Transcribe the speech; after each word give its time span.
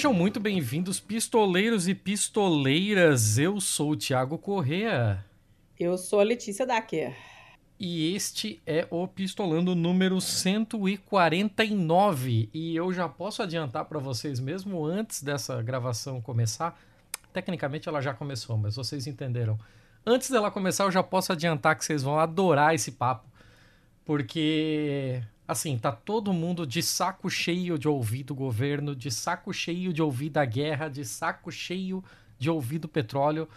Sejam 0.00 0.14
muito 0.14 0.40
bem-vindos, 0.40 0.98
pistoleiros 0.98 1.86
e 1.86 1.94
pistoleiras. 1.94 3.36
Eu 3.36 3.60
sou 3.60 3.90
o 3.90 3.96
Thiago 3.96 4.38
Correa. 4.38 5.22
Eu 5.78 5.98
sou 5.98 6.20
a 6.20 6.22
Letícia 6.22 6.64
Dacker. 6.64 7.14
E 7.78 8.14
este 8.14 8.62
é 8.66 8.86
o 8.88 9.06
Pistolando 9.06 9.74
número 9.74 10.18
149. 10.18 12.48
E 12.54 12.74
eu 12.74 12.90
já 12.94 13.10
posso 13.10 13.42
adiantar 13.42 13.84
para 13.84 13.98
vocês, 13.98 14.40
mesmo 14.40 14.86
antes 14.86 15.22
dessa 15.22 15.60
gravação 15.60 16.18
começar. 16.22 16.80
Tecnicamente 17.30 17.86
ela 17.86 18.00
já 18.00 18.14
começou, 18.14 18.56
mas 18.56 18.76
vocês 18.76 19.06
entenderam. 19.06 19.58
Antes 20.06 20.30
dela 20.30 20.50
começar, 20.50 20.84
eu 20.84 20.90
já 20.90 21.02
posso 21.02 21.30
adiantar 21.30 21.76
que 21.76 21.84
vocês 21.84 22.02
vão 22.02 22.18
adorar 22.18 22.74
esse 22.74 22.92
papo. 22.92 23.28
Porque 24.02 25.22
assim, 25.50 25.76
tá 25.76 25.90
todo 25.90 26.32
mundo 26.32 26.64
de 26.64 26.80
saco 26.80 27.28
cheio 27.28 27.76
de 27.76 27.88
ouvir 27.88 28.22
do 28.22 28.36
governo, 28.36 28.94
de 28.94 29.10
saco 29.10 29.52
cheio 29.52 29.92
de 29.92 30.00
ouvir 30.00 30.30
da 30.30 30.44
guerra, 30.44 30.88
de 30.88 31.04
saco 31.04 31.50
cheio 31.50 32.04
de 32.38 32.48
ouvir 32.48 32.78
do 32.78 32.86
petróleo. 32.86 33.48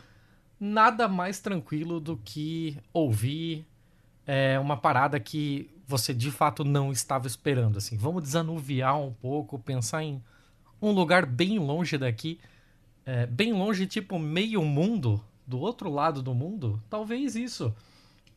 Nada 0.60 1.08
mais 1.08 1.40
tranquilo 1.40 2.00
do 2.00 2.18
que 2.18 2.78
ouvir 2.92 3.64
é, 4.26 4.58
uma 4.60 4.76
parada 4.76 5.20
que 5.20 5.70
você 5.86 6.16
de 6.16 6.32
fato 6.32 6.64
não 6.66 6.92
estava 6.92 7.28
esperando. 7.28 7.78
Assim, 7.78 7.95
vamos 7.95 8.23
desanuviar 8.23 9.00
um 9.00 9.14
pouco, 9.14 9.60
pensar 9.60 10.04
em 10.04 10.20
um 10.82 10.92
lugar 10.92 11.28
bem 11.28 11.60
longe 11.60 11.95
daqui, 11.95 12.39
é, 13.06 13.28
bem 13.28 13.54
longe, 13.54 13.86
tipo 13.86 14.17
meio 14.17 14.64
mundo, 14.64 15.23
do 15.45 15.60
outro 15.60 15.92
lado 15.92 16.23
do 16.23 16.34
mundo. 16.34 16.82
Talvez 16.89 17.36
isso. 17.36 17.72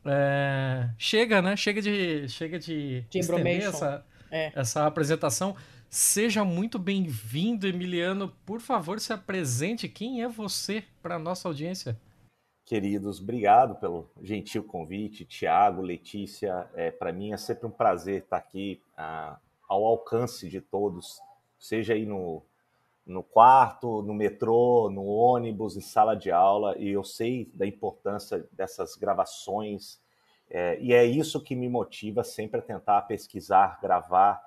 É, 0.07 0.89
chega, 0.97 1.41
né? 1.41 1.55
Chega 1.55 1.81
de, 1.81 2.27
chega 2.29 2.57
de, 2.59 3.01
de 3.09 3.19
estender 3.19 3.63
essa, 3.63 4.05
é. 4.31 4.51
essa 4.55 4.85
apresentação. 4.85 5.55
Seja 5.89 6.43
muito 6.43 6.77
bem-vindo, 6.77 7.67
Emiliano. 7.67 8.33
Por 8.45 8.59
favor, 8.59 8.99
se 8.99 9.13
apresente. 9.13 9.87
Quem 9.87 10.21
é 10.21 10.27
você 10.27 10.83
para 11.01 11.15
a 11.15 11.19
nossa 11.19 11.47
audiência? 11.47 11.97
Queridos, 12.65 13.21
obrigado 13.21 13.75
pelo 13.75 14.11
gentil 14.21 14.61
convite. 14.61 15.23
Tiago, 15.23 15.81
Letícia, 15.81 16.67
é, 16.75 16.91
para 16.91 17.13
mim 17.13 17.31
é 17.31 17.37
sempre 17.37 17.65
um 17.65 17.71
prazer 17.71 18.23
estar 18.23 18.35
aqui 18.35 18.81
ah, 18.97 19.39
ao 19.69 19.85
alcance 19.85 20.49
de 20.49 20.59
todos, 20.59 21.17
seja 21.57 21.93
aí 21.93 22.05
no, 22.05 22.43
no 23.07 23.23
quarto, 23.23 24.01
no 24.01 24.13
metrô, 24.13 24.89
no 24.91 25.05
ônibus, 25.05 25.77
em 25.77 25.81
sala 25.81 26.13
de 26.13 26.29
aula, 26.29 26.77
e 26.77 26.89
eu 26.89 27.03
sei 27.03 27.49
da 27.53 27.65
importância 27.65 28.45
dessas 28.51 28.95
gravações, 28.95 29.99
é, 30.49 30.77
e 30.79 30.93
é 30.93 31.05
isso 31.05 31.41
que 31.41 31.55
me 31.55 31.69
motiva 31.69 32.23
sempre 32.23 32.59
a 32.59 32.63
tentar 32.63 33.01
pesquisar, 33.03 33.79
gravar, 33.81 34.41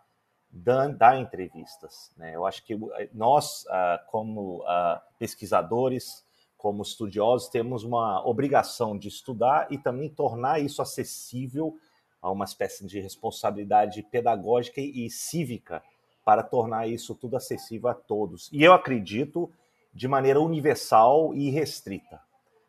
dar, 0.51 0.89
dar 0.89 1.19
entrevistas. 1.19 2.13
Né? 2.17 2.35
Eu 2.35 2.47
acho 2.47 2.65
que 2.65 2.79
nós, 3.13 3.67
ah, 3.69 4.03
como 4.09 4.63
ah, 4.67 5.03
pesquisadores, 5.19 6.25
como 6.57 6.83
estudiosos, 6.83 7.49
temos 7.49 7.85
uma 7.85 8.27
obrigação 8.27 8.97
de 8.97 9.09
estudar 9.09 9.71
e 9.71 9.79
também 9.79 10.11
tornar 10.11 10.61
isso 10.61 10.83
acessível 10.83 11.77
a 12.21 12.31
uma 12.31 12.45
espécie 12.45 12.87
de 12.87 13.01
responsabilidade 13.01 14.03
pedagógica 14.03 14.81
e 14.81 15.09
cívica 15.09 15.83
para 16.31 16.45
tornar 16.45 16.87
isso 16.87 17.13
tudo 17.13 17.37
acessível 17.37 17.91
a 17.91 17.95
todos. 17.95 18.49
E 18.53 18.63
eu 18.63 18.73
acredito 18.73 19.51
de 19.93 20.07
maneira 20.07 20.41
universal 20.41 21.35
e 21.35 21.51
restrita. 21.51 22.21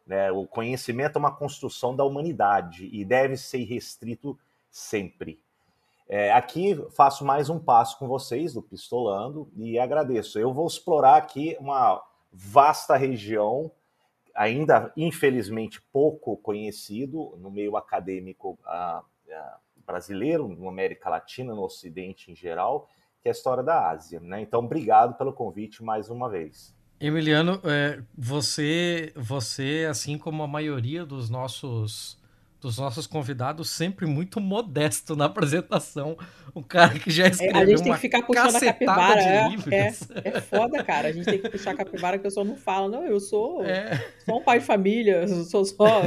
Né? 0.04 0.32
O 0.32 0.48
conhecimento 0.48 1.18
é 1.18 1.20
uma 1.20 1.36
construção 1.36 1.96
da 1.96 2.04
humanidade 2.04 2.90
e 2.92 3.06
deve 3.06 3.38
ser 3.38 3.64
restrito 3.66 4.36
sempre. 4.72 5.40
É, 6.10 6.32
aqui 6.32 6.76
faço 6.90 7.24
mais 7.24 7.50
um 7.52 7.60
passo 7.60 8.00
com 8.00 8.08
vocês 8.08 8.56
do 8.56 8.64
Pistolando 8.64 9.48
e 9.56 9.78
agradeço. 9.78 10.40
Eu 10.40 10.52
vou 10.52 10.66
explorar 10.66 11.18
aqui 11.18 11.56
uma 11.60 12.04
vasta 12.34 12.98
região, 12.98 13.72
ainda 14.34 14.92
infelizmente 14.98 15.80
pouco 15.94 16.36
conhecido 16.36 17.38
no 17.38 17.52
meio 17.52 17.78
acadêmico 17.78 18.58
uh, 18.66 19.02
uh, 19.02 19.60
brasileiro, 19.86 20.48
na 20.48 20.68
América 20.68 21.12
Latina, 21.12 21.54
no 21.54 21.62
Ocidente 21.62 22.32
em 22.32 22.36
geral, 22.36 22.90
que 23.22 23.30
é 23.30 23.32
a 23.32 23.34
história 23.34 23.64
da 23.64 23.90
Ásia. 23.90 24.20
Né? 24.20 24.42
Então, 24.42 24.60
obrigado 24.62 25.18
pelo 25.18 25.34
convite 25.34 25.84
mais 25.84 26.10
uma 26.10 26.30
vez. 26.30 26.76
Emiliano, 27.00 27.60
é, 27.64 28.02
você, 28.16 29.12
você, 29.16 29.88
assim 29.90 30.18
como 30.18 30.44
a 30.44 30.48
maioria 30.48 31.06
dos 31.06 31.30
nossos 31.30 32.21
dos 32.62 32.78
nossos 32.78 33.08
convidados, 33.08 33.72
sempre 33.72 34.06
muito 34.06 34.40
modesto 34.40 35.16
na 35.16 35.26
apresentação. 35.26 36.16
Um 36.56 36.62
cara 36.62 37.00
que 37.00 37.10
já 37.10 37.28
escreveu 37.28 37.60
é, 37.60 37.64
A 37.64 37.66
gente 37.66 37.84
tem 37.84 37.94
que 37.94 38.00
ficar 38.00 38.22
puxando 38.22 38.56
a 38.56 38.60
capivara. 38.60 39.20
É, 39.20 39.48
é, 39.72 39.94
é, 40.26 40.42
foda, 40.42 40.84
cara. 40.84 41.08
A 41.08 41.12
gente 41.12 41.26
tem 41.26 41.40
que 41.40 41.50
puxar 41.50 41.72
a 41.72 41.78
capivara 41.78 42.20
que 42.20 42.28
eu 42.28 42.32
só 42.32 42.44
não 42.44 42.56
falo. 42.56 42.88
Não, 42.88 43.04
eu 43.04 43.20
sou, 43.20 43.66
é. 43.66 44.06
sou 44.24 44.40
um 44.40 44.44
pai 44.44 44.60
de 44.60 44.66
família, 44.66 45.28
sou 45.28 45.66
só. 45.66 46.02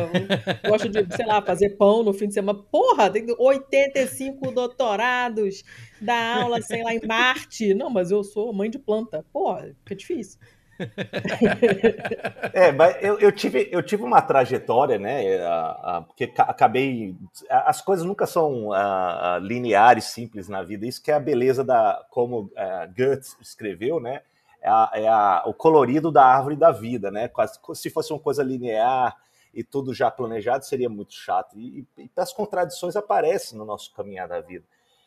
gosto 0.69 0.89
de, 0.89 1.17
sei 1.17 1.27
lá, 1.27 1.43
fazer 1.43 1.71
pão 1.71 2.05
no 2.05 2.13
fim 2.13 2.29
de 2.29 2.35
semana. 2.35 2.59
Porra, 2.71 3.11
tem 3.11 3.27
85 3.37 4.53
doutorados, 4.53 5.65
dar 6.01 6.43
aula, 6.43 6.63
sei 6.63 6.85
lá, 6.85 6.95
em 6.95 7.05
Marte. 7.05 7.75
Não, 7.75 7.91
mas 7.91 8.13
eu 8.13 8.23
sou 8.23 8.53
mãe 8.53 8.71
de 8.71 8.79
planta. 8.79 9.25
Porra, 9.33 9.75
fica 9.83 9.97
difícil. 9.97 10.39
é, 12.53 12.73
mas 12.73 12.97
eu, 13.03 13.19
eu, 13.19 13.33
tive, 13.33 13.69
eu 13.71 13.83
tive 13.83 14.03
uma 14.03 14.21
trajetória, 14.21 14.99
né? 14.99 15.23
porque 16.07 16.33
acabei. 16.39 17.17
As 17.49 17.81
coisas 17.81 18.05
nunca 18.05 18.27
são 18.27 18.71
lineares, 19.43 20.05
simples 20.05 20.49
na 20.49 20.63
vida. 20.63 20.87
Isso 20.87 21.03
que 21.03 21.11
é 21.11 21.15
a 21.15 21.21
beleza 21.21 21.63
da. 21.65 22.05
Como 22.11 22.51
Goethe 22.97 23.37
escreveu, 23.41 24.01
né? 24.01 24.23
É, 24.61 24.69
a, 24.69 24.91
é 24.95 25.09
a, 25.09 25.43
o 25.47 25.53
colorido 25.53 26.11
da 26.11 26.25
árvore 26.25 26.57
da 26.57 26.71
vida, 26.71 27.11
né? 27.11 27.29
Quase, 27.29 27.59
se 27.75 27.91
fosse 27.91 28.13
uma 28.13 28.19
coisa 28.19 28.43
linear 28.43 29.15
e 29.53 29.63
tudo 29.63 29.95
já 29.95 30.11
planejado, 30.11 30.65
seria 30.65 30.89
muito 30.89 31.13
chato. 31.13 31.59
E, 31.59 31.87
e, 31.99 32.11
as 32.17 32.33
contradições 32.33 32.97
aparecem 32.97 33.59
no 33.59 33.65
nosso 33.65 33.93
caminhar 33.93 34.27
da 34.27 34.41
vida. 34.41 34.65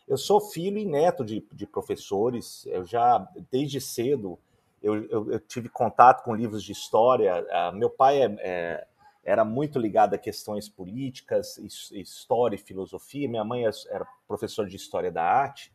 Eu 0.07 0.17
sou 0.17 0.39
filho 0.39 0.77
e 0.77 0.85
neto 0.85 1.25
de, 1.25 1.45
de 1.51 1.65
professores, 1.65 2.65
eu 2.67 2.85
já, 2.85 3.27
desde 3.51 3.81
cedo, 3.81 4.39
eu, 4.81 5.05
eu, 5.05 5.31
eu, 5.31 5.39
tive 5.39 5.69
contato 5.69 6.23
com 6.23 6.35
livros 6.35 6.63
de 6.63 6.71
história. 6.71 7.43
Uh, 7.43 7.75
meu 7.75 7.89
pai 7.89 8.21
é, 8.21 8.35
é, 8.39 8.87
era 9.23 9.43
muito 9.43 9.79
ligado 9.79 10.13
a 10.13 10.17
questões 10.17 10.69
políticas, 10.69 11.57
história 11.91 12.55
e 12.55 12.59
filosofia. 12.59 13.27
Minha 13.27 13.43
mãe 13.43 13.65
era 13.65 14.07
professora 14.27 14.69
de 14.69 14.75
história 14.75 15.11
da 15.11 15.23
arte. 15.23 15.71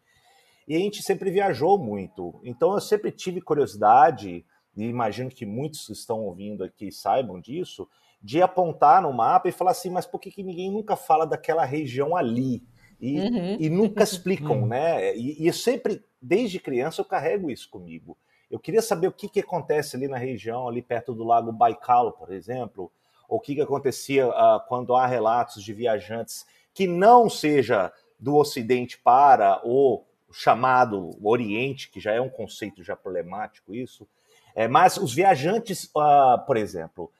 E 0.66 0.76
a 0.76 0.78
gente 0.78 1.02
sempre 1.02 1.30
viajou 1.30 1.76
muito. 1.76 2.40
Então 2.44 2.72
eu 2.74 2.80
sempre 2.80 3.10
tive 3.10 3.40
curiosidade, 3.40 4.44
e 4.76 4.84
imagino 4.84 5.28
que 5.30 5.44
muitos 5.44 5.86
que 5.86 5.92
estão 5.92 6.20
ouvindo 6.20 6.64
aqui 6.64 6.90
saibam 6.90 7.40
disso, 7.40 7.88
de 8.22 8.40
apontar 8.40 9.02
no 9.02 9.12
mapa 9.12 9.48
e 9.48 9.52
falar 9.52 9.72
assim: 9.72 9.90
mas 9.90 10.06
por 10.06 10.20
que, 10.20 10.30
que 10.30 10.42
ninguém 10.42 10.70
nunca 10.70 10.96
fala 10.96 11.26
daquela 11.26 11.64
região 11.64 12.16
ali? 12.16 12.62
E, 13.00 13.18
uhum. 13.18 13.56
e 13.58 13.68
nunca 13.68 14.04
explicam, 14.04 14.64
né? 14.66 15.16
E, 15.16 15.42
e 15.42 15.46
eu 15.48 15.52
sempre, 15.52 16.04
desde 16.20 16.60
criança, 16.60 17.00
eu 17.00 17.04
carrego 17.04 17.50
isso 17.50 17.68
comigo. 17.68 18.16
Eu 18.52 18.60
queria 18.60 18.82
saber 18.82 19.06
o 19.06 19.12
que, 19.12 19.30
que 19.30 19.40
acontece 19.40 19.96
ali 19.96 20.06
na 20.06 20.18
região, 20.18 20.68
ali 20.68 20.82
perto 20.82 21.14
do 21.14 21.24
lago 21.24 21.50
Baikal, 21.50 22.12
por 22.12 22.30
exemplo, 22.30 22.92
ou 23.26 23.38
o 23.38 23.40
que, 23.40 23.54
que 23.54 23.62
acontecia 23.62 24.28
uh, 24.28 24.60
quando 24.68 24.94
há 24.94 25.06
relatos 25.06 25.64
de 25.64 25.72
viajantes 25.72 26.44
que 26.74 26.86
não 26.86 27.30
seja 27.30 27.90
do 28.20 28.36
Ocidente 28.36 28.98
para 28.98 29.58
o 29.64 30.04
chamado 30.30 31.18
Oriente, 31.22 31.90
que 31.90 31.98
já 31.98 32.12
é 32.12 32.20
um 32.20 32.28
conceito 32.28 32.82
já 32.82 32.94
problemático 32.94 33.74
isso, 33.74 34.06
é, 34.54 34.68
mas 34.68 34.98
os 34.98 35.14
viajantes, 35.14 35.84
uh, 35.96 36.44
por 36.46 36.58
exemplo, 36.58 37.10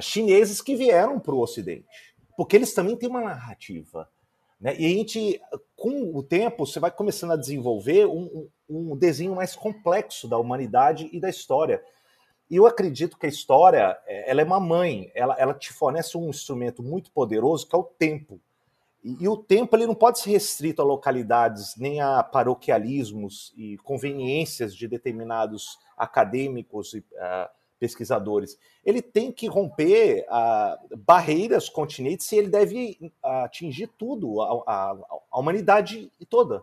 chineses 0.00 0.60
que 0.60 0.74
vieram 0.74 1.20
para 1.20 1.32
o 1.32 1.40
Ocidente, 1.40 2.12
porque 2.36 2.56
eles 2.56 2.74
também 2.74 2.96
têm 2.96 3.08
uma 3.08 3.20
narrativa. 3.20 4.10
Né? 4.60 4.74
E 4.78 4.86
a 4.86 4.88
gente, 4.88 5.40
com 5.74 6.16
o 6.16 6.22
tempo, 6.22 6.66
você 6.66 6.80
vai 6.80 6.90
começando 6.90 7.32
a 7.32 7.36
desenvolver 7.36 8.06
um, 8.06 8.48
um 8.68 8.96
desenho 8.96 9.34
mais 9.34 9.54
complexo 9.54 10.26
da 10.26 10.38
humanidade 10.38 11.08
e 11.12 11.20
da 11.20 11.28
história. 11.28 11.82
E 12.48 12.56
eu 12.56 12.66
acredito 12.66 13.18
que 13.18 13.26
a 13.26 13.28
história 13.28 13.98
é, 14.06 14.30
ela 14.30 14.40
é 14.40 14.44
uma 14.44 14.60
mãe, 14.60 15.10
ela, 15.14 15.34
ela 15.38 15.54
te 15.54 15.72
fornece 15.72 16.16
um 16.16 16.28
instrumento 16.30 16.82
muito 16.82 17.10
poderoso 17.10 17.66
que 17.66 17.74
é 17.74 17.78
o 17.78 17.84
tempo. 17.84 18.40
E, 19.02 19.24
e, 19.24 19.28
o 19.28 19.36
tempo 19.36 19.76
ele 19.76 19.86
não 19.86 19.94
pode 19.94 20.20
ser 20.20 20.30
restrito 20.30 20.80
a 20.80 20.84
localidades, 20.84 21.76
nem 21.76 22.00
a 22.00 22.22
paroquialismos 22.22 23.52
e 23.56 23.76
conveniências 23.78 24.74
de 24.74 24.88
determinados 24.88 25.78
acadêmicos 25.96 26.94
e 26.94 26.98
uh, 26.98 27.48
pesquisadores. 27.78 28.58
Ele 28.84 29.02
tem 29.02 29.30
que 29.30 29.46
romper 29.46 30.26
uh, 30.28 30.96
barreiras 30.96 31.68
continentes 31.68 32.30
e 32.32 32.36
ele 32.36 32.48
deve 32.48 32.98
uh, 33.22 33.28
atingir 33.44 33.88
tudo, 33.98 34.40
a, 34.40 34.62
a, 34.66 34.96
a, 35.30 35.38
humanidade 35.38 36.10
toda. 36.28 36.62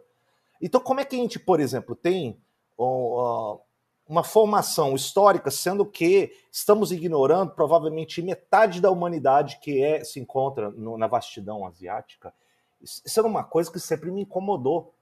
Então, 0.62 0.82
como 0.82 1.00
é 1.00 1.06
que 1.06 1.16
a 1.16 1.20
gente, 1.20 1.40
por 1.40 1.60
exemplo, 1.60 1.96
tem 1.96 2.38
uh, 2.78 3.60
uma 4.08 4.24
formação 4.24 4.96
histórica, 4.96 5.52
sendo 5.52 5.86
que 5.86 6.32
estamos 6.52 6.92
ignorando 6.92 7.52
provavelmente 7.52 8.22
metade 8.22 8.82
da 8.82 8.92
humanidade 8.92 9.60
que 9.62 9.84
é, 9.84 10.04
se 10.04 10.20
encontra 10.20 10.70
no, 10.72 10.98
na 10.98 11.08
vastidão 11.08 11.66
asiática? 11.66 12.34
Isso 12.82 13.20
é 13.20 13.24
uma 13.24 13.44
coisa 13.44 13.72
que 13.72 13.80
sempre 13.80 14.12
me 14.12 14.22
incomodou. 14.22 14.94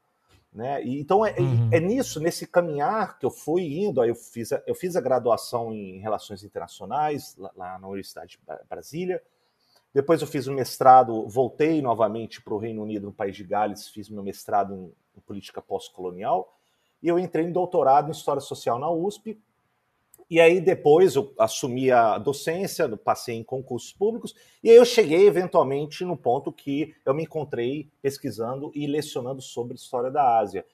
Né? 0.53 0.83
E, 0.83 0.99
então 0.99 1.25
é, 1.25 1.33
uhum. 1.39 1.69
é, 1.71 1.79
nisso, 1.79 2.19
nesse 2.19 2.45
caminhar 2.45 3.17
que 3.17 3.25
eu 3.25 3.31
fui 3.31 3.63
indo, 3.63 4.03
eu 4.03 4.15
fiz 4.15 4.51
a, 4.51 4.61
eu 4.67 4.75
fiz 4.75 4.95
a 4.95 5.01
graduação 5.01 5.73
em 5.73 5.99
Relações 5.99 6.43
Internacionais 6.43 7.35
lá, 7.37 7.51
lá 7.55 7.79
na 7.79 7.87
Universidade 7.87 8.37
de 8.37 8.67
Brasília, 8.67 9.21
depois 9.93 10.21
eu 10.21 10.27
fiz 10.27 10.47
o 10.47 10.51
um 10.51 10.55
mestrado, 10.55 11.27
voltei 11.27 11.81
novamente 11.81 12.41
para 12.41 12.53
o 12.53 12.57
Reino 12.57 12.81
Unido, 12.81 13.07
no 13.07 13.13
País 13.13 13.35
de 13.35 13.43
Gales, 13.43 13.87
fiz 13.87 14.09
meu 14.09 14.23
mestrado 14.23 14.73
em, 14.73 14.93
em 15.17 15.21
política 15.21 15.61
pós-colonial, 15.61 16.57
e 17.01 17.07
eu 17.07 17.17
entrei 17.17 17.45
em 17.45 17.51
doutorado 17.51 18.09
em 18.09 18.11
História 18.11 18.41
Social 18.41 18.77
na 18.77 18.89
USP, 18.89 19.41
e 20.31 20.39
aí 20.39 20.61
depois 20.61 21.17
eu 21.17 21.33
assumi 21.37 21.91
a 21.91 22.17
docência, 22.17 22.87
passei 22.95 23.35
em 23.35 23.43
concursos 23.43 23.91
públicos, 23.91 24.33
e 24.63 24.69
aí 24.69 24.77
eu 24.77 24.85
cheguei 24.85 25.27
eventualmente 25.27 26.05
no 26.05 26.15
ponto 26.15 26.53
que 26.53 26.95
eu 27.05 27.13
me 27.13 27.23
encontrei 27.23 27.89
pesquisando 28.01 28.71
e 28.73 28.87
lecionando 28.87 29.41
sobre 29.41 29.75
história 29.75 30.09
da 30.09 30.39
Ásia. 30.39 30.65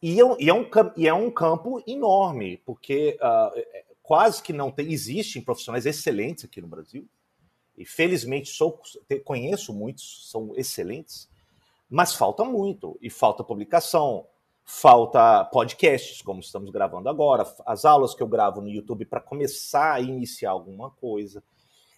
E, 0.00 0.18
eu, 0.18 0.38
e, 0.40 0.48
é, 0.48 0.54
um, 0.54 0.66
e 0.96 1.06
é 1.06 1.12
um 1.12 1.30
campo 1.30 1.82
enorme, 1.86 2.62
porque 2.64 3.18
uh, 3.20 3.82
quase 4.02 4.42
que 4.42 4.54
não 4.54 4.70
tem, 4.70 4.90
existem 4.90 5.42
profissionais 5.42 5.84
excelentes 5.84 6.46
aqui 6.46 6.62
no 6.62 6.66
Brasil, 6.66 7.06
e 7.76 7.84
felizmente 7.84 8.48
sou, 8.48 8.80
conheço 9.22 9.74
muitos, 9.74 10.30
são 10.30 10.54
excelentes, 10.56 11.28
mas 11.90 12.14
falta 12.14 12.42
muito, 12.42 12.96
e 13.02 13.10
falta 13.10 13.44
publicação, 13.44 14.24
falta 14.70 15.46
podcasts, 15.46 16.20
como 16.20 16.40
estamos 16.40 16.70
gravando 16.70 17.08
agora, 17.08 17.42
as 17.64 17.86
aulas 17.86 18.14
que 18.14 18.22
eu 18.22 18.26
gravo 18.26 18.60
no 18.60 18.68
YouTube 18.68 19.06
para 19.06 19.18
começar 19.18 19.94
a 19.94 20.00
iniciar 20.00 20.50
alguma 20.50 20.90
coisa. 20.90 21.42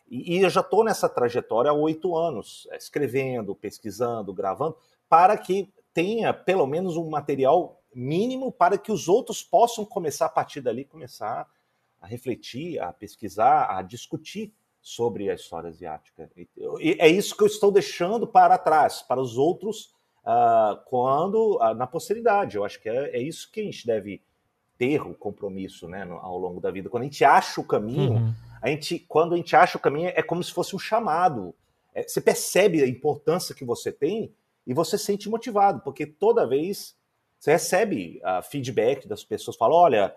E, 0.09 0.37
e 0.37 0.43
eu 0.43 0.49
já 0.49 0.61
estou 0.61 0.85
nessa 0.85 1.09
trajetória 1.09 1.73
há 1.73 1.75
oito 1.75 2.17
anos, 2.17 2.69
é, 2.71 2.77
escrevendo, 2.77 3.57
pesquisando, 3.57 4.33
gravando, 4.33 4.77
para 5.09 5.37
que 5.37 5.69
tenha 5.93 6.33
pelo 6.33 6.65
menos 6.65 6.97
um 6.97 7.11
material 7.11 7.83
mínimo 7.93 8.53
para 8.53 8.79
que 8.79 8.93
os 8.93 9.09
outros 9.09 9.43
possam 9.43 9.85
começar 9.85 10.27
a 10.27 10.31
partir 10.31 10.61
dali, 10.61 10.85
começar 10.85 11.49
a 12.01 12.07
refletir, 12.07 12.79
a 12.79 12.93
pesquisar, 12.93 13.77
a 13.77 13.83
discutir 13.83 14.55
sobre 14.81 15.29
a 15.29 15.35
história 15.35 15.71
asiática. 15.71 16.31
E 16.37 16.97
é 17.01 17.09
isso 17.09 17.37
que 17.37 17.43
eu 17.43 17.49
estou 17.49 17.73
deixando 17.73 18.29
para 18.29 18.57
trás, 18.57 19.03
para 19.03 19.21
os 19.21 19.37
outros 19.37 19.93
uh, 20.31 20.77
quando 20.85 21.57
uh, 21.57 21.75
na 21.75 21.87
posteridade. 21.87 22.57
Eu 22.57 22.65
acho 22.65 22.81
que 22.81 22.89
é, 22.89 23.17
é, 23.17 23.21
isso 23.21 23.51
que 23.51 23.61
a 23.61 23.65
gente 23.65 23.87
deve 23.87 24.23
ter 24.79 25.01
o 25.03 25.15
compromisso 25.15 25.89
né, 25.89 26.05
no, 26.05 26.17
ao 26.17 26.39
longo 26.39 26.61
da 26.61 26.71
vida. 26.71 26.89
Quando 26.89 27.03
a 27.03 27.07
gente 27.07 27.25
acha 27.25 27.61
o 27.61 27.65
caminho, 27.65 28.13
uhum. 28.13 28.35
a 28.63 28.69
gente, 28.69 28.99
quando 29.09 29.35
a 29.35 29.37
gente 29.37 29.55
acha 29.55 29.77
o 29.77 29.81
caminho, 29.81 30.09
é 30.15 30.23
como 30.23 30.43
se 30.43 30.53
fosse 30.53 30.75
um 30.75 30.79
chamado. 30.79 31.55
É, 31.95 32.03
você 32.03 32.21
percebe 32.21 32.83
a 32.83 32.87
importância 32.87 33.55
que 33.55 33.65
você 33.65 33.91
tem 33.91 34.33
e 34.67 34.73
você 34.73 34.97
se 34.97 35.05
sente 35.05 35.29
motivado, 35.29 35.81
porque 35.81 36.07
toda 36.07 36.47
vez 36.47 36.97
você 37.39 37.53
recebe 37.53 38.21
uh, 38.23 38.43
feedback 38.43 39.09
das 39.09 39.25
pessoas, 39.25 39.57
fala, 39.57 39.75
olha, 39.75 40.17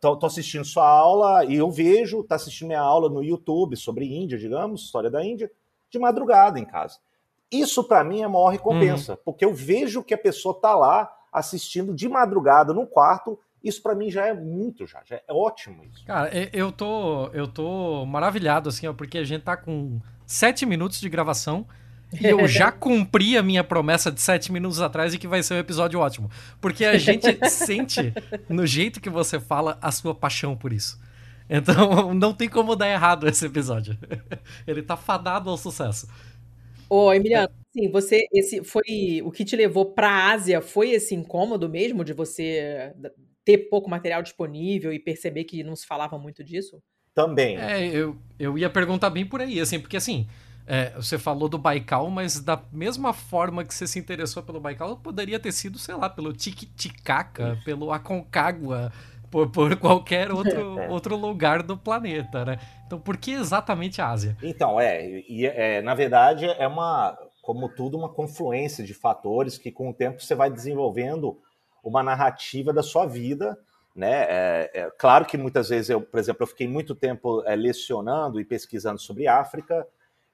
tô, 0.00 0.16
tô, 0.16 0.26
assistindo 0.26 0.64
sua 0.64 0.88
aula 0.88 1.44
e 1.44 1.56
eu 1.56 1.68
vejo, 1.68 2.22
tá 2.22 2.36
assistindo 2.36 2.68
minha 2.68 2.80
aula 2.80 3.08
no 3.08 3.22
YouTube 3.22 3.76
sobre 3.76 4.06
Índia, 4.06 4.38
digamos, 4.38 4.84
história 4.84 5.10
da 5.10 5.24
Índia, 5.24 5.50
de 5.90 5.98
madrugada 5.98 6.58
em 6.58 6.64
casa. 6.64 7.00
Isso 7.50 7.82
para 7.84 8.04
mim 8.04 8.20
é 8.20 8.24
a 8.24 8.28
maior 8.28 8.48
recompensa, 8.48 9.12
uhum. 9.12 9.18
porque 9.24 9.44
eu 9.44 9.52
vejo 9.52 10.02
que 10.02 10.14
a 10.14 10.18
pessoa 10.18 10.58
tá 10.60 10.74
lá 10.74 11.10
assistindo 11.32 11.94
de 11.94 12.08
madrugada 12.08 12.72
no 12.72 12.86
quarto. 12.86 13.38
Isso 13.62 13.82
para 13.82 13.94
mim 13.94 14.10
já 14.10 14.26
é 14.26 14.32
muito, 14.32 14.86
já, 14.86 15.02
já 15.04 15.16
é 15.16 15.32
ótimo 15.32 15.84
isso. 15.84 16.04
Cara, 16.06 16.30
eu 16.52 16.72
tô, 16.72 17.26
eu 17.28 17.46
tô 17.46 18.06
maravilhado 18.06 18.68
assim, 18.68 18.86
ó, 18.86 18.92
porque 18.92 19.18
a 19.18 19.24
gente 19.24 19.42
tá 19.42 19.56
com 19.56 20.00
sete 20.26 20.64
minutos 20.64 21.00
de 21.00 21.08
gravação 21.08 21.66
e 22.18 22.26
eu 22.26 22.46
já 22.48 22.72
cumpri 22.72 23.36
a 23.36 23.42
minha 23.42 23.62
promessa 23.62 24.10
de 24.10 24.20
sete 24.20 24.50
minutos 24.50 24.80
atrás 24.80 25.12
e 25.12 25.18
que 25.18 25.28
vai 25.28 25.42
ser 25.42 25.54
um 25.54 25.58
episódio 25.58 26.00
ótimo. 26.00 26.30
Porque 26.60 26.84
a 26.84 26.96
gente 26.96 27.38
sente, 27.50 28.14
no 28.48 28.66
jeito 28.66 29.00
que 29.00 29.10
você 29.10 29.38
fala, 29.38 29.78
a 29.82 29.90
sua 29.90 30.14
paixão 30.14 30.56
por 30.56 30.72
isso. 30.72 30.98
Então, 31.48 32.14
não 32.14 32.32
tem 32.32 32.48
como 32.48 32.76
dar 32.76 32.88
errado 32.88 33.28
esse 33.28 33.44
episódio. 33.44 33.98
Ele 34.66 34.82
tá 34.82 34.96
fadado 34.96 35.50
ao 35.50 35.56
sucesso. 35.56 36.08
Ô, 36.90 37.14
Emiliano, 37.14 37.54
sim, 37.72 37.88
você 37.88 38.26
esse 38.32 38.64
foi 38.64 39.22
o 39.24 39.30
que 39.30 39.44
te 39.44 39.54
levou 39.54 39.94
para 39.94 40.10
a 40.10 40.32
Ásia 40.32 40.60
foi 40.60 40.90
esse 40.90 41.14
incômodo 41.14 41.68
mesmo 41.68 42.04
de 42.04 42.12
você 42.12 42.92
ter 43.44 43.58
pouco 43.68 43.88
material 43.88 44.22
disponível 44.22 44.92
e 44.92 44.98
perceber 44.98 45.44
que 45.44 45.62
não 45.62 45.76
se 45.76 45.86
falava 45.86 46.18
muito 46.18 46.42
disso? 46.42 46.82
Também. 47.14 47.56
É, 47.56 47.86
eu, 47.86 48.16
eu 48.38 48.58
ia 48.58 48.68
perguntar 48.68 49.10
bem 49.10 49.24
por 49.24 49.40
aí, 49.40 49.60
assim, 49.60 49.78
porque 49.78 49.96
assim, 49.96 50.26
é, 50.66 50.90
você 50.90 51.18
falou 51.18 51.48
do 51.48 51.58
Baikal, 51.58 52.10
mas 52.10 52.40
da 52.40 52.60
mesma 52.72 53.12
forma 53.12 53.64
que 53.64 53.74
você 53.74 53.86
se 53.86 53.98
interessou 53.98 54.42
pelo 54.42 54.60
Baikal, 54.60 54.96
poderia 54.96 55.38
ter 55.38 55.52
sido, 55.52 55.78
sei 55.78 55.94
lá, 55.94 56.08
pelo 56.08 56.32
Titicaca, 56.32 57.58
pelo 57.64 57.92
Aconcagua, 57.92 58.92
por, 59.30 59.48
por 59.50 59.76
qualquer 59.76 60.30
outro, 60.30 60.78
é. 60.78 60.88
outro 60.88 61.16
lugar 61.16 61.62
do 61.62 61.76
planeta, 61.76 62.44
né? 62.44 62.58
Então, 62.90 62.98
por 62.98 63.16
que 63.16 63.30
exatamente 63.30 64.02
a 64.02 64.08
Ásia? 64.08 64.36
Então, 64.42 64.80
é, 64.80 65.20
e, 65.28 65.46
é, 65.46 65.80
na 65.80 65.94
verdade, 65.94 66.44
é 66.44 66.66
uma, 66.66 67.16
como 67.40 67.68
tudo, 67.68 67.96
uma 67.96 68.08
confluência 68.08 68.82
de 68.82 68.92
fatores 68.92 69.56
que, 69.56 69.70
com 69.70 69.90
o 69.90 69.94
tempo, 69.94 70.20
você 70.20 70.34
vai 70.34 70.50
desenvolvendo 70.50 71.40
uma 71.84 72.02
narrativa 72.02 72.72
da 72.72 72.82
sua 72.82 73.06
vida, 73.06 73.56
né? 73.94 74.24
É, 74.28 74.70
é, 74.74 74.90
claro 74.98 75.24
que 75.24 75.38
muitas 75.38 75.68
vezes 75.68 75.88
eu, 75.88 76.00
por 76.00 76.18
exemplo, 76.18 76.42
eu 76.42 76.48
fiquei 76.48 76.66
muito 76.66 76.96
tempo 76.96 77.44
é, 77.46 77.54
lecionando 77.54 78.40
e 78.40 78.44
pesquisando 78.44 78.98
sobre 78.98 79.28
África, 79.28 79.86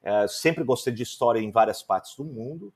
é, 0.02 0.26
sempre 0.26 0.64
gostei 0.64 0.94
de 0.94 1.02
história 1.02 1.40
em 1.40 1.50
várias 1.50 1.82
partes 1.82 2.16
do 2.16 2.24
mundo, 2.24 2.72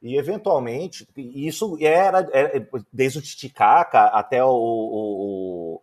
e 0.00 0.16
eventualmente, 0.16 1.08
isso 1.16 1.76
era, 1.80 2.28
era 2.32 2.68
desde 2.92 3.18
o 3.18 3.22
Titicaca 3.22 4.04
até 4.04 4.44
o, 4.44 4.48
o, 4.48 5.74
o 5.74 5.82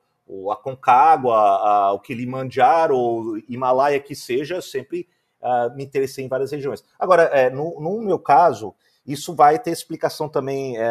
Aconcagua, 0.51 1.35
a, 1.35 1.93
o 1.93 1.99
Kilimanjaro, 1.99 2.97
o 2.97 3.37
Himalaia 3.49 3.99
que 3.99 4.15
seja, 4.15 4.61
sempre 4.61 5.07
uh, 5.41 5.75
me 5.75 5.83
interessei 5.83 6.23
em 6.23 6.27
várias 6.27 6.51
regiões. 6.51 6.83
Agora, 6.97 7.23
é, 7.23 7.49
no, 7.49 7.79
no, 7.81 8.01
meu 8.01 8.19
caso, 8.19 8.73
isso 9.05 9.35
vai 9.35 9.59
ter 9.59 9.71
explicação 9.71 10.29
também 10.29 10.77
é, 10.77 10.83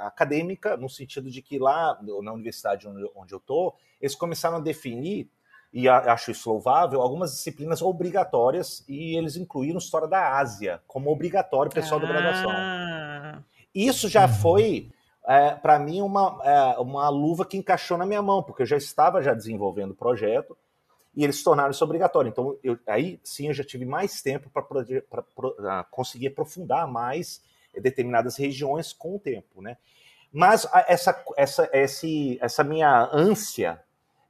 acadêmica, 0.00 0.76
no 0.76 0.88
sentido 0.88 1.30
de 1.30 1.42
que 1.42 1.58
lá 1.58 1.98
na 2.22 2.32
universidade 2.32 2.86
onde, 2.88 3.10
onde 3.14 3.34
eu 3.34 3.38
estou, 3.38 3.74
eles 4.00 4.14
começaram 4.14 4.56
a 4.56 4.60
definir 4.60 5.28
e 5.72 5.88
acho 5.88 6.30
isso 6.30 6.50
louvável, 6.50 7.00
algumas 7.02 7.32
disciplinas 7.32 7.82
obrigatórias 7.82 8.82
e 8.88 9.16
eles 9.16 9.36
incluíram 9.36 9.78
História 9.78 10.08
da 10.08 10.38
Ásia 10.38 10.80
como 10.86 11.10
obrigatório 11.10 11.70
pessoal 11.70 12.00
ah. 12.00 12.02
da 12.02 12.08
graduação. 12.08 13.44
Isso 13.74 14.08
já 14.08 14.22
uhum. 14.22 14.32
foi, 14.32 14.90
é, 15.28 15.50
para 15.50 15.78
mim, 15.78 16.00
uma, 16.00 16.40
é, 16.42 16.78
uma 16.78 17.08
luva 17.10 17.44
que 17.44 17.58
encaixou 17.58 17.98
na 17.98 18.06
minha 18.06 18.22
mão, 18.22 18.42
porque 18.42 18.62
eu 18.62 18.66
já 18.66 18.78
estava 18.78 19.22
já 19.22 19.34
desenvolvendo 19.34 19.90
o 19.90 19.94
projeto 19.94 20.56
e 21.14 21.22
eles 21.22 21.42
tornaram 21.42 21.70
isso 21.70 21.84
obrigatório. 21.84 22.30
Então, 22.30 22.56
eu, 22.64 22.78
aí 22.86 23.20
sim 23.22 23.48
eu 23.48 23.54
já 23.54 23.62
tive 23.62 23.84
mais 23.84 24.22
tempo 24.22 24.48
para 24.48 25.84
conseguir 25.90 26.28
aprofundar 26.28 26.88
mais 26.88 27.42
determinadas 27.78 28.36
regiões 28.36 28.92
com 28.92 29.16
o 29.16 29.18
tempo, 29.18 29.60
né? 29.60 29.76
Mas 30.32 30.66
essa, 30.86 31.24
essa, 31.36 31.70
esse, 31.72 32.38
essa 32.40 32.64
minha 32.64 33.08
ânsia 33.12 33.80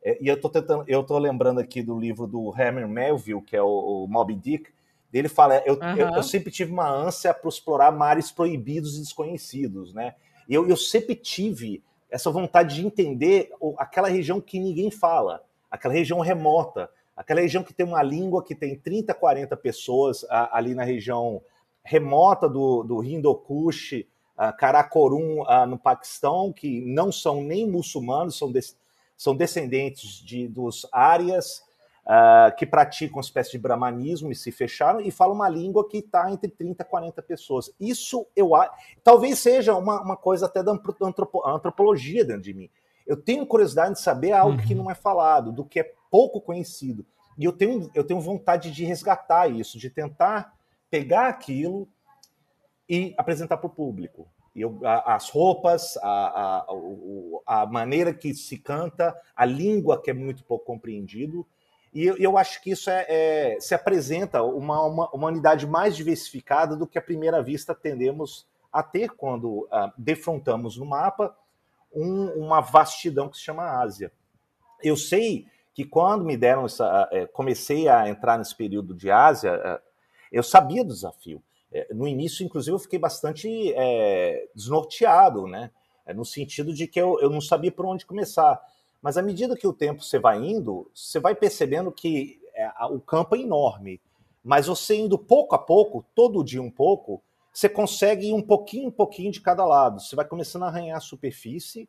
é, 0.02 0.18
e 0.20 0.28
eu 0.28 0.40
tô 0.40 0.48
tentando, 0.48 0.84
eu 0.86 1.04
tô 1.04 1.18
lembrando 1.18 1.60
aqui 1.60 1.82
do 1.82 1.98
livro 1.98 2.26
do 2.26 2.52
Herman 2.56 2.86
Melville, 2.86 3.42
que 3.42 3.56
é 3.56 3.62
o, 3.62 4.04
o 4.04 4.06
Moby 4.08 4.34
Dick. 4.34 4.70
Ele 5.12 5.28
fala, 5.28 5.62
eu, 5.64 5.74
uhum. 5.74 5.96
eu, 5.96 6.08
eu, 6.08 6.22
sempre 6.22 6.50
tive 6.50 6.72
uma 6.72 6.88
ânsia 6.88 7.32
para 7.32 7.48
explorar 7.48 7.90
mares 7.90 8.30
proibidos 8.30 8.96
e 8.96 9.00
desconhecidos, 9.00 9.94
né? 9.94 10.14
E 10.48 10.54
eu, 10.54 10.68
eu 10.68 10.76
sempre 10.76 11.14
tive 11.14 11.82
essa 12.10 12.30
vontade 12.30 12.76
de 12.76 12.86
entender 12.86 13.50
aquela 13.76 14.08
região 14.08 14.40
que 14.40 14.58
ninguém 14.58 14.90
fala, 14.90 15.44
aquela 15.70 15.92
região 15.92 16.20
remota, 16.20 16.90
aquela 17.14 17.40
região 17.40 17.62
que 17.62 17.74
tem 17.74 17.84
uma 17.84 18.02
língua 18.02 18.42
que 18.42 18.54
tem 18.54 18.76
30, 18.76 19.12
40 19.12 19.56
pessoas 19.56 20.24
a, 20.30 20.56
ali 20.56 20.74
na 20.74 20.84
região 20.84 21.42
remota 21.84 22.48
do, 22.48 22.82
do 22.82 23.04
Hindu 23.04 23.34
Kush, 23.34 24.04
Karakorum, 24.56 25.42
no 25.68 25.76
Paquistão, 25.78 26.52
que 26.52 26.80
não 26.82 27.10
são 27.10 27.42
nem 27.42 27.68
muçulmanos, 27.68 28.38
são 28.38 28.52
desse, 28.52 28.76
são 29.16 29.34
descendentes 29.34 30.20
de, 30.22 30.46
dos 30.46 30.86
árias 30.92 31.64
uh, 32.08 32.56
que 32.56 32.64
praticam 32.64 33.16
uma 33.16 33.22
espécie 33.22 33.52
de 33.52 33.58
brahmanismo 33.58 34.32
e 34.32 34.34
se 34.34 34.50
fecharam 34.50 35.00
e 35.00 35.10
falam 35.10 35.34
uma 35.34 35.48
língua 35.48 35.86
que 35.86 35.98
está 35.98 36.30
entre 36.30 36.50
30 36.50 36.82
e 36.82 36.86
40 36.86 37.22
pessoas. 37.22 37.70
Isso 37.78 38.26
eu 38.34 38.50
talvez 39.04 39.38
seja 39.38 39.76
uma, 39.76 40.00
uma 40.00 40.16
coisa 40.16 40.46
até 40.46 40.62
da 40.62 40.72
antropo, 40.72 41.46
antropologia 41.46 42.24
dentro 42.24 42.42
de 42.42 42.54
mim. 42.54 42.70
Eu 43.06 43.16
tenho 43.16 43.46
curiosidade 43.46 43.94
de 43.94 44.00
saber 44.00 44.32
algo 44.32 44.58
uhum. 44.58 44.66
que 44.66 44.74
não 44.74 44.90
é 44.90 44.94
falado, 44.94 45.52
do 45.52 45.64
que 45.64 45.80
é 45.80 45.92
pouco 46.10 46.40
conhecido. 46.40 47.06
E 47.38 47.44
eu 47.44 47.52
tenho, 47.52 47.90
eu 47.94 48.04
tenho 48.04 48.20
vontade 48.20 48.70
de 48.70 48.84
resgatar 48.84 49.48
isso, 49.48 49.78
de 49.78 49.88
tentar 49.88 50.54
pegar 50.90 51.28
aquilo 51.28 51.88
e 52.88 53.14
apresentar 53.16 53.58
para 53.58 53.66
o 53.66 53.70
público. 53.70 54.26
Eu, 54.56 54.80
as 54.82 55.30
roupas, 55.30 55.96
a, 55.98 56.66
a, 57.46 57.62
a, 57.62 57.66
maneira 57.66 58.12
que 58.12 58.34
se 58.34 58.58
canta, 58.58 59.14
a 59.36 59.44
língua 59.44 60.02
que 60.02 60.10
é 60.10 60.14
muito 60.14 60.44
pouco 60.44 60.64
compreendido. 60.64 61.46
E 61.92 62.04
eu, 62.04 62.16
eu 62.16 62.38
acho 62.38 62.62
que 62.62 62.70
isso 62.70 62.90
é, 62.90 63.06
é 63.08 63.60
se 63.60 63.74
apresenta 63.74 64.42
uma, 64.42 64.82
uma, 64.82 65.28
unidade 65.28 65.66
mais 65.66 65.96
diversificada 65.96 66.76
do 66.76 66.86
que 66.86 66.98
à 66.98 67.02
primeira 67.02 67.42
vista 67.42 67.74
tendemos 67.74 68.46
a 68.72 68.82
ter 68.82 69.10
quando 69.10 69.64
uh, 69.64 69.92
defrontamos 69.96 70.76
no 70.76 70.84
mapa 70.84 71.36
um, 71.92 72.26
uma 72.44 72.60
vastidão 72.60 73.28
que 73.28 73.36
se 73.36 73.42
chama 73.42 73.80
Ásia. 73.80 74.12
Eu 74.82 74.96
sei 74.96 75.46
que 75.72 75.84
quando 75.84 76.24
me 76.24 76.36
deram 76.36 76.66
essa, 76.66 77.08
uh, 77.10 77.28
comecei 77.32 77.88
a 77.88 78.08
entrar 78.08 78.38
nesse 78.38 78.54
período 78.54 78.94
de 78.94 79.10
Ásia, 79.10 79.54
uh, 79.54 79.88
eu 80.30 80.42
sabia 80.42 80.84
do 80.84 80.92
desafio. 80.92 81.42
É, 81.70 81.92
no 81.92 82.06
início, 82.06 82.44
inclusive, 82.44 82.74
eu 82.74 82.78
fiquei 82.78 82.98
bastante 82.98 83.72
é, 83.74 84.48
desnorteado, 84.54 85.46
né? 85.46 85.70
É, 86.06 86.14
no 86.14 86.24
sentido 86.24 86.72
de 86.72 86.86
que 86.86 87.00
eu, 87.00 87.20
eu 87.20 87.28
não 87.28 87.40
sabia 87.40 87.70
por 87.70 87.84
onde 87.86 88.06
começar. 88.06 88.60
Mas 89.02 89.16
à 89.16 89.22
medida 89.22 89.56
que 89.56 89.66
o 89.66 89.72
tempo 89.72 90.02
você 90.02 90.18
vai 90.18 90.38
indo, 90.44 90.90
você 90.94 91.20
vai 91.20 91.34
percebendo 91.34 91.92
que 91.92 92.40
é, 92.54 92.70
o 92.86 93.00
campo 93.00 93.36
é 93.36 93.40
enorme. 93.40 94.00
Mas 94.42 94.66
você 94.66 94.96
indo 94.96 95.18
pouco 95.18 95.54
a 95.54 95.58
pouco, 95.58 96.04
todo 96.14 96.44
dia 96.44 96.62
um 96.62 96.70
pouco, 96.70 97.22
você 97.52 97.68
consegue 97.68 98.28
ir 98.28 98.34
um 98.34 98.42
pouquinho, 98.42 98.88
um 98.88 98.92
pouquinho 98.92 99.30
de 99.30 99.40
cada 99.40 99.64
lado. 99.64 100.00
Você 100.00 100.16
vai 100.16 100.24
começando 100.24 100.64
a 100.64 100.66
arranhar 100.66 100.96
a 100.96 101.00
superfície, 101.00 101.88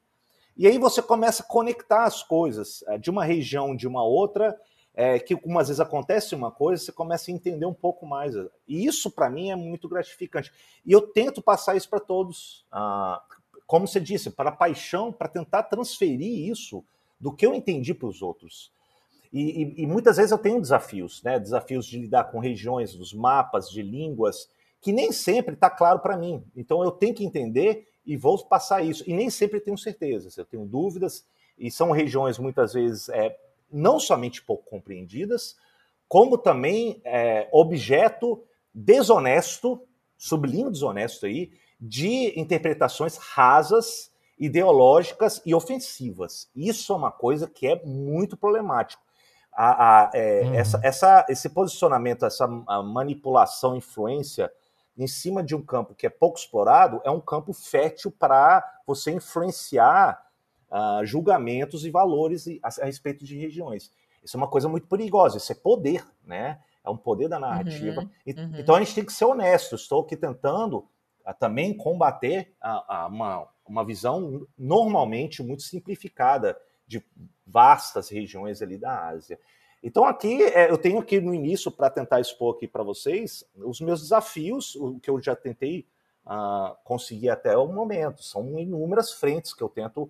e 0.57 0.67
aí 0.67 0.77
você 0.77 1.01
começa 1.01 1.41
a 1.41 1.45
conectar 1.45 2.03
as 2.03 2.21
coisas 2.21 2.83
é, 2.87 2.97
de 2.97 3.09
uma 3.09 3.23
região 3.23 3.75
de 3.75 3.87
uma 3.87 4.03
outra, 4.03 4.59
é, 4.93 5.17
que 5.17 5.33
algumas 5.33 5.69
vezes 5.69 5.79
acontece 5.79 6.35
uma 6.35 6.51
coisa, 6.51 6.83
você 6.83 6.91
começa 6.91 7.31
a 7.31 7.33
entender 7.33 7.65
um 7.65 7.73
pouco 7.73 8.05
mais. 8.05 8.35
E 8.67 8.85
isso, 8.85 9.09
para 9.09 9.29
mim, 9.29 9.51
é 9.51 9.55
muito 9.55 9.87
gratificante. 9.87 10.51
E 10.85 10.91
eu 10.91 11.01
tento 11.01 11.41
passar 11.41 11.77
isso 11.77 11.89
para 11.89 12.01
todos. 12.01 12.65
Ah, 12.71 13.23
como 13.65 13.87
você 13.87 13.99
disse, 13.99 14.29
para 14.31 14.51
paixão, 14.51 15.13
para 15.13 15.29
tentar 15.29 15.63
transferir 15.63 16.49
isso 16.49 16.83
do 17.19 17.31
que 17.31 17.45
eu 17.45 17.53
entendi 17.53 17.93
para 17.93 18.07
os 18.07 18.21
outros. 18.21 18.71
E, 19.31 19.63
e, 19.63 19.83
e, 19.83 19.87
muitas 19.87 20.17
vezes 20.17 20.31
eu 20.31 20.37
tenho 20.37 20.59
desafios, 20.59 21.21
né? 21.21 21.39
desafios 21.39 21.85
de 21.85 21.99
lidar 21.99 22.25
com 22.25 22.39
regiões, 22.39 22.95
dos 22.95 23.13
mapas, 23.13 23.69
de 23.69 23.81
línguas, 23.81 24.49
que 24.81 24.91
nem 24.91 25.11
sempre 25.11 25.53
está 25.53 25.69
claro 25.69 25.99
para 25.99 26.17
mim. 26.17 26.43
Então 26.55 26.83
eu 26.83 26.91
tenho 26.91 27.13
que 27.13 27.23
entender 27.23 27.87
e 28.05 28.17
vou 28.17 28.43
passar 28.43 28.83
isso. 28.83 29.03
E 29.07 29.13
nem 29.13 29.29
sempre 29.29 29.59
tenho 29.59 29.77
certezas, 29.77 30.37
eu 30.37 30.45
tenho 30.45 30.65
dúvidas, 30.65 31.25
e 31.57 31.69
são 31.69 31.91
regiões 31.91 32.39
muitas 32.39 32.73
vezes 32.73 33.09
é, 33.09 33.37
não 33.71 33.99
somente 33.99 34.41
pouco 34.41 34.67
compreendidas, 34.69 35.57
como 36.07 36.37
também 36.37 37.01
é, 37.03 37.47
objeto 37.51 38.43
desonesto, 38.73 39.85
sublinho 40.17 40.71
desonesto 40.71 41.25
aí, 41.25 41.51
de 41.79 42.39
interpretações 42.39 43.17
rasas, 43.17 44.11
ideológicas 44.39 45.41
e 45.45 45.53
ofensivas. 45.53 46.49
Isso 46.55 46.93
é 46.93 46.95
uma 46.95 47.11
coisa 47.11 47.47
que 47.47 47.67
é 47.67 47.83
muito 47.83 48.37
problemático. 48.37 49.03
A, 49.51 50.05
a, 50.05 50.11
é, 50.13 50.41
uhum. 50.41 50.53
essa, 50.53 50.79
essa, 50.81 51.25
esse 51.27 51.49
posicionamento, 51.49 52.25
essa 52.25 52.47
manipulação, 52.47 53.75
influência 53.75 54.49
em 54.97 55.07
cima 55.07 55.43
de 55.43 55.55
um 55.55 55.61
campo 55.61 55.95
que 55.95 56.05
é 56.05 56.09
pouco 56.09 56.37
explorado, 56.37 57.01
é 57.03 57.11
um 57.11 57.21
campo 57.21 57.53
fértil 57.53 58.11
para 58.11 58.63
você 58.85 59.11
influenciar 59.11 60.25
uh, 60.69 61.05
julgamentos 61.05 61.85
e 61.85 61.89
valores 61.89 62.45
a, 62.61 62.67
a, 62.81 62.85
respeito 62.85 63.25
de 63.25 63.37
regiões. 63.37 63.91
Isso 64.23 64.35
é 64.35 64.39
uma 64.39 64.47
coisa 64.47 64.67
muito 64.67 64.87
perigosa, 64.87 65.37
isso 65.37 65.51
é 65.51 65.55
poder, 65.55 66.05
né? 66.23 66.59
É 66.83 66.89
um 66.89 66.97
poder 66.97 67.27
da 67.27 67.39
narrativa. 67.39 68.01
Uhum, 68.01 68.09
uhum. 68.27 68.51
Então 68.57 68.75
a 68.75 68.79
gente 68.79 68.95
tem 68.95 69.05
que 69.05 69.13
ser 69.13 69.25
honesto. 69.25 69.75
Estou 69.75 70.01
aqui 70.01 70.17
tentando 70.17 70.79
uh, 71.25 71.33
também 71.39 71.73
combater 71.73 72.53
a, 72.61 73.03
a 73.03 73.07
uma, 73.07 73.47
uma 73.69 73.85
visão 73.85 74.47
normalmente 74.57 75.43
muito 75.43 75.61
simplificada 75.61 76.59
de 76.87 77.03
vastas 77.45 78.09
regiões 78.09 78.61
ali 78.61 78.77
da 78.77 79.07
Ásia. 79.07 79.39
Então 79.81 80.05
aqui 80.05 80.43
é, 80.43 80.69
eu 80.69 80.77
tenho 80.77 80.99
aqui 80.99 81.21
no 81.21 81.33
início 81.33 81.71
para 81.71 81.89
tentar 81.89 82.19
expor 82.19 82.55
aqui 82.55 82.67
para 82.67 82.83
vocês 82.83 83.45
os 83.55 83.79
meus 83.79 84.01
desafios, 84.01 84.75
o 84.75 84.99
que 84.99 85.09
eu 85.09 85.21
já 85.21 85.35
tentei 85.35 85.87
uh, 86.25 86.75
conseguir 86.83 87.29
até 87.29 87.55
o 87.55 87.67
momento. 87.67 88.23
São 88.23 88.59
inúmeras 88.59 89.13
frentes 89.13 89.53
que 89.53 89.63
eu 89.63 89.69
tento 89.69 90.03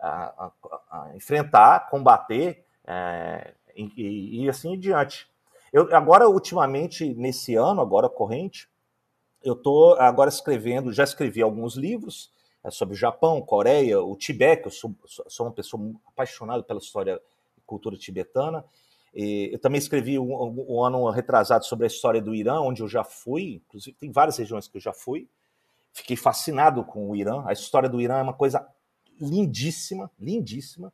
uh, 0.00 0.46
uh, 0.64 1.16
enfrentar, 1.16 1.88
combater 1.88 2.64
é, 2.84 3.54
e, 3.74 4.44
e, 4.44 4.48
assim 4.48 4.74
em 4.74 4.78
diante. 4.78 5.28
Eu, 5.72 5.94
agora, 5.94 6.28
ultimamente, 6.28 7.14
nesse 7.14 7.54
ano, 7.56 7.80
agora 7.80 8.08
corrente, 8.08 8.68
eu 9.42 9.54
estou 9.54 9.94
agora 9.94 10.28
escrevendo, 10.28 10.92
já 10.92 11.04
escrevi 11.04 11.42
alguns 11.42 11.74
livros 11.74 12.30
sobre 12.70 12.94
o 12.94 12.98
Japão, 12.98 13.40
Coreia, 13.42 14.00
o 14.00 14.16
Tibete, 14.16 14.66
eu 14.66 14.70
sou, 14.70 14.94
sou 15.06 15.46
uma 15.46 15.52
pessoa 15.52 15.92
apaixonada 16.06 16.62
pela 16.62 16.78
história 16.78 17.20
e 17.56 17.60
cultura 17.62 17.96
tibetana, 17.96 18.64
e 19.14 19.50
eu 19.52 19.58
também 19.58 19.78
escrevi 19.78 20.18
um, 20.18 20.66
um, 20.68 20.84
ano 20.84 21.08
retrasado 21.08 21.64
sobre 21.64 21.84
a 21.84 21.86
história 21.86 22.20
do 22.20 22.34
Irã, 22.34 22.60
onde 22.60 22.82
eu 22.82 22.88
já 22.88 23.02
fui, 23.02 23.62
inclusive 23.66 23.96
tem 23.96 24.12
várias 24.12 24.36
regiões 24.36 24.68
que 24.68 24.76
eu 24.76 24.80
já 24.80 24.92
fui. 24.92 25.26
Fiquei 25.90 26.16
fascinado 26.16 26.84
com 26.84 27.08
o 27.08 27.16
Irã. 27.16 27.42
A 27.46 27.52
história 27.54 27.88
do 27.88 27.98
Irã 27.98 28.18
é 28.18 28.22
uma 28.22 28.34
coisa 28.34 28.68
lindíssima, 29.18 30.10
lindíssima. 30.20 30.92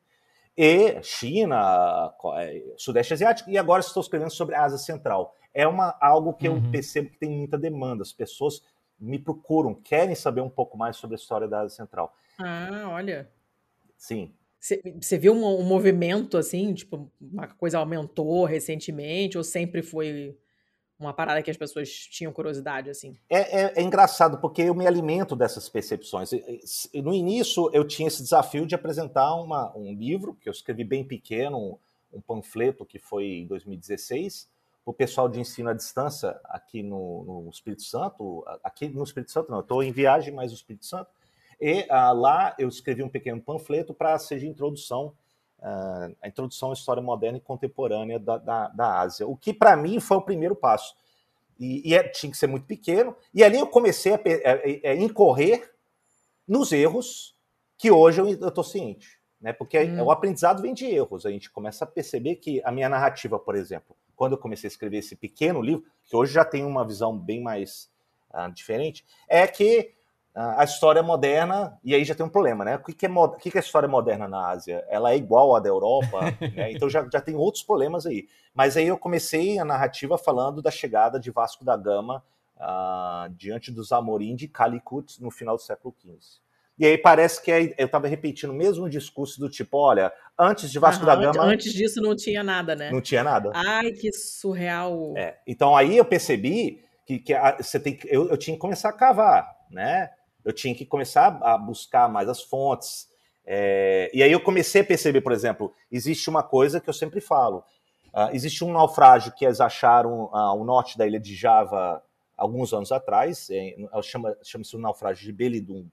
E 0.55 1.01
China, 1.03 2.13
é, 2.37 2.63
Sudeste 2.77 3.13
Asiático, 3.13 3.49
e 3.49 3.57
agora 3.57 3.81
estou 3.81 3.99
escrevendo 3.99 4.31
sobre 4.31 4.55
a 4.55 4.63
Ásia 4.63 4.77
Central. 4.77 5.35
É 5.53 5.67
uma, 5.67 5.93
algo 5.99 6.33
que 6.33 6.47
eu 6.47 6.53
uhum. 6.53 6.71
percebo 6.71 7.09
que 7.09 7.17
tem 7.17 7.29
muita 7.29 7.57
demanda. 7.57 8.03
As 8.03 8.13
pessoas 8.13 8.63
me 8.99 9.19
procuram, 9.19 9.73
querem 9.73 10.15
saber 10.15 10.41
um 10.41 10.49
pouco 10.49 10.77
mais 10.77 10.97
sobre 10.97 11.15
a 11.15 11.19
história 11.19 11.47
da 11.47 11.61
Ásia 11.61 11.77
Central. 11.77 12.15
Ah, 12.39 12.85
olha. 12.89 13.29
Sim, 13.97 14.33
você 15.01 15.17
viu 15.17 15.33
um, 15.33 15.59
um, 15.59 15.63
movimento 15.63 16.37
assim, 16.37 16.73
tipo, 16.73 17.11
uma 17.19 17.47
coisa 17.47 17.77
aumentou 17.77 18.45
recentemente 18.45 19.37
ou 19.37 19.43
sempre 19.43 19.81
foi 19.81 20.37
uma 20.97 21.13
parada 21.13 21.43
que 21.43 21.51
as 21.51 21.57
pessoas 21.57 21.89
tinham 21.89 22.31
curiosidade 22.31 22.89
assim? 22.89 23.17
É, 23.29 23.63
é, 23.63 23.73
é 23.75 23.81
engraçado 23.81 24.37
porque 24.37 24.61
eu 24.61 24.73
me 24.73 24.87
alimento 24.87 25.35
dessas 25.35 25.67
percepções. 25.67 26.31
No 26.93 27.13
início 27.13 27.69
eu 27.73 27.85
tinha 27.85 28.07
esse 28.07 28.23
desafio 28.23 28.65
de 28.65 28.73
apresentar 28.73 29.35
uma, 29.35 29.75
um 29.75 29.93
livro 29.93 30.33
que 30.35 30.47
eu 30.47 30.53
escrevi 30.53 30.85
bem 30.85 31.03
pequeno, 31.03 31.77
um 32.13 32.21
panfleto 32.21 32.85
que 32.85 32.99
foi 32.99 33.25
em 33.25 33.47
2016 33.47 34.47
o 34.85 34.93
pessoal 34.93 35.29
de 35.29 35.39
ensino 35.39 35.69
à 35.69 35.73
distância 35.73 36.39
aqui 36.43 36.83
no, 36.83 37.43
no 37.43 37.49
Espírito 37.49 37.83
Santo, 37.83 38.43
aqui 38.63 38.89
no 38.89 39.03
Espírito 39.03 39.31
Santo 39.31 39.49
não, 39.49 39.59
eu 39.59 39.61
estou 39.61 39.81
em 39.81 39.91
viagem, 39.91 40.33
mas 40.33 40.51
no 40.51 40.57
Espírito 40.57 40.85
Santo, 40.85 41.09
e 41.59 41.85
ah, 41.89 42.11
lá 42.11 42.55
eu 42.59 42.67
escrevi 42.67 43.01
um 43.01 43.09
pequeno 43.09 43.41
panfleto 43.41 43.93
para 43.93 44.17
seja 44.19 44.45
introdução, 44.45 45.13
ah, 45.61 46.09
a 46.21 46.27
introdução 46.27 46.71
à 46.71 46.73
história 46.73 47.01
moderna 47.01 47.37
e 47.37 47.41
contemporânea 47.41 48.19
da, 48.19 48.37
da, 48.37 48.67
da 48.69 48.99
Ásia, 48.99 49.25
o 49.25 49.37
que 49.37 49.53
para 49.53 49.77
mim 49.77 49.99
foi 49.99 50.17
o 50.17 50.21
primeiro 50.21 50.55
passo. 50.55 50.95
E, 51.59 51.89
e 51.89 51.95
é, 51.95 52.03
tinha 52.03 52.31
que 52.31 52.37
ser 52.37 52.47
muito 52.47 52.65
pequeno, 52.65 53.15
e 53.33 53.43
ali 53.43 53.59
eu 53.59 53.67
comecei 53.67 54.13
a, 54.13 54.17
a, 54.17 54.89
a, 54.89 54.91
a 54.91 54.95
incorrer 54.95 55.71
nos 56.45 56.71
erros 56.73 57.37
que 57.77 57.89
hoje 57.89 58.19
eu 58.19 58.47
estou 58.47 58.63
ciente. 58.63 59.19
Né? 59.39 59.53
Porque 59.53 59.79
hum. 59.79 60.03
o 60.03 60.11
aprendizado 60.11 60.61
vem 60.61 60.73
de 60.73 60.85
erros. 60.85 61.25
A 61.25 61.29
gente 61.29 61.49
começa 61.49 61.83
a 61.83 61.87
perceber 61.87 62.37
que 62.37 62.61
a 62.63 62.71
minha 62.71 62.89
narrativa, 62.89 63.37
por 63.37 63.55
exemplo, 63.55 63.95
quando 64.15 64.33
eu 64.33 64.37
comecei 64.37 64.67
a 64.67 64.71
escrever 64.71 64.97
esse 64.97 65.15
pequeno 65.15 65.61
livro, 65.61 65.85
que 66.03 66.15
hoje 66.15 66.33
já 66.33 66.45
tem 66.45 66.65
uma 66.65 66.85
visão 66.85 67.17
bem 67.17 67.41
mais 67.41 67.89
uh, 68.33 68.51
diferente, 68.51 69.05
é 69.27 69.45
que 69.47 69.93
a 70.35 70.63
história 70.63 71.03
moderna, 71.03 71.77
e 71.83 71.93
aí 71.93 72.03
já 72.03 72.15
tem 72.15 72.25
um 72.25 72.29
problema, 72.29 72.65
né? 72.65 72.75
O 72.75 72.79
que 72.79 73.05
é, 73.05 73.09
o 73.09 73.29
que 73.29 73.49
é 73.49 73.57
a 73.57 73.59
história 73.59 73.87
moderna 73.87 74.27
na 74.27 74.47
Ásia? 74.47 74.83
Ela 74.89 75.11
é 75.11 75.15
igual 75.15 75.55
à 75.55 75.59
da 75.59 75.69
Europa, 75.69 76.21
né? 76.55 76.71
então 76.71 76.89
já, 76.89 77.07
já 77.07 77.21
tem 77.21 77.35
outros 77.35 77.63
problemas 77.63 78.07
aí. 78.07 78.27
Mas 78.51 78.75
aí 78.75 78.87
eu 78.87 78.97
comecei 78.97 79.59
a 79.59 79.65
narrativa 79.65 80.17
falando 80.17 80.59
da 80.59 80.71
chegada 80.71 81.19
de 81.19 81.29
Vasco 81.29 81.63
da 81.63 81.77
Gama 81.77 82.23
uh, 82.57 83.29
diante 83.35 83.71
dos 83.71 83.91
Amorim 83.91 84.35
de 84.35 84.47
Calicut 84.47 85.21
no 85.21 85.29
final 85.29 85.55
do 85.55 85.61
século 85.61 85.93
XV. 86.01 86.41
E 86.77 86.85
aí 86.85 86.97
parece 86.97 87.41
que 87.41 87.51
eu 87.77 87.85
estava 87.85 88.07
repetindo 88.07 88.49
o 88.49 88.55
mesmo 88.55 88.89
discurso 88.89 89.39
do 89.39 89.49
tipo, 89.49 89.77
olha, 89.77 90.11
antes 90.37 90.71
de 90.71 90.79
Vasco 90.79 91.05
da 91.05 91.15
Gama... 91.15 91.43
Antes 91.43 91.71
disso 91.71 92.01
não 92.01 92.15
tinha 92.15 92.43
nada, 92.43 92.75
né? 92.75 92.89
Não 92.89 93.01
tinha 93.01 93.23
nada. 93.23 93.51
Ai, 93.53 93.91
que 93.91 94.11
surreal. 94.11 95.13
É, 95.15 95.37
então 95.45 95.75
aí 95.75 95.95
eu 95.95 96.05
percebi 96.05 96.83
que, 97.05 97.19
que 97.19 97.33
a, 97.33 97.57
você 97.57 97.79
tem 97.79 97.95
que, 97.95 98.07
eu, 98.09 98.27
eu 98.29 98.37
tinha 98.37 98.55
que 98.55 98.61
começar 98.61 98.89
a 98.89 98.93
cavar, 98.93 99.47
né? 99.69 100.09
eu 100.43 100.51
tinha 100.51 100.75
que 100.75 100.85
começar 100.85 101.39
a 101.41 101.57
buscar 101.57 102.09
mais 102.09 102.27
as 102.27 102.41
fontes. 102.41 103.07
É, 103.45 104.11
e 104.13 104.21
aí 104.21 104.31
eu 104.31 104.39
comecei 104.39 104.81
a 104.81 104.85
perceber, 104.85 105.21
por 105.21 105.31
exemplo, 105.31 105.73
existe 105.91 106.29
uma 106.29 106.43
coisa 106.43 106.79
que 106.79 106.89
eu 106.89 106.93
sempre 106.93 107.21
falo. 107.21 107.63
Uh, 108.13 108.29
existe 108.33 108.63
um 108.63 108.71
naufrágio 108.71 109.33
que 109.33 109.43
eles 109.43 109.59
acharam 109.59 110.25
uh, 110.25 110.35
ao 110.35 110.63
norte 110.63 110.97
da 110.97 111.07
ilha 111.07 111.19
de 111.19 111.35
Java 111.35 112.03
alguns 112.37 112.73
anos 112.73 112.91
atrás, 112.91 113.47
é, 113.49 113.75
chama, 114.03 114.35
chama-se 114.43 114.75
o 114.75 114.79
naufrágio 114.79 115.23
de 115.25 115.31
Belidung. 115.31 115.87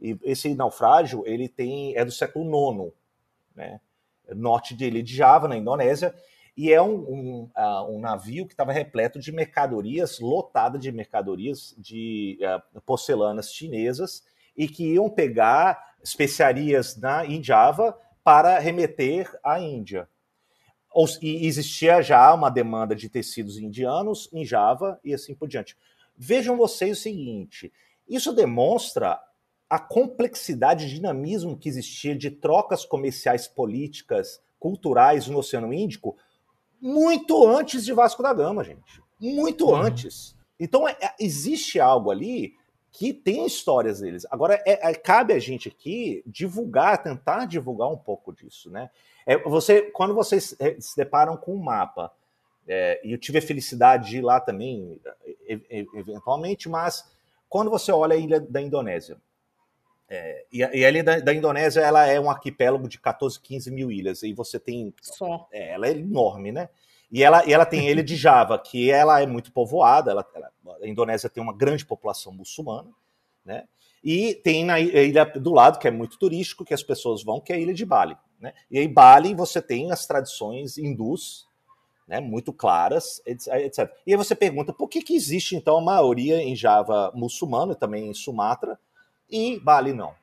E 0.00 0.18
esse 0.22 0.54
naufrágio 0.54 1.22
ele 1.26 1.48
tem 1.48 1.96
é 1.96 2.04
do 2.04 2.12
século 2.12 2.44
IX, 2.44 2.92
né? 3.54 3.80
norte 4.34 4.74
de 4.74 4.84
ilha 4.84 5.02
de 5.02 5.14
Java, 5.14 5.48
na 5.48 5.56
Indonésia, 5.56 6.14
e 6.56 6.72
é 6.72 6.80
um, 6.80 6.94
um, 6.94 7.50
uh, 7.56 7.90
um 7.90 8.00
navio 8.00 8.46
que 8.46 8.54
estava 8.54 8.72
repleto 8.72 9.20
de 9.20 9.30
mercadorias, 9.30 10.18
lotado 10.18 10.78
de 10.78 10.90
mercadorias 10.90 11.74
de 11.76 12.38
uh, 12.74 12.80
porcelanas 12.80 13.52
chinesas, 13.52 14.24
e 14.56 14.66
que 14.66 14.94
iam 14.94 15.10
pegar 15.10 15.94
especiarias 16.02 16.96
na, 16.96 17.26
em 17.26 17.42
Java 17.42 17.96
para 18.24 18.58
remeter 18.58 19.30
à 19.44 19.60
Índia. 19.60 20.08
E 21.20 21.46
existia 21.46 22.00
já 22.00 22.32
uma 22.32 22.48
demanda 22.48 22.96
de 22.96 23.10
tecidos 23.10 23.58
indianos 23.58 24.30
em 24.32 24.46
Java 24.46 24.98
e 25.04 25.12
assim 25.12 25.34
por 25.34 25.46
diante. 25.46 25.76
Vejam 26.16 26.56
vocês 26.56 26.98
o 26.98 27.02
seguinte: 27.02 27.70
Isso 28.08 28.32
demonstra 28.32 29.20
a 29.68 29.78
complexidade 29.78 30.86
e 30.86 30.88
dinamismo 30.88 31.56
que 31.56 31.68
existia 31.68 32.16
de 32.16 32.30
trocas 32.30 32.84
comerciais 32.84 33.48
políticas, 33.48 34.40
culturais 34.58 35.26
no 35.26 35.38
Oceano 35.38 35.72
Índico 35.72 36.16
muito 36.80 37.46
antes 37.46 37.84
de 37.84 37.92
Vasco 37.92 38.22
da 38.22 38.32
Gama, 38.32 38.62
gente. 38.62 39.02
Muito 39.18 39.66
uhum. 39.66 39.76
antes. 39.76 40.36
Então, 40.58 40.88
é, 40.88 40.96
é, 41.00 41.14
existe 41.18 41.80
algo 41.80 42.10
ali 42.10 42.54
que 42.92 43.12
tem 43.12 43.44
histórias 43.44 44.00
deles. 44.00 44.26
Agora, 44.30 44.62
é, 44.66 44.90
é, 44.90 44.94
cabe 44.94 45.34
a 45.34 45.38
gente 45.38 45.68
aqui 45.68 46.22
divulgar, 46.26 47.02
tentar 47.02 47.44
divulgar 47.46 47.88
um 47.88 47.96
pouco 47.96 48.32
disso, 48.32 48.70
né? 48.70 48.90
É, 49.26 49.36
você, 49.38 49.82
quando 49.82 50.14
vocês 50.14 50.54
é, 50.58 50.80
se 50.80 50.96
deparam 50.96 51.36
com 51.36 51.54
um 51.54 51.62
mapa, 51.62 52.12
é, 52.66 53.00
e 53.04 53.12
eu 53.12 53.18
tive 53.18 53.38
a 53.38 53.42
felicidade 53.42 54.10
de 54.10 54.18
ir 54.18 54.22
lá 54.22 54.40
também, 54.40 55.00
eventualmente, 55.94 56.68
mas 56.68 57.04
quando 57.48 57.70
você 57.70 57.92
olha 57.92 58.14
a 58.14 58.18
ilha 58.18 58.40
da 58.40 58.60
Indonésia, 58.60 59.20
é, 60.08 60.44
e, 60.52 60.58
e 60.58 60.84
a 60.84 60.88
ilha 60.88 61.02
da, 61.02 61.18
da, 61.18 61.34
Indonésia 61.34 61.80
ela 61.80 62.06
é 62.06 62.20
um 62.20 62.30
arquipélago 62.30 62.88
de 62.88 62.98
14, 63.00 63.40
15 63.40 63.70
mil 63.70 63.90
ilhas, 63.90 64.22
e 64.22 64.32
você 64.32 64.58
tem. 64.58 64.94
Só. 65.02 65.48
É, 65.52 65.72
ela 65.72 65.88
é 65.88 65.92
enorme, 65.92 66.52
né? 66.52 66.68
E 67.10 67.22
ela, 67.22 67.44
e 67.46 67.52
ela 67.52 67.66
tem 67.66 67.88
a 67.88 67.90
ilha 67.90 68.02
de 68.02 68.16
Java, 68.16 68.58
que 68.58 68.90
ela 68.90 69.20
é 69.20 69.26
muito 69.26 69.52
povoada, 69.52 70.10
ela, 70.10 70.26
ela, 70.34 70.50
a 70.82 70.86
Indonésia 70.86 71.30
tem 71.30 71.42
uma 71.42 71.52
grande 71.52 71.84
população 71.84 72.32
muçulmana, 72.32 72.90
né? 73.44 73.64
E 74.02 74.34
tem 74.34 74.64
na 74.64 74.78
ilha 74.78 75.24
do 75.24 75.52
lado, 75.52 75.78
que 75.78 75.88
é 75.88 75.90
muito 75.90 76.18
turístico, 76.18 76.64
que 76.64 76.74
as 76.74 76.82
pessoas 76.82 77.24
vão, 77.24 77.40
que 77.40 77.52
é 77.52 77.56
a 77.56 77.58
ilha 77.58 77.74
de 77.74 77.84
Bali. 77.84 78.16
Né? 78.38 78.52
E 78.70 78.78
aí, 78.78 78.86
Bali, 78.86 79.34
você 79.34 79.60
tem 79.60 79.90
as 79.90 80.06
tradições 80.06 80.78
hindus, 80.78 81.48
né, 82.06 82.20
muito 82.20 82.52
claras, 82.52 83.20
etc. 83.26 83.90
E 84.06 84.12
aí 84.12 84.16
você 84.16 84.36
pergunta 84.36 84.72
por 84.72 84.86
que, 84.88 85.02
que 85.02 85.16
existe, 85.16 85.56
então, 85.56 85.78
a 85.78 85.80
maioria 85.80 86.40
em 86.40 86.54
Java 86.54 87.10
muçulmano, 87.16 87.72
e 87.72 87.76
também 87.76 88.08
em 88.08 88.14
Sumatra, 88.14 88.78
e 89.30 89.58
Bali 89.60 89.92
não? 89.92 90.14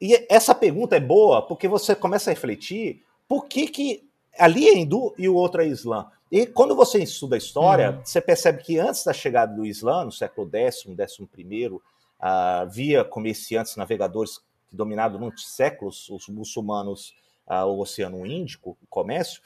E 0.00 0.26
essa 0.28 0.54
pergunta 0.54 0.96
é 0.96 1.00
boa 1.00 1.42
porque 1.42 1.66
você 1.66 1.94
começa 1.94 2.30
a 2.30 2.34
refletir 2.34 3.02
por 3.26 3.46
que, 3.46 3.66
que 3.66 4.08
ali 4.38 4.68
é 4.68 4.78
hindu 4.78 5.14
e 5.18 5.28
o 5.28 5.34
outro 5.34 5.62
é 5.62 5.66
islã. 5.66 6.06
E 6.30 6.46
quando 6.46 6.76
você 6.76 7.02
estuda 7.02 7.36
a 7.36 7.38
história, 7.38 7.90
uhum. 7.90 8.04
você 8.04 8.20
percebe 8.20 8.62
que 8.62 8.78
antes 8.78 9.02
da 9.02 9.12
chegada 9.12 9.54
do 9.54 9.64
Islã, 9.64 10.04
no 10.04 10.12
século 10.12 10.48
X, 10.52 10.80
XI, 10.80 11.66
uh, 11.68 11.80
havia 12.20 13.02
comerciantes, 13.02 13.76
navegadores 13.76 14.38
que 14.68 14.76
dominaram 14.76 15.18
durante 15.18 15.40
séculos 15.40 16.08
os 16.10 16.28
muçulmanos 16.28 17.14
uh, 17.46 17.64
o 17.64 17.80
Oceano 17.80 18.26
Índico, 18.26 18.76
o 18.82 18.86
comércio, 18.88 19.40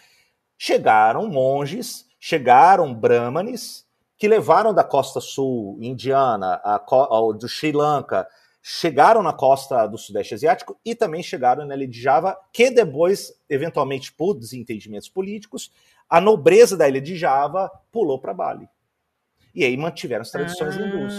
chegaram 0.59 1.29
monges, 1.29 2.07
chegaram 2.19 2.93
brahmanes, 2.93 3.87
que 4.23 4.29
levaram 4.29 4.73
da 4.73 4.85
costa 4.85 5.21
sul 5.21 5.76
indiana, 5.81 6.61
a, 6.62 6.76
a, 6.76 7.33
do 7.37 7.49
Sri 7.49 7.73
Lanka, 7.73 8.25
chegaram 8.62 9.21
na 9.21 9.33
costa 9.33 9.85
do 9.88 9.99
Sudeste 9.99 10.33
Asiático 10.33 10.79
e 10.85 10.95
também 10.95 11.25
chegaram 11.25 11.67
na 11.67 11.75
ilha 11.75 11.88
de 11.88 12.00
Java, 12.00 12.38
que 12.52 12.71
depois, 12.71 13.35
eventualmente 13.50 14.12
por 14.12 14.35
desentendimentos 14.35 15.09
políticos, 15.09 15.73
a 16.09 16.21
nobreza 16.21 16.76
da 16.76 16.88
ilha 16.88 17.00
de 17.00 17.17
Java 17.17 17.69
pulou 17.91 18.17
para 18.17 18.33
Bali. 18.33 18.69
E 19.52 19.64
aí 19.64 19.76
mantiveram 19.76 20.23
as 20.23 20.31
tradições 20.31 20.76
ah. 20.76 20.81
hindus. 20.81 21.14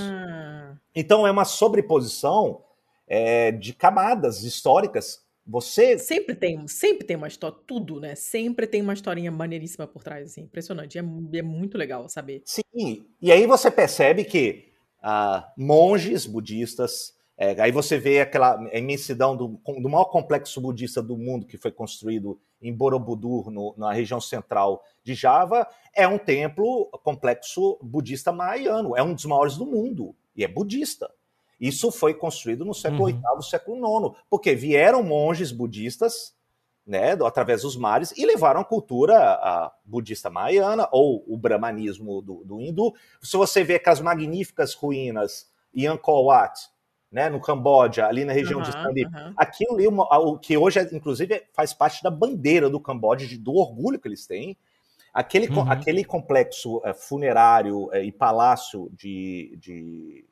Então 0.96 1.28
é 1.28 1.32
uma 1.32 1.44
sobreposição 1.44 2.62
é, 3.06 3.52
de 3.52 3.74
camadas 3.74 4.46
históricas 4.46 5.23
você. 5.46 5.98
Sempre 5.98 6.36
tem, 6.36 6.68
sempre 6.68 7.06
tem 7.06 7.16
uma 7.16 7.28
história, 7.28 7.58
tudo, 7.68 8.00
né? 8.00 8.16
Sempre 8.16 8.66
tem 8.66 8.82
uma 8.82 8.94
historinha 8.94 9.32
maneiríssima 9.32 9.86
por 9.86 10.04
trás, 10.04 10.32
assim. 10.32 10.42
Impressionante. 10.42 10.98
É, 10.98 11.02
é 11.02 11.42
muito 11.42 11.78
legal 11.78 12.08
saber. 12.10 12.42
Sim, 12.46 13.06
e 13.22 13.32
aí 13.32 13.46
você 13.46 13.70
percebe 13.70 14.24
que 14.24 14.72
ah, 15.02 15.52
monges 15.58 16.26
budistas. 16.26 17.14
É, 17.38 17.60
aí 17.62 17.72
você 17.72 17.98
vê 17.98 18.22
aquela 18.22 18.58
imensidão 18.72 19.36
do, 19.36 19.60
do 19.82 19.90
maior 19.90 20.06
complexo 20.06 20.62
budista 20.62 21.02
do 21.02 21.18
mundo 21.18 21.48
que 21.48 21.58
foi 21.58 21.72
construído 21.72 22.40
em 22.62 22.72
Borobudur, 22.72 23.52
no, 23.52 23.74
na 23.78 23.92
região 23.92 24.22
central 24.22 24.82
de 25.04 25.14
Java, 25.14 25.68
é 25.94 26.08
um 26.08 26.18
templo 26.18 26.90
complexo 27.04 27.78
budista 27.82 28.32
maiano, 28.32 28.96
é 28.96 29.04
um 29.04 29.14
dos 29.14 29.26
maiores 29.26 29.58
do 29.58 29.66
mundo 29.66 30.16
e 30.36 30.44
é 30.44 30.48
budista. 30.48 31.12
Isso 31.64 31.94
foi 31.94 32.14
construído 32.14 32.66
no 32.66 32.74
século 32.74 33.06
VIII, 33.06 33.22
uhum. 33.36 33.42
século 33.42 33.78
IX, 33.78 34.18
porque 34.30 34.54
vieram 34.54 35.02
monges 35.02 35.50
budistas, 35.50 36.36
né, 36.86 37.14
através 37.14 37.62
dos 37.62 37.78
mares, 37.78 38.12
e 38.18 38.26
levaram 38.26 38.60
a 38.60 38.66
cultura 38.66 39.72
budista 39.86 40.30
maiana, 40.30 40.90
ou 40.92 41.24
o 41.26 41.38
brahmanismo 41.38 42.22
do, 42.22 42.44
do 42.44 42.60
hindu. 42.60 42.94
Se 43.22 43.38
você 43.38 43.64
vê 43.64 43.76
aquelas 43.76 44.02
magníficas 44.02 44.74
ruínas 44.74 45.50
em 45.74 45.88
Angkor 45.88 46.26
Wat, 46.26 46.70
né, 47.10 47.30
no 47.30 47.40
Camboja, 47.40 48.08
ali 48.08 48.26
na 48.26 48.34
região 48.34 48.60
uhum, 48.60 48.66
de 48.66 48.72
Sandip, 48.74 49.16
uhum. 49.16 49.34
aquilo 49.38 49.76
ali, 49.76 49.88
o 49.88 50.38
que 50.38 50.58
hoje, 50.58 50.82
inclusive, 50.92 51.44
faz 51.54 51.74
parte 51.74 52.04
da 52.04 52.12
bandeira 52.12 52.70
do 52.70 52.78
Camboja, 52.78 53.26
de, 53.26 53.38
do 53.38 53.54
orgulho 53.54 54.02
que 54.02 54.08
eles 54.10 54.28
têm, 54.28 54.58
aquele, 55.14 55.48
uhum. 55.48 55.72
aquele 55.72 56.04
complexo 56.04 56.82
é, 56.84 56.94
funerário 56.94 57.90
é, 57.94 58.04
e 58.04 58.12
palácio 58.12 58.92
de, 58.94 59.58
de 59.62 60.26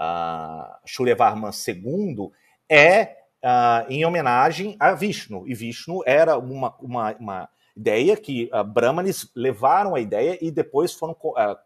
uh, 0.00 0.74
Shuryavarman 0.86 1.50
II 1.50 2.30
é 2.68 3.16
uh, 3.44 3.90
em 3.90 4.04
homenagem 4.04 4.76
a 4.78 4.94
Vishnu. 4.94 5.46
E 5.46 5.54
Vishnu 5.54 6.02
era 6.06 6.38
uma, 6.38 6.74
uma, 6.80 7.16
uma 7.16 7.48
ideia 7.76 8.16
que 8.16 8.50
uh, 8.52 8.64
Brahmanes 8.64 9.30
levaram 9.34 9.94
a 9.94 10.00
ideia 10.00 10.38
e 10.40 10.50
depois 10.50 10.92
foram 10.92 11.12
uh, 11.12 11.56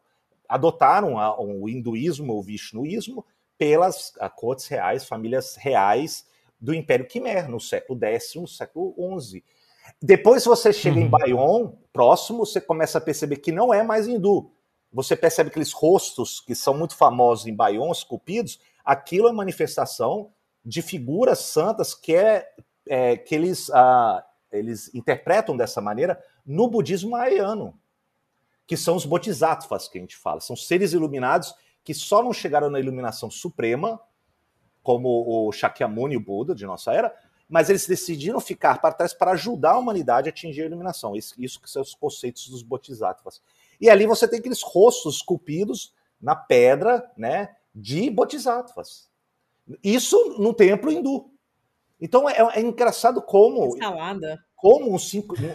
adotaram 0.49 1.19
a, 1.19 1.41
o 1.41 1.69
hinduísmo, 1.69 2.35
o 2.35 2.43
vishnuísmo, 2.43 3.25
pelas 3.57 4.11
uh, 4.17 4.31
cortes 4.35 4.67
reais, 4.67 5.05
famílias 5.05 5.57
reais 5.57 6.27
do 6.61 6.75
Império 6.75 7.07
Quimer, 7.07 7.49
no 7.49 7.61
século 7.61 7.99
X, 8.05 8.35
no 8.35 8.49
século 8.49 8.95
XI. 9.21 9.45
Depois 10.01 10.45
você 10.45 10.73
chega 10.73 10.97
uhum. 10.97 11.03
em 11.03 11.09
Bayon, 11.09 11.73
próximo, 11.93 12.47
você 12.47 12.61
começa 12.61 12.99
a 12.99 13.01
perceber 13.01 13.37
que 13.37 13.53
não 13.53 13.73
é 13.73 13.83
mais 13.83 14.09
hindu, 14.09 14.51
você 14.95 15.17
percebe 15.17 15.51
aqueles 15.51 15.73
rostos 15.73 16.39
que 16.39 16.55
são 16.55 16.73
muito 16.73 16.97
famosos 16.97 17.47
em 17.47 17.55
Bayon, 17.55 17.91
esculpidos, 17.91 18.61
aquilo 18.85 19.29
é 19.29 19.33
manifestação 19.33 20.31
de 20.65 20.81
figuras 20.83 21.41
santas 21.41 21.95
que, 21.95 22.15
é, 22.15 22.49
é 22.87 23.17
que 23.17 23.35
eles, 23.35 23.69
ah, 23.71 24.25
eles 24.53 24.95
interpretam 24.95 25.57
dessa 25.57 25.81
maneira 25.81 26.23
no 26.47 26.69
budismo 26.69 27.11
mahayano, 27.11 27.77
que 28.69 28.77
são 28.77 28.95
os 28.95 29.05
bodhisattvas 29.05 29.89
que 29.89 29.99
a 29.99 30.01
gente 30.01 30.17
fala, 30.17 30.41
são 30.41 30.55
seres 30.55 30.93
iluminados 30.93 31.53
que 31.83 31.93
só 31.93 32.23
não 32.23 32.33
chegaram 32.33 32.71
na 32.71 32.79
iluminação 32.79 33.29
suprema, 33.29 34.01
como 34.81 35.49
o 35.49 35.51
Shakyamuni, 35.51 36.17
o 36.17 36.21
Buda 36.21 36.55
de 36.55 36.65
nossa 36.65 36.93
era, 36.93 37.13
mas 37.49 37.69
eles 37.69 37.87
decidiram 37.87 38.41
ficar 38.41 38.81
para 38.81 38.95
trás 38.95 39.13
para 39.13 39.33
ajudar 39.33 39.73
a 39.73 39.79
humanidade 39.79 40.29
a 40.29 40.31
atingir 40.31 40.63
a 40.63 40.67
iluminação. 40.67 41.17
Isso, 41.17 41.35
isso 41.37 41.61
que 41.61 41.69
são 41.69 41.83
os 41.83 41.95
conceitos 41.95 42.49
dos 42.49 42.63
bodhisattvas. 42.63 43.43
E 43.81 43.91
ali 43.91 44.07
você 44.07 44.27
tem 44.27 44.39
aqueles 44.39 44.63
rostos 44.63 45.17
esculpidos 45.17 45.95
na 46.21 46.35
pedra, 46.35 47.11
né, 47.17 47.55
de 47.75 48.09
bodhisattvas. 48.11 49.09
Isso 49.83 50.37
no 50.39 50.55
templo 50.55 50.91
hindu. 50.91 51.31
Então 52.01 52.29
é, 52.29 52.37
é 52.55 52.61
engraçado 52.61 53.23
como 53.23 53.77
como 54.57 54.95
um, 54.95 54.99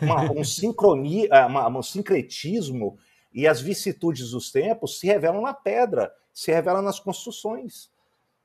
uma, 0.02 0.32
um 0.32 0.44
sincronia, 0.44 1.28
é, 1.34 1.46
uma, 1.46 1.68
um 1.68 1.82
sincretismo 1.82 2.98
e 3.34 3.48
as 3.48 3.60
vicissitudes 3.60 4.32
dos 4.32 4.52
tempos 4.52 5.00
se 5.00 5.08
revelam 5.08 5.42
na 5.42 5.54
pedra, 5.54 6.14
se 6.32 6.52
revelam 6.52 6.82
nas 6.82 7.00
construções. 7.00 7.90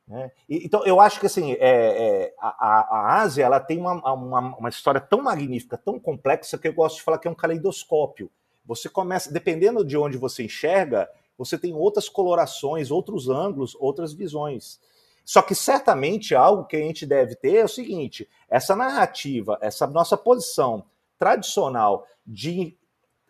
Né? 0.07 0.31
E, 0.49 0.65
então 0.65 0.85
eu 0.87 1.01
acho 1.01 1.21
que 1.21 1.27
assim 1.27 1.53
é, 1.53 1.59
é, 1.61 2.35
a, 2.39 2.49
a, 2.49 3.21
Ásia 3.21 3.45
ela 3.45 3.61
tem 3.61 3.79
uma, 3.79 4.15
uma, 4.15 4.57
uma 4.57 4.69
história 4.69 5.01
tão 5.01 5.23
magnífica, 5.23 5.77
tão 5.77 5.99
complexa 5.99 6.59
que 6.59 6.69
eu 6.69 6.75
gosto 6.75 6.97
de 6.97 7.03
falar 7.03 7.19
que 7.19 7.29
é 7.29 7.31
um 7.31 7.35
caleidoscópio. 7.35 8.31
Você 8.65 8.89
começa, 8.89 9.33
dependendo 9.33 9.85
de 9.85 9.97
onde 9.97 10.17
você 10.17 10.45
enxerga, 10.45 11.09
você 11.37 11.59
tem 11.59 11.75
outras 11.75 12.09
colorações, 12.09 12.91
outros 12.91 13.29
ângulos, 13.29 13.77
outras 13.79 14.13
visões. 14.13 14.81
Só 15.25 15.43
que 15.43 15.55
certamente 15.55 16.35
algo 16.35 16.65
que 16.65 16.77
a 16.77 16.81
gente 16.81 17.07
deve 17.07 17.35
ter 17.35 17.57
é 17.57 17.65
o 17.65 17.69
seguinte: 17.69 18.29
essa 18.49 18.77
narrativa, 18.77 19.59
essa 19.61 19.87
nossa 19.87 20.17
posição 20.17 20.85
tradicional 21.19 22.07
de 22.27 22.77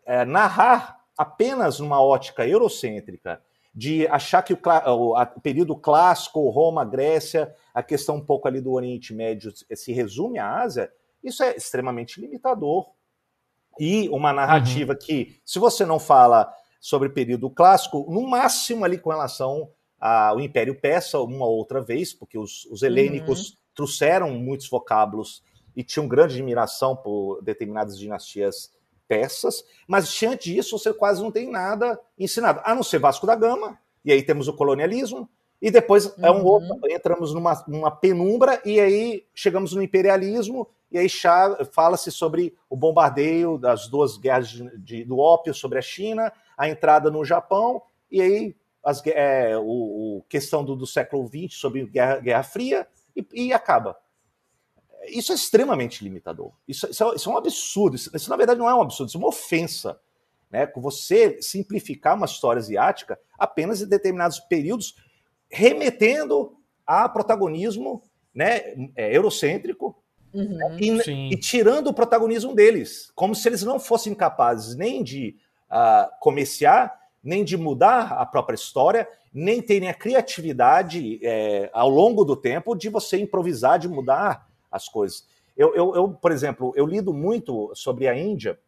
é, 0.05 0.25
narrar 0.25 1.01
apenas 1.17 1.79
numa 1.79 2.03
ótica 2.03 2.47
eurocêntrica, 2.47 3.41
de 3.75 4.07
achar 4.09 4.43
que 4.43 4.53
o, 4.53 4.59
o, 4.87 5.21
o, 5.21 5.41
período 5.41 5.77
clássico, 5.77 6.49
Roma, 6.49 6.85
Grécia, 6.85 7.55
a 7.73 7.83
questão 7.83 8.17
um 8.17 8.25
pouco 8.25 8.49
ali 8.49 8.61
do 8.61 8.73
Oriente 8.73 9.15
Médio 9.15 9.53
se 9.75 9.93
resume 9.93 10.39
à 10.39 10.61
Ásia, 10.63 10.93
isso 11.23 11.43
é 11.43 11.57
extremamente 11.57 12.21
limitador 12.21 12.94
e 13.79 14.09
uma 14.09 14.33
narrativa 14.33 14.93
uhum. 14.93 14.99
que, 14.99 15.41
se 15.45 15.59
você 15.59 15.85
não 15.85 15.99
fala 15.99 16.53
sobre 16.81 17.09
o 17.09 17.13
período 17.13 17.49
clássico, 17.51 18.07
no 18.11 18.29
máximo 18.29 18.85
ali 18.85 18.99
com 18.99 19.11
relação 19.11 19.71
ao 19.99 20.41
Império 20.41 20.79
Persa, 20.79 21.19
uma 21.21 21.47
outra 21.47 21.81
vez, 21.81 22.13
porque 22.13 22.37
os, 22.39 22.67
os 22.67 22.83
helênicos 22.83 23.51
uhum. 23.51 23.57
trouxeram 23.75 24.31
muitos 24.33 24.69
vocábulos 24.69 25.43
e 25.75 25.83
tinham 25.83 26.07
grande 26.07 26.35
admiração 26.35 26.95
por 26.95 27.41
determinadas 27.43 27.99
dinastias 27.99 28.71
persas, 29.09 29.65
mas 29.87 30.09
diante 30.09 30.53
disso 30.53 30.79
você 30.79 30.93
quase 30.93 31.23
não 31.23 31.31
tem 31.31 31.51
nada 31.51 31.99
ensinado, 32.19 32.61
a 32.65 32.75
não 32.75 32.83
ser 32.83 32.99
Vasco 32.99 33.27
da 33.27 33.35
Gama, 33.35 33.79
e 34.05 34.13
aí 34.13 34.23
temos 34.23 34.49
o 34.49 34.53
colonialismo, 34.53 35.29
e 35.65 35.71
depois 35.71 36.13
é 36.19 36.31
um 36.31 36.43
uhum. 36.43 36.45
outro, 36.45 36.79
entramos 36.91 37.33
numa, 37.33 37.65
numa 37.67 37.91
penumbra 37.91 38.61
e 38.67 38.79
aí 38.79 39.25
chegamos 39.35 39.73
no 39.73 39.83
imperialismo 39.83 40.69
e 40.93 40.99
aí 40.99 41.09
fala-se 41.73 42.13
sobre 42.13 42.55
o 42.69 42.77
bombardeio 42.77 43.57
das 43.57 43.89
duas 43.89 44.19
guerras 44.19 44.51
de, 44.51 44.79
de, 44.79 45.05
do 45.07 45.19
ópio 45.19 45.55
sobre 45.55 45.79
a 45.79 45.83
China, 45.83 46.31
a 46.55 46.69
entrada 46.69 47.11
no 47.11 47.25
Japão 47.25 47.81
e 48.11 48.21
aí 48.21 48.57
as, 48.85 49.03
é, 49.07 49.57
o, 49.57 50.19
o, 50.19 50.25
questão 50.29 50.63
do, 50.63 50.77
do 50.77 50.87
século 50.87 51.27
XX 51.27 51.59
sobre 51.59 51.87
Guerra, 51.87 52.21
Guerra 52.21 52.43
Fria 52.43 52.87
e, 53.17 53.27
e 53.33 53.53
acaba. 53.55 53.97
Isso 55.09 55.33
é 55.33 55.35
extremamente 55.35 56.05
limitador. 56.05 56.53
Isso, 56.69 56.91
isso, 56.91 57.05
é, 57.05 57.15
isso 57.15 57.31
é, 57.31 57.33
um 57.33 57.39
absurdo. 57.39 57.97
Isso, 57.97 58.15
isso, 58.15 58.29
na 58.29 58.37
verdade, 58.37 58.61
não 58.61 58.69
é 58.69 58.75
um 58.75 58.83
absurdo, 58.83 59.09
isso 59.09 59.17
é 59.17 59.21
uma 59.21 59.29
ofensa. 59.29 59.99
Né? 60.51 60.67
Com 60.67 60.83
você 60.83 61.41
simplificar 61.41 62.15
uma 62.15 62.27
história 62.27 62.61
asiática 62.61 63.19
apenas 63.39 63.81
em 63.81 63.89
determinados 63.89 64.39
períodos 64.41 64.95
remetendo 65.55 66.57
a 66.85 67.09
protagonismo 67.09 68.03
né, 68.35 68.75
é, 68.97 69.17
eurocêntrico 69.17 69.97
uhum, 70.35 70.57
né, 70.57 70.77
e, 70.81 71.35
e, 71.35 71.37
tirando 71.39 71.87
o 71.89 71.95
protagonismo 71.95 72.55
deles, 72.55 73.13
como 73.15 73.35
se 73.35 73.49
eles 73.49 73.63
não 73.63 73.79
fossem 73.79 74.15
capazes 74.15 74.75
nem 74.75 75.03
de 75.03 75.37
uh, 75.71 76.11
comerciar, 76.21 76.99
nem 77.23 77.45
de 77.45 77.57
mudar 77.57 78.13
a 78.13 78.27
própria 78.27 78.57
história, 78.57 79.09
nem 79.33 79.63
terem 79.63 79.89
a 79.89 79.95
criatividade 79.95 81.21
é, 81.23 81.71
ao 81.73 81.89
longo 81.89 82.25
do 82.25 82.37
tempo 82.37 82.75
de 82.75 82.89
você 82.89 83.19
improvisar, 83.19 83.79
de 83.79 83.89
mudar 83.89 84.49
as 84.71 84.89
coisas. 84.89 85.27
Eu, 85.57 85.75
eu, 85.75 85.95
eu, 85.95 86.09
por 86.11 86.33
exemplo, 86.33 86.73
eu 86.77 86.85
lido 86.85 87.15
muito 87.15 87.71
sobre 87.75 88.09
a 88.09 88.17
Índia 88.17 88.59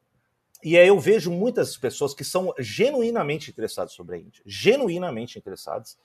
e 0.64 0.78
aí 0.78 0.88
eu 0.88 0.98
vejo 0.98 1.30
muitas 1.30 1.76
pessoas 1.76 2.14
que 2.14 2.24
são 2.24 2.54
genuinamente 2.58 3.50
interessadas 3.50 3.92
sobre 3.92 4.16
a 4.16 4.18
Índia, 4.18 4.42
genuinamente 4.46 5.38
interessadas, 5.38 5.98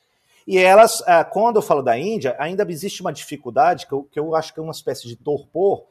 e 0.47 0.57
elas, 0.57 1.03
ah, 1.05 1.23
quando 1.23 1.57
eu 1.57 1.61
falo 1.61 1.81
da 1.81 1.97
Índia, 1.97 2.35
ainda 2.39 2.65
existe 2.69 3.01
uma 3.01 3.13
dificuldade 3.13 3.87
que 3.87 3.93
eu, 3.93 4.03
que 4.03 4.19
eu 4.19 4.35
acho 4.35 4.53
que 4.53 4.59
é 4.59 4.63
uma 4.63 4.71
espécie 4.71 5.07
de 5.07 5.15
torpor, 5.15 5.85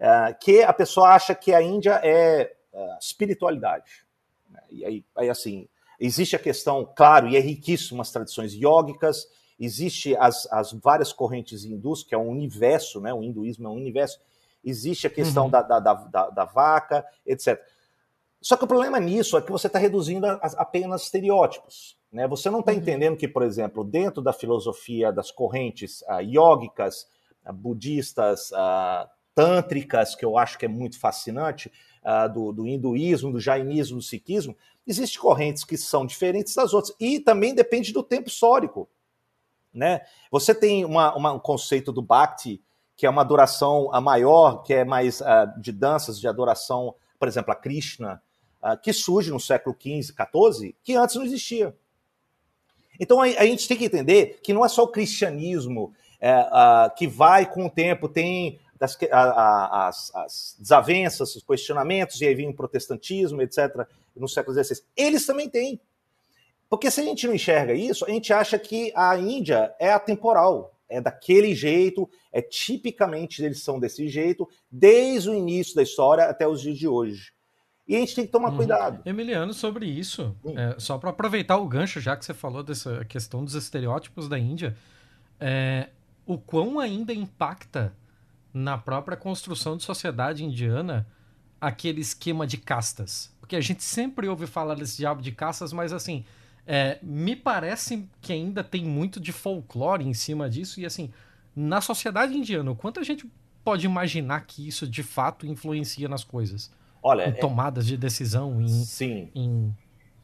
ah, 0.00 0.32
que 0.32 0.62
a 0.62 0.72
pessoa 0.72 1.10
acha 1.10 1.34
que 1.34 1.52
a 1.52 1.62
Índia 1.62 2.00
é 2.02 2.54
ah, 2.72 2.98
espiritualidade. 3.00 4.06
E 4.70 4.84
aí, 4.84 5.04
aí, 5.16 5.30
assim, 5.30 5.68
existe 5.98 6.36
a 6.36 6.38
questão, 6.38 6.90
claro, 6.96 7.28
e 7.28 7.36
é 7.36 7.40
riquíssimo 7.40 8.00
as 8.00 8.10
tradições 8.10 8.52
yógicas, 8.52 9.26
existe 9.58 10.16
as, 10.16 10.46
as 10.52 10.72
várias 10.72 11.12
correntes 11.12 11.64
hindus, 11.64 12.04
que 12.04 12.14
é 12.14 12.18
um 12.18 12.28
universo, 12.28 13.00
né? 13.00 13.12
o 13.12 13.22
hinduísmo 13.22 13.66
é 13.66 13.70
um 13.70 13.74
universo, 13.74 14.20
existe 14.64 15.06
a 15.06 15.10
questão 15.10 15.44
uhum. 15.44 15.50
da, 15.50 15.62
da, 15.62 15.80
da, 15.80 16.30
da, 16.30 16.44
vaca, 16.44 17.04
etc. 17.26 17.60
Só 18.40 18.56
que 18.56 18.64
o 18.64 18.68
problema 18.68 19.00
nisso 19.00 19.36
é 19.36 19.42
que 19.42 19.50
você 19.50 19.66
está 19.66 19.78
reduzindo 19.78 20.26
a, 20.26 20.34
a, 20.34 20.46
apenas 20.62 21.02
estereótipos. 21.02 21.98
Né? 22.12 22.26
Você 22.28 22.48
não 22.50 22.60
está 22.60 22.72
uhum. 22.72 22.78
entendendo 22.78 23.16
que, 23.16 23.28
por 23.28 23.42
exemplo, 23.42 23.84
dentro 23.84 24.22
da 24.22 24.32
filosofia 24.32 25.12
das 25.12 25.30
correntes 25.30 26.02
uh, 26.02 26.20
yógicas, 26.20 27.06
uh, 27.46 27.52
budistas, 27.52 28.50
uh, 28.52 29.08
tântricas, 29.34 30.14
que 30.14 30.24
eu 30.24 30.38
acho 30.38 30.58
que 30.58 30.64
é 30.64 30.68
muito 30.68 30.98
fascinante, 30.98 31.70
uh, 32.02 32.32
do, 32.32 32.52
do, 32.52 32.66
hinduísmo, 32.66 33.32
do 33.32 33.40
jainismo, 33.40 33.98
do 33.98 34.02
sikhismo, 34.02 34.56
existem 34.86 35.20
correntes 35.20 35.64
que 35.64 35.76
são 35.76 36.06
diferentes 36.06 36.54
das 36.54 36.72
outras. 36.72 36.94
E 36.98 37.20
também 37.20 37.54
depende 37.54 37.92
do 37.92 38.02
tempo 38.02 38.28
histórico. 38.28 38.88
Né? 39.74 40.00
Você 40.30 40.54
tem 40.54 40.84
uma, 40.84 41.14
uma, 41.14 41.32
um 41.32 41.38
conceito 41.38 41.92
do 41.92 42.00
Bhakti, 42.00 42.62
que 42.96 43.06
é 43.06 43.10
uma 43.10 43.22
adoração 43.22 43.90
a 43.92 44.00
maior, 44.00 44.62
que 44.64 44.74
é 44.74 44.84
mais 44.84 45.22
de 45.60 45.70
danças 45.70 46.18
de 46.18 46.26
adoração, 46.26 46.96
por 47.16 47.28
exemplo, 47.28 47.52
a 47.52 47.54
Krishna, 47.54 48.20
que 48.82 48.92
surge 48.92 49.30
no 49.30 49.40
século 49.40 49.76
XV, 49.80 50.14
XIV, 50.14 50.76
que 50.82 50.94
antes 50.94 51.16
não 51.16 51.24
existia. 51.24 51.74
Então 52.98 53.20
a, 53.20 53.24
a, 53.24 53.46
gente 53.46 53.68
tem 53.68 53.76
que 53.76 53.84
entender 53.84 54.40
que 54.42 54.52
não 54.52 54.64
é 54.64 54.68
só 54.68 54.82
o 54.82 54.88
cristianismo 54.88 55.94
é, 56.20 56.30
a, 56.30 56.92
que 56.96 57.06
vai 57.06 57.50
com 57.50 57.66
o 57.66 57.70
tempo, 57.70 58.08
tem 58.08 58.58
das, 58.78 58.96
a, 59.10 59.88
as, 59.88 60.14
as, 60.14 60.56
desavenças, 60.58 61.34
os 61.34 61.42
questionamentos, 61.42 62.20
e 62.20 62.26
aí 62.26 62.34
vem 62.34 62.48
o 62.48 62.54
protestantismo, 62.54 63.42
etc., 63.42 63.86
no 64.14 64.28
século 64.28 64.62
XVI. 64.62 64.82
Eles 64.96 65.26
também 65.26 65.48
têm. 65.48 65.80
Porque 66.68 66.90
se 66.90 67.00
a 67.00 67.04
gente 67.04 67.26
não 67.26 67.34
enxerga 67.34 67.72
isso, 67.72 68.04
a 68.04 68.10
gente 68.10 68.32
acha 68.32 68.58
que 68.58 68.92
a 68.94 69.16
Índia 69.16 69.74
é 69.78 69.90
atemporal, 69.90 70.74
é 70.88 71.00
daquele 71.00 71.54
jeito, 71.54 72.08
é 72.32 72.42
tipicamente 72.42 73.42
eles 73.42 73.62
são 73.62 73.78
desse 73.78 74.08
jeito, 74.08 74.48
desde 74.70 75.30
o 75.30 75.34
início 75.34 75.74
da 75.74 75.82
história 75.82 76.24
até 76.24 76.46
os 76.46 76.60
dias 76.60 76.78
de 76.78 76.86
hoje. 76.86 77.32
E 77.88 77.96
a 77.96 78.00
gente 78.00 78.14
tem 78.14 78.26
que 78.26 78.32
tomar 78.32 78.50
uhum. 78.50 78.56
cuidado. 78.56 79.00
Emiliano, 79.06 79.54
sobre 79.54 79.86
isso, 79.86 80.36
é, 80.54 80.78
só 80.78 80.98
para 80.98 81.08
aproveitar 81.08 81.56
o 81.56 81.66
gancho, 81.66 82.00
já 82.00 82.14
que 82.14 82.24
você 82.24 82.34
falou 82.34 82.62
dessa 82.62 83.02
questão 83.06 83.42
dos 83.42 83.54
estereótipos 83.54 84.28
da 84.28 84.38
Índia, 84.38 84.76
é, 85.40 85.88
o 86.26 86.36
quão 86.36 86.78
ainda 86.78 87.14
impacta 87.14 87.94
na 88.52 88.76
própria 88.76 89.16
construção 89.16 89.76
de 89.76 89.84
sociedade 89.84 90.44
indiana 90.44 91.06
aquele 91.58 92.02
esquema 92.02 92.46
de 92.46 92.58
castas. 92.58 93.34
Porque 93.40 93.56
a 93.56 93.60
gente 93.60 93.82
sempre 93.82 94.28
ouve 94.28 94.46
falar 94.46 94.74
desse 94.74 94.98
diabo 94.98 95.22
de 95.22 95.32
castas, 95.32 95.72
mas 95.72 95.90
assim, 95.90 96.26
é, 96.66 96.98
me 97.02 97.34
parece 97.34 98.06
que 98.20 98.34
ainda 98.34 98.62
tem 98.62 98.84
muito 98.84 99.18
de 99.18 99.32
folclore 99.32 100.06
em 100.06 100.12
cima 100.12 100.50
disso. 100.50 100.78
E 100.78 100.84
assim, 100.84 101.10
na 101.56 101.80
sociedade 101.80 102.36
indiana, 102.36 102.70
o 102.70 102.76
quanto 102.76 103.00
a 103.00 103.02
gente 103.02 103.26
pode 103.64 103.86
imaginar 103.86 104.42
que 104.42 104.68
isso 104.68 104.86
de 104.86 105.02
fato 105.02 105.46
influencia 105.46 106.06
nas 106.06 106.22
coisas? 106.22 106.70
Olha, 107.02 107.28
em 107.28 107.30
é 107.30 107.32
tomadas 107.32 107.84
é... 107.84 107.88
de 107.88 107.96
decisão, 107.96 108.60
em, 108.60 108.68
sim, 108.68 109.30
em... 109.34 109.74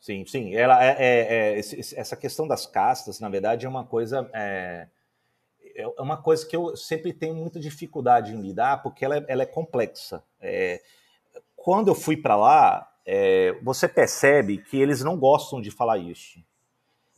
sim, 0.01 0.25
sim. 0.27 0.55
Ela 0.55 0.85
é, 0.85 0.97
é, 0.99 1.59
é 1.59 1.59
essa 1.59 2.17
questão 2.17 2.47
das 2.47 2.67
castas, 2.67 3.21
na 3.21 3.29
verdade, 3.29 3.67
é 3.67 3.69
uma 3.69 3.85
coisa 3.85 4.29
é, 4.33 4.89
é, 5.77 5.87
uma 5.99 6.17
coisa 6.17 6.47
que 6.47 6.55
eu 6.55 6.77
sempre 6.77 7.13
tenho 7.13 7.35
muita 7.35 7.59
dificuldade 7.59 8.33
em 8.33 8.41
lidar, 8.41 8.83
porque 8.83 9.05
ela, 9.05 9.25
ela 9.29 9.43
é 9.43 9.47
complexa. 9.47 10.23
quando 11.57 11.89
eu 11.89 11.95
fui 11.95 12.17
para 12.17 12.37
lá, 12.37 12.89
você 13.63 13.89
percebe 13.89 14.59
que 14.59 14.77
eles 14.81 15.03
não 15.03 15.19
gostam 15.19 15.61
de 15.61 15.71
falar 15.71 15.99
isso. 15.99 16.39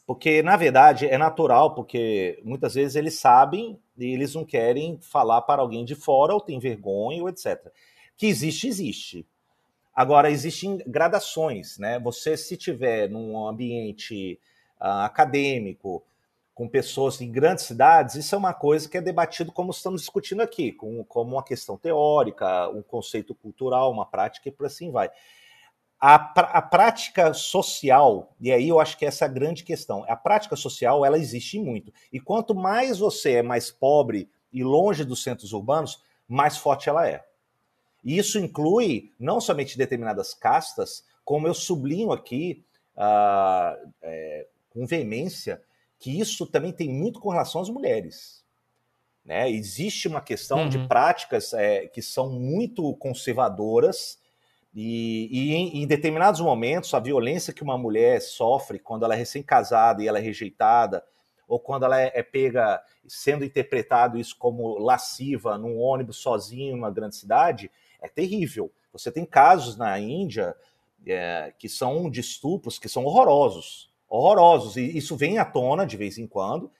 Porque, 0.06 0.40
na 0.40 0.56
verdade, 0.56 1.06
é 1.06 1.18
natural, 1.18 1.74
porque 1.74 2.40
muitas 2.44 2.74
vezes 2.74 2.94
eles 2.94 3.18
sabem 3.18 3.78
e 3.98 4.06
eles 4.06 4.34
não 4.34 4.44
querem 4.44 4.98
falar 5.00 5.42
para 5.42 5.60
alguém 5.60 5.84
de 5.84 5.96
fora, 5.96 6.32
ou 6.32 6.40
tem 6.40 6.60
vergonha, 6.60 7.20
ou 7.20 7.28
etc. 7.28 7.72
Que 8.16 8.26
existe, 8.26 8.68
existe. 8.68 9.26
Agora, 9.96 10.30
existem 10.30 10.76
gradações, 10.86 11.78
né? 11.78 11.98
Você, 12.00 12.36
se 12.36 12.54
tiver 12.54 13.08
num 13.08 13.48
ambiente 13.48 14.38
uh, 14.78 15.04
acadêmico, 15.04 16.04
com 16.54 16.68
pessoas 16.68 17.18
em 17.22 17.32
grandes 17.32 17.64
cidades, 17.64 18.14
isso 18.14 18.34
é 18.34 18.38
uma 18.38 18.52
coisa 18.52 18.88
que 18.88 18.98
é 18.98 19.00
debatido 19.00 19.50
como 19.50 19.70
estamos 19.70 20.02
discutindo 20.02 20.42
aqui, 20.42 20.70
com, 20.70 21.02
como 21.04 21.32
uma 21.36 21.42
questão 21.42 21.78
teórica, 21.78 22.68
um 22.68 22.82
conceito 22.82 23.34
cultural, 23.34 23.90
uma 23.90 24.04
prática 24.04 24.50
e 24.50 24.52
por 24.52 24.66
assim 24.66 24.90
vai. 24.90 25.10
A, 25.98 26.14
a, 26.14 26.60
prática 26.60 27.32
social, 27.32 28.34
e 28.38 28.52
aí 28.52 28.68
eu 28.68 28.78
acho 28.78 28.98
que 28.98 29.06
essa 29.06 29.24
é 29.24 29.28
a 29.28 29.30
grande 29.30 29.64
questão, 29.64 30.04
a 30.08 30.16
prática 30.16 30.56
social, 30.56 31.06
ela 31.06 31.18
existe 31.18 31.58
muito. 31.58 31.90
E 32.12 32.20
quanto 32.20 32.54
mais 32.54 32.98
você 32.98 33.36
é 33.36 33.42
mais 33.42 33.70
pobre 33.70 34.28
e 34.52 34.62
longe 34.62 35.04
dos 35.04 35.22
centros 35.22 35.54
urbanos, 35.54 36.02
mais 36.28 36.58
forte 36.58 36.88
ela 36.88 37.08
é. 37.08 37.24
E 38.06 38.16
isso 38.16 38.38
inclui 38.38 39.10
não 39.18 39.40
somente 39.40 39.76
determinadas 39.76 40.32
castas, 40.32 41.04
como 41.24 41.48
eu 41.48 41.52
sublinho 41.52 42.12
aqui 42.12 42.64
uh, 42.96 43.92
é, 44.00 44.46
com 44.70 44.86
veemência, 44.86 45.60
que 45.98 46.20
isso 46.20 46.46
também 46.46 46.70
tem 46.70 46.88
muito 46.88 47.18
com 47.18 47.30
relação 47.30 47.60
às 47.60 47.68
mulheres. 47.68 48.44
Né? 49.24 49.50
Existe 49.50 50.06
uma 50.06 50.20
questão 50.20 50.58
uhum. 50.58 50.68
de 50.68 50.86
práticas 50.86 51.52
é, 51.52 51.88
que 51.88 52.00
são 52.00 52.30
muito 52.30 52.94
conservadoras, 52.94 54.20
e, 54.72 55.28
e 55.32 55.54
em, 55.54 55.82
em, 55.82 55.86
determinados 55.86 56.40
momentos, 56.40 56.94
a 56.94 57.00
violência 57.00 57.52
que 57.52 57.64
uma 57.64 57.76
mulher 57.76 58.20
sofre 58.20 58.78
quando 58.78 59.04
ela 59.04 59.14
é 59.14 59.18
recém-casada 59.18 60.00
e 60.00 60.06
ela 60.06 60.18
é 60.18 60.22
rejeitada, 60.22 61.02
ou 61.48 61.58
quando 61.58 61.84
ela 61.84 62.00
é, 62.00 62.12
é 62.14 62.22
pega 62.22 62.80
sendo 63.08 63.44
interpretado 63.44 64.16
isso 64.16 64.36
como 64.38 64.78
lasciva 64.78 65.58
num 65.58 65.76
ônibus 65.76 66.18
sozinho 66.18 66.70
em 66.70 66.78
uma 66.78 66.90
grande 66.90 67.16
cidade, 67.16 67.68
é 68.00 68.08
terrível. 68.08 68.72
Você 68.92 69.10
tem 69.10 69.24
casos 69.24 69.76
na 69.76 69.98
Índia 69.98 70.54
é, 71.06 71.52
que 71.58 71.68
são 71.68 72.10
de 72.10 72.20
estupros 72.20 72.78
que 72.78 72.88
são 72.88 73.04
horrorosos, 73.04 73.90
horrorosos, 74.08 74.76
e 74.76 74.96
isso 74.96 75.16
vem 75.16 75.38
à 75.38 75.44
tona 75.44 75.86
de 75.86 75.96
vez 75.96 76.18
em 76.18 76.26
quando, 76.26 76.70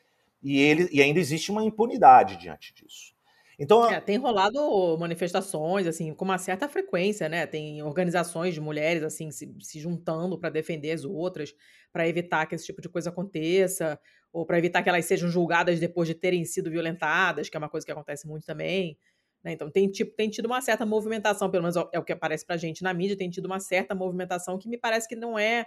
e, 0.42 0.61
ele, 0.61 0.88
e 0.92 1.02
ainda 1.02 1.18
existe 1.18 1.50
uma 1.50 1.64
impunidade 1.64 2.37
diante 2.37 2.72
disso. 2.74 3.14
Então, 3.59 3.90
é, 3.90 4.00
tem 4.00 4.18
rolado 4.18 4.98
manifestações 4.98 5.87
assim 5.87 6.12
com 6.12 6.26
uma 6.26 6.37
certa 6.37 6.68
frequência, 6.68 7.26
né? 7.29 7.46
Tem 7.46 7.83
organizações 7.83 8.52
de 8.52 8.61
mulheres 8.61 9.02
assim 9.02 9.31
se, 9.31 9.55
se 9.61 9.81
juntando 9.81 10.38
para 10.38 10.50
defender 10.50 10.92
as 10.92 11.05
outras, 11.05 11.55
para 11.90 12.07
evitar 12.07 12.44
que 12.46 12.55
esse 12.55 12.66
tipo 12.66 12.83
de 12.83 12.88
coisa 12.88 13.09
aconteça, 13.09 13.98
ou 14.31 14.44
para 14.44 14.59
evitar 14.59 14.83
que 14.83 14.88
elas 14.90 15.07
sejam 15.07 15.31
julgadas 15.31 15.81
depois 15.81 16.07
de 16.07 16.14
terem 16.14 16.44
sido 16.44 16.70
violentadas, 16.70 17.48
que 17.48 17.57
é 17.57 17.59
uma 17.59 17.70
coisa 17.70 17.87
que 17.87 17.92
acontece 17.92 18.29
muito 18.29 18.44
também. 18.44 18.98
Né? 19.46 19.52
Então 19.52 19.70
tem, 19.70 19.88
tipo, 19.88 20.11
tem 20.16 20.28
tido 20.28 20.46
uma 20.46 20.61
certa 20.61 20.85
movimentação, 20.85 21.48
pelo 21.48 21.62
menos 21.62 21.76
é 21.92 21.98
o 22.00 22.02
que 22.02 22.12
aparece 22.12 22.44
pra 22.44 22.56
gente 22.56 22.82
na 22.82 22.92
mídia, 22.92 23.16
tem 23.16 23.30
tido 23.30 23.46
uma 23.46 23.61
certa 23.61 23.94
movimentação 23.94 24.59
que 24.59 24.68
me 24.68 24.76
parece 24.76 25.06
que 25.06 25.14
não 25.14 25.38
é, 25.38 25.64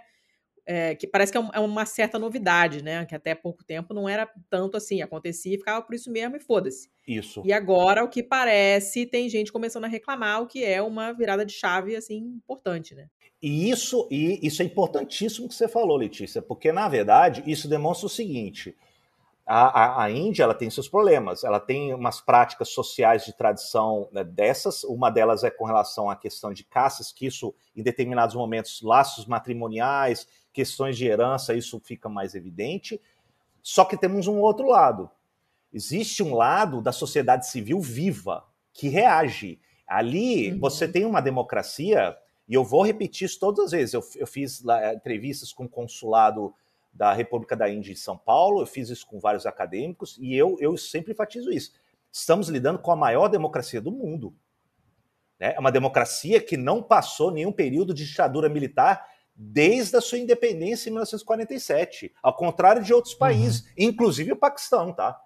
é, 0.66 0.94
que 0.94 1.06
parece 1.06 1.32
que 1.32 1.38
é, 1.38 1.40
é, 1.54 1.60
uma 1.60 1.86
certa 1.86 2.18
novidade, 2.18 2.84
né? 2.84 3.06
Que 3.06 3.14
até 3.14 3.34
pouco 3.34 3.64
tempo 3.64 3.94
não 3.94 4.06
era 4.06 4.30
tanto 4.50 4.76
assim, 4.76 5.00
acontecia 5.00 5.54
e 5.54 5.58
ficava 5.58 5.80
por 5.80 5.94
isso 5.94 6.10
mesmo 6.10 6.36
e 6.36 6.40
foda-se. 6.40 6.90
Isso. 7.08 7.40
E 7.42 7.54
agora, 7.54 8.04
o 8.04 8.08
que 8.10 8.22
parece, 8.22 9.06
tem 9.06 9.30
gente 9.30 9.50
começando 9.50 9.84
a 9.84 9.88
reclamar, 9.88 10.42
o 10.42 10.46
que 10.46 10.62
é 10.62 10.82
uma 10.82 11.14
virada 11.14 11.42
de 11.42 11.54
chave, 11.54 11.96
assim, 11.96 12.18
importante, 12.18 12.94
né? 12.94 13.08
E 13.40 13.70
isso, 13.70 14.06
e 14.10 14.46
isso 14.46 14.60
é 14.60 14.66
importantíssimo 14.66 15.48
que 15.48 15.54
você 15.54 15.66
falou, 15.66 15.96
Letícia, 15.96 16.42
porque, 16.42 16.70
na 16.70 16.86
verdade, 16.86 17.42
isso 17.46 17.66
demonstra 17.66 18.06
o 18.06 18.10
seguinte: 18.10 18.76
a, 19.46 19.84
a, 20.00 20.04
a, 20.04 20.10
Índia 20.10 20.44
ela 20.44 20.54
tem 20.54 20.70
seus 20.70 20.88
problemas, 20.88 21.42
ela 21.42 21.58
tem 21.58 21.92
umas 21.92 22.20
práticas 22.20 22.68
sociais 22.68 23.24
de 23.24 23.32
tradição 23.32 24.08
né, 24.12 24.22
dessas, 24.22 24.84
uma 24.84 25.10
delas 25.10 25.42
é 25.42 25.50
com 25.50 25.64
relação 25.64 26.08
à 26.08 26.14
questão 26.14 26.52
de 26.52 26.62
caças, 26.62 27.10
que 27.10 27.26
isso, 27.26 27.54
em 27.74 27.82
determinados 27.82 28.36
momentos, 28.36 28.80
laços 28.82 29.26
matrimoniais, 29.26 30.28
questões 30.52 30.96
de 30.96 31.06
herança, 31.06 31.54
isso 31.54 31.80
fica 31.80 32.08
mais 32.08 32.34
evidente. 32.34 33.00
Só 33.62 33.84
que 33.84 33.96
temos 33.96 34.26
um 34.26 34.38
outro 34.38 34.68
lado. 34.68 35.10
Existe 35.72 36.22
um 36.22 36.34
lado 36.34 36.80
da 36.80 36.92
sociedade 36.92 37.46
civil 37.48 37.80
viva, 37.80 38.44
que 38.72 38.88
reage. 38.88 39.60
Ali 39.86 40.52
uhum. 40.52 40.60
você 40.60 40.88
tem 40.88 41.04
uma 41.04 41.20
democracia, 41.20 42.16
e 42.48 42.54
eu 42.54 42.64
vou 42.64 42.82
repetir 42.82 43.26
isso 43.26 43.38
todas 43.38 43.66
as 43.66 43.70
vezes. 43.72 43.94
Eu, 43.94 44.02
eu 44.16 44.26
fiz 44.26 44.62
lá, 44.62 44.94
entrevistas 44.94 45.52
com 45.52 45.64
o 45.64 45.68
consulado 45.68 46.54
da 46.92 47.12
República 47.12 47.56
da 47.56 47.68
Índia 47.68 47.92
em 47.92 47.96
São 47.96 48.16
Paulo, 48.16 48.60
eu 48.60 48.66
fiz 48.66 48.88
isso 48.88 49.06
com 49.06 49.20
vários 49.20 49.46
acadêmicos, 49.46 50.18
e 50.20 50.34
eu, 50.34 50.56
eu 50.60 50.76
sempre 50.76 51.12
enfatizo 51.12 51.50
isso. 51.50 51.72
Estamos 52.12 52.48
lidando 52.48 52.78
com 52.78 52.90
a 52.90 52.96
maior 52.96 53.28
democracia 53.28 53.80
do 53.80 53.92
mundo. 53.92 54.34
Né? 55.38 55.54
É 55.56 55.60
uma 55.60 55.72
democracia 55.72 56.40
que 56.40 56.56
não 56.56 56.82
passou 56.82 57.30
nenhum 57.30 57.52
período 57.52 57.94
de 57.94 58.06
ditadura 58.06 58.48
militar 58.48 59.06
desde 59.34 59.96
a 59.96 60.00
sua 60.00 60.18
independência 60.18 60.88
em 60.88 60.92
1947, 60.92 62.12
ao 62.22 62.36
contrário 62.36 62.82
de 62.82 62.92
outros 62.92 63.14
países, 63.14 63.62
uhum. 63.62 63.68
inclusive 63.78 64.32
o 64.32 64.36
Paquistão, 64.36 64.92
tá? 64.92 65.18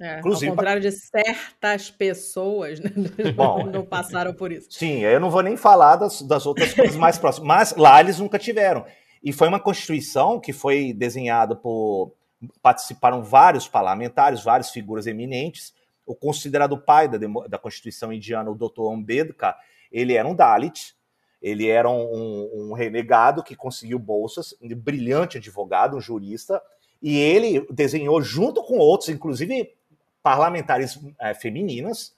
É, 0.00 0.18
Inclusive, 0.18 0.50
ao 0.50 0.56
contrário 0.56 0.82
de 0.82 0.90
certas 0.90 1.90
pessoas, 1.90 2.80
né? 2.80 2.90
Bom, 3.36 3.64
não 3.64 3.84
passaram 3.84 4.34
por 4.34 4.50
isso. 4.50 4.68
Sim, 4.70 5.00
eu 5.00 5.20
não 5.20 5.30
vou 5.30 5.42
nem 5.42 5.56
falar 5.56 5.96
das, 5.96 6.22
das 6.22 6.44
outras 6.44 6.74
coisas 6.74 6.96
mais 6.96 7.18
próximas, 7.18 7.46
mas 7.46 7.76
lá 7.76 8.00
eles 8.00 8.18
nunca 8.18 8.38
tiveram. 8.38 8.84
E 9.22 9.32
foi 9.32 9.48
uma 9.48 9.60
constituição 9.60 10.40
que 10.40 10.52
foi 10.52 10.92
desenhada 10.92 11.54
por. 11.54 12.12
Participaram 12.60 13.22
vários 13.22 13.68
parlamentares, 13.68 14.42
várias 14.42 14.70
figuras 14.70 15.06
eminentes. 15.06 15.72
O 16.04 16.14
considerado 16.14 16.76
pai 16.76 17.06
da, 17.06 17.18
da 17.48 17.58
Constituição 17.58 18.12
indiana, 18.12 18.50
o 18.50 18.56
Dr. 18.56 18.92
Ambedkar, 18.92 19.56
ele 19.92 20.14
era 20.14 20.26
um 20.26 20.34
Dalit, 20.34 20.96
ele 21.40 21.68
era 21.68 21.88
um, 21.88 22.50
um, 22.52 22.72
renegado 22.72 23.44
que 23.44 23.54
conseguiu 23.54 23.98
bolsas, 23.98 24.54
um 24.60 24.68
brilhante 24.74 25.38
advogado, 25.38 25.96
um 25.96 26.00
jurista, 26.00 26.60
e 27.00 27.18
ele 27.18 27.64
desenhou, 27.70 28.20
junto 28.20 28.62
com 28.64 28.78
outros, 28.78 29.08
inclusive 29.08 29.72
parlamentares 30.22 30.98
é, 31.20 31.34
femininas, 31.34 32.16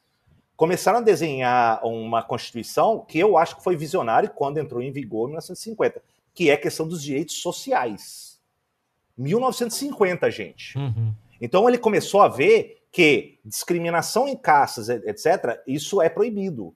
começaram 0.57 0.99
a 0.99 1.03
desenhar 1.03 1.85
uma 1.85 2.23
constituição 2.23 3.01
que 3.01 3.19
eu 3.19 3.37
acho 3.37 3.57
que 3.57 3.65
foi 3.65 3.77
visionária 3.77 4.29
quando 4.29 4.59
entrou 4.59 4.83
em 4.83 4.93
vigor 4.93 5.25
em 5.25 5.33
1950, 5.33 6.03
que 6.35 6.51
é 6.51 6.55
a 6.55 6.61
questão 6.61 6.87
dos 6.87 7.03
direitos 7.03 7.41
sociais. 7.41 8.41
1950, 9.17 10.31
gente. 10.31 10.77
Uhum. 10.77 11.15
Então 11.41 11.69
ele 11.69 11.79
começou 11.79 12.21
a 12.21 12.29
ver 12.29 12.83
que 12.91 13.39
discriminação 13.45 14.29
em 14.29 14.37
caças, 14.37 14.89
etc., 14.89 15.61
isso 15.67 16.03
é 16.03 16.09
proibido. 16.09 16.75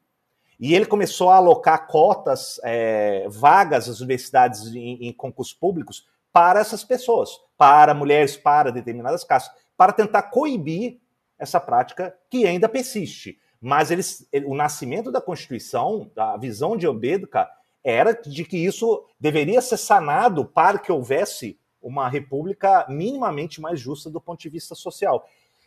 E 0.59 0.75
ele 0.75 0.87
começou 0.87 1.31
a 1.31 1.37
alocar 1.37 1.87
cotas, 1.87 2.61
é, 2.65 3.27
vagas 3.29 3.87
nas 3.87 4.01
universidades 4.01 4.67
em, 4.75 5.07
em 5.07 5.13
concursos 5.13 5.55
públicos 5.55 6.09
para 6.33 6.61
essas 6.61 6.83
pessoas, 6.83 7.31
para 7.57 7.95
mulheres, 7.95 8.37
para 8.37 8.73
determinadas 8.73 9.23
caças, 9.23 9.53
para 9.77 9.93
tentar 9.93 10.23
coibir 10.23 10.99
essa 11.39 11.61
prática 11.61 12.15
que 12.29 12.47
ainda 12.47 12.69
persiste. 12.69 13.39
Mas 13.61 13.91
eles, 13.91 14.29
o 14.47 14.55
nascimento 14.55 15.11
da 15.11 15.21
Constituição, 15.21 16.11
a 16.17 16.37
visão 16.37 16.77
de 16.77 16.87
Ambedkar, 16.87 17.49
era 17.83 18.13
de 18.13 18.45
que 18.45 18.57
isso 18.57 19.05
deveria 19.19 19.61
ser 19.61 19.77
sanado 19.77 20.45
para 20.45 20.79
que 20.79 20.93
houvesse 20.93 21.59
uma 21.81 22.09
república 22.09 22.87
minimamente 22.89 23.61
mais 23.61 23.81
justa 23.81 24.11
do 24.11 24.21
ponto 24.21 24.41
de 24.41 24.49
vista 24.49 24.75
social. 24.75 25.27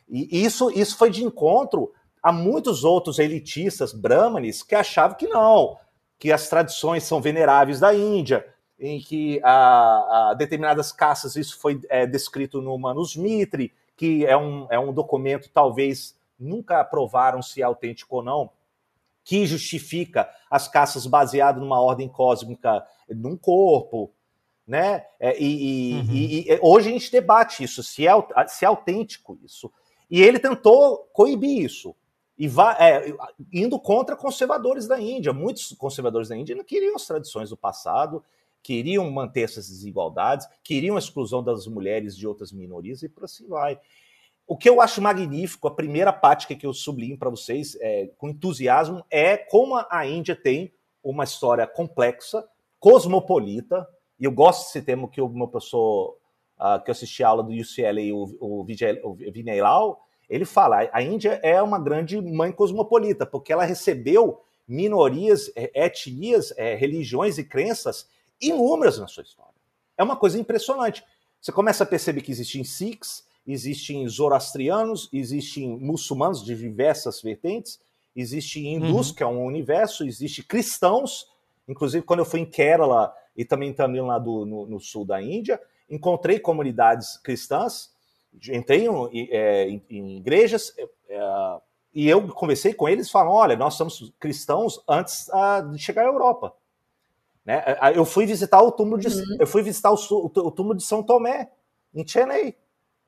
E 0.10 0.44
isso, 0.44 0.70
isso 0.72 0.98
foi 0.98 1.10
de 1.10 1.24
encontro 1.24 1.92
há 2.22 2.32
muitos 2.32 2.84
outros 2.84 3.18
elitistas 3.18 3.94
brahmanes 3.94 4.62
que 4.62 4.76
achavam 4.76 5.18
que 5.18 5.28
não, 5.28 5.78
que 6.20 6.32
as 6.32 6.48
tradições 6.50 7.04
são 7.04 7.22
veneráveis 7.22 7.80
da 7.80 7.94
Índia, 7.96 8.46
em 8.80 9.00
que 9.00 9.40
a, 9.44 10.30
a 10.30 10.34
determinadas 10.34 10.92
caças 10.92 11.36
isso 11.36 11.60
foi 11.60 11.80
é, 11.90 12.06
descrito 12.06 12.62
no 12.62 12.78
Manusmitri, 12.78 13.74
que 13.96 14.26
é 14.26 14.36
um, 14.36 14.68
é 14.70 14.80
um 14.80 14.92
documento 14.92 15.50
talvez 15.54 16.16
nunca 16.40 16.80
aprovaram 16.80 17.42
se 17.42 17.62
é 17.62 17.64
autêntico 17.64 18.18
ou 18.18 18.24
não, 18.24 18.50
que 19.24 19.46
justifica 19.46 20.30
as 20.50 20.68
caças 20.68 21.06
baseado 21.06 21.60
numa 21.60 21.80
ordem 21.80 22.10
cósmica 22.10 22.84
num 23.10 23.38
corpo, 23.38 24.14
né? 24.66 25.06
É, 25.20 25.42
e, 25.42 25.94
uhum. 25.94 26.14
e, 26.14 26.50
e, 26.50 26.60
hoje 26.62 26.90
a 26.90 26.92
gente 26.92 27.12
debate 27.12 27.64
isso, 27.64 27.84
se 27.84 28.08
é, 28.08 28.12
se 28.48 28.66
é 28.66 28.68
autêntico 28.68 29.38
isso. 29.44 29.72
E 30.10 30.22
ele 30.22 30.40
tentou 30.40 31.10
coibir 31.14 31.64
isso 31.64 31.96
e 32.38 32.48
vai, 32.48 32.76
é, 32.80 33.14
indo 33.54 33.80
contra 33.80 34.16
conservadores 34.16 34.88
da 34.88 35.00
Índia. 35.00 35.32
Muitos 35.32 35.74
conservadores 35.74 36.30
da 36.30 36.36
Índia 36.36 36.56
não 36.56 36.64
queriam 36.64 36.96
as 36.96 37.06
tradições 37.06 37.50
do 37.50 37.58
passado, 37.58 38.24
queriam 38.64 39.10
manter 39.12 39.42
essas 39.42 39.70
desigualdades, 39.70 40.48
queriam 40.64 40.96
a 40.96 41.00
exclusão 41.00 41.44
das 41.44 41.68
mulheres 41.68 42.18
de 42.18 42.28
outras 42.28 42.52
minorias 42.52 43.04
e 43.04 43.10
por 43.10 43.26
assim 43.26 43.48
vai. 43.48 43.80
O 44.52 44.58
que 44.58 44.68
eu 44.68 44.82
acho 44.82 45.02
magnífico, 45.02 45.66
a 45.70 45.74
primeira 45.74 46.12
parte 46.12 46.46
que 46.46 46.66
eu 46.66 46.74
sublinho 46.74 47.18
para 47.18 47.30
vocês 47.30 47.78
é, 47.80 48.10
com 48.18 48.28
entusiasmo 48.28 49.02
é 49.10 49.38
como 49.38 49.78
a 49.90 50.06
Índia 50.06 50.36
tem 50.36 50.74
uma 51.02 51.24
história 51.24 51.66
complexa, 51.66 52.46
cosmopolita, 52.78 53.88
e 54.20 54.26
eu 54.26 54.32
gosto 54.34 54.66
desse 54.66 54.82
termo 54.82 55.08
que 55.08 55.22
o 55.22 55.30
meu 55.30 55.48
professor, 55.48 56.18
uh, 56.60 56.84
que 56.84 56.90
eu 56.90 56.92
assisti 56.92 57.24
a 57.24 57.30
aula 57.30 57.44
do 57.44 57.54
UCLA, 57.54 58.14
o, 58.14 58.36
o, 58.42 58.62
o 59.10 59.14
Vinay 59.32 59.62
Lal, 59.62 60.06
ele 60.30 60.44
fala: 60.44 60.90
a 60.92 61.02
Índia 61.02 61.40
é 61.42 61.62
uma 61.62 61.80
grande 61.80 62.20
mãe 62.20 62.52
cosmopolita, 62.52 63.26
porque 63.26 63.54
ela 63.54 63.64
recebeu 63.64 64.42
minorias, 64.68 65.50
é, 65.56 65.86
etnias, 65.86 66.54
é, 66.58 66.76
religiões 66.76 67.38
e 67.38 67.46
crenças 67.46 68.10
inúmeras 68.42 69.00
na 69.00 69.08
sua 69.08 69.24
história. 69.24 69.56
É 69.98 70.04
uma 70.04 70.18
coisa 70.18 70.38
impressionante. 70.38 71.06
Você 71.40 71.54
começa 71.54 71.86
a 71.86 71.88
perceber 71.88 72.20
que 72.20 72.34
existem 72.34 72.66
Sikhs, 72.66 73.31
existem 73.46 74.08
zoroastrianos, 74.08 75.10
existem 75.12 75.78
muçulmanos 75.80 76.44
de 76.44 76.56
diversas 76.56 77.22
vertentes, 77.22 77.80
existem 78.16 78.74
hindus, 78.74 79.10
uhum. 79.10 79.16
que 79.16 79.24
é 79.24 79.28
um 79.28 79.44
universo, 79.46 80.04
existem 80.06 80.44
cristãos. 80.44 81.28
Inclusive, 81.68 82.06
quando 82.06 82.20
eu 82.20 82.26
fui 82.26 82.42
em 82.42 82.46
Kerala 82.46 83.14
e 83.36 83.46
também 83.46 83.74
Tamil 83.74 84.06
Nadu, 84.06 84.46
no, 84.46 84.66
no 84.66 84.80
sul 84.80 85.06
da 85.06 85.22
Índia, 85.22 85.60
encontrei 85.90 86.40
comunidades 86.40 87.18
cristãs 87.18 87.92
entrei 88.52 88.88
em, 88.88 89.30
é, 89.32 89.70
em, 89.70 89.84
em 89.90 90.18
igrejas 90.18 90.74
é, 90.78 90.88
é, 91.10 91.58
e 91.94 92.08
eu 92.08 92.28
conversei 92.30 92.74
com 92.74 92.88
eles 92.88 93.12
falam 93.12 93.34
olha, 93.34 93.56
nós 93.56 93.74
somos 93.74 94.14
cristãos 94.20 94.82
antes 94.88 95.30
a, 95.30 95.62
de 95.62 95.78
chegar 95.78 96.04
à 96.04 96.08
Europa. 96.08 96.54
Né? 97.46 97.64
Eu 97.96 98.06
fui 98.06 98.26
visitar 98.26 98.62
o 98.62 98.72
túmulo 98.72 98.98
de, 98.98 99.08
uhum. 99.08 99.38
eu 99.40 99.48
fui 99.48 99.62
visitar 99.62 99.92
o, 99.92 99.96
o, 99.96 100.52
túmulo 100.52 100.76
de 100.76 100.84
São 100.84 101.04
Tomé, 101.04 101.52
em 101.94 102.08
Chennai. 102.08 102.56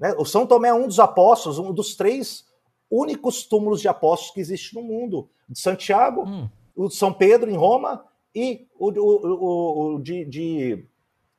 Né? 0.03 0.13
O 0.17 0.25
São 0.25 0.45
Tomé 0.45 0.67
é 0.67 0.73
um 0.73 0.85
dos 0.85 0.99
apóstolos, 0.99 1.57
um 1.57 1.71
dos 1.71 1.95
três 1.95 2.45
únicos 2.91 3.45
túmulos 3.45 3.79
de 3.79 3.87
apóstolos 3.87 4.33
que 4.33 4.41
existe 4.41 4.75
no 4.75 4.83
mundo. 4.83 5.29
De 5.47 5.57
Santiago, 5.57 6.23
uhum. 6.23 6.49
o 6.75 6.89
de 6.89 6.95
São 6.95 7.13
Pedro 7.13 7.49
em 7.49 7.55
Roma 7.55 8.03
e 8.35 8.67
o, 8.77 8.89
o, 8.91 9.95
o 9.95 9.99
de, 9.99 10.25
de, 10.25 10.85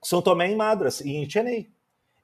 São 0.03 0.23
Tomé 0.23 0.51
em 0.51 0.57
Madras, 0.57 1.03
em 1.03 1.29
Chennai. 1.29 1.69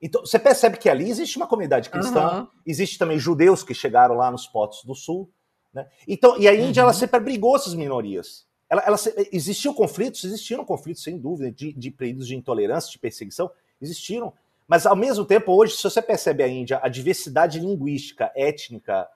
Então, 0.01 0.25
você 0.25 0.39
percebe 0.39 0.79
que 0.79 0.89
ali 0.89 1.11
existe 1.11 1.37
uma 1.37 1.47
comunidade 1.47 1.91
cristã, 1.91 2.41
uhum. 2.41 2.47
existe 2.67 2.97
também 2.97 3.19
judeus 3.19 3.63
que 3.63 3.75
chegaram 3.75 4.15
lá 4.15 4.31
nos 4.31 4.47
potos 4.47 4.83
do 4.83 4.95
sul. 4.95 5.31
Né? 5.75 5.87
Então, 6.09 6.39
e 6.39 6.49
a 6.49 6.55
Índia 6.55 6.83
uhum. 6.83 6.89
ela 6.89 6.95
sempre 6.95 7.19
abrigou 7.19 7.55
essas 7.55 7.75
minorias. 7.75 8.47
Ela, 8.71 8.83
ela, 8.87 8.97
existiam 9.31 9.75
conflitos, 9.75 10.25
existiram 10.25 10.65
conflitos, 10.65 11.03
sem 11.03 11.19
dúvida, 11.19 11.53
de, 11.53 11.75
de 11.75 11.91
períodos 11.91 12.27
de 12.27 12.35
intolerância, 12.35 12.91
de 12.91 12.99
perseguição, 12.99 13.51
existiram. 13.79 14.33
Mas, 14.71 14.87
ao 14.87 14.95
mesmo 14.95 15.25
tempo, 15.25 15.53
hoje, 15.53 15.77
se 15.77 15.83
você 15.83 16.01
percebe 16.01 16.45
a 16.45 16.49
Índia, 16.49 16.79
a 16.81 16.89
diversidade 16.89 17.59
linguística, 17.59 18.31
étnica, 18.37 19.09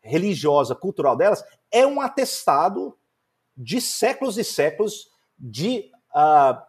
religiosa, 0.00 0.72
cultural 0.72 1.16
delas, 1.16 1.44
é 1.68 1.84
um 1.84 2.00
atestado 2.00 2.96
de 3.56 3.80
séculos 3.80 4.38
e 4.38 4.44
séculos 4.44 5.10
de 5.36 5.90
uh, 6.14 6.62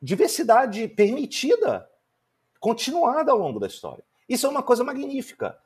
diversidade 0.00 0.88
permitida 0.88 1.88
continuada 2.60 3.32
ao 3.32 3.38
longo 3.38 3.58
da 3.58 3.66
história. 3.66 4.04
Isso 4.28 4.46
é 4.46 4.50
uma 4.50 4.62
coisa 4.62 4.84
magnífica. 4.84 5.58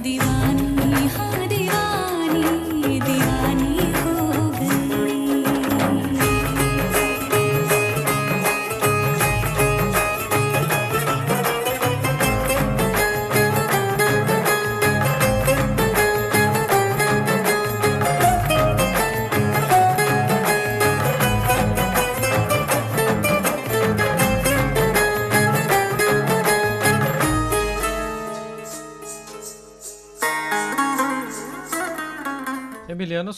Hindi 0.00 0.29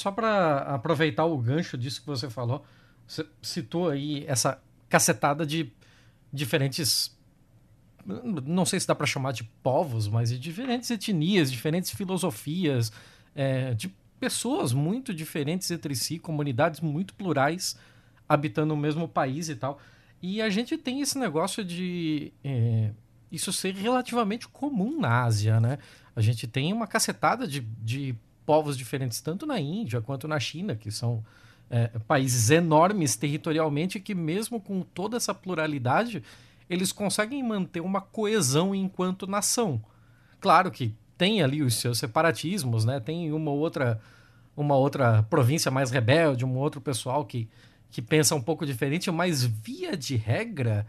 só 0.02 0.10
para 0.10 0.58
aproveitar 0.58 1.24
o 1.24 1.38
gancho 1.38 1.78
disso 1.78 2.00
que 2.00 2.06
você 2.06 2.28
falou, 2.28 2.64
você 3.06 3.24
citou 3.40 3.88
aí 3.88 4.24
essa 4.26 4.60
cacetada 4.88 5.46
de 5.46 5.72
diferentes. 6.32 7.16
Não 8.44 8.66
sei 8.66 8.80
se 8.80 8.86
dá 8.86 8.96
para 8.96 9.06
chamar 9.06 9.32
de 9.32 9.44
povos, 9.62 10.08
mas 10.08 10.30
de 10.30 10.38
diferentes 10.40 10.90
etnias, 10.90 11.52
diferentes 11.52 11.92
filosofias, 11.92 12.90
é, 13.32 13.74
de 13.74 13.94
pessoas 14.18 14.72
muito 14.72 15.14
diferentes 15.14 15.70
entre 15.70 15.94
si, 15.94 16.18
comunidades 16.18 16.80
muito 16.80 17.14
plurais 17.14 17.76
habitando 18.28 18.74
o 18.74 18.76
mesmo 18.76 19.06
país 19.06 19.48
e 19.48 19.54
tal. 19.54 19.78
E 20.20 20.42
a 20.42 20.50
gente 20.50 20.76
tem 20.76 21.00
esse 21.00 21.16
negócio 21.16 21.64
de 21.64 22.32
é, 22.42 22.90
isso 23.30 23.52
ser 23.52 23.74
relativamente 23.76 24.48
comum 24.48 25.00
na 25.00 25.22
Ásia, 25.22 25.60
né? 25.60 25.78
A 26.16 26.20
gente 26.20 26.48
tem 26.48 26.72
uma 26.72 26.88
cacetada 26.88 27.46
de, 27.46 27.60
de 27.60 28.16
povos 28.44 28.76
diferentes, 28.76 29.20
tanto 29.20 29.46
na 29.46 29.60
Índia 29.60 30.00
quanto 30.00 30.26
na 30.28 30.38
China, 30.38 30.74
que 30.74 30.90
são 30.90 31.24
é, 31.70 31.88
países 32.06 32.50
enormes 32.50 33.16
territorialmente, 33.16 34.00
que 34.00 34.14
mesmo 34.14 34.60
com 34.60 34.82
toda 34.82 35.16
essa 35.16 35.34
pluralidade, 35.34 36.22
eles 36.68 36.92
conseguem 36.92 37.42
manter 37.42 37.80
uma 37.80 38.00
coesão 38.00 38.74
enquanto 38.74 39.26
nação. 39.26 39.82
Claro 40.40 40.70
que 40.70 40.94
tem 41.16 41.42
ali 41.42 41.62
os 41.62 41.74
seus 41.74 41.98
separatismos, 41.98 42.84
né? 42.84 42.98
Tem 42.98 43.32
uma 43.32 43.50
outra 43.50 44.00
uma 44.56 44.76
outra 44.76 45.22
província 45.24 45.70
mais 45.70 45.90
rebelde, 45.90 46.44
um 46.44 46.56
outro 46.56 46.80
pessoal 46.80 47.24
que, 47.24 47.48
que 47.90 48.02
pensa 48.02 48.34
um 48.34 48.42
pouco 48.42 48.66
diferente, 48.66 49.10
mas 49.10 49.42
via 49.42 49.96
de 49.96 50.16
regra, 50.16 50.86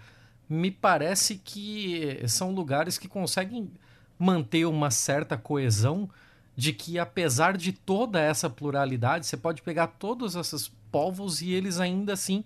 me 0.50 0.70
parece 0.70 1.36
que 1.36 2.22
são 2.28 2.52
lugares 2.52 2.98
que 2.98 3.08
conseguem 3.08 3.72
manter 4.20 4.66
uma 4.66 4.92
certa 4.92 5.38
coesão 5.38 6.10
de 6.56 6.74
que 6.74 7.00
apesar 7.00 7.58
de 7.58 7.72
toda 7.74 8.20
essa 8.20 8.50
pluralidade, 8.50 9.26
você 9.26 9.38
pode 9.38 9.62
pegar 9.62 9.88
todos 9.88 10.36
esses 10.36 10.72
povos 10.92 11.42
e 11.42 11.52
eles 11.52 11.80
ainda 11.80 12.14
assim 12.14 12.44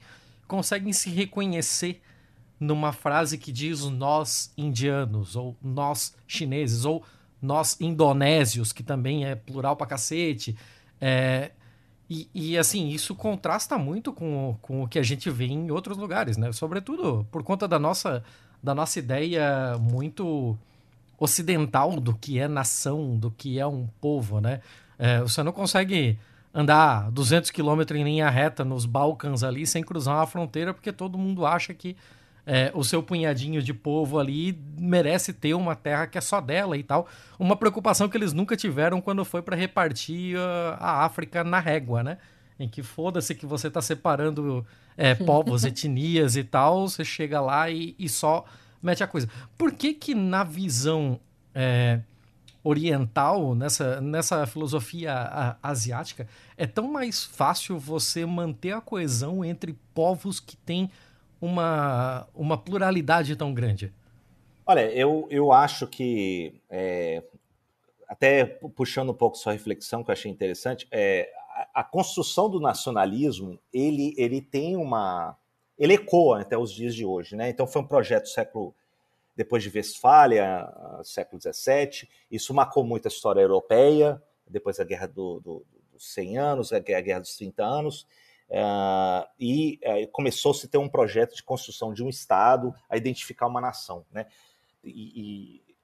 conseguem 0.48 0.93
se 0.93 1.10
reconhecer 1.10 2.02
numa 2.60 2.91
frase 2.91 3.38
que 3.38 3.52
diz 3.52 3.84
nós 3.84 4.52
indianos, 4.58 5.36
ou 5.36 5.56
nós 5.62 6.15
chineses, 6.28 6.86
ou 6.86 7.04
nós 7.41 7.80
indonésios, 7.80 8.72
que 8.72 8.82
também 8.82 9.26
é 9.26 9.36
plural 9.36 9.76
pra 9.76 9.86
cacete. 9.86 10.58
É, 11.00 11.52
e, 12.10 12.30
e, 12.34 12.58
assim, 12.58 12.88
isso 12.88 13.13
contrasta 13.13 13.78
muito 13.78 14.13
com, 14.13 14.58
com 14.62 14.84
o 14.84 14.88
que 14.88 14.98
a 14.98 15.04
gente 15.04 15.30
vê 15.30 15.46
em 15.46 15.70
outros 15.70 15.98
lugares, 15.98 16.38
né? 16.38 16.52
Sobretudo 16.52 17.28
por 17.30 17.43
conta 17.43 17.67
da 17.67 17.78
nossa, 17.78 18.24
da 18.63 18.74
nossa 18.74 18.98
ideia 18.98 19.78
muito 19.78 20.58
ocidental 21.17 21.99
do 21.99 22.13
que 22.13 22.39
é 22.39 22.47
nação, 22.47 23.17
do 23.17 23.32
que 23.32 23.60
é 23.60 23.65
um 23.65 23.88
povo, 23.99 24.39
né? 24.39 24.62
É, 24.99 25.21
você 25.21 25.41
não 25.43 25.51
consegue 25.51 26.17
andar 26.53 27.12
200 27.12 27.51
quilômetros 27.51 27.99
em 27.99 28.03
linha 28.03 28.30
reta 28.30 28.65
nos 28.65 28.86
Balcãs 28.86 29.43
ali 29.43 29.65
sem 29.65 29.84
cruzar 29.84 30.15
uma 30.15 30.27
fronteira, 30.27 30.73
porque 30.73 30.91
todo 30.91 31.17
mundo 31.17 31.45
acha 31.45 31.73
que 31.73 31.95
é, 32.49 32.71
o 32.73 32.82
seu 32.82 33.03
punhadinho 33.03 33.62
de 33.62 33.73
povo 33.73 34.17
ali 34.17 34.58
merece 34.80 35.34
ter 35.34 35.53
uma 35.53 35.75
terra 35.75 36.08
que 36.08 36.17
é 36.17 36.21
só 36.21 36.39
dela 36.39 36.77
e 36.77 36.82
tal. 36.82 37.06
Uma 37.38 37.58
preocupação 37.58 38.08
que 38.08 38.15
eles 38.15 38.32
nunca 38.32 38.56
tiveram 38.56 39.01
quando 39.01 39.25
foi 39.25 39.41
para 39.41 39.56
repartir 39.56 40.38
uh, 40.38 40.77
a 40.80 41.03
África 41.03 41.43
na 41.43 41.60
régua, 41.60 42.01
né? 42.01 42.17
Em 42.58 42.69
que 42.69 42.82
foda-se 42.82 43.36
que 43.36 43.45
você 43.45 43.67
está 43.67 43.82
separando 43.82 44.65
é, 44.95 45.13
povos, 45.13 45.63
etnias 45.65 46.38
e 46.38 46.43
tal, 46.43 46.88
você 46.88 47.03
chega 47.03 47.41
lá 47.41 47.69
e, 47.69 47.93
e 47.99 48.08
só 48.08 48.45
mete 48.88 49.04
a 49.04 49.08
coisa. 49.08 49.30
Por 49.58 49.73
que 49.73 49.93
que 49.93 50.15
na 50.15 50.43
visão 50.43 51.19
é, 51.54 52.00
oriental, 52.63 53.54
nessa, 53.54 54.00
nessa 54.00 54.47
filosofia 54.47 55.13
a, 55.13 55.58
asiática, 55.62 56.28
é 56.56 56.65
tão 56.65 56.88
mais 56.88 57.23
fácil 57.23 57.78
você 57.78 58.26
manter 58.26 58.72
a 58.72 58.82
coesão 58.82 59.43
entre 59.43 59.78
povos 59.93 60.39
que 60.39 60.55
têm 60.55 60.89
uma, 61.41 62.28
uma 62.34 62.57
pluralidade 62.57 63.36
tão 63.36 63.53
grande? 63.53 63.93
Olha, 64.66 64.89
eu, 64.91 65.28
eu 65.30 65.51
acho 65.51 65.86
que, 65.86 66.55
é, 66.70 67.24
até 68.07 68.45
puxando 68.45 69.09
um 69.09 69.14
pouco 69.14 69.38
sua 69.38 69.51
reflexão, 69.51 70.03
que 70.03 70.09
eu 70.09 70.14
achei 70.14 70.32
interessante, 70.32 70.88
é, 70.91 71.30
a, 71.74 71.82
a 71.82 71.84
construção 71.84 72.49
do 72.49 72.59
nacionalismo, 72.59 73.59
ele, 73.74 74.14
ele 74.18 74.41
tem 74.41 74.78
uma 74.78 75.38
ele 75.78 75.93
ecoa 75.93 76.41
até 76.41 76.57
os 76.57 76.74
dias 76.74 76.95
de 76.95 77.05
hoje. 77.05 77.36
Né? 77.36 77.49
Então, 77.49 77.68
foi 77.68 77.82
um 77.82 77.88
projeto 77.88 78.28
século 78.28 78.74
depois 79.38 79.61
de 79.61 79.69
Westfália, 79.69 80.67
século 81.03 81.39
XVII. 81.39 82.09
Isso 82.29 82.55
marcou 82.55 82.83
muito 82.83 83.07
a 83.07 83.09
história 83.09 83.39
europeia, 83.39 84.21
depois 84.47 84.77
da 84.77 84.83
Guerra 84.83 85.05
do, 85.05 85.39
do, 85.39 85.65
dos 85.93 86.11
100 86.11 86.38
anos, 86.39 86.73
a 86.73 86.79
Guerra 86.79 87.19
dos 87.19 87.38
30 87.38 87.63
anos. 87.63 88.07
Uh, 88.49 89.27
e 89.39 89.79
uh, 89.83 90.07
começou-se 90.11 90.65
a 90.65 90.69
ter 90.69 90.79
um 90.79 90.89
projeto 90.89 91.35
de 91.35 91.43
construção 91.43 91.93
de 91.93 92.03
um 92.03 92.09
Estado, 92.09 92.73
a 92.89 92.97
identificar 92.97 93.45
uma 93.45 93.61
nação. 93.61 94.03
Né? 94.11 94.25
E, 94.83 95.61
e 95.61 95.75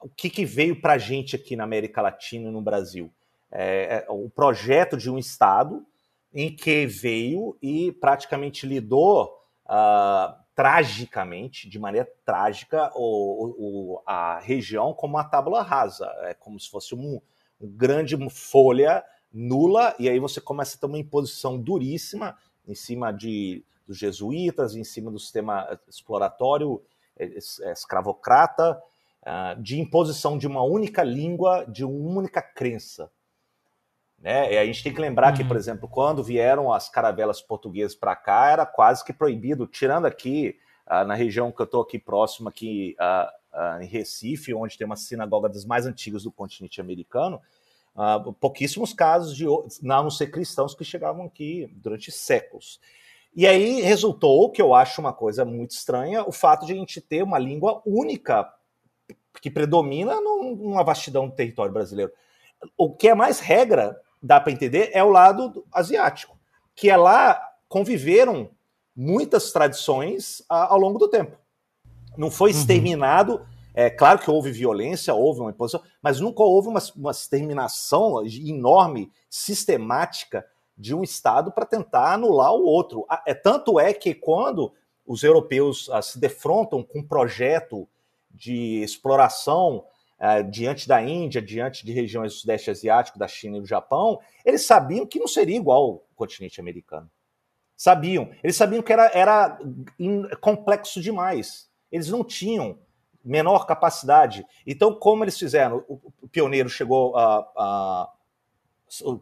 o 0.00 0.08
que, 0.08 0.30
que 0.30 0.46
veio 0.46 0.80
para 0.80 0.94
a 0.94 0.98
gente 0.98 1.36
aqui 1.36 1.54
na 1.54 1.64
América 1.64 2.00
Latina 2.00 2.48
e 2.48 2.52
no 2.52 2.62
Brasil? 2.62 3.12
É, 3.52 4.06
é, 4.06 4.10
o 4.10 4.30
projeto 4.30 4.96
de 4.96 5.10
um 5.10 5.18
Estado 5.18 5.84
em 6.32 6.54
que 6.54 6.86
veio 6.86 7.58
e 7.60 7.92
praticamente 7.92 8.66
lidou 8.66 9.36
uh, 9.66 10.45
tragicamente, 10.56 11.68
de 11.68 11.78
maneira 11.78 12.10
trágica, 12.24 12.90
o, 12.94 13.54
o, 13.58 14.02
a 14.06 14.38
região 14.38 14.94
como 14.94 15.16
uma 15.16 15.24
tábula 15.24 15.62
rasa, 15.62 16.10
é 16.22 16.32
como 16.32 16.58
se 16.58 16.70
fosse 16.70 16.94
um, 16.94 17.20
um 17.60 17.68
grande 17.68 18.16
folha 18.30 19.04
nula, 19.30 19.94
e 19.98 20.08
aí 20.08 20.18
você 20.18 20.40
começa 20.40 20.76
a 20.76 20.80
ter 20.80 20.86
uma 20.86 20.98
imposição 20.98 21.60
duríssima 21.60 22.38
em 22.66 22.74
cima 22.74 23.12
de, 23.12 23.62
dos 23.86 23.98
jesuítas, 23.98 24.74
em 24.74 24.82
cima 24.82 25.10
do 25.10 25.18
sistema 25.18 25.78
exploratório 25.86 26.82
é, 27.18 27.26
é, 27.26 27.72
escravocrata, 27.72 28.82
uh, 29.22 29.62
de 29.62 29.78
imposição 29.78 30.38
de 30.38 30.46
uma 30.46 30.62
única 30.62 31.02
língua, 31.02 31.66
de 31.66 31.84
uma 31.84 32.18
única 32.18 32.40
crença. 32.40 33.10
Né? 34.18 34.54
E 34.54 34.58
a 34.58 34.64
gente 34.64 34.82
tem 34.82 34.92
que 34.92 35.00
lembrar 35.00 35.30
uhum. 35.30 35.36
que, 35.36 35.44
por 35.44 35.56
exemplo, 35.56 35.88
quando 35.88 36.22
vieram 36.22 36.72
as 36.72 36.88
caravelas 36.88 37.40
portuguesas 37.40 37.94
para 37.94 38.16
cá, 38.16 38.50
era 38.50 38.66
quase 38.66 39.04
que 39.04 39.12
proibido, 39.12 39.66
tirando 39.66 40.06
aqui 40.06 40.56
uh, 40.86 41.04
na 41.04 41.14
região 41.14 41.52
que 41.52 41.60
eu 41.60 41.64
estou 41.64 41.82
aqui 41.82 41.98
próximo, 41.98 42.48
aqui 42.48 42.96
uh, 43.00 43.82
em 43.82 43.86
Recife, 43.86 44.54
onde 44.54 44.76
tem 44.76 44.86
uma 44.86 44.96
sinagoga 44.96 45.48
das 45.48 45.64
mais 45.64 45.86
antigas 45.86 46.24
do 46.24 46.30
continente 46.30 46.78
americano, 46.78 47.40
pouquíssimos 48.38 48.92
casos 48.92 49.34
de 49.34 49.46
não 49.80 50.10
ser 50.10 50.26
cristãos 50.26 50.74
que 50.74 50.84
chegavam 50.84 51.24
aqui 51.24 51.66
durante 51.76 52.12
séculos. 52.12 52.78
E 53.34 53.46
aí 53.46 53.80
resultou, 53.80 54.50
que 54.50 54.60
eu 54.60 54.74
acho 54.74 55.00
uma 55.00 55.12
coisa 55.12 55.44
muito 55.44 55.70
estranha, 55.70 56.22
o 56.26 56.32
fato 56.32 56.66
de 56.66 56.72
a 56.72 56.76
gente 56.76 57.00
ter 57.00 57.22
uma 57.22 57.38
língua 57.38 57.82
única 57.86 58.52
que 59.40 59.50
predomina 59.50 60.20
numa 60.20 60.82
vastidão 60.82 61.26
do 61.26 61.34
território 61.34 61.72
brasileiro. 61.72 62.12
O 62.76 62.94
que 62.94 63.08
é 63.08 63.14
mais 63.14 63.40
regra 63.40 63.98
dá 64.22 64.40
para 64.40 64.52
entender, 64.52 64.90
é 64.92 65.02
o 65.02 65.10
lado 65.10 65.64
asiático, 65.72 66.36
que 66.74 66.90
é 66.90 66.96
lá 66.96 67.40
conviveram 67.68 68.50
muitas 68.94 69.52
tradições 69.52 70.42
a, 70.48 70.72
ao 70.72 70.78
longo 70.78 70.98
do 70.98 71.08
tempo. 71.08 71.36
Não 72.16 72.30
foi 72.30 72.52
uhum. 72.52 72.58
exterminado. 72.58 73.34
Uhum. 73.34 73.46
É 73.74 73.90
claro 73.90 74.18
que 74.18 74.30
houve 74.30 74.50
violência, 74.50 75.12
houve 75.12 75.40
uma 75.40 75.50
imposição, 75.50 75.82
mas 76.00 76.18
nunca 76.18 76.42
houve 76.42 76.68
uma, 76.68 76.82
uma 76.96 77.10
exterminação 77.10 78.24
enorme, 78.24 79.12
sistemática 79.28 80.46
de 80.78 80.94
um 80.94 81.02
Estado 81.02 81.52
para 81.52 81.66
tentar 81.66 82.14
anular 82.14 82.52
o 82.52 82.64
outro. 82.64 83.06
É 83.26 83.34
tanto 83.34 83.78
é 83.78 83.92
que 83.92 84.14
quando 84.14 84.72
os 85.06 85.22
europeus 85.22 85.90
ah, 85.92 86.00
se 86.00 86.18
defrontam 86.18 86.82
com 86.82 87.00
um 87.00 87.06
projeto 87.06 87.86
de 88.30 88.82
exploração 88.82 89.84
uh, 90.18 90.48
diante 90.50 90.88
da 90.88 91.02
Índia, 91.02 91.40
diante 91.40 91.84
de 91.84 91.92
regiões 91.92 92.32
do 92.32 92.38
Sudeste 92.38 92.70
Asiático, 92.70 93.18
da 93.18 93.28
China 93.28 93.58
e 93.58 93.60
do 93.60 93.66
Japão, 93.66 94.20
eles 94.44 94.66
sabiam 94.66 95.06
que 95.06 95.18
não 95.18 95.28
seria 95.28 95.56
igual 95.56 95.82
ao 95.82 96.06
continente 96.14 96.60
americano. 96.60 97.10
Sabiam. 97.76 98.30
Eles 98.42 98.56
sabiam 98.56 98.82
que 98.82 98.92
era, 98.92 99.10
era 99.12 99.58
complexo 100.40 101.00
demais. 101.00 101.70
Eles 101.92 102.08
não 102.08 102.24
tinham 102.24 102.78
menor 103.22 103.66
capacidade. 103.66 104.46
Então, 104.66 104.94
como 104.94 105.24
eles 105.24 105.38
fizeram? 105.38 105.84
O 105.88 106.28
pioneiro 106.28 106.68
chegou 106.68 107.16
a, 107.16 107.38
a 107.56 108.12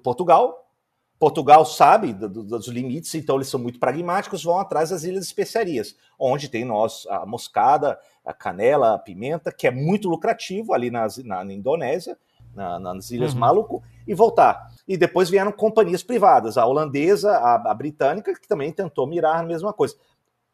Portugal, 0.02 0.63
Portugal 1.18 1.64
sabe 1.64 2.12
dos 2.12 2.68
limites, 2.68 3.14
então 3.14 3.36
eles 3.36 3.48
são 3.48 3.60
muito 3.60 3.78
pragmáticos, 3.78 4.42
vão 4.42 4.58
atrás 4.58 4.90
das 4.90 5.04
ilhas 5.04 5.20
de 5.20 5.26
especiarias, 5.26 5.96
onde 6.18 6.48
tem 6.48 6.64
nós 6.64 7.06
a 7.08 7.24
moscada, 7.24 7.98
a 8.24 8.32
canela, 8.32 8.94
a 8.94 8.98
pimenta, 8.98 9.52
que 9.52 9.66
é 9.66 9.70
muito 9.70 10.08
lucrativo 10.08 10.72
ali 10.72 10.90
nas, 10.90 11.18
na, 11.18 11.44
na 11.44 11.52
Indonésia, 11.52 12.18
na, 12.54 12.78
nas 12.78 13.10
Ilhas 13.10 13.32
uhum. 13.34 13.40
Maluco, 13.40 13.82
e 14.06 14.14
voltar. 14.14 14.70
E 14.86 14.96
depois 14.96 15.30
vieram 15.30 15.52
companhias 15.52 16.02
privadas, 16.02 16.56
a 16.56 16.66
holandesa, 16.66 17.32
a, 17.32 17.70
a 17.70 17.74
britânica, 17.74 18.34
que 18.38 18.48
também 18.48 18.72
tentou 18.72 19.06
mirar 19.06 19.40
a 19.40 19.42
mesma 19.42 19.72
coisa. 19.72 19.96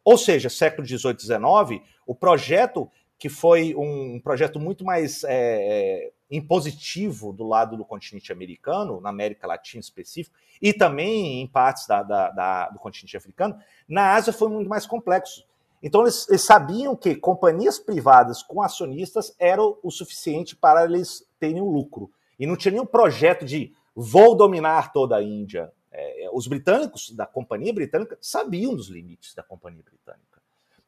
Ou 0.05 0.17
seja, 0.17 0.49
século 0.49 0.87
XVIII, 0.87 1.19
XIX, 1.19 1.83
o 2.07 2.15
projeto 2.15 2.91
que 3.21 3.29
foi 3.29 3.75
um 3.77 4.19
projeto 4.19 4.59
muito 4.59 4.83
mais 4.83 5.23
é, 5.25 5.29
é, 5.29 6.13
impositivo 6.31 7.35
do 7.35 7.47
lado 7.47 7.77
do 7.77 7.85
continente 7.85 8.33
americano, 8.33 8.99
na 8.99 9.11
América 9.11 9.47
Latina 9.47 9.79
específico, 9.79 10.35
e 10.61 10.73
também 10.73 11.43
em 11.43 11.47
partes 11.47 11.87
da, 11.87 12.03
da, 12.03 12.31
da, 12.31 12.71
do 12.71 12.79
continente 12.79 13.19
africano, 13.19 13.59
na 13.87 14.15
Ásia 14.15 14.33
foi 14.33 14.49
muito 14.49 14.71
mais 14.71 14.87
complexo. 14.87 15.45
Então 15.83 16.01
eles, 16.01 16.27
eles, 16.31 16.41
sabiam 16.41 16.97
que 16.97 17.15
companhias 17.15 17.79
privadas 17.79 18.43
com 18.43 18.63
acionistas 18.63 19.35
eram 19.39 19.77
o 19.83 19.91
suficiente 19.91 20.57
para 20.57 20.85
eles 20.85 21.27
terem 21.39 21.61
um 21.61 21.71
lucro. 21.71 22.11
E 22.39 22.47
não 22.47 22.57
tinha 22.57 22.73
nenhum 22.73 22.87
projeto 22.87 23.45
de 23.45 23.75
vou 23.95 24.35
dominar 24.35 24.93
toda 24.93 25.17
a 25.17 25.23
Índia. 25.23 25.71
É, 25.93 26.31
os 26.33 26.47
britânicos, 26.47 27.11
da 27.11 27.27
companhia 27.27 27.73
britânica, 27.73 28.17
sabiam 28.19 28.75
dos 28.75 28.89
limites 28.89 29.35
da 29.35 29.43
companhia 29.43 29.83
britânica. 29.83 30.30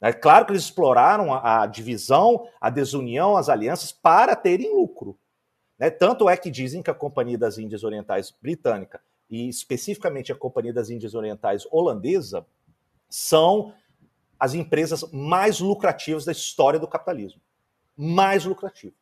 É 0.03 0.11
claro 0.11 0.45
que 0.45 0.51
eles 0.51 0.63
exploraram 0.63 1.33
a, 1.33 1.65
divisão, 1.65 2.45
a 2.59 2.69
desunião, 2.69 3.37
as 3.37 3.47
alianças 3.47 3.93
para 3.93 4.35
terem 4.35 4.69
lucro. 4.73 5.17
Né? 5.79 5.89
Tanto 5.89 6.27
é 6.27 6.35
que 6.35 6.51
dizem 6.51 6.83
que 6.83 6.91
a 6.91 6.93
Companhia 6.93 7.37
das 7.37 7.57
Índias 7.57 7.85
Orientais 7.85 8.29
Britânica 8.29 8.99
e 9.29 9.47
especificamente 9.47 10.29
a 10.29 10.35
Companhia 10.35 10.73
das 10.73 10.89
Índias 10.89 11.15
Orientais 11.15 11.65
Holandesa 11.71 12.45
são 13.09 13.73
as 14.37 14.53
empresas 14.53 15.09
mais 15.13 15.61
lucrativas 15.61 16.25
da 16.25 16.33
história 16.33 16.77
do 16.77 16.87
capitalismo. 16.87 17.41
Mais 17.95 18.43
lucrativas. 18.43 18.97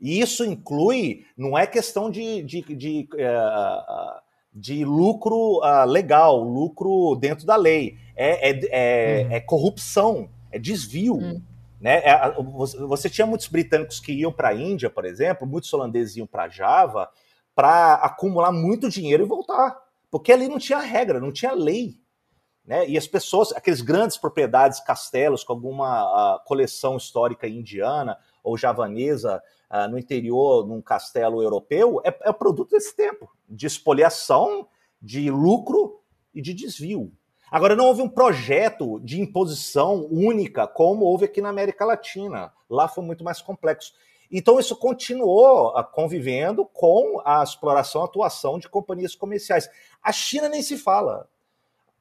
E 0.00 0.20
isso 0.20 0.44
inclui, 0.44 1.26
não 1.36 1.58
é 1.58 1.66
questão 1.66 2.08
de, 2.08 2.40
de, 2.44 2.62
de, 2.62 3.08
uh, 3.14 4.22
de 4.52 4.84
lucro 4.84 5.60
uh, 5.60 5.84
legal, 5.86 6.42
lucro 6.42 7.16
dentro 7.16 7.46
da 7.46 7.56
lei 7.56 7.96
é, 8.16 8.50
é, 8.50 8.60
é, 8.70 9.24
uhum. 9.24 9.32
é 9.32 9.40
corrupção, 9.40 10.28
é 10.50 10.58
desvio. 10.58 11.14
Uhum. 11.14 11.42
Né? 11.80 12.02
É, 12.04 12.32
você 12.86 13.08
tinha 13.08 13.26
muitos 13.26 13.48
britânicos 13.48 14.00
que 14.00 14.12
iam 14.12 14.32
para 14.32 14.48
a 14.50 14.54
Índia, 14.54 14.90
por 14.90 15.04
exemplo, 15.04 15.46
muitos 15.46 15.72
holandeses 15.72 16.16
iam 16.16 16.26
para 16.26 16.48
Java 16.48 17.08
para 17.54 17.94
acumular 17.94 18.52
muito 18.52 18.88
dinheiro 18.88 19.24
e 19.24 19.26
voltar, 19.26 19.76
porque 20.10 20.32
ali 20.32 20.48
não 20.48 20.58
tinha 20.58 20.78
regra, 20.78 21.20
não 21.20 21.32
tinha 21.32 21.52
lei. 21.52 21.98
Né? 22.64 22.88
E 22.88 22.96
as 22.96 23.06
pessoas, 23.06 23.52
aqueles 23.52 23.80
grandes 23.80 24.16
propriedades, 24.16 24.80
castelos 24.80 25.42
com 25.42 25.52
alguma 25.52 26.36
uh, 26.36 26.44
coleção 26.44 26.96
histórica 26.96 27.48
indiana 27.48 28.16
ou 28.42 28.56
javanesa 28.56 29.42
uh, 29.70 29.88
no 29.90 29.98
interior, 29.98 30.66
num 30.66 30.80
castelo 30.80 31.42
europeu, 31.42 32.00
é, 32.04 32.16
é 32.22 32.32
produto 32.32 32.70
desse 32.70 32.94
tempo 32.94 33.30
de 33.48 33.66
espoliação, 33.66 34.66
de 35.00 35.30
lucro 35.30 36.00
e 36.34 36.40
de 36.40 36.54
desvio. 36.54 37.12
Agora, 37.50 37.74
não 37.74 37.86
houve 37.86 38.00
um 38.00 38.08
projeto 38.08 39.00
de 39.00 39.20
imposição 39.20 40.06
única 40.10 40.68
como 40.68 41.04
houve 41.04 41.24
aqui 41.24 41.40
na 41.40 41.48
América 41.48 41.84
Latina. 41.84 42.52
Lá 42.68 42.86
foi 42.86 43.02
muito 43.02 43.24
mais 43.24 43.42
complexo. 43.42 43.92
Então, 44.30 44.60
isso 44.60 44.76
continuou 44.76 45.76
ah, 45.76 45.82
convivendo 45.82 46.64
com 46.64 47.20
a 47.24 47.42
exploração 47.42 48.02
e 48.02 48.04
atuação 48.04 48.58
de 48.60 48.68
companhias 48.68 49.16
comerciais. 49.16 49.68
A 50.00 50.12
China 50.12 50.48
nem 50.48 50.62
se 50.62 50.76
fala. 50.78 51.28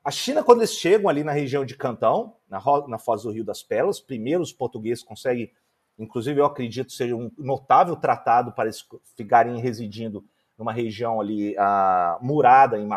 A 0.04 0.12
China, 0.12 0.44
quando 0.44 0.60
eles 0.60 0.76
chegam 0.76 1.10
ali 1.10 1.24
na 1.24 1.32
região 1.32 1.66
de 1.66 1.76
Cantão, 1.76 2.36
na, 2.48 2.62
na 2.88 3.00
Foz 3.00 3.24
do 3.24 3.32
Rio 3.32 3.44
das 3.44 3.64
Pérolas, 3.64 4.00
primeiro 4.00 4.44
os 4.44 4.54
portugueses 4.54 5.04
conseguem, 5.04 5.52
inclusive 6.00 6.40
eu 6.40 6.46
acredito 6.46 6.92
seja 6.92 7.16
um 7.16 7.30
notável 7.38 7.96
tratado 7.96 8.52
para 8.52 8.66
eles 8.66 8.84
ficarem 9.16 9.60
residindo 9.60 10.24
numa 10.58 10.74
região 10.74 11.22
ali 11.22 11.56
uh, 11.56 12.26
murada 12.26 12.78
em, 12.80 12.88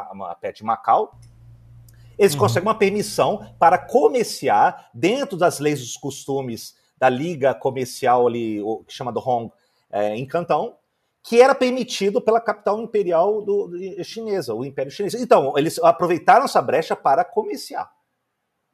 perto 0.40 0.56
de 0.56 0.64
Macau, 0.64 1.18
eles 2.18 2.34
uhum. 2.34 2.40
conseguem 2.40 2.68
uma 2.68 2.74
permissão 2.74 3.46
para 3.58 3.78
comerciar 3.78 4.90
dentro 4.92 5.36
das 5.36 5.58
leis 5.58 5.80
dos 5.80 5.96
costumes 5.96 6.76
da 6.96 7.08
liga 7.08 7.54
comercial 7.54 8.26
ali, 8.26 8.60
o, 8.62 8.84
chamado 8.88 9.20
Hong, 9.20 9.50
é, 9.90 10.16
em 10.16 10.24
Cantão, 10.24 10.76
que 11.22 11.40
era 11.40 11.54
permitido 11.54 12.20
pela 12.20 12.40
capital 12.40 12.80
imperial 12.80 13.42
do, 13.42 13.68
do, 13.68 14.04
chinesa, 14.04 14.54
o 14.54 14.64
Império 14.64 14.90
Chinês. 14.90 15.14
Então, 15.14 15.56
eles 15.56 15.78
aproveitaram 15.78 16.44
essa 16.44 16.60
brecha 16.60 16.96
para 16.96 17.24
comerciar. 17.24 17.90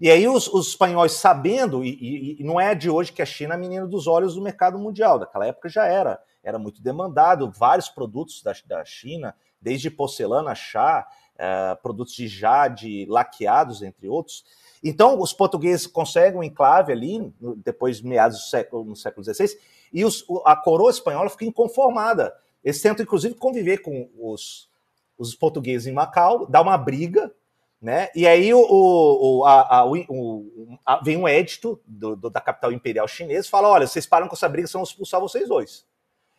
E 0.01 0.11
aí 0.11 0.29
os, 0.29 0.47
os 0.47 0.69
espanhóis, 0.69 1.13
sabendo, 1.13 1.85
e, 1.85 2.37
e, 2.41 2.45
não 2.45 2.61
é 2.61 2.75
de 2.75 2.89
hoje 2.89 3.13
que 3.13 3.21
a 3.21 3.27
China 3.27 3.55
é 3.55 3.57
a 3.57 3.61
menina 3.61 3.87
dos 3.87 4.07
olhos 4.07 4.35
do 4.35 4.43
mercado 4.43 4.79
mundial, 4.79 5.19
daquela 5.19 5.47
época 5.47 5.69
já 5.69 5.87
era, 5.87 6.23
era 6.43 6.59
muito 6.59 6.81
demandado, 6.81 7.51
vários 7.51 7.89
produtos 7.89 8.43
da, 8.43 8.55
da 8.65 8.85
China, 8.85 9.35
desde 9.61 9.91
porcelana, 9.91 10.55
chá, 10.55 11.05
uh, 11.35 11.83
produtos 11.83 12.15
de 12.15 12.29
jade, 12.29 13.07
laqueados, 13.07 13.83
entre 13.83 14.09
outros. 14.09 14.45
Então, 14.85 15.21
os 15.21 15.33
portugueses 15.33 15.87
conseguem 15.87 16.39
um 16.39 16.45
enclave 16.45 16.93
ali, 16.93 17.35
depois 17.57 17.99
de 17.99 18.07
meados 18.07 18.39
do 18.39 18.45
século, 18.45 18.85
no 18.85 18.95
século 18.95 19.25
XVI, 19.25 19.59
e 19.93 20.05
os, 20.05 20.25
a 20.45 20.55
coroa 20.55 20.91
espanhola 20.91 21.29
fica 21.29 21.45
inconformada. 21.45 22.33
Eles 22.63 22.81
tentam, 22.81 23.03
inclusive, 23.03 23.35
conviver 23.35 23.79
com 23.79 24.09
os, 24.17 24.69
os 25.17 25.35
portugueses 25.35 25.89
em 25.89 25.93
Macau, 25.93 26.47
dá 26.47 26.61
uma 26.61 26.79
briga, 26.79 27.33
né? 27.81 28.09
E 28.14 28.26
aí 28.26 28.53
o, 28.53 28.61
o, 28.61 29.45
a, 29.45 29.79
a, 29.79 29.87
o 29.87 30.79
a, 30.85 31.03
vem 31.03 31.16
um 31.16 31.29
édito 31.29 31.81
do, 31.87 32.16
do, 32.16 32.31
da 32.31 32.41
capital 32.41 32.72
imperial 32.72 33.07
chinesa 33.07 33.49
fala: 33.49 33.68
olha, 33.68 33.87
vocês 33.87 34.07
param 34.07 34.29
com 34.29 34.35
essa 34.35 34.49
briga, 34.49 34.66
senão 34.66 34.81
vamos 34.81 34.91
expulsar 34.91 35.20
vocês 35.20 35.49
dois. 35.49 35.87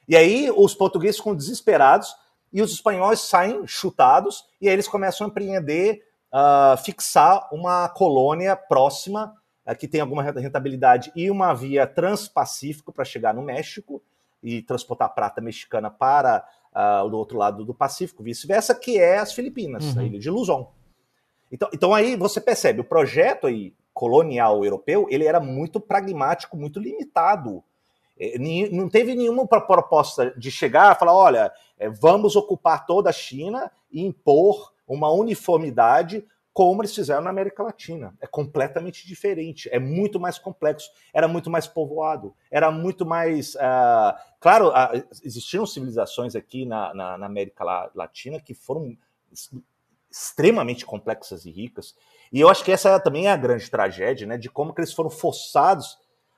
E 0.07 0.15
aí 0.15 0.51
os 0.55 0.73
portugueses 0.73 1.17
ficam 1.17 1.35
desesperados, 1.35 2.13
e 2.51 2.61
os 2.61 2.71
espanhóis 2.71 3.19
saem 3.19 3.65
chutados 3.67 4.45
e 4.59 4.67
aí 4.67 4.73
eles 4.73 4.87
começam 4.87 5.25
a 5.25 5.29
empreender, 5.29 6.03
uh, 6.33 6.77
fixar 6.77 7.47
uma 7.51 7.87
colônia 7.89 8.55
próxima 8.55 9.33
uh, 9.65 9.75
que 9.75 9.87
tem 9.87 10.01
alguma 10.01 10.23
rentabilidade 10.23 11.11
e 11.15 11.29
uma 11.29 11.53
via 11.53 11.85
transpacífico 11.85 12.91
para 12.91 13.05
chegar 13.05 13.33
no 13.33 13.41
México 13.41 14.01
e 14.41 14.61
transportar 14.61 15.13
prata 15.13 15.41
mexicana 15.41 15.89
para 15.89 16.45
uh, 16.73 17.05
o 17.05 17.15
outro 17.15 17.37
lado 17.37 17.63
do 17.65 17.73
Pacífico, 17.73 18.23
vice-versa, 18.23 18.73
que 18.73 18.97
é 18.97 19.19
as 19.19 19.33
Filipinas, 19.33 19.93
uhum. 19.93 20.01
a 20.01 20.03
ilha 20.03 20.19
de 20.19 20.29
Luzon. 20.29 20.71
Então, 21.51 21.69
então 21.73 21.93
aí 21.93 22.15
você 22.15 22.39
percebe, 22.39 22.81
o 22.81 22.83
projeto 22.83 23.47
aí 23.47 23.73
colonial 23.93 24.63
europeu, 24.63 25.07
ele 25.09 25.25
era 25.25 25.39
muito 25.39 25.79
pragmático, 25.79 26.55
muito 26.55 26.79
limitado 26.79 27.63
É, 28.19 28.37
não 28.71 28.89
teve 28.89 29.15
nenhuma 29.15 29.47
proposta 29.47 30.33
de 30.37 30.51
chegar 30.51 30.93
e 30.93 30.99
falar: 30.99 31.15
olha, 31.15 31.53
é, 31.77 31.89
vamos 31.89 32.35
ocupar 32.35 32.85
toda 32.85 33.09
a 33.09 33.13
China 33.13 33.71
e 33.89 34.01
impor 34.05 34.73
uma 34.85 35.09
uniformidade 35.09 36.25
como 36.51 36.81
eles 36.81 36.93
fizeram 36.93 37.21
na 37.21 37.29
América 37.29 37.63
Latina. 37.63 38.13
É 38.19 38.27
completamente 38.27 39.07
diferente, 39.07 39.69
é 39.71 39.79
muito 39.79 40.19
mais 40.19 40.37
complexo, 40.37 40.91
era 41.13 41.27
muito 41.27 41.49
mais 41.49 41.67
povoado, 41.67 42.35
era 42.51 42.69
muito 42.69 43.05
mais. 43.05 43.55
Uh, 43.55 44.13
claro, 44.41 44.67
uh, 44.69 45.07
existiram 45.23 45.65
civilizações 45.65 46.35
aqui 46.35 46.65
na, 46.65 46.93
na, 46.93 47.17
na 47.17 47.25
América 47.25 47.63
Latina 47.95 48.41
que 48.41 48.53
foram 48.53 48.97
extremamente 50.09 50.85
complexas 50.85 51.45
e 51.45 51.51
ricas. 51.51 51.95
E 52.31 52.39
eu 52.39 52.49
acho 52.49 52.63
que 52.63 52.71
essa 52.71 52.99
também 52.99 53.27
é 53.27 53.31
a 53.31 53.37
grande 53.37 53.69
tragédia, 53.69 54.25
né, 54.25 54.37
de 54.37 54.49
como 54.49 54.73
que 54.73 54.81
eles 54.81 54.93
foram 54.93 55.09
forçados 55.09 55.93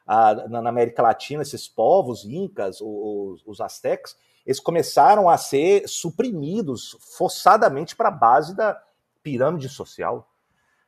uh, 0.08 0.50
na, 0.50 0.62
na, 0.62 0.70
América 0.70 1.02
Latina, 1.02 1.42
esses 1.42 1.68
povos, 1.68 2.26
incas, 2.26 2.80
os, 2.82 3.44
os 3.46 3.62
astecas, 3.62 4.16
eles 4.46 4.60
começaram 4.60 5.30
a 5.30 5.38
ser 5.38 5.88
suprimidos 5.88 6.98
forçadamente 7.18 7.96
para 7.96 8.10
a 8.10 8.12
base 8.12 8.56
da 8.56 8.82
pirâmide 9.22 9.70
social. 9.70 10.28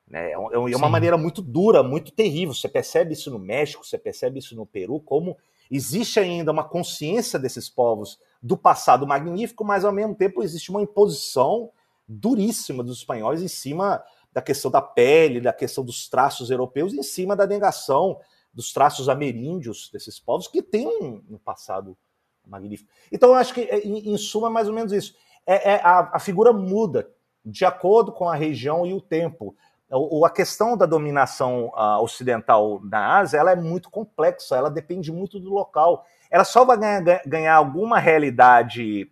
Né? 0.08 0.32
É, 0.32 0.34
é, 0.34 0.36
é 0.36 0.78
uma 0.78 0.90
maneira 0.90 1.18
muito 1.18 1.42
dura, 1.42 1.84
muito 1.84 2.12
terrível. 2.12 2.54
Você 2.54 2.68
percebe 2.68 3.14
isso 3.14 3.30
no 3.32 3.40
México, 3.40 3.86
você 3.86 3.98
percebe 3.98 4.40
isso 4.40 4.56
no 4.56 4.66
Peru, 4.66 5.00
como 5.00 5.38
existe 5.72 6.20
ainda 6.20 6.52
uma 6.52 6.64
consciência 6.64 7.40
desses 7.40 7.70
povos 7.70 8.20
do 8.42 8.58
passado 8.58 9.08
magnífico, 9.08 9.64
mas 9.64 9.86
ao 9.86 9.92
mesmo 9.92 10.16
tempo 10.16 10.44
existe 10.44 10.70
uma 10.70 10.82
imposição 10.82 11.72
duríssima 12.14 12.84
dos 12.84 13.00
espanhóis 13.00 13.42
em 13.42 13.48
cima 13.48 14.04
da 14.32 14.42
questão 14.42 14.72
da 14.72 14.82
pele, 14.82 15.40
da 15.40 15.54
questão 15.54 15.84
dos 15.84 16.10
traços 16.10 16.50
europeus, 16.50 16.94
em 16.94 17.04
cima 17.04 17.36
da 17.36 17.46
negação 17.46 18.20
dos 18.54 18.72
traços 18.74 19.10
ameríndios 19.10 19.90
desses 19.92 20.20
povos 20.20 20.48
que 20.48 20.62
têm 20.62 20.88
um, 20.88 21.38
passado 21.38 21.98
magnífico. 22.46 22.90
Então, 23.12 23.30
eu 23.30 23.36
acho 23.36 23.54
que, 23.54 23.62
é, 23.62 23.80
em, 23.80 24.18
suma, 24.18 24.48
é 24.48 24.52
mais 24.52 24.68
ou 24.68 24.74
menos 24.74 24.92
isso. 24.92 25.16
É, 25.46 25.74
é 25.74 25.82
a, 25.84 26.12
a, 26.14 26.20
figura 26.20 26.54
muda 26.54 27.10
de 27.44 27.66
acordo 27.66 28.12
com 28.12 28.30
a 28.30 28.36
região 28.36 28.86
e 28.86 28.94
o 28.94 29.02
tempo. 29.02 29.56
O, 29.90 30.26
a 30.26 30.30
questão 30.30 30.76
da 30.78 30.86
dominação 30.86 31.68
uh, 31.68 32.02
ocidental 32.02 32.80
na 32.84 33.18
Ásia 33.18 33.38
ela 33.38 33.52
é 33.52 33.56
muito 33.56 33.90
complexa, 33.90 34.56
ela 34.56 34.70
depende 34.70 35.12
muito 35.12 35.40
do 35.40 35.52
local. 35.52 36.06
Ela 36.32 36.44
só 36.44 36.66
vai 36.66 36.78
ganhar, 36.78 37.22
ganhar 37.26 37.56
alguma 37.56 38.00
realidade 38.00 39.12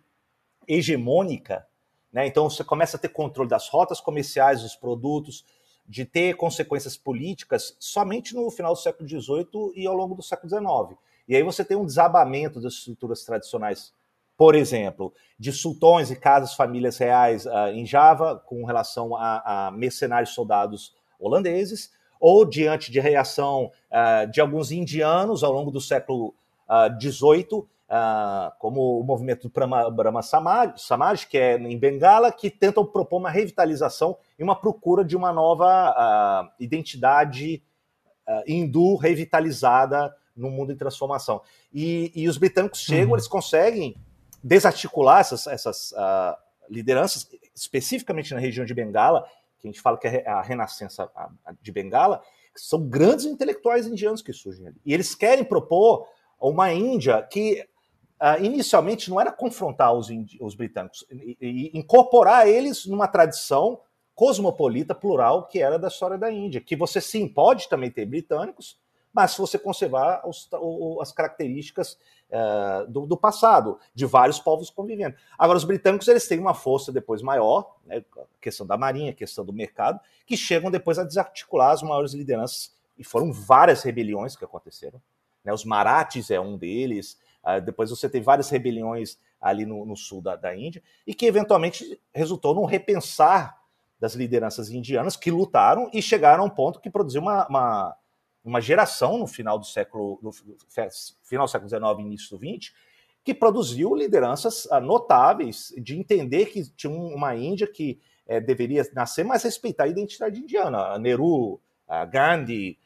hegemônica 0.66 1.64
né? 2.12 2.26
Então 2.26 2.48
você 2.50 2.62
começa 2.62 2.96
a 2.96 3.00
ter 3.00 3.08
controle 3.08 3.48
das 3.48 3.68
rotas 3.68 4.00
comerciais, 4.00 4.62
dos 4.62 4.74
produtos, 4.74 5.44
de 5.88 6.04
ter 6.04 6.36
consequências 6.36 6.96
políticas 6.96 7.76
somente 7.78 8.34
no 8.34 8.50
final 8.50 8.72
do 8.72 8.78
século 8.78 9.08
XVIII 9.08 9.72
e 9.74 9.86
ao 9.86 9.94
longo 9.94 10.14
do 10.14 10.22
século 10.22 10.48
XIX. 10.48 10.98
E 11.28 11.36
aí 11.36 11.42
você 11.42 11.64
tem 11.64 11.76
um 11.76 11.86
desabamento 11.86 12.60
das 12.60 12.74
estruturas 12.74 13.24
tradicionais, 13.24 13.92
por 14.36 14.54
exemplo, 14.54 15.12
de 15.38 15.52
sultões 15.52 16.10
e 16.10 16.16
casas 16.16 16.54
famílias 16.54 16.98
reais 16.98 17.46
uh, 17.46 17.68
em 17.72 17.86
Java 17.86 18.42
com 18.46 18.64
relação 18.64 19.16
a, 19.16 19.66
a, 19.66 19.70
mercenários 19.70 20.34
soldados 20.34 20.94
holandeses, 21.18 21.92
ou 22.20 22.44
diante 22.44 22.90
de 22.90 23.00
reação 23.00 23.70
uh, 23.90 24.30
de 24.30 24.40
alguns 24.40 24.70
indianos 24.70 25.42
ao 25.42 25.52
longo 25.52 25.70
do 25.70 25.80
século 25.80 26.34
XVIII, 27.00 27.46
uh, 27.52 27.68
Uh, 27.92 28.50
como 28.58 28.98
o 28.98 29.04
movimento 29.04 29.42
do 29.42 29.52
Brahma, 29.52 29.90
Brahma 29.90 30.22
Samaj, 30.22 30.80
Samaj, 30.80 31.26
que 31.26 31.36
é 31.36 31.58
em 31.58 31.78
Bengala, 31.78 32.32
que 32.32 32.48
tentam 32.48 32.86
propor 32.86 33.18
uma 33.18 33.28
revitalização 33.28 34.16
e 34.38 34.42
uma 34.42 34.56
procura 34.56 35.04
de 35.04 35.14
uma 35.14 35.30
nova 35.30 35.90
uh, 35.90 36.50
identidade 36.58 37.62
uh, 38.26 38.42
hindu 38.46 38.96
revitalizada 38.96 40.16
no 40.34 40.50
mundo 40.50 40.72
em 40.72 40.76
transformação. 40.76 41.42
E, 41.70 42.10
e 42.14 42.26
os 42.30 42.38
britânicos 42.38 42.80
chegam, 42.80 43.10
uhum. 43.10 43.16
eles 43.16 43.28
conseguem 43.28 43.94
desarticular 44.42 45.20
essas, 45.20 45.46
essas 45.46 45.92
lideranças, 46.70 47.28
especificamente 47.54 48.32
na 48.32 48.40
região 48.40 48.64
de 48.64 48.72
Bengala, 48.72 49.28
que 49.58 49.68
a 49.68 49.70
gente 49.70 49.82
fala 49.82 49.98
que 49.98 50.08
é 50.08 50.26
a 50.26 50.40
renascença 50.40 51.10
de 51.60 51.70
Bengala, 51.70 52.22
são 52.56 52.82
grandes 52.88 53.26
intelectuais 53.26 53.86
indianos 53.86 54.22
que 54.22 54.32
surgem 54.32 54.68
ali. 54.68 54.80
E 54.82 54.94
eles 54.94 55.14
querem 55.14 55.44
propor 55.44 56.08
uma 56.40 56.72
Índia 56.72 57.22
que 57.22 57.68
uh, 58.22 58.42
inicialmente 58.42 59.10
não 59.10 59.20
era 59.20 59.32
confrontar 59.32 59.92
os, 59.92 60.08
os 60.40 60.54
britânicos, 60.54 61.04
e, 61.10 61.36
e 61.40 61.78
incorporar 61.78 62.46
eles 62.46 62.86
numa 62.86 63.08
tradição 63.08 63.80
cosmopolita 64.14 64.94
plural 64.94 65.48
que 65.48 65.60
era 65.60 65.78
da 65.78 65.88
história 65.88 66.16
da 66.16 66.30
Índia, 66.30 66.60
que 66.60 66.76
você 66.76 67.00
sim 67.00 67.26
pode 67.26 67.68
também 67.68 67.90
ter 67.90 68.06
britânicos, 68.06 68.78
mas 69.12 69.32
se 69.32 69.38
você 69.38 69.58
conservar 69.58 70.22
os, 70.26 70.48
as 71.00 71.12
características 71.12 71.98
uh, 72.30 72.90
do, 72.90 73.06
do, 73.06 73.16
passado, 73.16 73.78
de 73.94 74.06
vários 74.06 74.38
povos 74.38 74.70
convivendo. 74.70 75.16
Agora, 75.38 75.58
os 75.58 75.64
britânicos 75.64 76.08
eles 76.08 76.26
têm 76.26 76.38
uma 76.38 76.54
força 76.54 76.90
depois 76.90 77.20
maior, 77.20 77.76
né, 77.84 78.02
questão 78.40 78.66
da 78.66 78.78
marinha, 78.78 79.12
questão 79.12 79.44
do 79.44 79.52
mercado, 79.52 80.00
que 80.26 80.36
chegam 80.36 80.70
depois 80.70 80.98
a 80.98 81.04
desarticular 81.04 81.72
as 81.72 81.82
maiores 81.82 82.14
lideranças, 82.14 82.72
e 82.96 83.04
foram 83.04 83.32
várias 83.32 83.82
rebeliões 83.82 84.36
que 84.36 84.44
aconteceram. 84.44 85.00
Né, 85.44 85.52
os 85.52 85.64
Marathis 85.64 86.30
é 86.30 86.40
um 86.40 86.56
deles, 86.56 87.18
depois 87.64 87.90
você 87.90 88.08
tem 88.08 88.22
várias 88.22 88.48
rebeliões 88.50 89.18
ali 89.40 89.66
no, 89.66 89.84
no 89.84 89.96
sul 89.96 90.22
da, 90.22 90.36
da, 90.36 90.56
Índia, 90.56 90.82
e 91.06 91.12
que 91.12 91.26
eventualmente 91.26 92.00
resultou 92.14 92.54
num 92.54 92.64
repensar 92.64 93.58
das 93.98 94.14
lideranças 94.14 94.70
indianas 94.70 95.16
que 95.16 95.30
lutaram 95.30 95.90
e 95.92 96.00
chegaram 96.00 96.44
a 96.44 96.46
um 96.46 96.50
ponto 96.50 96.80
que 96.80 96.90
produziu 96.90 97.20
uma, 97.20 97.46
uma, 97.48 97.96
uma 98.44 98.60
geração 98.60 99.18
no 99.18 99.26
final 99.26 99.58
do 99.58 99.66
século 99.66 100.18
no 100.22 100.32
final 101.22 101.46
do 101.46 101.50
século 101.50 101.68
XIX 101.68 101.82
início 102.00 102.36
do 102.36 102.44
XX 102.44 102.72
que 103.24 103.32
produziu 103.32 103.94
lideranças 103.94 104.64
uh, 104.66 104.80
notáveis 104.80 105.72
de 105.78 105.96
entender 105.96 106.46
que 106.46 106.68
tinha 106.74 106.92
uma 106.92 107.36
Índia 107.36 107.66
que 107.66 108.00
uh, 108.26 108.40
deveria 108.40 108.82
nascer, 108.94 109.24
mas 109.24 109.44
respeitar 109.44 109.84
a 109.84 109.88
identidade 109.88 110.40
indiana. 110.40 110.98
Nehru, 110.98 111.60
Gandhi, 112.10 112.78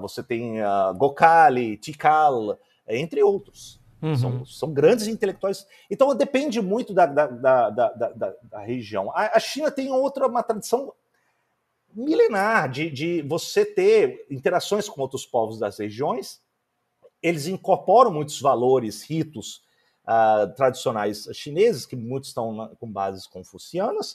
você 0.00 0.22
tem 0.22 0.54
Gokhale, 0.96 1.76
Tikal, 1.76 2.58
entre 2.88 3.22
outros. 3.22 3.78
Uhum. 4.00 4.16
São, 4.16 4.44
são, 4.44 4.72
grandes 4.72 5.06
intelectuais. 5.06 5.66
Então 5.90 6.14
depende 6.14 6.60
muito 6.60 6.92
da, 6.92 7.06
da, 7.06 7.26
da, 7.26 7.70
da, 7.70 8.34
da 8.42 8.60
região. 8.60 9.10
A, 9.12 9.36
a, 9.36 9.40
China 9.40 9.70
tem 9.70 9.90
outra 9.90 10.26
uma 10.26 10.42
tradição 10.42 10.92
milenar 11.94 12.70
de, 12.70 12.90
de 12.90 13.22
você 13.22 13.64
ter 13.64 14.26
interações 14.30 14.88
com 14.88 15.00
outros 15.00 15.24
povos 15.24 15.58
das 15.58 15.78
regiões. 15.78 16.40
Eles 17.22 17.46
incorporam 17.46 18.12
muitos 18.12 18.38
valores, 18.40 19.02
ritos 19.02 19.62
uh, 20.04 20.54
tradicionais 20.54 21.26
chineses, 21.32 21.86
que 21.86 21.96
muitos 21.96 22.28
estão 22.28 22.52
na, 22.54 22.68
com 22.76 22.90
bases 22.90 23.26
confucianas. 23.26 24.12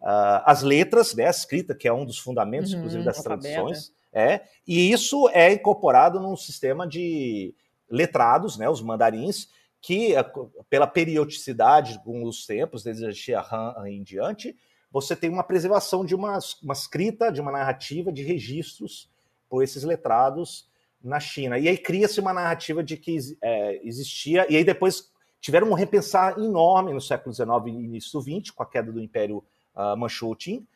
Uh, 0.00 0.40
as 0.46 0.62
letras, 0.62 1.14
né, 1.14 1.26
a 1.26 1.30
escrita, 1.30 1.74
que 1.74 1.86
é 1.86 1.92
um 1.92 2.06
dos 2.06 2.18
fundamentos, 2.18 2.72
uhum, 2.72 2.78
inclusive, 2.78 3.04
das 3.04 3.22
tradições. 3.22 3.92
É, 4.10 4.42
e 4.66 4.90
isso 4.90 5.28
é 5.28 5.52
incorporado 5.52 6.18
num 6.18 6.34
sistema 6.34 6.86
de 6.86 7.54
letrados, 7.90 8.56
né, 8.56 8.68
os 8.68 8.82
mandarins, 8.82 9.48
que 9.80 10.14
eh, 10.14 10.24
pela 10.68 10.86
periodicidade 10.86 12.00
com 12.04 12.24
os 12.24 12.46
tempos, 12.46 12.82
desde 12.82 13.06
a 13.06 13.12
Xia 13.12 13.40
Han 13.40 13.88
em 13.88 14.02
diante, 14.02 14.56
você 14.90 15.14
tem 15.14 15.30
uma 15.30 15.44
preservação 15.44 16.04
de 16.04 16.14
uma, 16.14 16.38
uma 16.62 16.72
escrita, 16.72 17.30
de 17.30 17.40
uma 17.40 17.52
narrativa, 17.52 18.12
de 18.12 18.22
registros 18.22 19.10
por 19.48 19.62
esses 19.62 19.84
letrados 19.84 20.68
na 21.02 21.20
China. 21.20 21.58
E 21.58 21.68
aí 21.68 21.76
cria-se 21.76 22.20
uma 22.20 22.32
narrativa 22.32 22.82
de 22.82 22.96
que 22.96 23.18
é, 23.42 23.86
existia, 23.86 24.46
e 24.50 24.56
aí 24.56 24.64
depois 24.64 25.10
tiveram 25.40 25.70
um 25.70 25.74
repensar 25.74 26.38
enorme 26.38 26.92
no 26.92 27.00
século 27.00 27.34
XIX 27.34 27.48
e 27.66 27.70
início 27.70 28.12
do 28.12 28.22
XX, 28.22 28.50
com 28.50 28.62
a 28.62 28.66
queda 28.66 28.90
do 28.90 29.00
Império 29.00 29.44
uh, 29.74 29.96
Manchu 29.96 30.34
Qing, 30.34 30.66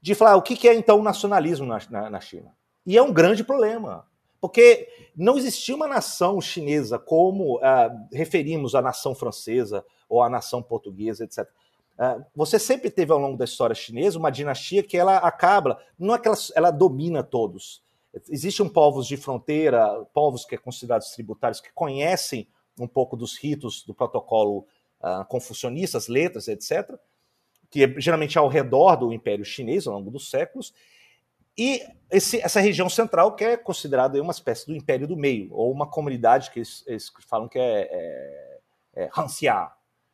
de 0.00 0.14
falar 0.14 0.36
o 0.36 0.42
que 0.42 0.68
é 0.68 0.74
então 0.74 0.98
o 0.98 1.02
nacionalismo 1.02 1.64
na, 1.64 1.78
na, 1.88 2.10
na 2.10 2.20
China. 2.20 2.54
E 2.84 2.98
é 2.98 3.02
um 3.02 3.12
grande 3.12 3.44
problema. 3.44 4.06
Porque 4.42 4.88
não 5.16 5.38
existia 5.38 5.72
uma 5.72 5.86
nação 5.86 6.40
chinesa 6.40 6.98
como 6.98 7.58
uh, 7.58 8.08
referimos 8.12 8.74
à 8.74 8.82
nação 8.82 9.14
francesa 9.14 9.84
ou 10.08 10.20
à 10.20 10.28
nação 10.28 10.60
portuguesa, 10.60 11.22
etc. 11.22 11.44
Uh, 11.44 11.48
ah, 11.96 12.26
você 12.34 12.58
sempre 12.58 12.90
teve 12.90 13.12
ao 13.12 13.20
longo 13.20 13.38
da 13.38 13.44
história 13.44 13.72
chinesa 13.72 14.18
uma 14.18 14.32
dinastia 14.32 14.82
que 14.82 14.98
ela 14.98 15.18
acaba, 15.18 15.80
não 15.96 16.12
é 16.12 16.18
que 16.18 16.26
ela, 16.26 16.36
ela 16.56 16.70
domina 16.72 17.22
todos. 17.22 17.84
Existem 18.28 18.68
povos 18.68 19.06
de 19.06 19.16
fronteira, 19.16 20.04
povos 20.12 20.44
que 20.44 20.56
é 20.56 20.58
considerados 20.58 21.12
tributários, 21.12 21.60
que 21.60 21.72
conhecem 21.72 22.48
um 22.80 22.88
pouco 22.88 23.16
dos 23.16 23.38
ritos 23.38 23.84
do 23.84 23.94
protocolo 23.94 24.66
uh, 25.00 25.24
confucionista, 25.28 25.98
as 25.98 26.08
letras, 26.08 26.48
etc., 26.48 26.90
que 27.70 27.84
é 27.84 28.00
geralmente 28.00 28.36
ao 28.36 28.48
redor 28.48 28.96
do 28.96 29.12
Império 29.12 29.44
Chinês 29.44 29.86
ao 29.86 29.94
longo 29.94 30.10
dos 30.10 30.28
séculos, 30.28 30.74
e 31.56 31.82
esse, 32.10 32.40
essa 32.42 32.60
região 32.60 32.88
central, 32.88 33.34
que 33.34 33.44
é 33.44 33.56
considerada 33.56 34.20
uma 34.20 34.32
espécie 34.32 34.66
do 34.66 34.74
império 34.74 35.06
do 35.06 35.16
meio, 35.16 35.48
ou 35.52 35.72
uma 35.72 35.86
comunidade 35.86 36.50
que 36.50 36.58
eles, 36.58 36.84
eles 36.86 37.10
falam 37.26 37.48
que 37.48 37.58
é, 37.58 37.88
é, 37.90 39.04
é 39.04 39.10
Hanxia. 39.16 39.70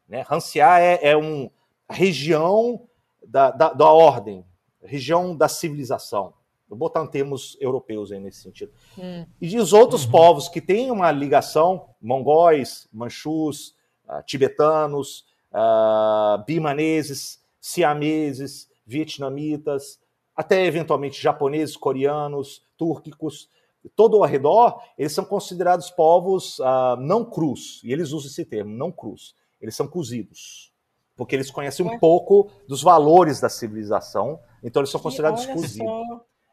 Né? 0.09 0.25
Hanxia 0.31 0.79
é, 0.79 1.11
é 1.11 1.17
uma 1.17 1.51
região 1.91 2.89
da, 3.27 3.51
da, 3.51 3.73
da, 3.73 3.91
ordem, 3.91 4.45
região 4.83 5.37
da 5.37 5.49
civilização. 5.49 6.35
Vou 6.69 6.79
botar 6.79 7.03
em 7.03 7.09
termos 7.09 7.57
europeus 7.61 8.13
aí 8.13 8.21
nesse 8.21 8.43
sentido. 8.43 8.73
Hum. 8.97 9.27
E 9.41 9.59
os 9.59 9.73
outros 9.73 10.05
uhum. 10.05 10.11
povos 10.11 10.49
que 10.49 10.61
têm 10.61 10.91
uma 10.91 11.11
ligação, 11.11 11.89
mongóis, 12.01 12.87
manchus, 12.93 13.75
uh, 14.07 14.23
tibetanos, 14.25 15.25
uh, 15.51 16.45
bimaneses, 16.45 17.43
siameses, 17.61 18.69
vietnamitas, 18.87 19.99
até 20.39 20.65
eventualmente 20.65 21.21
japoneses, 21.21 21.77
coreanos, 21.77 22.63
túrquicos, 22.77 23.51
todo 23.97 24.19
ao 24.19 24.23
redor, 24.23 24.81
eles 24.97 25.13
são 25.13 25.25
considerados 25.25 25.91
povos 25.91 26.61
uh, 26.61 26.97
não 27.01 27.25
crus, 27.25 27.83
e 27.83 27.93
eles 27.93 28.13
usam 28.13 28.31
esse 28.31 28.45
termo, 28.45 28.73
não 28.73 28.93
crus. 28.93 29.35
Eles 29.61 29.75
são 29.75 29.89
cozidos, 29.89 30.73
porque 31.17 31.35
eles 31.35 31.51
conhecem 31.51 31.85
um 31.85 31.99
pouco 31.99 32.49
dos 32.69 32.85
valores 32.85 33.41
da 33.41 33.49
civilização, 33.49 34.39
então 34.63 34.81
eles 34.81 34.91
são 34.91 35.01
considerados 35.01 35.45
cozidos. 35.45 35.93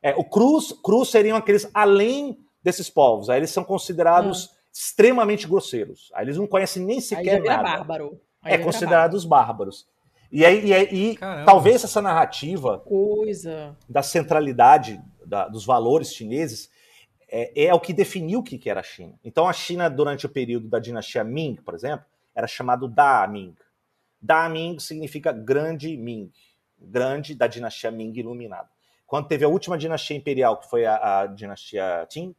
É, 0.01 0.15
o 0.15 0.23
cruz, 0.23 0.71
cruz 0.71 1.09
seriam 1.09 1.37
aqueles 1.37 1.69
além 1.71 2.39
desses 2.63 2.89
povos, 2.89 3.29
aí 3.29 3.37
eles 3.37 3.51
são 3.51 3.63
considerados 3.63 4.49
ah. 4.51 4.57
extremamente 4.73 5.47
grosseiros. 5.47 6.11
Aí 6.15 6.25
eles 6.25 6.37
não 6.37 6.47
conhecem 6.47 6.83
nem 6.83 6.99
sequer 6.99 7.35
aí 7.35 7.47
nada. 7.47 7.61
Bárbaro. 7.61 8.19
Aí 8.41 8.53
é 8.55 8.57
considerados 8.57 9.25
bárbaros. 9.25 9.87
E 10.31 10.45
aí, 10.45 10.65
e, 10.65 10.73
aí, 10.73 10.87
e 10.91 11.17
talvez 11.45 11.83
essa 11.83 12.01
narrativa 12.01 12.79
Coisa. 12.79 13.75
da 13.87 14.01
centralidade 14.01 15.01
da, 15.25 15.47
dos 15.47 15.65
valores 15.65 16.13
chineses 16.13 16.69
é, 17.27 17.65
é, 17.65 17.73
o 17.73 17.79
que 17.79 17.93
definiu 17.93 18.39
o 18.39 18.43
que 18.43 18.69
era 18.69 18.79
a 18.79 18.83
China. 18.83 19.19
Então, 19.23 19.47
a 19.47 19.53
China, 19.53 19.89
durante 19.89 20.25
o 20.25 20.29
período 20.29 20.67
da 20.67 20.79
dinastia 20.79 21.23
Ming, 21.23 21.55
por 21.55 21.73
exemplo, 21.73 22.05
era 22.33 22.47
chamado 22.47 22.87
Da 22.87 23.27
Ming. 23.27 23.55
Da 24.21 24.47
Ming 24.49 24.79
significa 24.79 25.31
grande 25.31 25.97
Ming, 25.97 26.31
grande 26.79 27.35
da 27.35 27.47
dinastia 27.47 27.91
Ming 27.91 28.13
iluminada. 28.17 28.69
Quando 29.05 29.27
teve 29.27 29.45
a 29.45 29.47
última 29.47 29.77
dinastia 29.77 30.17
imperial, 30.17 30.57
que 30.57 30.69
foi 30.69 30.85
a, 30.85 31.21
a 31.21 31.27
dinastia 31.27 32.07
Qing, 32.09 32.29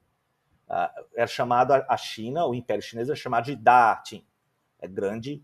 uh, 0.69 1.05
era 1.15 1.27
chamado 1.27 1.73
a 1.73 1.97
China, 1.97 2.47
o 2.47 2.55
Império 2.55 2.83
Chinês 2.83 3.09
era 3.09 3.17
chamado 3.17 3.45
de 3.45 3.57
Da 3.57 4.03
Qing, 4.07 4.25
é 4.81 4.89
grande. 4.89 5.43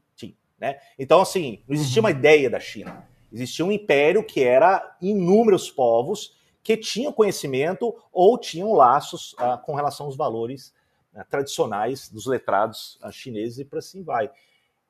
Né? 0.63 0.79
Então, 0.97 1.21
assim, 1.21 1.61
não 1.67 1.75
existia 1.75 2.01
uma 2.01 2.09
uhum. 2.09 2.17
ideia 2.17 2.49
da 2.49 2.61
China. 2.61 3.05
Existia 3.33 3.65
um 3.65 3.73
império 3.73 4.23
que 4.23 4.45
era 4.45 4.97
inúmeros 5.03 5.69
povos 5.69 6.37
que 6.63 6.77
tinham 6.77 7.13
conhecimento 7.13 7.93
ou 8.13 8.39
tinham 8.39 8.73
laços 8.73 9.33
uh, 9.33 9.61
com 9.65 9.75
relação 9.75 10.07
aos 10.07 10.17
valores 10.17 10.73
uh, 11.17 11.25
tradicionais 11.29 12.09
dos 12.09 12.27
letrados 12.27 12.97
uh, 13.03 13.11
chineses 13.11 13.59
e 13.59 13.65
para 13.65 13.81
assim 13.81 14.05
vai. 14.05 14.31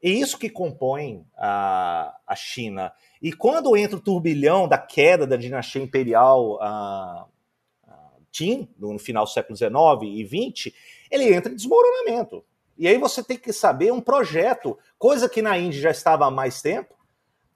É 0.03 0.11
isso 0.11 0.37
que 0.37 0.51
compõe 0.51 1.25
a, 1.39 2.19
a 2.27 2.37
China. 2.37 2.93
E 3.23 3.33
quando 3.33 3.75
entra 3.75 3.97
o 3.97 4.01
turbilhão 4.01 4.69
da 4.69 4.77
queda 4.77 5.27
da 5.27 5.37
dinastia 5.37 5.81
imperial 5.81 6.59
Qin, 8.33 8.69
no 8.77 8.99
final 8.99 9.25
do 9.25 9.31
século 9.31 9.57
XIX 9.57 9.73
e 10.03 10.27
XX, 10.27 10.75
ele 11.09 11.33
entra 11.33 11.53
em 11.53 11.55
desmoronamento. 11.55 12.45
E 12.77 12.89
aí 12.89 12.99
você 12.99 13.23
tem 13.23 13.37
que 13.37 13.53
saber 13.53 13.93
um 13.93 14.01
projeto, 14.01 14.79
coisa 14.99 15.29
que 15.29 15.43
na 15.43 15.59
Índia 15.59 15.81
já 15.81 15.91
estava 15.91 16.27
há 16.27 16.31
mais 16.31 16.63
tempo, 16.63 16.95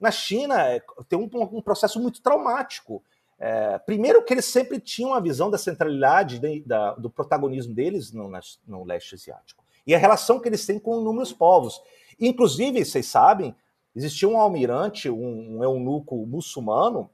na 0.00 0.10
China 0.10 0.60
é, 0.68 0.82
tem 1.08 1.18
um, 1.18 1.28
um 1.34 1.62
processo 1.62 2.00
muito 2.00 2.20
traumático. 2.22 3.02
É, 3.38 3.78
primeiro 3.78 4.22
que 4.24 4.32
eles 4.32 4.46
sempre 4.46 4.80
tinham 4.80 5.12
a 5.12 5.20
visão 5.20 5.50
da 5.50 5.58
centralidade 5.58 6.38
de, 6.38 6.60
da, 6.62 6.94
do 6.94 7.10
protagonismo 7.10 7.74
deles 7.74 8.12
no, 8.12 8.30
no, 8.66 8.84
leste 8.84 9.14
asiático. 9.14 9.64
E 9.86 9.94
a 9.94 9.98
relação 9.98 10.40
que 10.40 10.48
eles 10.48 10.64
têm 10.64 10.78
com 10.78 11.00
inúmeros 11.00 11.32
povos. 11.32 11.80
Inclusive, 12.18 12.84
vocês 12.84 13.06
sabem, 13.06 13.54
existia 13.94 14.28
um 14.28 14.38
almirante, 14.38 15.10
um, 15.10 15.58
um 15.58 15.64
eunuco 15.64 16.26
muçulmano, 16.26 17.10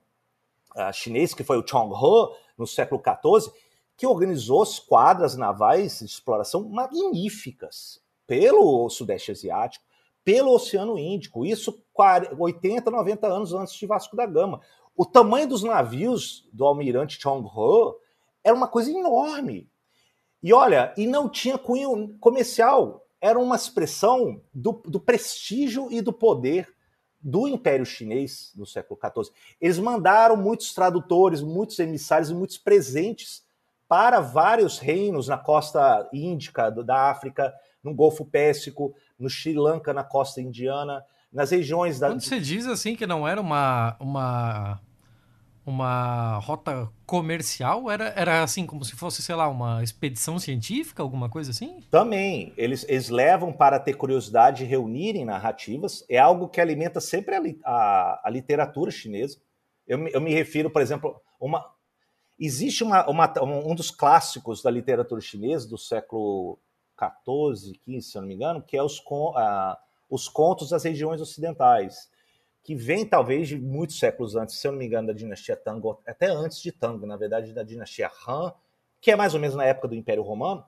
uh, 0.76 0.92
chinês, 0.92 1.34
que 1.34 1.44
foi 1.44 1.58
o 1.58 1.66
Chong 1.66 1.92
He, 1.92 2.36
no 2.56 2.66
século 2.66 3.02
XIV, 3.02 3.52
que 4.02 4.06
organizou 4.08 4.64
quadras 4.88 5.36
navais 5.36 6.00
de 6.00 6.06
exploração 6.06 6.68
magníficas 6.68 8.02
pelo 8.26 8.90
Sudeste 8.90 9.30
Asiático, 9.30 9.84
pelo 10.24 10.50
Oceano 10.50 10.98
Índico, 10.98 11.46
isso 11.46 11.80
80, 12.36 12.90
90 12.90 13.26
anos 13.28 13.54
antes 13.54 13.74
de 13.74 13.86
Vasco 13.86 14.16
da 14.16 14.26
Gama. 14.26 14.60
O 14.96 15.06
tamanho 15.06 15.46
dos 15.46 15.62
navios 15.62 16.48
do 16.52 16.64
almirante 16.64 17.16
Chong 17.22 17.48
Ho 17.54 17.94
era 18.42 18.56
uma 18.56 18.66
coisa 18.66 18.90
enorme. 18.90 19.70
E 20.42 20.52
olha, 20.52 20.92
e 20.96 21.06
não 21.06 21.28
tinha 21.28 21.56
cunho 21.56 22.16
comercial. 22.18 23.06
Era 23.20 23.38
uma 23.38 23.54
expressão 23.54 24.42
do, 24.52 24.82
do 24.84 24.98
prestígio 24.98 25.86
e 25.92 26.00
do 26.00 26.12
poder 26.12 26.74
do 27.20 27.46
Império 27.46 27.86
Chinês 27.86 28.50
no 28.56 28.66
século 28.66 28.98
XIV. 29.00 29.32
Eles 29.60 29.78
mandaram 29.78 30.36
muitos 30.36 30.74
tradutores, 30.74 31.40
muitos 31.40 31.78
emissários 31.78 32.30
e 32.30 32.34
muitos 32.34 32.58
presentes 32.58 33.44
para 33.92 34.20
vários 34.20 34.78
reinos 34.78 35.28
na 35.28 35.36
costa 35.36 36.08
índica 36.14 36.70
da 36.70 37.10
África, 37.10 37.52
no 37.84 37.92
Golfo 37.92 38.24
Pérsico, 38.24 38.94
no 39.18 39.28
Sri 39.28 39.52
Lanka, 39.52 39.92
na 39.92 40.02
costa 40.02 40.40
indiana 40.40 41.04
nas 41.30 41.50
regiões 41.50 41.98
da. 41.98 42.08
Quando 42.08 42.22
você 42.22 42.40
diz 42.40 42.66
assim 42.66 42.96
que 42.96 43.06
não 43.06 43.28
era 43.28 43.38
uma, 43.38 43.94
uma, 44.00 44.80
uma 45.66 46.38
rota 46.38 46.88
comercial, 47.04 47.90
era, 47.90 48.14
era 48.16 48.42
assim 48.42 48.64
como 48.64 48.82
se 48.82 48.96
fosse, 48.96 49.20
sei 49.20 49.34
lá, 49.34 49.46
uma 49.46 49.82
expedição 49.82 50.38
científica, 50.38 51.02
alguma 51.02 51.28
coisa 51.28 51.50
assim? 51.50 51.80
Também. 51.90 52.54
Eles, 52.56 52.86
eles 52.88 53.10
levam 53.10 53.52
para 53.52 53.78
ter 53.78 53.92
curiosidade 53.92 54.64
e 54.64 54.66
reunirem 54.66 55.26
narrativas. 55.26 56.02
É 56.08 56.16
algo 56.16 56.48
que 56.48 56.62
alimenta 56.62 56.98
sempre 56.98 57.34
a, 57.34 57.42
a, 57.62 58.22
a 58.24 58.30
literatura 58.30 58.90
chinesa. 58.90 59.36
Eu, 59.86 60.08
eu 60.08 60.20
me 60.22 60.32
refiro, 60.32 60.70
por 60.70 60.80
exemplo, 60.80 61.20
uma. 61.38 61.62
Existe 62.44 62.82
uma, 62.82 63.08
uma, 63.08 63.32
um 63.40 63.72
dos 63.72 63.92
clássicos 63.92 64.60
da 64.64 64.68
literatura 64.68 65.20
chinesa 65.20 65.68
do 65.68 65.78
século 65.78 66.58
XIV, 66.98 67.78
XV, 67.84 68.00
se 68.00 68.16
não 68.16 68.26
me 68.26 68.34
engano, 68.34 68.60
que 68.60 68.76
é 68.76 68.82
os, 68.82 68.98
uh, 68.98 69.76
os 70.10 70.28
contos 70.28 70.70
das 70.70 70.82
regiões 70.82 71.20
ocidentais, 71.20 72.10
que 72.64 72.74
vem 72.74 73.06
talvez 73.06 73.46
de 73.46 73.56
muitos 73.56 73.96
séculos 73.96 74.34
antes, 74.34 74.56
se 74.56 74.66
não 74.66 74.74
me 74.74 74.84
engano, 74.84 75.06
da 75.06 75.12
dinastia 75.12 75.54
Tang, 75.54 75.80
até 76.04 76.26
antes 76.26 76.60
de 76.60 76.72
Tang, 76.72 77.06
na 77.06 77.16
verdade, 77.16 77.52
da 77.52 77.62
dinastia 77.62 78.10
Han, 78.26 78.52
que 79.00 79.12
é 79.12 79.16
mais 79.16 79.34
ou 79.34 79.40
menos 79.40 79.54
na 79.54 79.64
época 79.64 79.86
do 79.86 79.94
Império 79.94 80.24
Romano, 80.24 80.64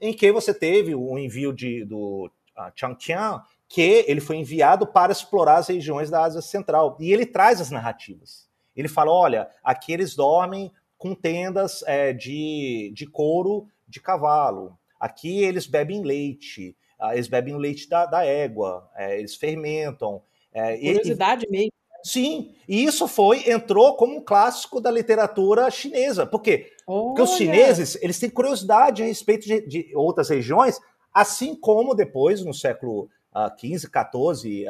em 0.00 0.14
que 0.14 0.30
você 0.30 0.54
teve 0.54 0.94
o 0.94 1.18
envio 1.18 1.52
de, 1.52 1.84
do 1.84 2.30
uh, 2.56 2.70
Changqiang, 2.72 3.42
que 3.68 4.04
ele 4.06 4.20
foi 4.20 4.36
enviado 4.36 4.86
para 4.86 5.10
explorar 5.10 5.56
as 5.56 5.66
regiões 5.66 6.08
da 6.08 6.22
Ásia 6.22 6.40
Central. 6.40 6.96
E 7.00 7.12
ele 7.12 7.26
traz 7.26 7.60
as 7.60 7.72
narrativas. 7.72 8.48
Ele 8.76 8.86
fala: 8.86 9.10
olha, 9.10 9.50
aqui 9.64 9.92
eles 9.92 10.14
dormem 10.14 10.72
com 10.98 11.14
tendas 11.14 11.82
é, 11.86 12.12
de, 12.12 12.92
de 12.94 13.06
couro 13.06 13.66
de 13.86 14.00
cavalo. 14.00 14.78
Aqui 14.98 15.42
eles 15.42 15.66
bebem 15.66 16.02
leite. 16.02 16.76
Ah, 16.98 17.14
eles 17.14 17.28
bebem 17.28 17.54
o 17.54 17.58
leite 17.58 17.88
da, 17.88 18.06
da 18.06 18.24
égua, 18.24 18.90
é, 18.96 19.18
eles 19.18 19.34
fermentam. 19.34 20.22
É, 20.52 20.76
Curiosidade 20.76 21.46
e, 21.46 21.50
mesmo. 21.50 21.72
Sim, 22.02 22.54
e 22.68 22.84
isso 22.84 23.08
foi 23.08 23.50
entrou 23.50 23.96
como 23.96 24.16
um 24.16 24.24
clássico 24.24 24.80
da 24.80 24.90
literatura 24.90 25.70
chinesa. 25.70 26.24
Por 26.24 26.40
quê? 26.40 26.72
Porque 26.86 27.20
os 27.20 27.36
chineses 27.36 27.98
eles 28.00 28.18
têm 28.18 28.30
curiosidade 28.30 29.02
a 29.02 29.06
respeito 29.06 29.44
de, 29.46 29.60
de 29.66 29.96
outras 29.96 30.28
regiões, 30.28 30.78
assim 31.12 31.54
como 31.54 31.94
depois, 31.94 32.44
no 32.44 32.54
século 32.54 33.10
XV, 33.58 33.88
XIV, 33.90 34.66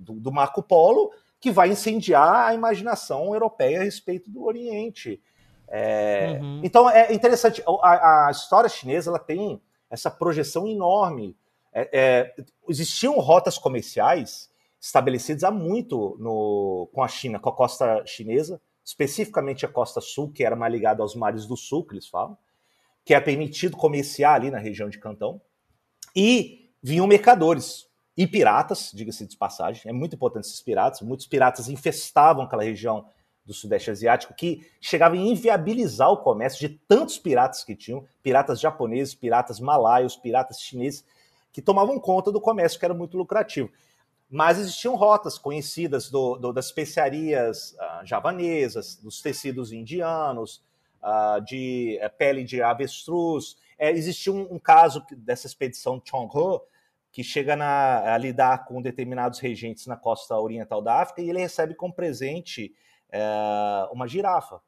do, 0.00 0.14
do, 0.14 0.32
Marco 0.32 0.62
Polo, 0.62 1.10
que 1.40 1.50
vai 1.50 1.70
incendiar 1.70 2.48
a 2.48 2.54
imaginação 2.54 3.32
europeia 3.32 3.80
a 3.80 3.84
respeito 3.84 4.30
do 4.30 4.44
Oriente. 4.44 5.20
É, 5.68 6.38
uhum. 6.40 6.60
Então 6.64 6.88
é 6.88 7.12
interessante, 7.12 7.62
a, 7.82 8.28
a, 8.28 8.30
história 8.30 8.68
chinesa 8.68 9.10
ela 9.10 9.18
tem 9.18 9.60
essa 9.90 10.10
projeção 10.10 10.66
enorme. 10.66 11.36
É, 11.72 11.88
é, 11.92 12.34
existiam 12.68 13.18
rotas 13.18 13.58
comerciais 13.58 14.50
estabelecidas 14.80 15.44
há 15.44 15.50
muito 15.50 16.16
no, 16.18 16.88
com 16.92 17.02
a 17.02 17.08
China, 17.08 17.38
com 17.38 17.48
a 17.48 17.54
costa 17.54 18.04
chinesa, 18.06 18.60
especificamente 18.84 19.66
a 19.66 19.68
costa 19.68 20.00
sul, 20.00 20.32
que 20.32 20.44
era 20.44 20.56
mais 20.56 20.72
ligada 20.72 21.02
aos 21.02 21.14
mares 21.14 21.46
do 21.46 21.56
sul, 21.56 21.84
que 21.84 21.94
eles 21.94 22.08
falam, 22.08 22.38
que 23.04 23.12
é 23.12 23.20
permitido 23.20 23.76
comerciar 23.76 24.34
ali 24.34 24.50
na 24.50 24.58
região 24.58 24.88
de 24.88 24.98
Cantão. 24.98 25.40
E 26.16 26.70
vinham 26.82 27.06
mercadores 27.06 27.87
e 28.18 28.26
piratas, 28.26 28.90
diga-se 28.92 29.24
de 29.24 29.36
passagem, 29.36 29.88
é 29.88 29.92
muito 29.92 30.16
importante 30.16 30.48
esses 30.48 30.60
piratas, 30.60 31.00
muitos 31.02 31.28
piratas 31.28 31.68
infestavam 31.68 32.42
aquela 32.42 32.64
região 32.64 33.06
do 33.46 33.54
Sudeste 33.54 33.92
Asiático, 33.92 34.34
que 34.34 34.68
chegava 34.80 35.14
a 35.14 35.18
inviabilizar 35.18 36.10
o 36.10 36.16
comércio 36.16 36.68
de 36.68 36.74
tantos 36.88 37.16
piratas 37.16 37.62
que 37.62 37.76
tinham, 37.76 38.04
piratas 38.20 38.58
japoneses, 38.58 39.14
piratas 39.14 39.60
malaios, 39.60 40.16
piratas 40.16 40.60
chineses, 40.60 41.04
que 41.52 41.62
tomavam 41.62 42.00
conta 42.00 42.32
do 42.32 42.40
comércio, 42.40 42.76
que 42.76 42.84
era 42.84 42.92
muito 42.92 43.16
lucrativo. 43.16 43.70
Mas 44.28 44.58
existiam 44.58 44.96
rotas 44.96 45.38
conhecidas 45.38 46.10
do, 46.10 46.36
do, 46.38 46.52
das 46.52 46.66
especiarias 46.66 47.74
uh, 47.74 48.04
javanesas, 48.04 48.96
dos 48.96 49.22
tecidos 49.22 49.72
indianos, 49.72 50.60
uh, 51.00 51.40
de 51.40 52.00
uh, 52.02 52.10
pele 52.18 52.42
de 52.42 52.60
avestruz. 52.60 53.56
É, 53.78 53.92
existia 53.92 54.32
um, 54.32 54.54
um, 54.54 54.58
caso 54.58 55.06
dessa 55.16 55.46
expedição 55.46 56.02
Chonghe, 56.04 56.60
que 57.10 57.22
chega 57.24 57.56
na, 57.56 58.14
a 58.14 58.18
lidar 58.18 58.64
com 58.64 58.82
determinados 58.82 59.38
regentes 59.38 59.86
na 59.86 59.96
costa 59.96 60.36
oriental 60.38 60.82
da 60.82 61.00
África, 61.00 61.22
e 61.22 61.30
ele 61.30 61.38
recebe 61.38 61.74
como 61.74 61.94
presente 61.94 62.72
é, 63.10 63.88
uma 63.92 64.06
girafa. 64.06 64.60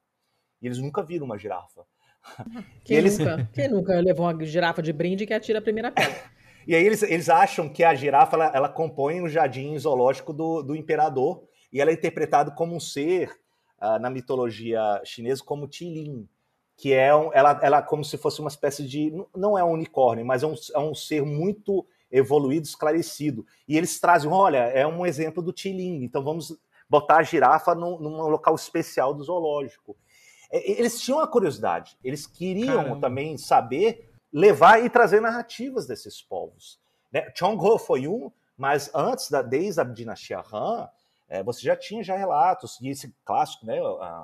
E 0.60 0.66
eles 0.66 0.78
nunca 0.78 1.02
viram 1.02 1.26
uma 1.26 1.38
girafa. 1.38 1.84
Quem, 2.84 2.96
eles... 2.96 3.18
nunca, 3.18 3.48
quem 3.52 3.68
nunca 3.68 3.98
levou 3.98 4.26
uma 4.26 4.44
girafa 4.44 4.82
de 4.82 4.92
brinde 4.92 5.26
que 5.26 5.32
atira 5.32 5.58
a 5.58 5.62
primeira 5.62 5.90
pedra? 5.90 6.30
e 6.66 6.74
aí 6.74 6.84
eles, 6.84 7.02
eles 7.02 7.30
acham 7.30 7.68
que 7.68 7.82
a 7.82 7.94
girafa 7.94 8.36
ela, 8.36 8.52
ela 8.54 8.68
compõe 8.68 9.22
o 9.22 9.28
jardim 9.28 9.78
zoológico 9.78 10.32
do, 10.32 10.62
do 10.62 10.76
imperador 10.76 11.42
e 11.72 11.80
ela 11.80 11.90
é 11.90 11.94
interpretada 11.94 12.50
como 12.50 12.74
um 12.74 12.80
ser 12.80 13.30
uh, 13.80 13.98
na 13.98 14.10
mitologia 14.10 15.00
chinesa 15.04 15.42
como 15.42 15.66
Tilin, 15.66 16.28
que 16.76 16.92
é 16.92 17.14
um, 17.14 17.32
ela, 17.32 17.58
ela 17.62 17.82
como 17.82 18.04
se 18.04 18.18
fosse 18.18 18.40
uma 18.40 18.48
espécie 18.48 18.86
de 18.86 19.12
não 19.34 19.56
é 19.56 19.64
um 19.64 19.72
unicórnio, 19.72 20.24
mas 20.26 20.42
é 20.42 20.46
um, 20.46 20.54
é 20.74 20.78
um 20.78 20.94
ser 20.94 21.24
muito 21.24 21.86
evoluído, 22.10 22.66
esclarecido. 22.66 23.46
E 23.68 23.76
eles 23.76 24.00
trazem, 24.00 24.30
olha, 24.30 24.58
é 24.58 24.86
um 24.86 25.06
exemplo 25.06 25.42
do 25.42 25.52
Tilin, 25.52 26.02
então 26.02 26.22
vamos 26.22 26.58
botar 26.88 27.18
a 27.18 27.22
girafa 27.22 27.74
num, 27.74 27.98
num 27.98 28.16
local 28.28 28.54
especial 28.54 29.14
do 29.14 29.22
zoológico. 29.22 29.96
Eles 30.50 31.00
tinham 31.00 31.20
a 31.20 31.28
curiosidade, 31.28 31.96
eles 32.02 32.26
queriam 32.26 32.76
Caramba. 32.82 33.00
também 33.00 33.38
saber 33.38 34.10
levar 34.32 34.84
e 34.84 34.90
trazer 34.90 35.20
narrativas 35.20 35.86
desses 35.86 36.20
povos. 36.20 36.80
Né? 37.12 37.30
Chongho 37.36 37.78
foi 37.78 38.08
um, 38.08 38.30
mas 38.56 38.90
antes 38.94 39.30
da 39.30 39.42
desde 39.42 39.80
a 39.80 39.84
dinastia 39.84 40.42
Han, 40.52 40.88
é, 41.28 41.42
você 41.44 41.62
já 41.62 41.76
tinha 41.76 42.02
já 42.02 42.16
relatos 42.16 42.80
e 42.80 42.88
esse 42.88 43.14
clássico, 43.24 43.64
né, 43.64 43.76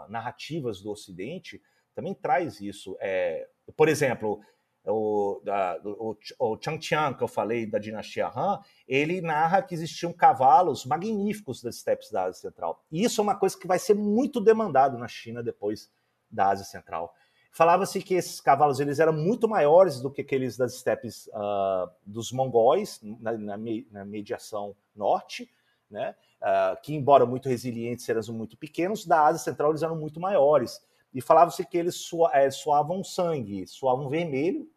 narrativas 0.09 0.81
do 0.81 0.91
Ocidente 0.91 1.63
também 1.95 2.13
traz 2.13 2.61
isso. 2.61 2.97
É, 3.01 3.49
por 3.77 3.89
exemplo, 3.89 4.41
o, 4.87 5.41
da, 5.45 5.79
o, 5.85 6.17
o 6.39 6.59
Changqiang, 6.61 7.17
que 7.17 7.23
eu 7.23 7.29
falei 7.29 7.67
da 7.67 7.79
dinastia 7.79 8.29
Han, 8.29 8.61
ele 8.87 9.21
narra 9.21 9.63
que 9.63 9.75
existiam 9.75 10.13
cavalos 10.13 10.85
magníficos 10.85 11.63
das 11.63 11.77
estepes 11.77 12.11
da 12.11 12.25
Ásia 12.25 12.41
Central. 12.41 12.83
E 12.91 13.03
isso 13.05 13.21
é 13.21 13.25
uma 13.25 13.35
coisa 13.35 13.59
que 13.59 13.67
vai 13.67 13.79
ser 13.79 13.95
muito 13.95 14.41
demandado 14.41 14.97
na 14.97 15.09
China 15.09 15.43
depois 15.43 15.91
da 16.31 16.49
Ásia 16.49 16.65
Central. 16.65 17.13
Falava-se 17.51 18.03
que 18.03 18.15
esses 18.15 18.41
cavalos 18.41 18.81
eles 18.81 19.01
eram 19.01 19.15
muito 19.15 19.49
maiores 19.49 20.01
do 20.01 20.11
que 20.11 20.21
aqueles 20.21 20.59
das 20.59 20.75
estepes 20.75 21.27
uh, 21.29 21.91
dos 22.05 22.31
mongóis, 22.31 23.01
na, 23.03 23.33
na, 23.33 23.57
na, 23.91 24.05
mediação 24.05 24.77
norte, 24.95 25.51
né? 25.91 26.15
Uh, 26.43 26.81
que, 26.83 26.95
embora 26.95 27.25
muito 27.25 27.49
resilientes, 27.49 28.07
eram 28.11 28.35
muito 28.35 28.59
pequenos, 28.59 29.07
da 29.07 29.25
Ásia 29.25 29.43
Central 29.43 29.71
eles 29.71 29.83
eram 29.83 29.97
muito 29.97 30.21
maiores. 30.21 30.85
E 31.15 31.23
falava-se 31.23 31.65
que 31.65 31.79
eles 31.79 31.95
sua, 31.95 32.31
é, 32.35 32.51
suavam 32.51 33.03
sangue, 33.03 33.67
suavam 33.67 34.11
vermelho, 34.11 34.69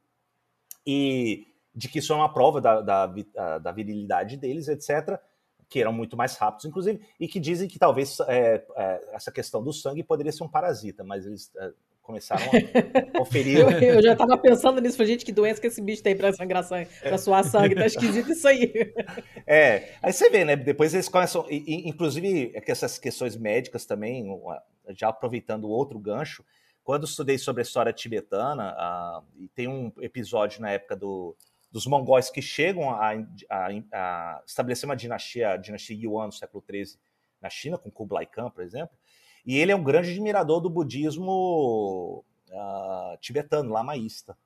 e 0.89 1.47
de 1.75 1.87
que 1.87 1.99
isso 1.99 2.11
é 2.11 2.15
uma 2.15 2.33
prova 2.33 2.59
da, 2.59 2.81
da, 2.81 3.59
da 3.59 3.71
virilidade 3.71 4.37
deles, 4.37 4.67
etc 4.67 5.19
que 5.69 5.79
eram 5.79 5.93
muito 5.93 6.17
mais 6.17 6.35
rápidos, 6.35 6.65
inclusive, 6.65 6.99
e 7.19 7.27
que 7.27 7.39
dizem 7.39 7.67
que 7.67 7.77
talvez 7.77 8.19
é, 8.21 8.65
é, 8.75 9.01
essa 9.13 9.31
questão 9.31 9.63
do 9.63 9.71
sangue 9.71 10.03
poderia 10.03 10.31
ser 10.31 10.43
um 10.43 10.49
parasita, 10.49 11.03
mas 11.03 11.27
eles 11.27 11.51
é, 11.55 11.71
começaram 12.01 12.43
a 12.43 12.49
conferir. 13.19 13.59
eu, 13.59 13.69
eu, 13.69 14.01
já 14.01 14.13
estava 14.13 14.35
pensando 14.35 14.81
nisso, 14.81 15.05
gente, 15.05 15.23
que 15.23 15.31
doença 15.31 15.61
que 15.61 15.67
esse 15.67 15.79
bicho 15.79 16.01
tem 16.01 16.17
para 16.17 16.33
sangrar 16.33 16.63
sangue, 16.63 16.89
para 17.01 17.17
suar 17.19 17.43
sangue, 17.43 17.75
tá 17.75 17.85
esquisito 17.85 18.31
isso 18.31 18.47
aí. 18.47 18.73
É, 19.45 19.93
aí 20.03 20.13
você 20.13 20.29
vê, 20.29 20.45
né? 20.45 20.55
Depois 20.55 20.93
eles 20.93 21.09
começam, 21.09 21.43
e, 21.49 21.89
inclusive, 21.89 22.51
é 22.53 22.61
que 22.61 22.71
essas 22.71 22.99
questões 22.99 23.35
médicas 23.35 23.83
também, 23.83 24.27
já 24.89 25.09
aproveitando 25.09 25.67
outro 25.67 25.97
gancho, 25.97 26.43
quando 26.84 27.05
estudei 27.05 27.38
sobre 27.38 27.61
a 27.61 27.63
história 27.63 27.93
tibetana, 27.93 28.73
uh, 28.73 29.25
e 29.38 29.47
tem 29.49 29.67
um 29.67 29.91
episódio 29.99 30.61
na 30.61 30.71
época 30.71 30.95
do 30.95 31.36
dos 31.71 31.86
mongóis 31.86 32.30
que 32.30 32.41
chegam 32.41 32.89
a, 32.89 33.11
a, 33.49 33.67
a 33.93 34.43
estabelecer 34.45 34.89
uma 34.89 34.95
dinastia, 34.95 35.51
a 35.51 35.57
dinastia 35.57 35.95
Yuan 35.95 36.25
no 36.25 36.32
século 36.32 36.63
XIII 36.67 36.97
na 37.39 37.49
China, 37.49 37.77
com 37.77 37.91
Kublai 37.91 38.25
Khan, 38.25 38.49
por 38.49 38.63
exemplo, 38.63 38.97
e 39.45 39.57
ele 39.57 39.71
é 39.71 39.75
um 39.75 39.84
grande 39.84 40.11
admirador 40.11 40.59
do 40.61 40.69
budismo 40.69 42.25
uh, 42.49 43.17
tibetano, 43.19 43.71
lamaísta. 43.71 44.38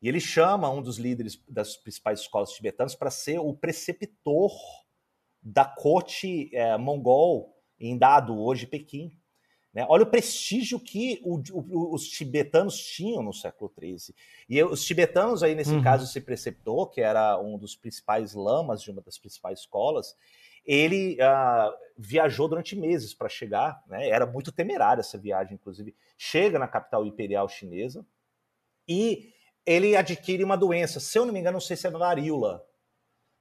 E 0.00 0.08
ele 0.08 0.20
chama 0.20 0.70
um 0.70 0.80
dos 0.80 0.96
líderes 0.98 1.42
das 1.48 1.76
principais 1.76 2.20
escolas 2.20 2.52
tibetanas 2.52 2.94
para 2.94 3.10
ser 3.10 3.40
o 3.40 3.52
preceptor 3.52 4.52
da 5.42 5.64
corte 5.64 6.54
eh, 6.54 6.76
mongol 6.76 7.56
em 7.80 7.98
Dado, 7.98 8.38
hoje 8.38 8.64
Pequim. 8.64 9.12
Né? 9.78 9.86
Olha 9.88 10.02
o 10.02 10.10
prestígio 10.10 10.80
que 10.80 11.20
o, 11.22 11.40
o, 11.52 11.94
os 11.94 12.08
tibetanos 12.08 12.76
tinham 12.76 13.22
no 13.22 13.32
século 13.32 13.72
XIII. 13.78 14.12
E 14.48 14.60
os 14.64 14.84
tibetanos, 14.84 15.40
aí 15.44 15.54
nesse 15.54 15.72
uhum. 15.72 15.80
caso, 15.80 16.02
esse 16.02 16.20
preceptor, 16.20 16.90
que 16.90 17.00
era 17.00 17.40
um 17.40 17.56
dos 17.56 17.76
principais 17.76 18.34
lamas 18.34 18.82
de 18.82 18.90
uma 18.90 19.00
das 19.00 19.18
principais 19.18 19.60
escolas, 19.60 20.16
ele 20.66 21.16
uh, 21.22 21.72
viajou 21.96 22.48
durante 22.48 22.74
meses 22.74 23.14
para 23.14 23.28
chegar, 23.28 23.80
né? 23.86 24.08
era 24.08 24.26
muito 24.26 24.50
temerária 24.50 24.98
essa 24.98 25.16
viagem, 25.16 25.54
inclusive. 25.54 25.94
Chega 26.16 26.58
na 26.58 26.66
capital 26.66 27.06
imperial 27.06 27.48
chinesa 27.48 28.04
e 28.88 29.32
ele 29.64 29.94
adquire 29.94 30.42
uma 30.42 30.56
doença, 30.56 30.98
se 30.98 31.16
eu 31.16 31.24
não 31.24 31.32
me 31.32 31.38
engano, 31.38 31.54
não 31.54 31.60
sei 31.60 31.76
se 31.76 31.86
é 31.86 31.90
varíola. 31.90 32.66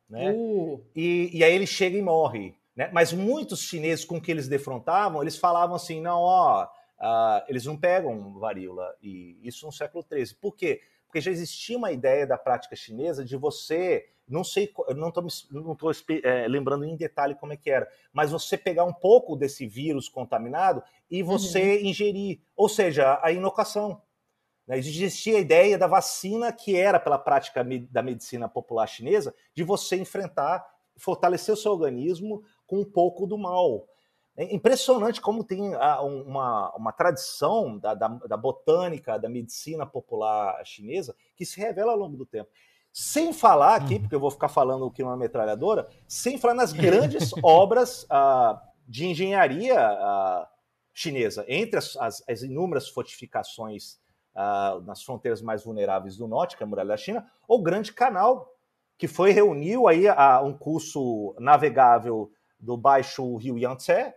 Né? 0.07 0.31
Uh. 0.33 0.85
E, 0.95 1.31
e 1.33 1.43
aí 1.43 1.55
ele 1.55 1.65
chega 1.65 1.97
e 1.97 2.01
morre. 2.03 2.55
Né? 2.77 2.89
Mas 2.93 3.11
muitos 3.11 3.61
chineses 3.61 4.05
com 4.05 4.21
que 4.21 4.29
eles 4.29 4.47
defrontavam, 4.47 5.23
eles 5.23 5.35
falavam 5.35 5.75
assim, 5.75 5.99
não, 5.99 6.19
ó, 6.19 6.65
uh, 6.65 7.43
eles 7.47 7.65
não 7.65 7.75
pegam 7.75 8.37
varíola, 8.39 8.95
e 9.01 9.39
isso 9.41 9.65
no 9.65 9.71
século 9.71 10.05
XIII. 10.07 10.37
Por 10.39 10.55
quê? 10.55 10.81
Porque 11.07 11.19
já 11.19 11.31
existia 11.31 11.75
uma 11.75 11.91
ideia 11.91 12.27
da 12.27 12.37
prática 12.37 12.75
chinesa 12.75 13.25
de 13.25 13.35
você, 13.35 14.07
não 14.29 14.43
sei, 14.43 14.71
não 14.95 15.07
estou 15.07 15.25
não 15.49 15.75
tô, 15.75 15.89
é, 16.23 16.47
lembrando 16.47 16.85
em 16.85 16.95
detalhe 16.95 17.33
como 17.33 17.53
é 17.53 17.57
que 17.57 17.71
era, 17.71 17.89
mas 18.13 18.29
você 18.29 18.55
pegar 18.55 18.83
um 18.83 18.93
pouco 18.93 19.35
desse 19.35 19.65
vírus 19.65 20.07
contaminado 20.07 20.83
e 21.09 21.23
você 21.23 21.77
uhum. 21.77 21.87
ingerir, 21.87 22.41
ou 22.55 22.69
seja, 22.69 23.19
a 23.23 23.31
inocação. 23.31 24.01
Né? 24.67 24.77
Existia 24.77 25.37
a 25.37 25.41
ideia 25.41 25.77
da 25.77 25.87
vacina 25.87 26.51
que 26.51 26.75
era 26.75 26.99
pela 26.99 27.17
prática 27.17 27.65
da 27.89 28.03
medicina 28.03 28.47
popular 28.47 28.85
chinesa 28.85 29.33
de 29.55 29.63
você 29.63 29.95
enfrentar, 29.95 30.63
fortalecer 30.97 31.53
o 31.53 31.57
seu 31.57 31.71
organismo 31.71 32.43
com 32.67 32.81
um 32.81 32.85
pouco 32.85 33.25
do 33.25 33.37
mal. 33.37 33.87
É 34.35 34.53
impressionante 34.53 35.19
como 35.19 35.43
tem 35.43 35.75
uma, 35.75 36.75
uma 36.75 36.91
tradição 36.91 37.79
da, 37.79 37.95
da, 37.95 38.07
da, 38.07 38.37
botânica, 38.37 39.17
da 39.17 39.27
medicina 39.27 39.83
popular 39.83 40.63
chinesa, 40.63 41.15
que 41.35 41.43
se 41.43 41.59
revela 41.59 41.93
ao 41.93 41.97
longo 41.97 42.15
do 42.15 42.25
tempo. 42.25 42.47
Sem 42.93 43.33
falar 43.33 43.75
aqui, 43.75 43.95
uhum. 43.95 44.01
porque 44.01 44.15
eu 44.15 44.19
vou 44.19 44.29
ficar 44.29 44.49
falando 44.49 44.85
o 44.85 44.91
que 44.91 45.01
uma 45.01 45.17
metralhadora, 45.17 45.87
sem 46.07 46.37
falar 46.37 46.53
nas 46.53 46.71
grandes 46.71 47.31
obras 47.41 48.03
uh, 48.03 48.59
de 48.87 49.07
engenharia 49.07 49.75
uh, 49.75 50.47
chinesa, 50.93 51.43
entre 51.47 51.79
as, 51.79 51.95
as, 51.97 52.23
as 52.29 52.43
inúmeras 52.43 52.87
fortificações 52.89 53.99
nas 54.85 55.03
fronteiras 55.03 55.41
mais 55.41 55.63
vulneráveis 55.63 56.15
do 56.15 56.27
norte, 56.27 56.55
que 56.55 56.61
é 56.61 56.65
a 56.65 56.69
muralha 56.69 56.89
da 56.89 56.97
China, 56.97 57.27
o 57.47 57.59
Grande 57.59 57.91
Canal, 57.91 58.53
que 58.97 59.07
foi 59.07 59.31
reuniu 59.31 59.87
aí 59.87 60.07
a, 60.07 60.41
um 60.41 60.55
curso 60.55 61.35
navegável 61.39 62.31
do 62.59 62.77
baixo 62.77 63.35
rio 63.37 63.57
Yangtze 63.57 64.13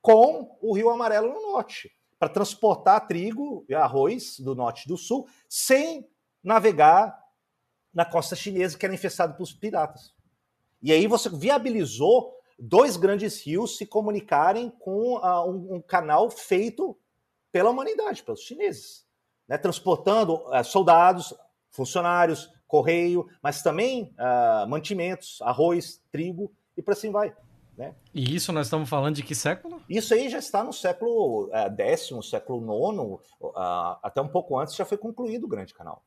com 0.00 0.58
o 0.60 0.74
rio 0.74 0.90
Amarelo 0.90 1.32
no 1.32 1.52
norte, 1.52 1.90
para 2.18 2.28
transportar 2.28 3.06
trigo 3.06 3.64
e 3.68 3.74
arroz 3.74 4.38
do 4.38 4.54
norte 4.54 4.84
e 4.84 4.88
do 4.88 4.96
sul 4.96 5.26
sem 5.48 6.08
navegar 6.42 7.18
na 7.92 8.04
costa 8.04 8.36
chinesa 8.36 8.76
que 8.76 8.84
era 8.84 8.94
infestada 8.94 9.32
pelos 9.32 9.52
piratas. 9.52 10.14
E 10.82 10.92
aí 10.92 11.06
você 11.06 11.30
viabilizou 11.30 12.34
dois 12.58 12.96
grandes 12.96 13.40
rios 13.40 13.78
se 13.78 13.86
comunicarem 13.86 14.70
com 14.70 15.16
uh, 15.16 15.48
um, 15.48 15.76
um, 15.76 15.80
canal 15.80 16.30
feito 16.30 16.96
pela 17.50 17.70
humanidade, 17.70 18.22
pelos 18.22 18.40
chineses, 18.40 19.06
né? 19.48 19.56
transportando 19.56 20.34
uh, 20.34 20.62
soldados, 20.62 21.34
funcionários, 21.70 22.52
correio, 22.66 23.26
mas 23.42 23.62
também 23.62 24.14
uh, 24.18 24.68
mantimentos, 24.68 25.40
arroz, 25.42 26.02
trigo 26.10 26.52
e 26.76 26.82
por 26.82 26.92
assim 26.92 27.10
vai. 27.10 27.34
Né? 27.76 27.94
E 28.14 28.34
isso 28.34 28.52
nós 28.52 28.66
estamos 28.66 28.88
falando 28.88 29.16
de 29.16 29.22
que 29.22 29.34
século? 29.34 29.82
Isso 29.88 30.14
aí 30.14 30.28
já 30.28 30.38
está 30.38 30.62
no 30.62 30.72
século 30.72 31.50
X, 31.76 32.10
é, 32.12 32.22
século 32.22 32.60
IX, 32.60 33.20
uh, 33.40 33.52
até 34.02 34.20
um 34.20 34.28
pouco 34.28 34.58
antes 34.58 34.76
já 34.76 34.84
foi 34.84 34.96
concluído 34.96 35.44
o 35.44 35.48
Grande 35.48 35.74
Canal. 35.74 36.04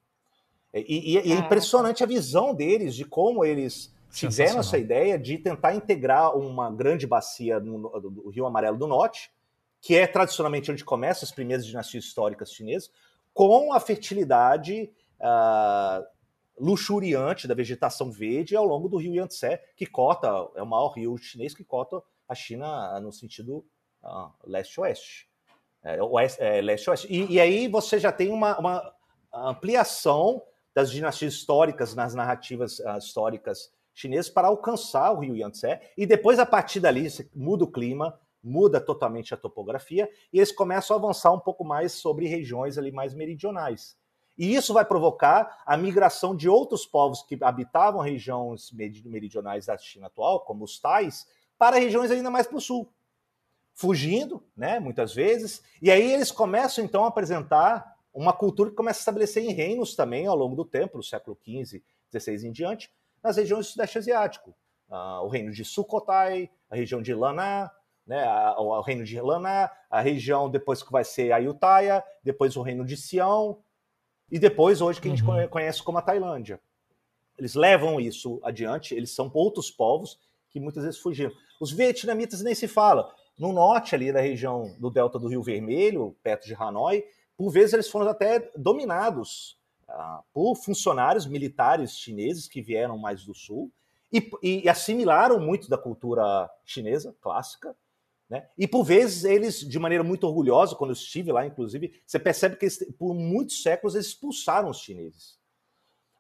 E, 0.74 1.15
e, 1.15 1.28
e 1.28 1.32
é 1.32 1.36
impressionante 1.36 2.03
a 2.03 2.07
visão 2.07 2.53
deles 2.53 2.95
de 2.95 3.03
como 3.03 3.43
eles 3.43 3.93
tiveram 4.11 4.59
essa 4.59 4.78
ideia 4.78 5.18
de 5.18 5.38
tentar 5.38 5.76
integrar 5.76 6.36
uma 6.38 6.72
grande 6.72 7.05
bacia 7.05 7.59
no, 7.59 7.78
no, 7.78 7.99
do 7.99 8.30
Rio 8.30 8.45
Amarelo 8.45 8.78
do 8.78 8.88
Norte, 8.88 9.32
que 9.82 9.95
é 9.95 10.07
tradicionalmente 10.07 10.72
onde 10.72 10.84
começam 10.84 11.26
as 11.26 11.32
primeiras 11.32 11.65
dinastias 11.65 12.05
históricas 12.05 12.51
chinesas, 12.51 12.89
com 13.34 13.74
a 13.74 13.80
fertilidade 13.80 14.89
uh, 15.20 16.05
luxuriante 16.60 17.47
da 17.47 17.53
vegetação 17.53 18.12
verde 18.12 18.55
ao 18.55 18.66
longo 18.66 18.89
do 18.89 18.97
rio 18.97 19.14
Yangtze, 19.14 19.60
que 19.76 19.86
cota, 19.86 20.28
é 20.55 20.62
o 20.62 20.66
maior 20.66 20.89
rio 20.89 21.18
chinês 21.18 21.53
que 21.53 21.64
cota 21.64 22.01
a 22.28 22.36
China 22.36 22.99
no 22.99 23.12
sentido 23.12 23.66
uh, 24.03 24.32
leste-oeste. 24.43 25.30
É, 25.84 25.97
é, 26.39 26.62
leste-oeste. 26.62 27.08
E, 27.10 27.34
e, 27.34 27.39
aí 27.39 27.68
você 27.68 27.99
já 27.99 28.12
tem 28.12 28.30
uma, 28.30 28.58
uma, 28.60 28.93
ampliação 29.34 30.41
das 30.74 30.91
dinastias 30.91 31.34
históricas 31.34 31.93
nas 31.95 32.14
narrativas 32.14 32.80
uh, 32.80 32.97
históricas 32.97 33.72
chinesas 33.93 34.30
para 34.30 34.47
alcançar 34.47 35.12
o 35.12 35.20
rio 35.20 35.36
Yangtze, 35.36 35.80
e 35.97 36.05
depois, 36.05 36.39
a 36.39 36.45
partir 36.45 36.80
dali, 36.80 37.10
você 37.10 37.28
muda 37.34 37.64
o 37.64 37.72
clima, 37.72 38.20
muda 38.43 38.80
totalmente 38.80 39.34
a 39.34 39.38
topografia 39.38 40.10
e 40.32 40.38
eles 40.38 40.51
começam 40.51 40.95
a 40.95 40.99
avançar 40.99 41.32
um 41.34 41.39
pouco 41.39 41.64
mais 41.64 41.93
sobre 41.93 42.28
regiões 42.28 42.78
ali 42.78 42.91
mais 42.91 43.14
meridionais. 43.14 43.97
E 44.38 44.54
isso 44.54 44.74
vai 44.74 44.86
provocar 44.86 45.64
a 45.66 45.76
migração 45.76 46.36
de 46.36 46.48
outros 46.48 46.86
povos 46.86 47.24
que 47.24 47.38
habitavam 47.42 48.02
regiões 48.02 48.72
meridionais 48.72 49.66
da 49.66 49.78
China 49.78 50.08
atual, 50.08 50.42
como 50.42 50.64
os 50.64 50.80
Tais, 50.80 51.28
para 51.58 51.80
regiões 51.80 52.12
ainda 52.12 52.30
mais 52.30 52.46
para 52.46 52.58
o 52.58 52.62
sul, 52.62 52.94
fugindo, 53.74 54.44
né, 54.56 54.80
muitas 54.80 55.14
vezes. 55.14 55.64
E 55.82 55.90
aí 55.90 56.12
eles 56.12 56.32
começam 56.32 56.84
então 56.84 57.04
a 57.04 57.08
apresentar 57.08 57.96
uma 58.14 58.34
cultura 58.34 58.70
que 58.70 58.76
começa 58.76 59.00
a 59.00 59.02
estabelecer 59.02 59.44
em 59.44 59.54
reinos 59.54 59.96
também 59.96 60.28
ao 60.28 60.36
longo 60.36 60.56
do 60.56 60.66
tempo, 60.66 60.98
no 60.98 61.04
século 61.04 61.38
XV, 61.44 61.84
XVI 62.12 62.48
em 62.48 62.52
diante, 62.52 62.92
nas 63.24 63.38
regiões 63.38 63.66
do 63.66 63.72
Sudeste 63.72 63.98
Asiático. 63.98 64.56
Uh, 64.90 65.24
o 65.24 65.28
reino 65.28 65.52
de 65.52 65.66
Sukhothai, 65.66 66.50
a 66.70 66.76
região 66.76 67.02
de 67.02 67.14
Lanna, 67.14 67.72
né, 68.06 68.26
o 68.58 68.82
reino 68.82 69.04
de 69.04 69.20
Lanna, 69.20 69.70
a 69.90 70.00
região 70.00 70.50
depois 70.50 70.82
que 70.82 70.92
vai 70.92 71.04
ser 71.04 71.32
Ayutthaya, 71.34 72.04
depois 72.24 72.56
o 72.56 72.62
reino 72.62 72.86
de 72.86 72.96
Sião, 72.96 73.60
e 74.32 74.38
depois 74.39 74.82
hoje 74.82 74.99
que 74.99 75.07
a 75.07 75.11
gente 75.11 75.23
uhum. 75.23 75.47
conhece 75.47 75.82
como 75.82 75.97
a 75.97 76.01
Tailândia. 76.01 76.59
Eles 77.38 77.55
levam 77.55 77.99
isso 77.99 78.39
adiante, 78.43 78.95
eles 78.95 79.11
são 79.11 79.30
outros 79.34 79.69
povos 79.69 80.19
que 80.49 80.59
muitas 80.59 80.84
vezes 80.84 80.99
fugiram. 80.99 81.32
Os 81.59 81.71
vietnamitas 81.71 82.41
nem 82.41 82.55
se 82.55 82.67
fala. 82.67 83.13
No 83.38 83.53
norte 83.53 83.93
ali 83.93 84.11
da 84.11 84.19
região 84.19 84.75
do 84.80 84.89
delta 84.89 85.19
do 85.19 85.28
Rio 85.28 85.43
Vermelho, 85.43 86.15
perto 86.23 86.47
de 86.47 86.55
Hanoi, 86.55 87.05
por 87.38 87.51
vezes 87.51 87.73
eles 87.73 87.89
foram 87.89 88.09
até 88.09 88.51
dominados 88.55 89.59
uh, 89.88 90.23
por 90.34 90.55
funcionários 90.55 91.28
militares 91.28 91.91
chineses 91.91 92.47
que 92.47 92.61
vieram 92.61 92.97
mais 92.97 93.23
do 93.23 93.36
sul 93.36 93.71
e, 94.11 94.32
e 94.41 94.67
assimilaram 94.67 95.39
muito 95.39 95.69
da 95.69 95.78
cultura 95.78 96.49
chinesa 96.65 97.15
clássica 97.21 97.75
né? 98.30 98.47
E 98.57 98.67
por 98.67 98.84
vezes 98.84 99.23
eles, 99.23 99.59
de 99.59 99.80
maneira 99.80 100.03
muito 100.03 100.25
orgulhosa, 100.25 100.75
quando 100.75 100.91
eu 100.91 100.95
estive 100.95 101.32
lá, 101.32 101.45
inclusive, 101.45 102.01
você 102.05 102.19
percebe 102.19 102.57
que 102.57 102.65
eles, 102.65 102.78
por 102.97 103.13
muitos 103.13 103.61
séculos 103.61 103.95
eles 103.95 104.07
expulsaram 104.07 104.69
os 104.69 104.80
chineses. 104.80 105.38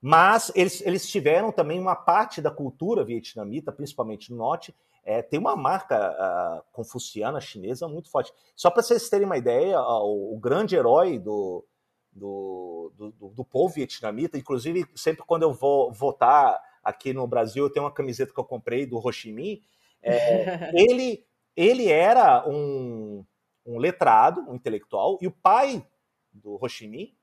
Mas 0.01 0.51
eles, 0.55 0.81
eles 0.81 1.09
tiveram 1.09 1.51
também 1.51 1.79
uma 1.79 1.95
parte 1.95 2.41
da 2.41 2.51
cultura 2.51 3.03
vietnamita, 3.03 3.71
principalmente 3.71 4.31
no 4.31 4.37
norte, 4.37 4.73
é, 5.03 5.21
tem 5.21 5.39
uma 5.39 5.55
marca 5.55 6.11
uh, 6.11 6.63
confuciana 6.71 7.39
chinesa 7.39 7.87
muito 7.87 8.09
forte. 8.09 8.31
Só 8.55 8.69
para 8.69 8.83
vocês 8.83 9.09
terem 9.09 9.25
uma 9.25 9.37
ideia, 9.37 9.79
uh, 9.79 10.03
o, 10.03 10.35
o, 10.35 10.39
grande 10.39 10.75
herói 10.75 11.17
do, 11.17 11.65
do, 12.11 12.91
do, 12.95 13.29
do, 13.29 13.45
povo 13.45 13.73
vietnamita, 13.73 14.37
inclusive 14.37 14.85
sempre 14.95 15.23
quando 15.25 15.43
eu 15.43 15.53
vou 15.53 15.93
votar 15.93 16.61
aqui 16.83 17.13
no 17.13 17.25
Brasil, 17.25 17.65
eu 17.65 17.69
tenho 17.69 17.85
uma 17.85 17.93
camiseta 17.93 18.33
que 18.33 18.39
eu 18.39 18.43
comprei 18.43 18.85
do 18.85 18.97
Ho 18.97 19.11
Chi 19.11 19.31
Minh, 19.31 19.61
é, 20.01 20.71
ele 20.75 21.25
ele 21.57 21.89
era 21.89 22.47
um, 22.47 23.25
um 23.65 23.79
letrado, 23.79 24.41
um 24.47 24.55
intelectual, 24.55 25.17
e 25.19 25.25
o 25.25 25.31
pai 25.31 25.83
do 26.31 26.59
Ho 26.61 26.69
Chi 26.69 26.87
Minh 26.87 27.17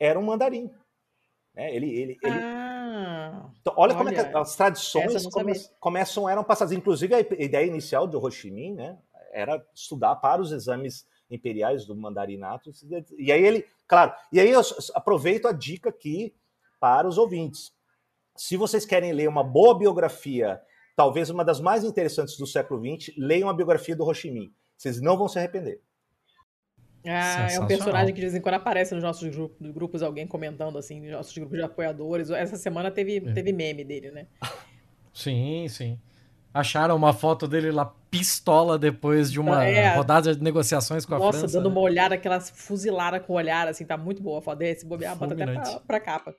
era 0.00 0.18
um 0.18 0.22
mandarim. 0.22 0.70
Né? 1.54 1.74
Ele, 1.76 1.90
ele, 1.90 2.18
ele... 2.22 2.38
Ah, 2.38 3.50
então, 3.60 3.74
olha, 3.76 3.94
olha, 3.94 3.96
como 3.96 4.08
é 4.08 4.12
que 4.14 4.36
as 4.36 4.56
tradições 4.56 5.26
come, 5.26 5.52
começam, 5.78 6.28
eram 6.28 6.42
passadas. 6.42 6.72
Inclusive, 6.72 7.14
a 7.14 7.20
ideia 7.20 7.66
inicial 7.66 8.06
do 8.06 8.18
Ho 8.18 8.30
Chi 8.30 8.50
Minh 8.50 8.74
né, 8.74 8.98
era 9.30 9.62
estudar 9.74 10.16
para 10.16 10.40
os 10.40 10.50
exames 10.50 11.06
imperiais 11.30 11.84
do 11.84 11.94
mandarinato. 11.94 12.70
E 13.18 13.30
aí 13.30 13.44
ele, 13.44 13.66
claro, 13.86 14.14
e 14.32 14.40
aí 14.40 14.50
eu 14.50 14.60
aproveito 14.94 15.46
a 15.46 15.52
dica 15.52 15.90
aqui 15.90 16.34
para 16.80 17.06
os 17.06 17.18
ouvintes. 17.18 17.72
Se 18.36 18.56
vocês 18.56 18.84
querem 18.84 19.12
ler 19.12 19.28
uma 19.28 19.44
boa 19.44 19.78
biografia 19.78 20.60
talvez 20.96 21.30
uma 21.30 21.44
das 21.44 21.60
mais 21.60 21.84
interessantes 21.84 22.36
do 22.36 22.46
século 22.46 22.80
XX, 22.80 23.14
leiam 23.16 23.48
a 23.48 23.54
biografia 23.54 23.96
do 23.96 24.04
Ho 24.04 24.14
Chi 24.14 24.30
Minh. 24.30 24.52
Vocês 24.76 25.00
não 25.00 25.16
vão 25.16 25.28
se 25.28 25.38
arrepender. 25.38 25.80
Ah, 27.06 27.48
é 27.50 27.60
um 27.60 27.66
personagem 27.66 28.14
que 28.14 28.20
de 28.20 28.26
vez 28.26 28.34
em 28.34 28.40
quando 28.40 28.54
aparece 28.54 28.94
nos 28.94 29.04
nossos 29.04 29.28
grupos, 29.28 29.70
grupos 29.72 30.02
alguém 30.02 30.26
comentando 30.26 30.78
assim, 30.78 31.00
nos 31.00 31.10
nossos 31.10 31.36
grupos 31.36 31.58
de 31.58 31.64
apoiadores. 31.64 32.30
Essa 32.30 32.56
semana 32.56 32.90
teve, 32.90 33.18
é. 33.18 33.32
teve 33.32 33.52
meme 33.52 33.84
dele, 33.84 34.10
né? 34.10 34.26
Sim, 35.12 35.68
sim. 35.68 35.96
Acharam 36.52 36.96
uma 36.96 37.12
foto 37.12 37.46
dele 37.46 37.70
lá 37.70 37.84
pistola 38.10 38.76
depois 38.76 39.30
de 39.30 39.38
uma 39.38 39.64
é. 39.64 39.94
rodada 39.94 40.34
de 40.34 40.42
negociações 40.42 41.06
com 41.06 41.14
a 41.14 41.18
Nossa, 41.18 41.38
França. 41.38 41.46
Nossa, 41.46 41.58
dando 41.58 41.68
né? 41.68 41.76
uma 41.76 41.80
olhada, 41.80 42.16
aquela 42.16 42.40
fuzilada 42.40 43.20
com 43.20 43.32
o 43.32 43.36
olhar, 43.36 43.68
assim, 43.68 43.84
tá 43.84 43.96
muito 43.96 44.20
boa 44.20 44.40
a 44.40 44.42
foto 44.42 44.58
desse. 44.58 44.84
Bobear, 44.84 45.16
bota 45.16 45.34
até 45.34 45.46
pra, 45.46 45.80
pra 45.86 46.00
capa. 46.00 46.34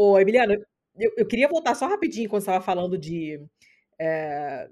Ô, 0.00 0.16
Emiliano, 0.16 0.52
eu, 0.96 1.12
eu 1.16 1.26
queria 1.26 1.48
voltar 1.48 1.74
só 1.74 1.88
rapidinho 1.88 2.28
quando 2.28 2.42
você 2.42 2.50
estava 2.50 2.64
falando 2.64 2.96
de. 2.96 3.40
É, 3.98 4.68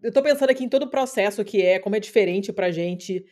eu 0.00 0.10
estou 0.10 0.22
pensando 0.22 0.50
aqui 0.50 0.62
em 0.62 0.68
todo 0.68 0.84
o 0.84 0.90
processo 0.90 1.44
que 1.44 1.60
é, 1.60 1.80
como 1.80 1.96
é 1.96 2.00
diferente 2.00 2.52
para 2.52 2.70
gente 2.70 3.24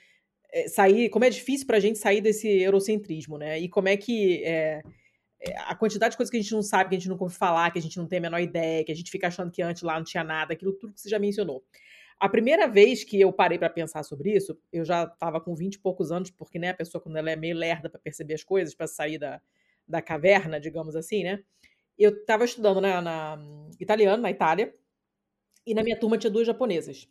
é, 0.53 0.67
sair, 0.67 1.09
como 1.09 1.25
é 1.25 1.31
difícil 1.31 1.69
para 1.69 1.79
gente 1.79 2.01
sair 2.01 2.21
desse 2.21 2.49
eurocentrismo, 2.49 3.39
né? 3.39 3.61
E 3.61 3.69
como 3.69 3.89
é 3.89 3.97
que 3.97 4.43
é, 4.45 4.83
a 5.69 5.77
quantidade 5.77 6.15
de 6.15 6.17
coisas 6.17 6.33
que 6.33 6.37
a 6.37 6.43
gente 6.43 6.53
não 6.53 6.63
sabe, 6.63 6.91
que 6.91 6.97
a 6.97 6.99
gente 6.99 7.09
não 7.09 7.17
ouve 7.17 7.37
falar, 7.37 7.71
que 7.71 7.79
a 7.79 7.83
gente 7.83 7.97
não 7.97 8.09
tem 8.09 8.19
a 8.19 8.23
menor 8.23 8.41
ideia, 8.41 8.85
que 8.85 8.91
a 8.91 8.97
gente 8.97 9.13
fica 9.13 9.29
achando 9.29 9.53
que 9.53 9.63
antes 9.63 9.85
lá 9.85 9.99
não 9.99 10.05
tinha 10.05 10.25
nada, 10.25 10.55
aquilo 10.55 10.73
tudo 10.73 10.95
que 10.95 11.01
você 11.01 11.09
já 11.09 11.21
mencionou. 11.21 11.63
A 12.19 12.29
primeira 12.29 12.67
vez 12.67 13.05
que 13.05 13.21
eu 13.21 13.33
parei 13.33 13.57
para 13.57 13.71
pensar 13.71 14.03
sobre 14.03 14.33
isso, 14.35 14.59
eu 14.73 14.85
já 14.85 15.05
estava 15.05 15.41
com 15.41 15.55
20 15.55 15.75
e 15.75 15.79
poucos 15.79 16.11
anos, 16.11 16.29
porque 16.29 16.59
né, 16.59 16.71
a 16.71 16.75
pessoa, 16.75 17.01
quando 17.01 17.19
ela 17.19 17.31
é 17.31 17.37
meio 17.37 17.55
lerda 17.55 17.89
para 17.89 18.01
perceber 18.01 18.35
as 18.35 18.43
coisas, 18.43 18.75
para 18.75 18.89
sair 18.89 19.17
da, 19.17 19.41
da 19.91 20.01
caverna, 20.01 20.61
digamos 20.61 20.97
assim, 20.97 21.25
né? 21.25 21.43
Eu 21.99 22.11
estava 22.11 22.45
estudando 22.45 22.81
na, 22.81 23.01
na 23.03 23.39
italiano, 23.79 24.23
na 24.23 24.31
Itália, 24.31 24.75
e 25.67 25.75
na 25.75 25.83
minha 25.83 25.99
turma 25.99 26.17
tinha 26.17 26.31
duas 26.31 26.47
japonesas. 26.47 27.07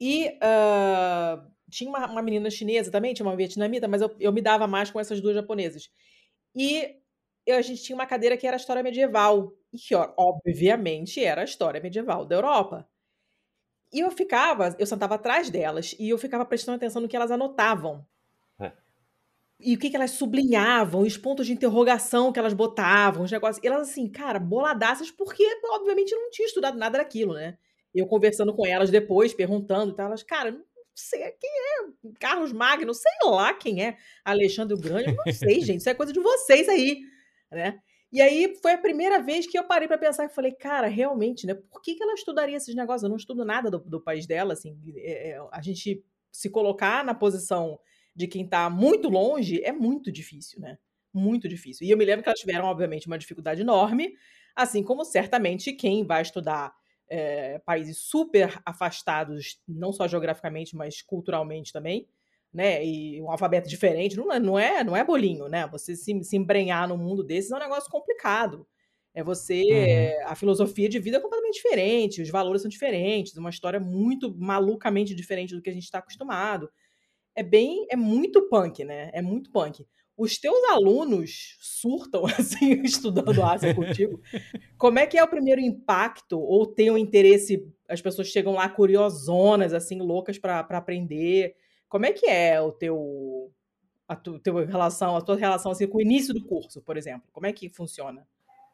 E 0.00 0.28
uh, 0.28 1.50
tinha 1.70 1.90
uma, 1.90 2.06
uma, 2.06 2.22
menina 2.22 2.50
chinesa 2.50 2.90
também, 2.90 3.14
tinha 3.14 3.26
uma 3.26 3.36
vietnamita, 3.36 3.88
mas 3.88 4.02
eu, 4.02 4.14
eu 4.20 4.32
me 4.32 4.40
dava 4.40 4.66
mais 4.66 4.90
com 4.90 5.00
essas 5.00 5.20
duas 5.20 5.34
japonesas. 5.34 5.90
E 6.54 6.96
eu, 7.46 7.56
a 7.56 7.62
gente 7.62 7.82
tinha 7.82 7.96
uma 7.96 8.06
cadeira 8.06 8.36
que 8.36 8.46
era 8.46 8.56
história 8.56 8.82
medieval, 8.82 9.52
e 9.72 9.78
que, 9.78 9.94
obviamente, 9.94 11.22
era 11.24 11.40
a 11.42 11.44
história 11.44 11.80
medieval 11.80 12.24
da 12.24 12.36
Europa. 12.36 12.88
E 13.92 14.00
eu 14.00 14.10
ficava, 14.10 14.74
eu 14.78 14.86
sentava 14.86 15.14
atrás 15.14 15.50
delas, 15.50 15.94
e 15.98 16.10
eu 16.10 16.18
ficava 16.18 16.44
prestando 16.44 16.76
atenção 16.76 17.00
no 17.02 17.08
que 17.08 17.16
elas 17.16 17.30
anotavam. 17.30 18.06
E 19.58 19.74
o 19.74 19.78
que, 19.78 19.88
que 19.88 19.96
elas 19.96 20.10
sublinhavam, 20.10 21.00
os 21.00 21.16
pontos 21.16 21.46
de 21.46 21.52
interrogação 21.52 22.30
que 22.30 22.38
elas 22.38 22.52
botavam, 22.52 23.24
os 23.24 23.30
negócios. 23.30 23.62
E 23.64 23.66
elas, 23.66 23.88
assim, 23.88 24.08
cara, 24.08 24.38
boladaças, 24.38 25.10
porque, 25.10 25.44
obviamente, 25.70 26.14
não 26.14 26.30
tinha 26.30 26.46
estudado 26.46 26.76
nada 26.76 26.98
daquilo, 26.98 27.32
né? 27.34 27.56
Eu 27.94 28.06
conversando 28.06 28.54
com 28.54 28.66
elas 28.66 28.90
depois, 28.90 29.32
perguntando, 29.32 29.94
tá? 29.94 30.04
elas, 30.04 30.22
cara, 30.22 30.50
não 30.50 30.62
sei 30.94 31.20
quem 31.40 31.50
é 31.50 32.10
Carlos 32.20 32.52
Magno, 32.52 32.92
sei 32.92 33.12
lá 33.24 33.54
quem 33.54 33.82
é 33.82 33.96
Alexandre 34.22 34.78
Grande, 34.78 35.14
não 35.14 35.32
sei, 35.32 35.60
gente, 35.62 35.80
isso 35.80 35.88
é 35.88 35.94
coisa 35.94 36.12
de 36.12 36.20
vocês 36.20 36.68
aí, 36.68 37.00
né? 37.50 37.80
E 38.12 38.20
aí 38.20 38.56
foi 38.62 38.72
a 38.72 38.78
primeira 38.78 39.20
vez 39.20 39.46
que 39.46 39.58
eu 39.58 39.64
parei 39.64 39.88
para 39.88 39.98
pensar 39.98 40.24
e 40.24 40.28
falei, 40.28 40.52
cara, 40.52 40.86
realmente, 40.86 41.46
né? 41.46 41.54
Por 41.54 41.82
que, 41.82 41.94
que 41.94 42.02
ela 42.02 42.14
estudaria 42.14 42.56
esses 42.56 42.74
negócios? 42.74 43.02
Eu 43.02 43.08
não 43.08 43.16
estudo 43.16 43.44
nada 43.44 43.70
do, 43.70 43.78
do 43.78 44.00
país 44.00 44.26
dela, 44.26 44.52
assim. 44.52 44.78
É, 44.96 45.30
é, 45.30 45.48
a 45.50 45.60
gente 45.60 46.04
se 46.30 46.48
colocar 46.48 47.04
na 47.04 47.14
posição 47.14 47.78
de 48.16 48.26
quem 48.26 48.44
está 48.44 48.70
muito 48.70 49.08
longe 49.08 49.62
é 49.62 49.70
muito 49.70 50.10
difícil, 50.10 50.58
né? 50.60 50.78
Muito 51.12 51.46
difícil. 51.46 51.86
E 51.86 51.90
eu 51.90 51.98
me 51.98 52.04
lembro 52.04 52.22
que 52.22 52.28
elas 52.28 52.40
tiveram, 52.40 52.64
obviamente, 52.64 53.06
uma 53.06 53.18
dificuldade 53.18 53.60
enorme, 53.60 54.14
assim 54.54 54.82
como 54.82 55.04
certamente 55.04 55.72
quem 55.74 56.04
vai 56.04 56.22
estudar 56.22 56.74
é, 57.08 57.58
países 57.58 57.98
super 57.98 58.60
afastados, 58.64 59.60
não 59.68 59.92
só 59.92 60.08
geograficamente, 60.08 60.74
mas 60.74 61.02
culturalmente 61.02 61.72
também, 61.72 62.08
né? 62.52 62.84
E 62.84 63.20
um 63.20 63.30
alfabeto 63.30 63.68
diferente, 63.68 64.16
não 64.16 64.32
é, 64.32 64.40
não 64.40 64.58
é, 64.58 64.82
não 64.82 64.96
é 64.96 65.04
bolinho, 65.04 65.46
né? 65.46 65.66
Você 65.68 65.94
se, 65.94 66.24
se 66.24 66.36
embrenhar 66.36 66.88
num 66.88 66.96
mundo 66.96 67.22
desses 67.22 67.50
é 67.50 67.56
um 67.56 67.60
negócio 67.60 67.90
complicado. 67.90 68.66
É 69.14 69.22
você. 69.22 69.62
Uhum. 69.62 70.30
A 70.30 70.34
filosofia 70.34 70.88
de 70.88 70.98
vida 70.98 71.18
é 71.18 71.20
completamente 71.20 71.56
diferente, 71.56 72.22
os 72.22 72.30
valores 72.30 72.62
são 72.62 72.68
diferentes, 72.70 73.36
uma 73.36 73.50
história 73.50 73.78
muito 73.78 74.34
malucamente 74.36 75.14
diferente 75.14 75.54
do 75.54 75.60
que 75.60 75.70
a 75.70 75.72
gente 75.72 75.84
está 75.84 75.98
acostumado 75.98 76.70
é 77.36 77.42
bem, 77.42 77.86
é 77.90 77.96
muito 77.96 78.48
punk, 78.48 78.82
né? 78.82 79.10
É 79.12 79.20
muito 79.20 79.50
punk. 79.50 79.86
Os 80.16 80.38
teus 80.38 80.58
alunos 80.70 81.58
surtam, 81.60 82.24
assim, 82.38 82.82
estudando 82.82 83.42
Ásia 83.42 83.74
contigo. 83.74 84.20
Como 84.78 84.98
é 84.98 85.06
que 85.06 85.18
é 85.18 85.22
o 85.22 85.28
primeiro 85.28 85.60
impacto? 85.60 86.40
Ou 86.40 86.66
tem 86.66 86.90
um 86.90 86.96
interesse, 86.96 87.70
as 87.86 88.00
pessoas 88.00 88.28
chegam 88.28 88.54
lá 88.54 88.68
curiosonas, 88.68 89.74
assim, 89.74 90.00
loucas 90.00 90.38
para 90.38 90.60
aprender? 90.60 91.54
Como 91.88 92.06
é 92.06 92.12
que 92.12 92.26
é 92.26 92.58
o 92.60 92.72
teu, 92.72 93.52
a 94.08 94.16
tu, 94.16 94.38
teu 94.38 94.64
relação, 94.64 95.16
a 95.16 95.20
tua 95.20 95.36
relação, 95.36 95.70
assim, 95.70 95.86
com 95.86 95.98
o 95.98 96.02
início 96.02 96.32
do 96.32 96.42
curso, 96.42 96.80
por 96.80 96.96
exemplo? 96.96 97.28
Como 97.30 97.46
é 97.46 97.52
que 97.52 97.68
funciona? 97.68 98.26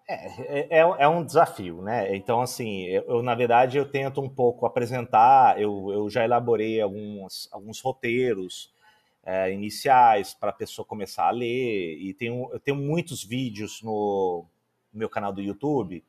É, 0.08 0.78
é, 0.78 0.80
é, 0.80 1.08
um 1.08 1.24
desafio, 1.24 1.80
né? 1.80 2.14
Então, 2.14 2.40
assim, 2.40 2.82
eu, 2.86 3.02
eu, 3.02 3.22
na 3.22 3.34
verdade 3.34 3.78
eu 3.78 3.88
tento 3.88 4.20
um 4.20 4.28
pouco 4.28 4.66
apresentar, 4.66 5.60
eu, 5.60 5.90
eu 5.92 6.10
já 6.10 6.24
elaborei 6.24 6.80
alguns, 6.80 7.48
alguns 7.52 7.80
roteiros 7.80 8.72
é, 9.24 9.52
iniciais 9.52 10.34
para 10.34 10.50
a 10.50 10.54
pessoa 10.54 10.84
começar 10.84 11.28
a 11.28 11.30
ler, 11.30 11.96
e 11.98 12.12
tenho, 12.14 12.48
eu 12.52 12.58
tenho 12.58 12.76
muitos 12.76 13.22
vídeos 13.22 13.80
no, 13.82 14.44
no 14.92 14.98
meu 14.98 15.08
canal 15.08 15.32
do 15.32 15.40
YouTube, 15.40 16.04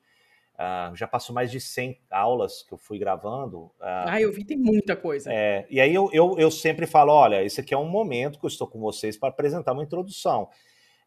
uh, 0.55 0.95
já 0.95 1.07
passou 1.07 1.33
mais 1.33 1.51
de 1.51 1.61
100 1.61 1.99
aulas 2.09 2.63
que 2.63 2.73
eu 2.73 2.77
fui 2.77 2.97
gravando. 2.97 3.65
Uh, 3.79 4.07
ah, 4.07 4.21
eu 4.21 4.31
vi, 4.33 4.43
tem 4.43 4.57
muita 4.57 4.95
coisa. 4.95 5.31
É, 5.31 5.67
e 5.69 5.79
aí 5.79 5.93
eu, 5.93 6.09
eu, 6.11 6.35
eu 6.39 6.49
sempre 6.49 6.87
falo, 6.87 7.13
olha, 7.13 7.43
esse 7.43 7.61
aqui 7.61 7.73
é 7.73 7.77
um 7.77 7.87
momento 7.87 8.39
que 8.39 8.45
eu 8.45 8.49
estou 8.49 8.67
com 8.67 8.79
vocês 8.79 9.17
para 9.17 9.29
apresentar 9.29 9.73
uma 9.73 9.83
introdução 9.83 10.49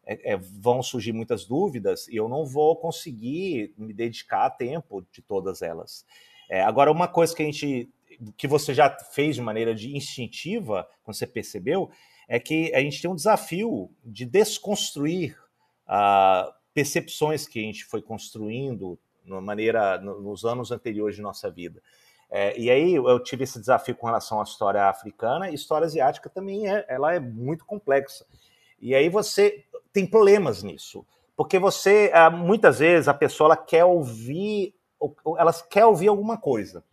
é, 0.07 0.33
é, 0.33 0.37
vão 0.37 0.81
surgir 0.81 1.11
muitas 1.11 1.45
dúvidas 1.45 2.07
e 2.07 2.15
eu 2.15 2.29
não 2.29 2.45
vou 2.45 2.77
conseguir 2.77 3.73
me 3.77 3.93
dedicar 3.93 4.45
a 4.45 4.49
tempo 4.49 5.05
de 5.11 5.21
todas 5.21 5.61
elas. 5.61 6.05
É, 6.49 6.61
agora, 6.61 6.89
uma 6.89 7.09
coisa 7.09 7.35
que 7.35 7.43
a 7.43 7.45
gente, 7.45 7.89
que 8.37 8.47
você 8.47 8.73
já 8.73 8.89
fez 9.11 9.35
de 9.35 9.41
maneira 9.41 9.75
de 9.75 9.95
instintiva, 9.95 10.87
quando 11.03 11.17
você 11.17 11.27
percebeu, 11.27 11.91
é 12.27 12.39
que 12.39 12.73
a 12.73 12.79
gente 12.79 13.01
tem 13.01 13.11
um 13.11 13.15
desafio 13.15 13.91
de 14.03 14.25
desconstruir 14.25 15.37
uh, 15.87 16.51
percepções 16.73 17.45
que 17.45 17.59
a 17.59 17.63
gente 17.63 17.83
foi 17.83 18.01
construindo 18.01 18.97
de 19.25 19.31
maneira 19.41 19.99
nos 19.99 20.45
anos 20.45 20.71
anteriores 20.71 21.17
de 21.17 21.21
nossa 21.21 21.51
vida. 21.51 21.81
É, 22.29 22.57
e 22.57 22.69
aí 22.69 22.95
eu 22.95 23.19
tive 23.21 23.43
esse 23.43 23.59
desafio 23.59 23.95
com 23.95 24.05
relação 24.05 24.39
à 24.39 24.43
história 24.43 24.83
africana 24.83 25.49
e 25.49 25.55
história 25.55 25.85
asiática 25.85 26.29
também 26.29 26.69
é, 26.69 26.85
ela 26.87 27.13
é 27.13 27.19
muito 27.19 27.65
complexa. 27.65 28.25
E 28.79 28.93
aí 28.93 29.09
você 29.09 29.65
tem 29.97 30.05
problemas 30.05 30.61
nisso. 30.61 31.03
Porque 31.35 31.57
você, 31.57 32.11
ah, 32.13 32.29
muitas 32.29 32.77
vezes, 32.77 33.07
a 33.07 33.15
pessoa 33.15 33.47
ela 33.47 33.57
quer 33.57 33.83
ouvir, 33.83 34.75
ela 35.37 35.51
quer 35.53 35.85
ouvir 35.85 36.07
alguma 36.07 36.37
coisa. 36.37 36.83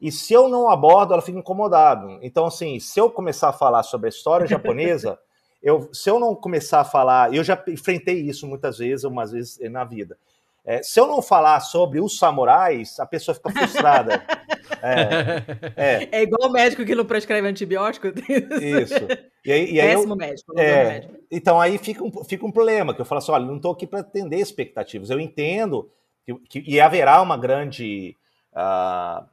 E 0.00 0.10
se 0.10 0.34
eu 0.34 0.48
não 0.48 0.68
abordo, 0.68 1.12
ela 1.12 1.22
fica 1.22 1.38
incomodada. 1.38 2.18
Então, 2.22 2.46
assim, 2.46 2.80
se 2.80 2.98
eu 2.98 3.08
começar 3.08 3.50
a 3.50 3.52
falar 3.52 3.84
sobre 3.84 4.08
a 4.08 4.10
história 4.10 4.48
japonesa, 4.48 5.16
eu, 5.62 5.88
se 5.92 6.10
eu 6.10 6.18
não 6.18 6.34
começar 6.34 6.80
a 6.80 6.84
falar, 6.84 7.32
eu 7.32 7.44
já 7.44 7.62
enfrentei 7.68 8.20
isso 8.20 8.48
muitas 8.48 8.78
vezes, 8.78 9.04
umas 9.04 9.30
vezes 9.30 9.58
na 9.70 9.84
vida. 9.84 10.18
É, 10.64 10.82
se 10.82 10.98
eu 10.98 11.06
não 11.06 11.22
falar 11.22 11.60
sobre 11.60 12.00
os 12.00 12.18
samurais, 12.18 12.98
a 12.98 13.06
pessoa 13.06 13.34
fica 13.34 13.50
frustrada. 13.50 14.24
é, 14.82 16.00
é. 16.00 16.08
é 16.10 16.22
igual 16.22 16.48
o 16.48 16.52
médico 16.52 16.84
que 16.84 16.96
não 16.96 17.04
prescreve 17.04 17.46
antibiótico. 17.46 18.08
Isso. 18.60 19.33
E 19.44 19.52
aí, 19.52 19.72
e 19.72 19.80
aí 19.80 19.94
Péssimo 19.94 20.12
eu, 20.12 20.16
médico, 20.16 20.58
é, 20.58 20.84
médico. 20.84 21.14
Então 21.30 21.60
aí 21.60 21.76
fica 21.78 22.02
um, 22.02 22.24
fica 22.24 22.46
um 22.46 22.52
problema, 22.52 22.94
que 22.94 23.00
eu 23.00 23.04
falo 23.04 23.18
assim, 23.18 23.32
olha, 23.32 23.44
não 23.44 23.56
estou 23.56 23.72
aqui 23.72 23.86
para 23.86 24.00
atender 24.00 24.38
expectativas. 24.38 25.10
Eu 25.10 25.20
entendo 25.20 25.90
que, 26.24 26.34
que 26.34 26.64
e 26.66 26.80
haverá 26.80 27.20
uma 27.20 27.36
grande 27.36 28.16
uh, 28.52 29.26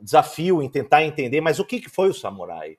desafio 0.00 0.62
em 0.62 0.68
tentar 0.68 1.04
entender, 1.04 1.40
mas 1.40 1.58
o 1.58 1.64
que, 1.64 1.80
que 1.80 1.88
foi 1.88 2.08
o 2.08 2.14
samurai? 2.14 2.78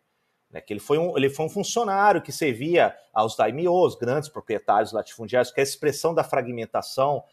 Né, 0.52 0.60
que 0.60 0.74
ele 0.74 0.80
foi, 0.80 0.98
um, 0.98 1.16
ele 1.16 1.30
foi 1.30 1.46
um 1.46 1.50
funcionário 1.50 2.24
que 2.24 2.32
servia 2.32 2.96
aos 3.14 3.36
daimyos, 3.36 3.96
grandes 3.96 4.30
proprietários 4.30 4.92
latifundiários, 4.92 5.52
que 5.52 5.60
é 5.60 5.64
a 5.64 5.64
expressão 5.64 6.14
da 6.14 6.24
fragmentação 6.24 7.24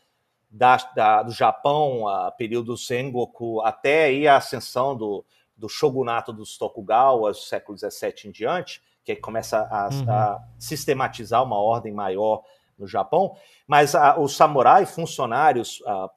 da, 0.50 0.76
da, 0.94 1.22
do 1.22 1.32
Japão, 1.32 2.06
a 2.06 2.30
período 2.30 2.76
Sengoku, 2.76 3.62
até 3.62 4.04
aí 4.04 4.28
a 4.28 4.36
ascensão 4.36 4.94
do, 4.94 5.24
do 5.56 5.68
shogunato 5.68 6.30
dos 6.30 6.58
Tokugawas, 6.58 7.48
século 7.48 7.78
XVII 7.78 8.12
em 8.26 8.30
diante, 8.30 8.82
que 9.14 9.20
começa 9.20 9.68
a, 9.70 9.88
uhum. 9.88 10.10
a 10.10 10.44
sistematizar 10.58 11.42
uma 11.42 11.58
ordem 11.58 11.92
maior 11.92 12.42
no 12.78 12.86
Japão, 12.86 13.36
mas 13.66 13.94
a, 13.94 14.18
os 14.18 14.36
samurais, 14.36 14.90
funcionários 14.90 15.82
a, 15.86 16.10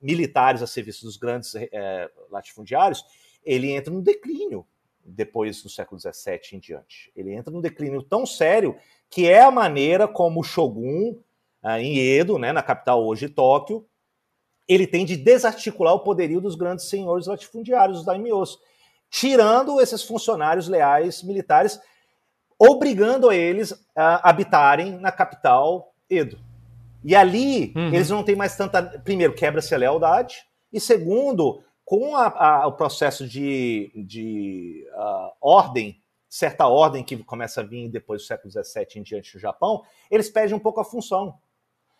militares 0.00 0.62
a 0.62 0.66
serviço 0.66 1.04
dos 1.04 1.16
grandes 1.16 1.54
é, 1.54 2.10
latifundiários, 2.30 3.04
ele 3.44 3.72
entra 3.72 3.92
no 3.92 4.00
declínio 4.00 4.66
depois 5.04 5.62
do 5.62 5.68
século 5.68 6.00
XVII 6.00 6.40
em 6.52 6.58
diante. 6.58 7.12
Ele 7.16 7.32
entra 7.32 7.52
num 7.52 7.60
declínio 7.60 8.02
tão 8.02 8.24
sério 8.24 8.76
que 9.08 9.28
é 9.28 9.42
a 9.42 9.50
maneira 9.50 10.06
como 10.06 10.40
o 10.40 10.44
shogun 10.44 11.18
ah, 11.62 11.80
em 11.80 11.98
Edo, 11.98 12.38
né, 12.38 12.52
na 12.52 12.62
capital 12.62 13.04
hoje 13.04 13.28
Tóquio, 13.28 13.86
ele 14.68 14.86
tem 14.86 15.04
de 15.04 15.16
desarticular 15.16 15.94
o 15.94 16.00
poderio 16.00 16.40
dos 16.40 16.54
grandes 16.54 16.88
senhores 16.88 17.26
latifundiários, 17.26 17.98
os 17.98 18.04
daimyos, 18.04 18.58
tirando 19.10 19.80
esses 19.80 20.02
funcionários 20.02 20.68
leais 20.68 21.22
militares, 21.24 21.80
obrigando 22.60 23.32
eles 23.32 23.74
a 23.96 24.28
habitarem 24.28 24.98
na 24.98 25.10
capital 25.10 25.94
Edo. 26.08 26.38
E 27.02 27.16
ali 27.16 27.72
uhum. 27.74 27.94
eles 27.94 28.10
não 28.10 28.22
têm 28.22 28.36
mais 28.36 28.54
tanta. 28.56 28.82
Primeiro, 28.82 29.34
quebra-se 29.34 29.74
a 29.74 29.78
lealdade, 29.78 30.44
e 30.70 30.78
segundo, 30.78 31.62
com 31.84 32.14
a, 32.14 32.26
a, 32.26 32.66
o 32.66 32.72
processo 32.72 33.26
de, 33.26 33.90
de 33.94 34.86
uh, 34.92 35.32
ordem 35.40 36.00
certa 36.30 36.68
ordem 36.68 37.02
que 37.02 37.16
começa 37.24 37.60
a 37.60 37.64
vir 37.64 37.88
depois 37.88 38.22
do 38.22 38.26
século 38.26 38.52
XVII 38.52 38.86
em 38.94 39.02
diante 39.02 39.34
no 39.34 39.40
Japão, 39.40 39.82
eles 40.08 40.30
perdem 40.30 40.54
um 40.54 40.60
pouco 40.60 40.80
a 40.80 40.84
função. 40.84 41.34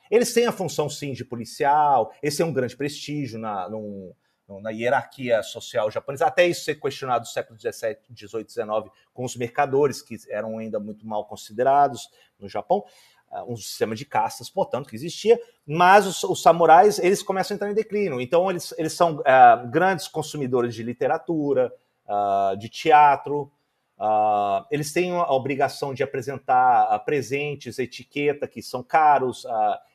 Eles 0.08 0.32
têm 0.32 0.46
a 0.46 0.52
função, 0.52 0.88
sim, 0.88 1.12
de 1.12 1.24
policial, 1.24 2.12
esse 2.22 2.40
é 2.40 2.44
um 2.44 2.52
grande 2.52 2.76
prestígio 2.76 3.40
na, 3.40 3.68
num, 3.68 4.12
na 4.58 4.70
hierarquia 4.70 5.42
social 5.42 5.90
japonesa, 5.90 6.26
até 6.26 6.46
isso 6.46 6.64
ser 6.64 6.76
questionado 6.76 7.20
no 7.20 7.26
século 7.26 7.58
XVII, 7.60 7.98
XVIII, 8.16 8.48
XIX, 8.48 8.90
com 9.12 9.24
os 9.24 9.36
mercadores, 9.36 10.00
que 10.00 10.16
eram 10.30 10.58
ainda 10.58 10.80
muito 10.80 11.06
mal 11.06 11.26
considerados 11.26 12.08
no 12.38 12.48
Japão, 12.48 12.84
ah, 13.30 13.44
um 13.44 13.56
sistema 13.56 13.94
de 13.94 14.04
castas, 14.04 14.50
portanto, 14.50 14.88
que 14.88 14.96
existia, 14.96 15.38
mas 15.64 16.06
os, 16.06 16.24
os 16.24 16.42
samurais, 16.42 16.98
eles 16.98 17.22
começam 17.22 17.54
a 17.54 17.56
entrar 17.56 17.70
em 17.70 17.74
declínio, 17.74 18.20
então 18.20 18.50
eles, 18.50 18.74
eles 18.76 18.92
são 18.94 19.18
uh, 19.18 19.68
grandes 19.68 20.08
consumidores 20.08 20.74
de 20.74 20.82
literatura, 20.82 21.72
uh, 22.06 22.56
de 22.56 22.68
teatro, 22.68 23.52
uh, 23.98 24.64
eles 24.70 24.92
têm 24.92 25.12
a 25.12 25.30
obrigação 25.30 25.94
de 25.94 26.02
apresentar 26.02 26.98
presentes, 27.04 27.78
etiqueta, 27.78 28.48
que 28.48 28.62
são 28.62 28.82
caros, 28.82 29.46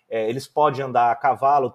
é, 0.09 0.29
eles 0.29 0.47
podem 0.47 0.85
andar 0.85 1.11
a 1.11 1.15
cavalo, 1.15 1.73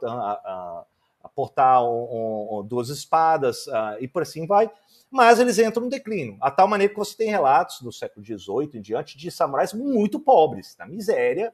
portar 1.35 1.85
um, 1.85 2.59
um, 2.61 2.65
duas 2.65 2.89
espadas 2.89 3.67
uh, 3.67 3.97
e 4.01 4.09
por 4.09 4.23
assim 4.23 4.47
vai. 4.47 4.71
Mas 5.11 5.41
eles 5.41 5.59
entram 5.59 5.85
no 5.85 5.91
declínio, 5.91 6.37
a 6.41 6.51
tal 6.51 6.69
maneira 6.69 6.93
que 6.93 6.99
você 6.99 7.17
tem 7.17 7.29
relatos 7.29 7.81
do 7.83 7.93
século 7.93 8.25
XVIII 8.25 8.71
em 8.75 8.81
diante 8.81 9.19
de 9.19 9.31
samurais 9.31 9.73
muito 9.73 10.21
pobres, 10.21 10.77
na 10.79 10.87
miséria, 10.87 11.53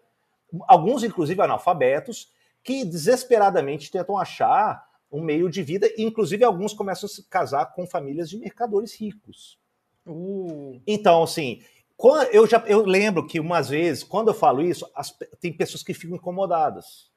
alguns 0.68 1.02
inclusive 1.02 1.40
analfabetos, 1.40 2.30
que 2.62 2.84
desesperadamente 2.84 3.90
tentam 3.90 4.18
achar 4.18 4.84
um 5.10 5.22
meio 5.22 5.48
de 5.48 5.62
vida, 5.62 5.88
e 5.96 6.02
inclusive 6.02 6.44
alguns 6.44 6.74
começam 6.74 7.06
a 7.06 7.10
se 7.10 7.22
casar 7.24 7.66
com 7.72 7.86
famílias 7.86 8.28
de 8.28 8.36
mercadores 8.36 8.94
ricos. 8.94 9.58
Uh. 10.06 10.80
Então, 10.86 11.22
assim, 11.22 11.62
Eu, 12.30 12.46
já, 12.46 12.62
eu 12.66 12.84
lembro 12.84 13.26
que 13.26 13.40
umas 13.40 13.70
vezes, 13.70 14.04
quando 14.04 14.28
eu 14.28 14.34
falo 14.34 14.62
isso, 14.62 14.88
as, 14.94 15.16
tem 15.40 15.52
pessoas 15.52 15.82
que 15.82 15.94
ficam 15.94 16.16
incomodadas. 16.16 17.10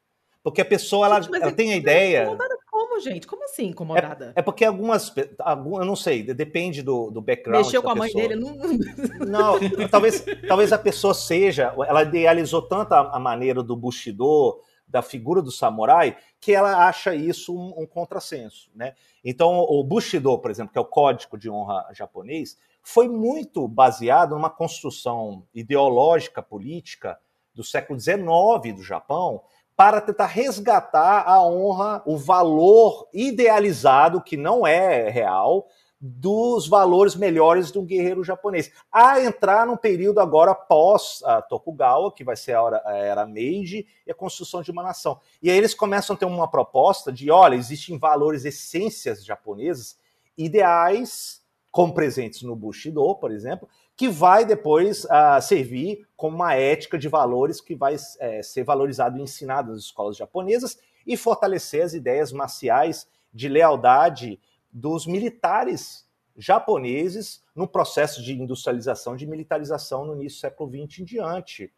Porque 0.44 0.62
a 0.62 0.66
pessoa 0.66 1.06
ela, 1.06 1.22
gente, 1.22 1.36
ela 1.36 1.52
tem 1.52 1.74
a 1.74 1.76
ideia. 1.76 2.24
Incomodada 2.24 2.58
como, 2.70 3.00
gente? 3.02 3.28
Como 3.28 3.44
assim 3.44 3.68
incomodada? 3.68 4.34
É, 4.36 4.40
é 4.40 4.42
porque 4.42 4.64
algumas, 4.64 5.14
algumas. 5.40 5.82
Eu 5.82 5.86
não 5.86 5.96
sei, 5.96 6.24
depende 6.24 6.82
do, 6.82 7.12
do 7.12 7.22
background. 7.22 7.66
Mexeu 7.66 7.84
com 7.84 7.90
a 7.90 7.96
mãe 7.96 8.12
dele? 8.14 8.36
Não, 8.36 8.56
não 9.20 9.60
talvez, 9.90 10.24
talvez 10.48 10.72
a 10.72 10.78
pessoa 10.78 11.14
seja. 11.14 11.74
Ela 11.88 12.04
idealizou 12.04 12.62
tanto 12.62 12.94
a, 12.94 13.16
a 13.16 13.20
maneira 13.20 13.62
do 13.62 13.76
Bushido, 13.76 14.62
da 14.88 15.02
figura 15.02 15.42
do 15.42 15.52
samurai, 15.52 16.18
que 16.40 16.54
ela 16.54 16.88
acha 16.88 17.14
isso 17.14 17.56
um, 17.56 17.84
um 17.84 17.86
contrassenso. 17.86 18.72
Né? 18.74 18.94
Então, 19.24 19.60
o 19.60 19.84
Bushido, 19.84 20.38
por 20.40 20.50
exemplo, 20.50 20.72
que 20.72 20.78
é 20.78 20.82
o 20.82 20.86
código 20.86 21.38
de 21.38 21.50
honra 21.50 21.86
japonês, 21.92 22.58
foi 22.82 23.10
muito 23.10 23.68
baseado 23.68 24.32
numa 24.32 24.50
construção 24.50 25.44
ideológica 25.54 26.42
política 26.42 27.20
do 27.54 27.64
século 27.64 28.00
XIX 28.00 28.74
do 28.76 28.82
Japão 28.82 29.44
para 29.80 30.02
tentar 30.02 30.26
resgatar 30.26 31.24
a 31.26 31.42
honra, 31.42 32.04
o 32.06 32.18
valor 32.18 33.08
idealizado, 33.14 34.20
que 34.22 34.36
não 34.36 34.68
é 34.68 35.10
real, 35.10 35.70
dos 36.02 36.68
valores 36.68 37.16
melhores 37.16 37.72
de 37.72 37.80
um 37.80 37.86
guerreiro 37.86 38.22
japonês. 38.22 38.70
A 38.92 39.22
entrar 39.22 39.66
num 39.66 39.78
período 39.78 40.20
agora 40.20 40.54
pós 40.54 41.24
a 41.24 41.42
Tokugawa, 41.42 42.14
que 42.14 42.26
vai 42.26 42.36
ser 42.36 42.58
a 42.58 42.62
era, 42.62 42.82
a 42.84 42.98
era 42.98 43.26
Meiji, 43.26 43.88
e 44.06 44.12
a 44.12 44.14
construção 44.14 44.62
de 44.62 44.70
uma 44.70 44.84
nação. 44.84 45.18
E 45.42 45.50
aí 45.50 45.58
eles 45.58 45.74
começam 45.74 46.14
a 46.14 46.20
ter 46.20 46.26
uma 46.26 46.52
proposta 46.52 47.10
de, 47.10 47.32
olha, 47.32 47.56
existem 47.56 47.98
valores, 47.98 48.44
essências 48.44 49.24
japonesas, 49.24 49.98
ideais, 50.38 51.42
como 51.72 51.94
presentes 51.94 52.42
no 52.42 52.54
Bushido, 52.54 53.16
por 53.16 53.32
exemplo, 53.32 53.70
que 54.00 54.08
vai 54.08 54.46
depois 54.46 55.04
uh, 55.04 55.42
servir 55.42 56.08
como 56.16 56.34
uma 56.34 56.56
ética 56.56 56.98
de 56.98 57.10
valores 57.10 57.60
que 57.60 57.76
vai 57.76 57.98
é, 58.22 58.42
ser 58.42 58.64
valorizado 58.64 59.20
e 59.20 59.22
ensinado 59.22 59.74
nas 59.74 59.82
escolas 59.82 60.16
japonesas 60.16 60.80
e 61.06 61.18
fortalecer 61.18 61.84
as 61.84 61.94
ideias 61.94 62.32
marciais 62.32 63.06
de 63.34 63.50
lealdade 63.50 64.40
dos 64.72 65.06
militares 65.06 66.08
japoneses 66.38 67.44
no 67.54 67.68
processo 67.68 68.24
de 68.24 68.32
industrialização, 68.32 69.18
de 69.18 69.28
militarização 69.28 70.06
no 70.06 70.16
início 70.16 70.38
do 70.38 70.42
século 70.44 70.88
XX 70.88 71.00
em 71.00 71.04
diante. 71.04 71.74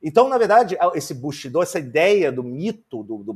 Então, 0.00 0.28
na 0.28 0.38
verdade, 0.38 0.78
esse 0.94 1.12
Bushido, 1.12 1.60
essa 1.60 1.80
ideia 1.80 2.30
do 2.30 2.44
mito 2.44 3.02
do, 3.02 3.18
do, 3.18 3.32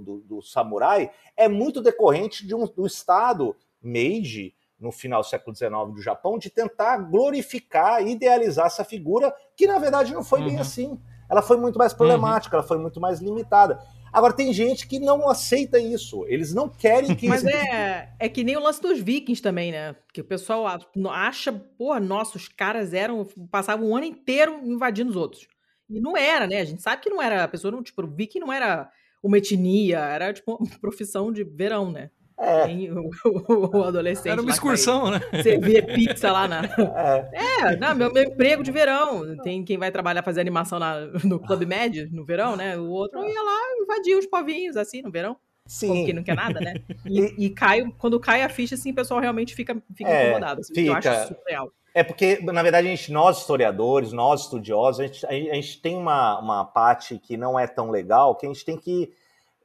do, 0.00 0.24
do 0.26 0.40
samurai, 0.40 1.10
é 1.36 1.46
muito 1.46 1.82
decorrente 1.82 2.46
de 2.46 2.54
um, 2.54 2.64
do 2.64 2.86
Estado 2.86 3.54
Meiji, 3.82 4.54
no 4.82 4.92
final 4.92 5.20
do 5.20 5.26
século 5.26 5.56
XIX 5.56 5.70
do 5.94 6.02
Japão, 6.02 6.38
de 6.38 6.50
tentar 6.50 6.98
glorificar, 6.98 8.06
idealizar 8.06 8.66
essa 8.66 8.84
figura, 8.84 9.32
que 9.56 9.66
na 9.66 9.78
verdade 9.78 10.12
não 10.12 10.24
foi 10.24 10.40
uhum. 10.40 10.46
bem 10.46 10.58
assim. 10.58 11.00
Ela 11.30 11.40
foi 11.40 11.56
muito 11.56 11.78
mais 11.78 11.94
problemática, 11.94 12.56
uhum. 12.56 12.60
ela 12.60 12.68
foi 12.68 12.78
muito 12.78 13.00
mais 13.00 13.20
limitada. 13.20 13.80
Agora, 14.12 14.34
tem 14.34 14.52
gente 14.52 14.86
que 14.86 14.98
não 14.98 15.26
aceita 15.26 15.78
isso. 15.78 16.26
Eles 16.28 16.52
não 16.52 16.68
querem 16.68 17.14
que 17.14 17.26
Mas 17.30 17.42
é, 17.44 18.12
é 18.18 18.28
que 18.28 18.44
nem 18.44 18.56
o 18.56 18.60
lance 18.60 18.82
dos 18.82 19.00
vikings 19.00 19.40
também, 19.40 19.72
né? 19.72 19.96
Que 20.12 20.20
o 20.20 20.24
pessoal 20.24 20.66
acha, 21.10 21.50
porra, 21.50 21.98
nossa, 21.98 22.36
os 22.36 22.46
caras 22.46 22.92
eram. 22.92 23.26
passavam 23.50 23.88
um 23.88 23.96
ano 23.96 24.04
inteiro 24.04 24.60
invadindo 24.64 25.08
os 25.08 25.16
outros. 25.16 25.48
E 25.88 25.98
não 25.98 26.14
era, 26.14 26.46
né? 26.46 26.60
A 26.60 26.64
gente 26.64 26.82
sabe 26.82 27.00
que 27.00 27.08
não 27.08 27.22
era. 27.22 27.42
A 27.42 27.48
pessoa 27.48 27.72
não, 27.72 27.82
tipo, 27.82 28.02
o 28.02 28.06
viking 28.06 28.40
não 28.40 28.52
era 28.52 28.90
uma 29.22 29.38
etnia, 29.38 30.00
era 30.00 30.32
tipo 30.32 30.56
uma 30.60 30.78
profissão 30.78 31.32
de 31.32 31.42
verão, 31.42 31.90
né? 31.90 32.10
É. 32.42 32.66
O, 32.92 33.10
o, 33.24 33.78
o, 33.78 33.84
adolescente. 33.84 34.32
Era 34.32 34.42
uma 34.42 34.50
excursão, 34.50 35.12
né? 35.12 35.20
Você 35.32 35.58
vê 35.58 35.80
pizza 35.80 36.32
lá 36.32 36.48
na. 36.48 36.64
É, 37.32 37.70
é 37.70 37.76
não, 37.76 37.94
meu, 37.94 38.12
meu, 38.12 38.24
emprego 38.24 38.64
de 38.64 38.72
verão. 38.72 39.36
Tem 39.44 39.64
quem 39.64 39.78
vai 39.78 39.92
trabalhar 39.92 40.24
fazer 40.24 40.40
animação 40.40 40.80
na, 40.80 41.06
no 41.22 41.38
Club 41.38 41.62
Med 41.62 42.08
no 42.10 42.24
verão, 42.24 42.56
né? 42.56 42.76
O 42.76 42.88
outro 42.88 43.22
ia 43.24 43.42
lá 43.42 43.58
invadir 43.80 44.16
os 44.16 44.26
povinhos, 44.26 44.76
assim, 44.76 45.02
no 45.02 45.10
verão. 45.10 45.36
Sim. 45.66 45.88
Como 45.88 46.06
que 46.06 46.12
não 46.12 46.24
quer 46.24 46.34
nada, 46.34 46.58
né? 46.58 46.74
E, 47.06 47.46
e 47.46 47.50
cai, 47.50 47.84
quando 47.96 48.18
cai 48.18 48.42
a 48.42 48.48
ficha, 48.48 48.74
assim, 48.74 48.90
o 48.90 48.94
pessoal 48.94 49.20
realmente 49.20 49.54
fica, 49.54 49.80
fica 49.94 50.10
é, 50.10 50.24
incomodado. 50.24 50.60
Assim, 50.62 50.74
fica. 50.74 50.90
Eu 50.90 50.94
acho 50.94 51.34
surreal. 51.34 51.72
É 51.94 52.02
porque, 52.02 52.40
na 52.42 52.62
verdade, 52.62 52.88
a 52.88 52.90
gente, 52.90 53.12
nós 53.12 53.38
historiadores, 53.38 54.12
nós 54.12 54.42
estudiosos, 54.42 55.00
a 55.00 55.06
gente, 55.06 55.26
a 55.26 55.54
gente 55.54 55.80
tem 55.80 55.96
uma, 55.96 56.40
uma 56.40 56.64
parte 56.64 57.18
que 57.18 57.36
não 57.36 57.58
é 57.58 57.66
tão 57.66 57.90
legal, 57.90 58.34
que 58.34 58.46
a 58.46 58.48
gente 58.48 58.64
tem 58.64 58.78
que 58.78 59.12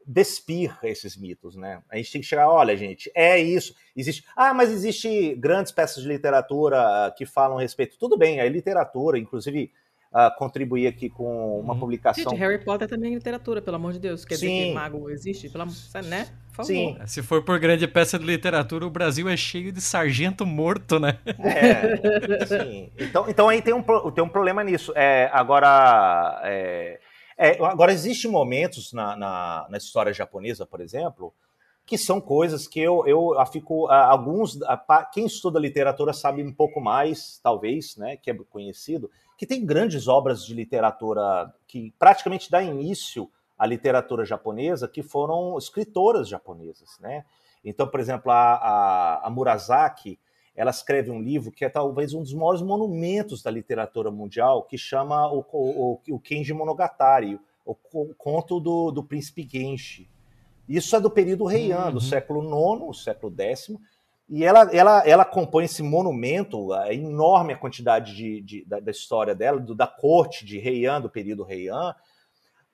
despir 0.07 0.77
esses 0.83 1.17
mitos, 1.17 1.57
né? 1.57 1.81
A 1.91 1.97
gente 1.97 2.11
tem 2.13 2.21
que 2.21 2.27
chegar, 2.27 2.49
olha, 2.49 2.77
gente, 2.77 3.11
é 3.13 3.37
isso. 3.37 3.75
Existe, 3.95 4.23
ah, 4.35 4.53
mas 4.53 4.71
existe 4.71 5.35
grandes 5.35 5.73
peças 5.73 6.01
de 6.01 6.07
literatura 6.07 6.79
ah, 6.79 7.11
que 7.11 7.25
falam 7.25 7.57
a 7.57 7.61
respeito. 7.61 7.97
Tudo 7.99 8.17
bem, 8.17 8.39
é 8.39 8.47
literatura, 8.47 9.19
inclusive 9.19 9.69
uh, 10.11 10.35
contribuir 10.37 10.87
aqui 10.87 11.09
com 11.09 11.59
uma 11.59 11.73
uhum. 11.73 11.79
publicação. 11.79 12.31
Gente, 12.31 12.39
Harry 12.39 12.63
Potter 12.63 12.87
também 12.87 13.11
é 13.11 13.15
literatura, 13.15 13.61
pelo 13.61 13.75
amor 13.75 13.93
de 13.93 13.99
Deus. 13.99 14.23
Quer 14.23 14.35
Sim. 14.35 14.47
dizer 14.47 14.67
que 14.67 14.73
mago 14.73 15.09
existe, 15.09 15.49
pela, 15.49 15.65
né? 16.05 16.27
Por 16.47 16.55
favor. 16.55 16.65
Sim. 16.65 16.97
Se 17.05 17.21
for 17.21 17.43
por 17.43 17.59
grande 17.59 17.87
peça 17.87 18.17
de 18.17 18.25
literatura, 18.25 18.85
o 18.85 18.89
Brasil 18.89 19.27
é 19.27 19.37
cheio 19.37 19.71
de 19.71 19.81
sargento 19.81 20.45
morto, 20.45 20.99
né? 20.99 21.19
É, 21.25 22.45
sim. 22.45 22.91
Então, 22.97 23.29
então 23.29 23.49
aí 23.49 23.61
tem 23.61 23.73
um, 23.73 23.83
tem 24.11 24.23
um 24.23 24.29
problema 24.29 24.63
nisso. 24.63 24.91
É, 24.95 25.29
agora, 25.33 26.41
é, 26.43 26.99
é, 27.37 27.63
agora, 27.63 27.93
existem 27.93 28.31
momentos 28.31 28.91
na, 28.91 29.15
na, 29.15 29.67
na, 29.69 29.77
história 29.77 30.11
japonesa, 30.11 30.65
por 30.65 30.81
exemplo, 30.81 31.33
que 31.85 31.97
são 31.97 32.19
coisas 32.19 32.67
que 32.67 32.79
eu, 32.79 33.05
eu 33.05 33.33
fico. 33.51 33.87
Alguns. 33.87 34.57
Quem 35.13 35.25
estuda 35.25 35.59
literatura 35.59 36.13
sabe 36.13 36.43
um 36.43 36.51
pouco 36.51 36.81
mais, 36.81 37.39
talvez, 37.43 37.95
né, 37.95 38.17
que 38.17 38.31
é 38.31 38.33
conhecido, 38.33 39.11
que 39.37 39.45
tem 39.45 39.63
grandes 39.63 40.07
obras 40.07 40.43
de 40.43 40.53
literatura 40.55 41.53
que 41.67 41.93
praticamente 41.99 42.49
dá 42.49 42.61
início 42.61 43.29
à 43.57 43.67
literatura 43.67 44.25
japonesa, 44.25 44.87
que 44.87 45.03
foram 45.03 45.57
escritoras 45.57 46.27
japonesas. 46.27 46.97
Né? 46.99 47.23
Então, 47.63 47.87
por 47.87 47.99
exemplo, 47.99 48.31
a, 48.31 48.55
a, 48.55 49.27
a 49.27 49.29
Murasaki 49.29 50.19
ela 50.57 50.71
escreve 50.71 51.11
um 51.11 51.21
livro 51.21 51.51
que 51.51 51.63
é 51.63 51.69
talvez 51.69 52.15
um 52.15 52.23
dos 52.23 52.33
maiores 52.33 52.63
monumentos 52.63 53.43
da 53.43 53.51
literatura 53.51 54.09
mundial, 54.09 54.63
que 54.63 54.75
chama 54.75 55.31
o, 55.31 55.45
o, 55.53 56.01
o 56.09 56.19
Kenji 56.19 56.51
Monogatari, 56.51 57.39
o, 57.63 57.75
o 57.93 58.15
conto 58.15 58.59
do, 58.59 58.89
do 58.89 59.03
príncipe 59.03 59.47
Genshi. 59.47 60.09
Isso 60.67 60.95
é 60.95 60.99
do 60.99 61.11
período 61.11 61.49
Heian, 61.49 61.85
uhum. 61.85 61.93
do 61.93 62.01
século 62.01 62.41
IX, 62.41 63.03
século 63.03 63.33
X, 63.39 63.71
e 64.27 64.43
ela, 64.43 64.69
ela, 64.75 65.07
ela 65.07 65.23
compõe 65.23 65.65
esse 65.65 65.83
monumento, 65.83 66.73
é 66.73 66.93
enorme 66.95 67.53
a 67.53 67.57
quantidade 67.57 68.15
de, 68.15 68.41
de 68.41 68.65
da, 68.65 68.79
da, 68.79 68.91
história 68.91 69.35
dela, 69.35 69.59
do, 69.59 69.75
da 69.75 69.87
corte 69.87 70.43
de 70.43 70.57
Heian, 70.57 70.99
do 70.99 71.09
período 71.09 71.49
Heian, 71.49 71.95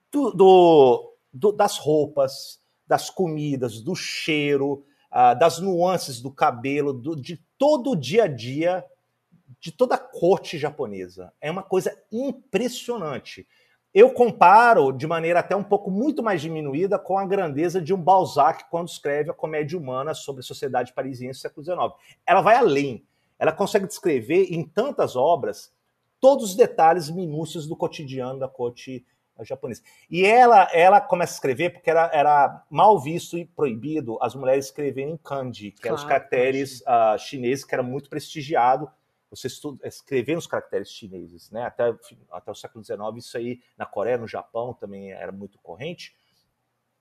do, 0.09 0.31
do, 0.31 1.13
do, 1.31 1.51
das 1.51 1.77
roupas, 1.77 2.59
das 2.87 3.09
comidas, 3.09 3.81
do 3.81 3.93
cheiro, 3.93 4.83
uh, 5.11 5.37
das 5.37 5.59
nuances 5.59 6.19
do 6.19 6.31
cabelo, 6.31 6.91
do, 6.91 7.15
de 7.15 7.39
todo 7.63 7.91
o 7.91 7.95
dia 7.95 8.25
a 8.25 8.27
dia 8.27 8.83
de 9.57 9.71
toda 9.71 9.95
a 9.95 9.97
corte 9.97 10.57
japonesa. 10.57 11.31
É 11.39 11.49
uma 11.49 11.63
coisa 11.63 11.97
impressionante. 12.11 13.47
Eu 13.93 14.11
comparo 14.11 14.91
de 14.91 15.07
maneira 15.07 15.39
até 15.39 15.55
um 15.55 15.63
pouco 15.63 15.89
muito 15.89 16.21
mais 16.21 16.41
diminuída 16.41 16.99
com 16.99 17.17
a 17.17 17.25
grandeza 17.25 17.81
de 17.81 17.93
um 17.93 18.01
Balzac 18.01 18.65
quando 18.69 18.89
escreve 18.89 19.29
a 19.29 19.33
comédia 19.33 19.79
humana 19.79 20.13
sobre 20.13 20.41
a 20.41 20.43
sociedade 20.43 20.91
parisiense 20.91 21.39
do 21.39 21.41
século 21.41 21.63
XIX. 21.63 22.17
Ela 22.27 22.41
vai 22.41 22.57
além. 22.57 23.05
Ela 23.39 23.53
consegue 23.53 23.87
descrever 23.87 24.47
em 24.51 24.67
tantas 24.67 25.15
obras 25.15 25.73
todos 26.19 26.49
os 26.49 26.55
detalhes 26.55 27.09
minúcios 27.09 27.65
do 27.65 27.77
cotidiano 27.77 28.39
da 28.41 28.49
corte 28.49 29.05
japonesa. 29.45 29.81
E 30.09 30.25
ela, 30.25 30.69
ela 30.73 31.01
começa 31.01 31.33
a 31.33 31.35
escrever 31.35 31.71
porque 31.71 31.89
era, 31.89 32.09
era 32.13 32.63
mal 32.69 32.99
visto 32.99 33.37
e 33.37 33.45
proibido 33.45 34.17
as 34.21 34.35
mulheres 34.35 34.65
escreverem 34.65 35.13
em 35.13 35.17
kanji, 35.17 35.71
que 35.71 35.81
claro, 35.81 35.95
eram 35.95 36.03
os 36.03 36.03
caracteres 36.03 36.81
uh, 36.81 37.17
chineses, 37.17 37.65
que 37.65 37.73
era 37.73 37.83
muito 37.83 38.09
prestigiado 38.09 38.89
você 39.35 39.47
estuda, 39.47 39.87
escrever 39.87 40.35
nos 40.35 40.45
caracteres 40.45 40.91
chineses, 40.91 41.49
né? 41.49 41.65
Até, 41.65 41.91
até 42.31 42.51
o 42.51 42.55
século 42.55 42.83
XIX, 42.83 42.99
isso 43.17 43.35
aí 43.35 43.59
na 43.75 43.85
Coreia, 43.85 44.17
no 44.17 44.27
Japão 44.27 44.75
também 44.75 45.11
era 45.11 45.31
muito 45.31 45.57
corrente. 45.57 46.15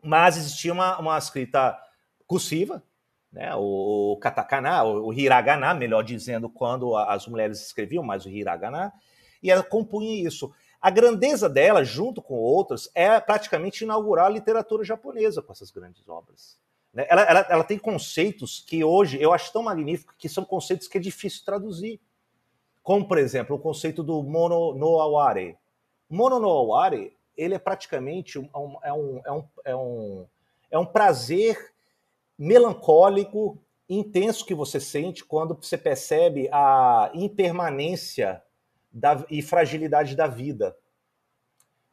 Mas 0.03 0.39
existia 0.39 0.73
uma, 0.73 0.99
uma 0.99 1.19
escrita 1.19 1.79
cursiva, 2.27 2.83
né? 3.31 3.55
O, 3.55 4.13
o 4.13 4.17
katakana, 4.17 4.83
o, 4.83 5.09
o 5.09 5.13
hiragana, 5.13 5.75
melhor 5.75 6.03
dizendo, 6.03 6.49
quando 6.49 6.97
as 6.97 7.27
mulheres 7.27 7.61
escreviam 7.61 8.03
mais 8.03 8.25
o 8.25 8.31
hiragana, 8.31 8.93
e 9.43 9.51
ela 9.51 9.63
compunha 9.63 10.27
isso. 10.27 10.51
A 10.83 10.91
grandeza 10.91 11.49
dela, 11.49 11.85
junto 11.85 12.21
com 12.21 12.35
outras, 12.35 12.91
é 12.93 13.21
praticamente 13.21 13.85
inaugurar 13.85 14.27
a 14.27 14.31
literatura 14.31 14.83
japonesa 14.83 15.41
com 15.41 15.53
essas 15.53 15.71
grandes 15.71 16.09
obras. 16.09 16.59
Né? 16.93 17.07
Ela, 17.09 17.23
ela, 17.23 17.47
ela 17.49 17.65
tem 17.65 17.79
conceitos 17.79 18.59
que 18.59 18.83
hoje 18.83 19.23
eu 19.23 19.33
acho 19.33 19.53
tão 19.53 19.63
magníficos 19.63 20.17
que 20.19 20.29
são 20.29 20.45
conceitos 20.45 20.89
que 20.89 20.99
é 20.99 21.01
difícil 21.01 21.45
traduzir. 21.45 22.01
Como, 22.83 23.07
por 23.07 23.17
exemplo, 23.17 23.55
o 23.55 23.61
conceito 23.61 24.03
do 24.03 24.25
mono 24.25 24.75
no 24.75 25.01
aware. 25.01 25.57
Mono 26.11 26.41
no 26.41 26.49
aware, 26.49 27.17
ele 27.37 27.55
é 27.55 27.61
praticamente 27.61 28.41
um, 28.41 28.49
é, 28.83 28.93
um, 28.93 29.21
é, 29.25 29.33
um, 29.33 29.45
é, 29.65 29.77
um, 29.77 30.27
é 30.73 30.79
um 30.81 30.85
prazer 30.85 31.73
melancólico, 32.37 33.57
intenso 33.89 34.45
que 34.45 34.55
você 34.55 34.81
sente 34.81 35.25
quando 35.25 35.55
você 35.55 35.79
percebe 35.79 36.49
a 36.51 37.09
impermanência 37.15 38.43
da, 38.93 39.25
e 39.31 39.43
fragilidade 39.43 40.15
da 40.15 40.27
vida. 40.27 40.77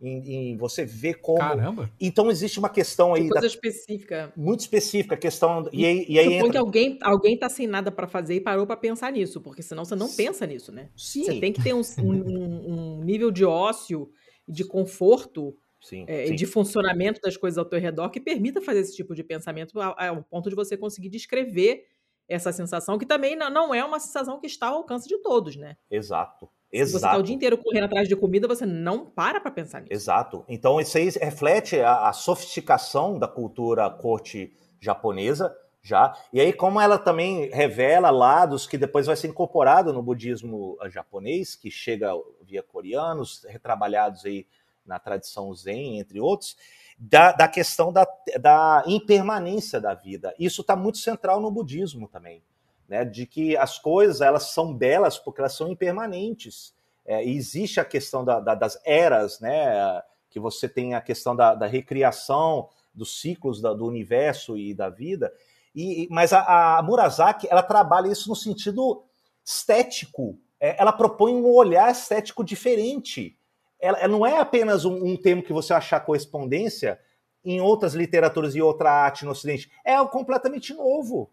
Em, 0.01 0.51
em, 0.51 0.57
você 0.57 0.85
ver 0.85 1.15
como. 1.15 1.39
Caramba! 1.39 1.91
Então 1.99 2.31
existe 2.31 2.57
uma 2.57 2.69
questão 2.69 3.13
aí. 3.13 3.27
Coisa 3.27 3.41
da... 3.41 3.47
específica. 3.47 4.31
Muito 4.35 4.61
específica, 4.61 5.15
a 5.15 5.17
questão. 5.17 5.69
E, 5.73 5.85
aí, 5.85 6.05
e 6.07 6.17
aí 6.17 6.25
Supõe 6.25 6.37
entra... 6.37 6.51
que 6.51 6.57
alguém, 6.57 6.97
alguém 7.01 7.37
tá 7.37 7.49
sem 7.49 7.67
nada 7.67 7.91
para 7.91 8.07
fazer 8.07 8.35
e 8.35 8.41
parou 8.41 8.65
para 8.65 8.77
pensar 8.77 9.11
nisso, 9.11 9.41
porque 9.41 9.61
senão 9.61 9.83
você 9.83 9.95
não 9.95 10.07
Sim. 10.07 10.25
pensa 10.25 10.47
nisso, 10.47 10.71
né? 10.71 10.89
Sim. 10.95 11.25
Você 11.25 11.39
tem 11.41 11.51
que 11.51 11.61
ter 11.61 11.73
um, 11.73 11.81
um, 11.97 12.99
um 12.99 13.03
nível 13.03 13.29
de 13.29 13.43
ócio, 13.43 14.09
de 14.47 14.63
conforto 14.63 15.57
sim, 15.81 16.05
é, 16.07 16.27
sim. 16.27 16.35
de 16.35 16.45
funcionamento 16.45 17.19
das 17.21 17.35
coisas 17.35 17.57
ao 17.57 17.65
teu 17.65 17.79
redor 17.79 18.09
que 18.09 18.21
permita 18.21 18.61
fazer 18.61 18.79
esse 18.79 18.95
tipo 18.95 19.13
de 19.13 19.23
pensamento 19.23 19.79
ao, 19.81 19.99
ao 19.99 20.23
ponto 20.23 20.49
de 20.49 20.55
você 20.55 20.77
conseguir 20.77 21.09
descrever 21.09 21.83
essa 22.27 22.53
sensação, 22.53 22.97
que 22.97 23.05
também 23.05 23.35
não 23.35 23.73
é 23.73 23.83
uma 23.83 23.99
sensação 23.99 24.39
que 24.39 24.45
está 24.45 24.67
ao 24.67 24.77
alcance 24.77 25.07
de 25.09 25.17
todos, 25.17 25.55
né? 25.55 25.75
Exato. 25.89 26.47
Exato. 26.71 26.87
Se 26.87 26.99
você 26.99 27.05
está 27.05 27.17
o 27.17 27.23
dia 27.23 27.35
inteiro 27.35 27.57
correndo 27.57 27.85
atrás 27.85 28.07
de 28.07 28.15
comida, 28.15 28.47
você 28.47 28.65
não 28.65 29.05
para 29.05 29.41
para 29.41 29.51
pensar 29.51 29.81
nisso. 29.81 29.93
Exato. 29.93 30.45
Então, 30.47 30.79
isso 30.79 30.97
aí 30.97 31.09
reflete 31.09 31.79
a, 31.79 32.09
a, 32.09 32.13
sofisticação 32.13 33.17
da 33.17 33.27
cultura 33.27 33.89
corte 33.89 34.53
japonesa, 34.79 35.55
já. 35.81 36.15
E 36.31 36.39
aí, 36.39 36.53
como 36.53 36.79
ela 36.79 36.99
também 36.99 37.49
revela 37.49 38.11
lados 38.11 38.67
que 38.67 38.77
depois 38.77 39.07
vai 39.07 39.15
ser 39.15 39.27
incorporado 39.27 39.91
no 39.91 40.03
budismo 40.03 40.77
japonês, 40.89 41.55
que 41.55 41.71
chega 41.71 42.11
via 42.43 42.61
coreanos, 42.61 43.43
retrabalhados 43.47 44.25
aí 44.25 44.45
na 44.85 44.99
tradição 44.99 45.53
Zen, 45.53 45.99
entre 45.99 46.19
outros, 46.19 46.55
da, 46.97 47.31
da 47.31 47.47
questão 47.47 47.93
da, 47.93 48.05
da 48.39 48.83
impermanência 48.85 49.79
da 49.79 49.93
vida. 49.93 50.35
Isso 50.37 50.61
está 50.61 50.75
muito 50.75 50.97
central 50.97 51.39
no 51.39 51.49
budismo 51.49 52.07
também, 52.07 52.43
né? 52.89 53.05
de 53.05 53.25
que 53.25 53.55
as 53.55 53.77
coisas 53.77 54.19
elas 54.19 54.51
são 54.51 54.73
belas 54.73 55.17
porque 55.17 55.39
elas 55.39 55.53
são 55.53 55.69
impermanentes. 55.69 56.73
É, 57.05 57.23
existe 57.23 57.79
a 57.79 57.85
questão 57.85 58.25
da, 58.25 58.39
da, 58.39 58.55
das 58.55 58.79
eras, 58.83 59.39
né? 59.39 60.01
que 60.29 60.39
você 60.39 60.67
tem 60.67 60.95
a 60.95 61.01
questão 61.01 61.35
da, 61.35 61.55
da 61.55 61.67
recriação 61.67 62.67
dos 62.93 63.21
ciclos 63.21 63.61
do 63.61 63.85
universo 63.85 64.57
e 64.57 64.73
da 64.73 64.89
vida. 64.89 65.31
E, 65.73 66.07
mas 66.11 66.33
a, 66.33 66.77
a 66.77 66.83
Murasaki 66.83 67.47
ela 67.49 67.63
trabalha 67.63 68.09
isso 68.09 68.27
no 68.27 68.35
sentido 68.35 69.03
estético. 69.45 70.37
É, 70.59 70.75
ela 70.81 70.91
propõe 70.91 71.33
um 71.33 71.45
olhar 71.45 71.89
estético 71.91 72.43
diferente 72.43 73.39
ela, 73.79 74.07
não 74.07 74.25
é 74.25 74.37
apenas 74.39 74.83
um, 74.83 74.93
um 74.93 75.15
termo 75.15 75.41
que 75.41 75.53
você 75.53 75.73
achar 75.73 76.01
correspondência 76.01 76.99
em 77.43 77.61
outras 77.61 77.93
literaturas 77.93 78.53
e 78.53 78.61
outra 78.61 78.91
arte 78.91 79.23
no 79.23 79.31
Ocidente. 79.31 79.71
É 79.85 79.95
algo 79.95 80.11
completamente 80.11 80.73
novo. 80.73 81.31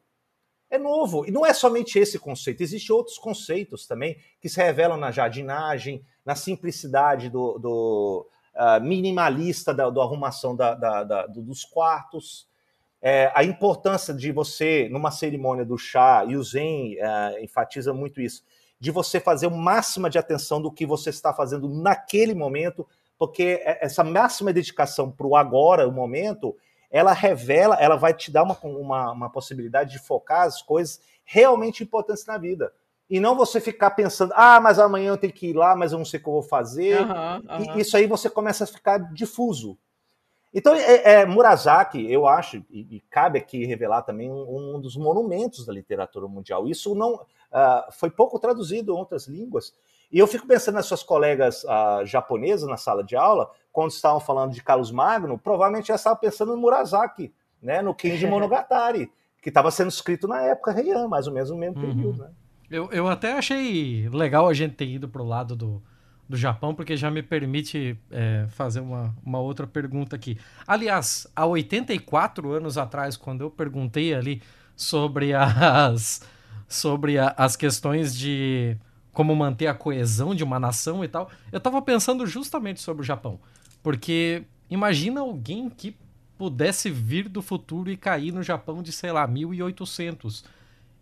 É 0.69 0.79
novo. 0.79 1.25
E 1.27 1.31
não 1.31 1.47
é 1.47 1.53
somente 1.53 1.99
esse 1.99 2.19
conceito, 2.19 2.63
existem 2.63 2.95
outros 2.95 3.19
conceitos 3.19 3.87
também 3.87 4.17
que 4.41 4.49
se 4.49 4.61
revelam 4.61 4.97
na 4.97 5.11
jardinagem, 5.11 6.05
na 6.25 6.35
simplicidade 6.35 7.31
do, 7.31 7.59
do 7.59 8.27
uh, 8.55 8.83
minimalista 8.83 9.73
da 9.73 9.89
do 9.89 10.01
arrumação 10.01 10.57
da, 10.57 10.75
da, 10.75 11.05
da, 11.05 11.27
dos 11.27 11.65
quartos. 11.65 12.49
É, 13.01 13.31
a 13.35 13.45
importância 13.45 14.13
de 14.13 14.33
você, 14.33 14.89
numa 14.91 15.13
cerimônia 15.13 15.65
do 15.65 15.79
chá, 15.79 16.25
e 16.27 16.37
o 16.37 16.43
Zen 16.43 16.97
uh, 16.97 17.45
enfatiza 17.45 17.93
muito 17.93 18.21
isso, 18.21 18.43
de 18.81 18.91
você 18.91 19.21
fazer 19.21 19.47
o 19.47 19.57
máximo 19.57 20.09
de 20.11 20.19
atenção 20.19 20.61
do 20.61 20.73
que 20.73 20.85
você 20.85 21.11
está 21.11 21.33
fazendo 21.33 21.69
naquele 21.69 22.35
momento, 22.35 22.87
porque 23.19 23.61
é, 23.63 23.85
essa 23.85 24.03
máxima 24.03 24.53
dedicação 24.53 25.11
para 25.11 25.27
o 25.27 25.37
agora, 25.37 25.87
o 25.87 25.93
momento, 25.93 26.57
ela 26.97 27.13
revela, 27.13 27.77
ela 27.77 27.95
vai 27.95 28.15
te 28.15 28.31
dar 28.31 28.43
uma, 28.43 28.59
uma, 28.63 29.13
uma, 29.13 29.31
possibilidade 29.31 29.91
de 29.91 29.99
focar 29.99 30.47
as 30.47 30.63
coisas 30.63 30.99
realmente 31.27 31.83
importantes 31.83 32.25
na 32.25 32.39
vida. 32.39 32.73
E 33.11 33.21
não 33.21 33.37
você 33.37 33.61
ficar 33.61 33.91
pensando, 33.91 34.33
ah, 34.35 34.59
mas 34.59 34.79
amanhã 34.79 35.11
eu 35.11 35.19
tenho 35.19 35.33
que 35.33 35.49
ir 35.49 35.53
lá, 35.53 35.77
mas 35.77 35.93
eu 35.93 35.99
não 35.99 36.07
sei 36.07 36.19
o 36.19 36.23
que 36.23 36.29
eu 36.31 36.33
vou 36.33 36.43
fazer. 36.43 37.03
Uhum, 37.03 37.37
uhum. 37.37 37.77
E 37.77 37.81
isso 37.83 37.99
aí 37.99 38.07
você 38.07 38.31
começa 38.31 38.65
a 38.65 38.67
ficar 38.67 38.97
difuso. 39.13 39.79
Então, 40.55 40.75
é, 40.75 41.21
é, 41.21 41.27
Murasaki, 41.27 42.11
eu 42.11 42.27
acho, 42.27 42.65
e, 42.71 42.97
e, 42.97 43.01
cabe 43.11 43.39
aqui 43.39 43.67
revelar 43.67 44.01
também 44.01 44.33
um, 44.33 44.77
um, 44.77 44.81
dos 44.81 44.97
monumentos 44.97 45.67
da 45.67 45.73
literatura 45.75 46.27
mundial. 46.27 46.67
Isso 46.67 46.95
não 46.95 47.17
uh, 47.17 47.93
foi 47.93 48.11
pouco 48.11 48.39
traduzido 48.39 48.91
em 48.91 48.97
outras 48.97 49.27
línguas. 49.27 49.75
E 50.11 50.19
eu 50.19 50.27
fico 50.27 50.47
pensando 50.47 50.77
nas 50.77 50.87
suas 50.87 51.03
colegas 51.03 51.63
uh, 51.65 52.07
japonesas 52.07 52.67
na 52.67 52.79
sala 52.79 53.05
de 53.05 53.15
aula, 53.15 53.51
quando 53.77 53.91
estavam 53.91 54.19
falando 54.19 54.55
de 54.55 54.63
Carlos 54.63 54.91
Magno, 54.91 55.37
provavelmente 55.37 55.89
já 55.89 55.97
estavam 55.97 56.19
pensando 56.19 56.55
em 56.55 56.59
Murasaki, 56.59 57.31
né, 57.61 57.83
no 57.83 57.95
Kenji 57.95 58.25
Monogatari, 58.27 59.13
que 59.43 59.51
estava 59.51 59.71
sendo 59.71 59.89
escrito 59.89 60.27
na 60.27 60.41
época 60.41 60.75
Heian, 60.81 61.07
mais 61.09 61.27
ou 61.27 61.35
menos 61.35 61.51
no 61.51 61.59
mesmo 61.59 61.79
uhum. 61.83 61.87
período. 61.87 62.23
Né? 62.23 62.31
Eu, 62.71 62.91
eu 62.91 63.07
até 63.07 63.35
achei 63.35 64.09
legal 64.09 64.49
a 64.49 64.55
gente 64.55 64.77
ter 64.77 64.87
ido 64.87 65.07
para 65.11 65.21
o 65.21 65.27
lado 65.27 65.55
do, 65.55 65.83
do 66.27 66.39
Japão, 66.39 66.75
porque 66.75 66.97
já 66.97 67.11
me 67.11 67.23
permite 67.23 67.99
é, 68.11 68.47
fazer 68.49 68.81
uma, 68.81 69.15
uma 69.23 69.41
outra 69.41 69.67
pergunta 69.67 70.17
aqui. 70.17 70.39
Aliás, 70.67 71.27
há 71.37 71.45
84 71.45 72.51
anos 72.53 72.79
atrás, 72.79 73.15
quando 73.15 73.43
eu 73.43 73.51
perguntei 73.51 74.15
ali 74.15 74.41
sobre 74.75 75.35
as, 75.35 76.23
sobre 76.67 77.19
a, 77.19 77.35
as 77.37 77.57
questões 77.57 78.17
de 78.17 78.79
como 79.13 79.37
manter 79.37 79.67
a 79.67 79.75
coesão 79.75 80.35
de 80.35 80.43
uma 80.43 80.59
nação 80.59 81.05
e 81.05 81.09
tal, 81.09 81.31
eu 81.53 81.59
estava 81.59 81.83
pensando 81.83 82.27
justamente 82.27 82.81
sobre 82.81 83.03
o 83.03 83.05
Japão. 83.05 83.39
Porque 83.87 84.43
imagina 84.69 85.21
alguém 85.21 85.71
que 85.71 85.95
pudesse 86.37 86.91
vir 86.91 87.29
do 87.29 87.41
futuro 87.41 87.89
e 87.89 87.97
cair 87.97 88.33
no 88.33 88.43
Japão 88.43 88.83
de, 88.83 88.91
sei 88.91 89.13
lá, 89.13 89.25
1800 89.29 90.45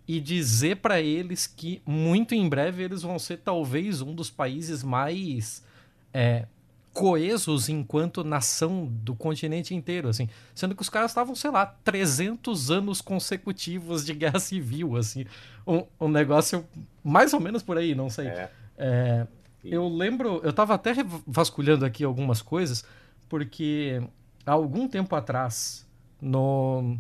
e 0.07 0.21
dizer 0.21 0.77
para 0.77 1.01
eles 1.01 1.47
que 1.47 1.81
muito 1.87 2.35
em 2.35 2.47
breve 2.47 2.83
eles 2.83 3.01
vão 3.01 3.19
ser 3.19 3.39
talvez 3.39 4.03
um 4.03 4.15
dos 4.15 4.29
países 4.29 4.83
mais 4.83 5.65
é, 6.13 6.45
coesos 6.93 7.71
enquanto 7.71 8.23
nação 8.23 8.85
do 8.85 9.15
continente 9.15 9.75
inteiro, 9.75 10.11
assim, 10.11 10.29
sendo 10.55 10.75
que 10.75 10.83
os 10.83 10.91
caras 10.91 11.11
estavam, 11.11 11.35
sei 11.35 11.51
lá, 11.51 11.65
300 11.65 12.71
anos 12.71 13.01
consecutivos 13.01 14.05
de 14.05 14.13
guerra 14.13 14.39
civil, 14.45 14.95
assim, 14.95 15.25
um, 15.67 15.85
um 15.99 16.09
negócio 16.11 16.67
mais 17.03 17.33
ou 17.33 17.41
menos 17.41 17.63
por 17.63 17.79
aí, 17.79 17.95
não 17.95 18.11
sei. 18.11 18.27
É. 18.27 18.51
É, 18.77 19.27
eu 19.65 19.89
lembro, 19.89 20.41
eu 20.43 20.53
tava 20.53 20.75
até 20.75 20.93
vasculhando 21.27 21.85
aqui 21.85 22.05
algumas 22.05 22.43
coisas, 22.43 22.85
porque 23.29 24.03
há 24.45 24.53
algum 24.53 24.87
tempo 24.89 25.15
atrás, 25.17 25.87
no 26.21 26.97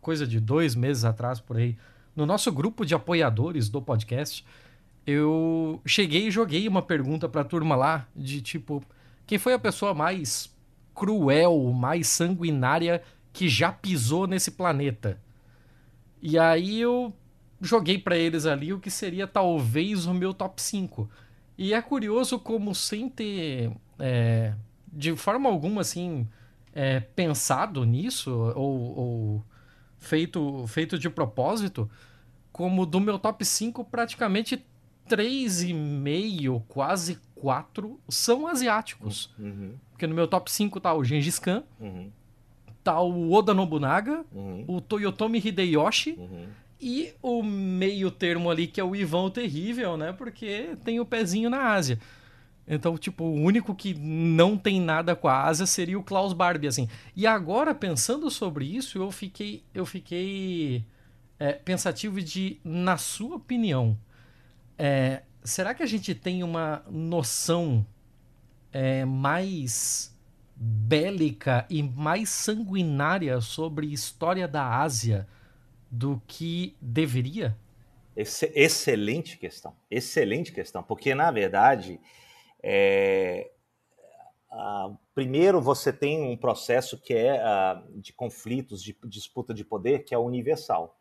coisa 0.00 0.26
de 0.26 0.40
dois 0.40 0.74
meses 0.74 1.04
atrás 1.04 1.40
por 1.40 1.56
aí, 1.56 1.76
no 2.16 2.24
nosso 2.24 2.50
grupo 2.50 2.86
de 2.86 2.94
apoiadores 2.94 3.68
do 3.68 3.82
podcast, 3.82 4.44
eu 5.06 5.80
cheguei 5.84 6.28
e 6.28 6.30
joguei 6.30 6.66
uma 6.66 6.80
pergunta 6.80 7.28
para 7.28 7.42
a 7.42 7.44
turma 7.44 7.76
lá 7.76 8.06
de 8.16 8.40
tipo, 8.40 8.82
quem 9.26 9.38
foi 9.38 9.52
a 9.52 9.58
pessoa 9.58 9.92
mais 9.92 10.54
cruel, 10.94 11.72
mais 11.72 12.06
sanguinária 12.06 13.02
que 13.32 13.48
já 13.48 13.70
pisou 13.72 14.26
nesse 14.26 14.52
planeta? 14.52 15.20
E 16.22 16.38
aí 16.38 16.80
eu 16.80 17.12
joguei 17.60 17.98
para 17.98 18.16
eles 18.16 18.46
ali 18.46 18.72
o 18.72 18.80
que 18.80 18.90
seria 18.90 19.26
talvez 19.26 20.06
o 20.06 20.14
meu 20.14 20.32
top 20.32 20.62
5. 20.62 21.10
E 21.56 21.72
é 21.72 21.80
curioso 21.80 22.38
como 22.38 22.74
sem 22.74 23.08
ter 23.08 23.70
é, 23.98 24.54
de 24.92 25.14
forma 25.16 25.48
alguma 25.48 25.80
assim 25.80 26.26
é, 26.72 27.00
pensado 27.00 27.84
nisso 27.84 28.30
ou, 28.56 28.98
ou 28.98 29.44
feito, 29.98 30.66
feito 30.66 30.98
de 30.98 31.08
propósito, 31.08 31.90
como 32.52 32.84
do 32.84 33.00
meu 33.00 33.18
top 33.18 33.44
5, 33.44 33.84
praticamente 33.84 34.64
3,5, 35.08 36.62
quase 36.68 37.18
4 37.36 37.98
são 38.08 38.46
asiáticos. 38.46 39.30
Uhum. 39.38 39.74
Porque 39.90 40.06
no 40.06 40.14
meu 40.14 40.26
top 40.26 40.50
5 40.50 40.80
tá 40.80 40.94
o 40.94 41.04
Gengis 41.04 41.38
Khan, 41.38 41.62
uhum. 41.80 42.10
tá 42.82 43.00
o 43.00 43.32
Oda 43.32 43.54
Nobunaga, 43.54 44.24
uhum. 44.32 44.64
o 44.66 44.80
Toyotomi 44.80 45.38
Hideyoshi 45.38 46.12
uhum. 46.12 46.46
E 46.86 47.14
o 47.22 47.42
meio 47.42 48.10
termo 48.10 48.50
ali 48.50 48.66
que 48.66 48.78
é 48.78 48.84
o 48.84 48.94
Ivan 48.94 49.22
o 49.22 49.30
Terrível, 49.30 49.96
né? 49.96 50.12
Porque 50.12 50.76
tem 50.84 51.00
o 51.00 51.06
pezinho 51.06 51.48
na 51.48 51.72
Ásia. 51.72 51.98
Então, 52.68 52.98
tipo, 52.98 53.24
o 53.24 53.40
único 53.40 53.74
que 53.74 53.94
não 53.94 54.54
tem 54.58 54.82
nada 54.82 55.16
com 55.16 55.26
a 55.26 55.44
Ásia 55.44 55.64
seria 55.64 55.98
o 55.98 56.02
Klaus 56.02 56.34
Barbie, 56.34 56.66
assim. 56.66 56.86
E 57.16 57.26
agora, 57.26 57.74
pensando 57.74 58.30
sobre 58.30 58.66
isso, 58.66 58.98
eu 58.98 59.10
fiquei, 59.10 59.64
eu 59.72 59.86
fiquei 59.86 60.84
é, 61.38 61.52
pensativo 61.52 62.20
de, 62.20 62.60
na 62.62 62.98
sua 62.98 63.36
opinião, 63.36 63.98
é, 64.76 65.22
será 65.42 65.72
que 65.72 65.82
a 65.82 65.86
gente 65.86 66.14
tem 66.14 66.42
uma 66.42 66.82
noção 66.90 67.86
é, 68.70 69.06
mais 69.06 70.14
bélica 70.54 71.64
e 71.70 71.82
mais 71.82 72.28
sanguinária 72.28 73.40
sobre 73.40 73.90
história 73.90 74.46
da 74.46 74.80
Ásia 74.80 75.26
do 75.96 76.20
que 76.26 76.76
deveria? 76.80 77.56
excelente 78.16 79.36
questão, 79.36 79.74
excelente 79.90 80.52
questão, 80.52 80.84
porque 80.84 81.16
na 81.16 81.32
verdade 81.32 82.00
é, 82.62 83.50
primeiro, 85.14 85.60
você 85.60 85.92
tem 85.92 86.22
um 86.22 86.36
processo 86.36 86.98
que 86.98 87.14
é 87.14 87.42
de 87.96 88.12
conflitos, 88.12 88.82
de 88.82 88.96
disputa 89.04 89.52
de 89.52 89.64
poder, 89.64 90.04
que 90.04 90.14
é 90.14 90.18
universal. 90.18 90.96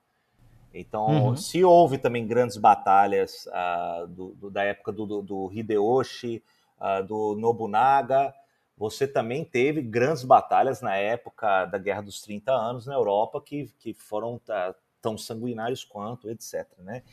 Então, 0.73 1.27
uhum. 1.27 1.35
se 1.35 1.63
houve 1.63 1.97
também 1.97 2.25
grandes 2.25 2.57
batalhas 2.57 3.47
uh, 3.47 4.07
do, 4.07 4.33
do, 4.33 4.49
da 4.49 4.63
época 4.63 4.91
do, 4.91 5.21
do 5.21 5.51
Hideyoshi, 5.53 6.43
uh, 6.79 7.05
do 7.05 7.35
Nobunaga, 7.35 8.33
você 8.75 9.07
também 9.07 9.45
teve 9.45 9.83
grandes 9.83 10.23
batalhas 10.23 10.81
na 10.81 10.95
época 10.95 11.65
da 11.67 11.77
Guerra 11.77 12.01
dos 12.01 12.21
30 12.23 12.51
Anos 12.51 12.87
na 12.87 12.95
Europa 12.95 13.39
que, 13.39 13.71
que 13.77 13.93
foram 13.93 14.35
uh, 14.35 14.75
tão 15.03 15.17
sanguinários 15.17 15.83
quanto, 15.83 16.29
etc. 16.29 16.65
Né? 16.79 17.03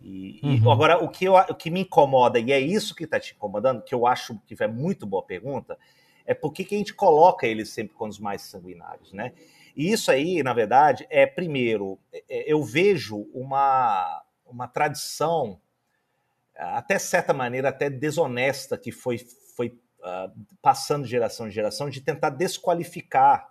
E, 0.00 0.40
uhum. 0.42 0.54
e, 0.54 0.70
agora, 0.70 1.04
o 1.04 1.08
que, 1.08 1.26
eu, 1.26 1.34
o 1.34 1.54
que 1.54 1.70
me 1.70 1.80
incomoda, 1.80 2.40
e 2.40 2.50
é 2.50 2.58
isso 2.58 2.94
que 2.94 3.04
está 3.04 3.20
te 3.20 3.34
incomodando, 3.34 3.82
que 3.82 3.94
eu 3.94 4.06
acho 4.06 4.40
que 4.46 4.60
é 4.60 4.66
muito 4.66 5.06
boa 5.06 5.22
pergunta, 5.22 5.78
é 6.26 6.32
por 6.32 6.52
que 6.52 6.62
a 6.74 6.78
gente 6.78 6.94
coloca 6.94 7.46
eles 7.46 7.68
sempre 7.68 7.94
com 7.94 8.08
os 8.08 8.18
mais 8.18 8.40
sanguinários, 8.42 9.12
né? 9.12 9.34
E 9.76 9.92
isso 9.92 10.10
aí, 10.10 10.42
na 10.42 10.54
verdade, 10.54 11.06
é 11.10 11.26
primeiro, 11.26 11.98
é, 12.12 12.24
é, 12.28 12.52
eu 12.52 12.62
vejo 12.62 13.28
uma, 13.34 14.22
uma 14.46 14.66
tradição, 14.66 15.60
até 16.56 16.98
certa 16.98 17.34
maneira, 17.34 17.68
até 17.68 17.90
desonesta, 17.90 18.78
que 18.78 18.92
foi, 18.92 19.18
foi 19.56 19.68
uh, 20.00 20.32
passando 20.62 21.04
de 21.04 21.10
geração 21.10 21.48
em 21.48 21.50
geração, 21.50 21.90
de 21.90 22.00
tentar 22.00 22.30
desqualificar 22.30 23.50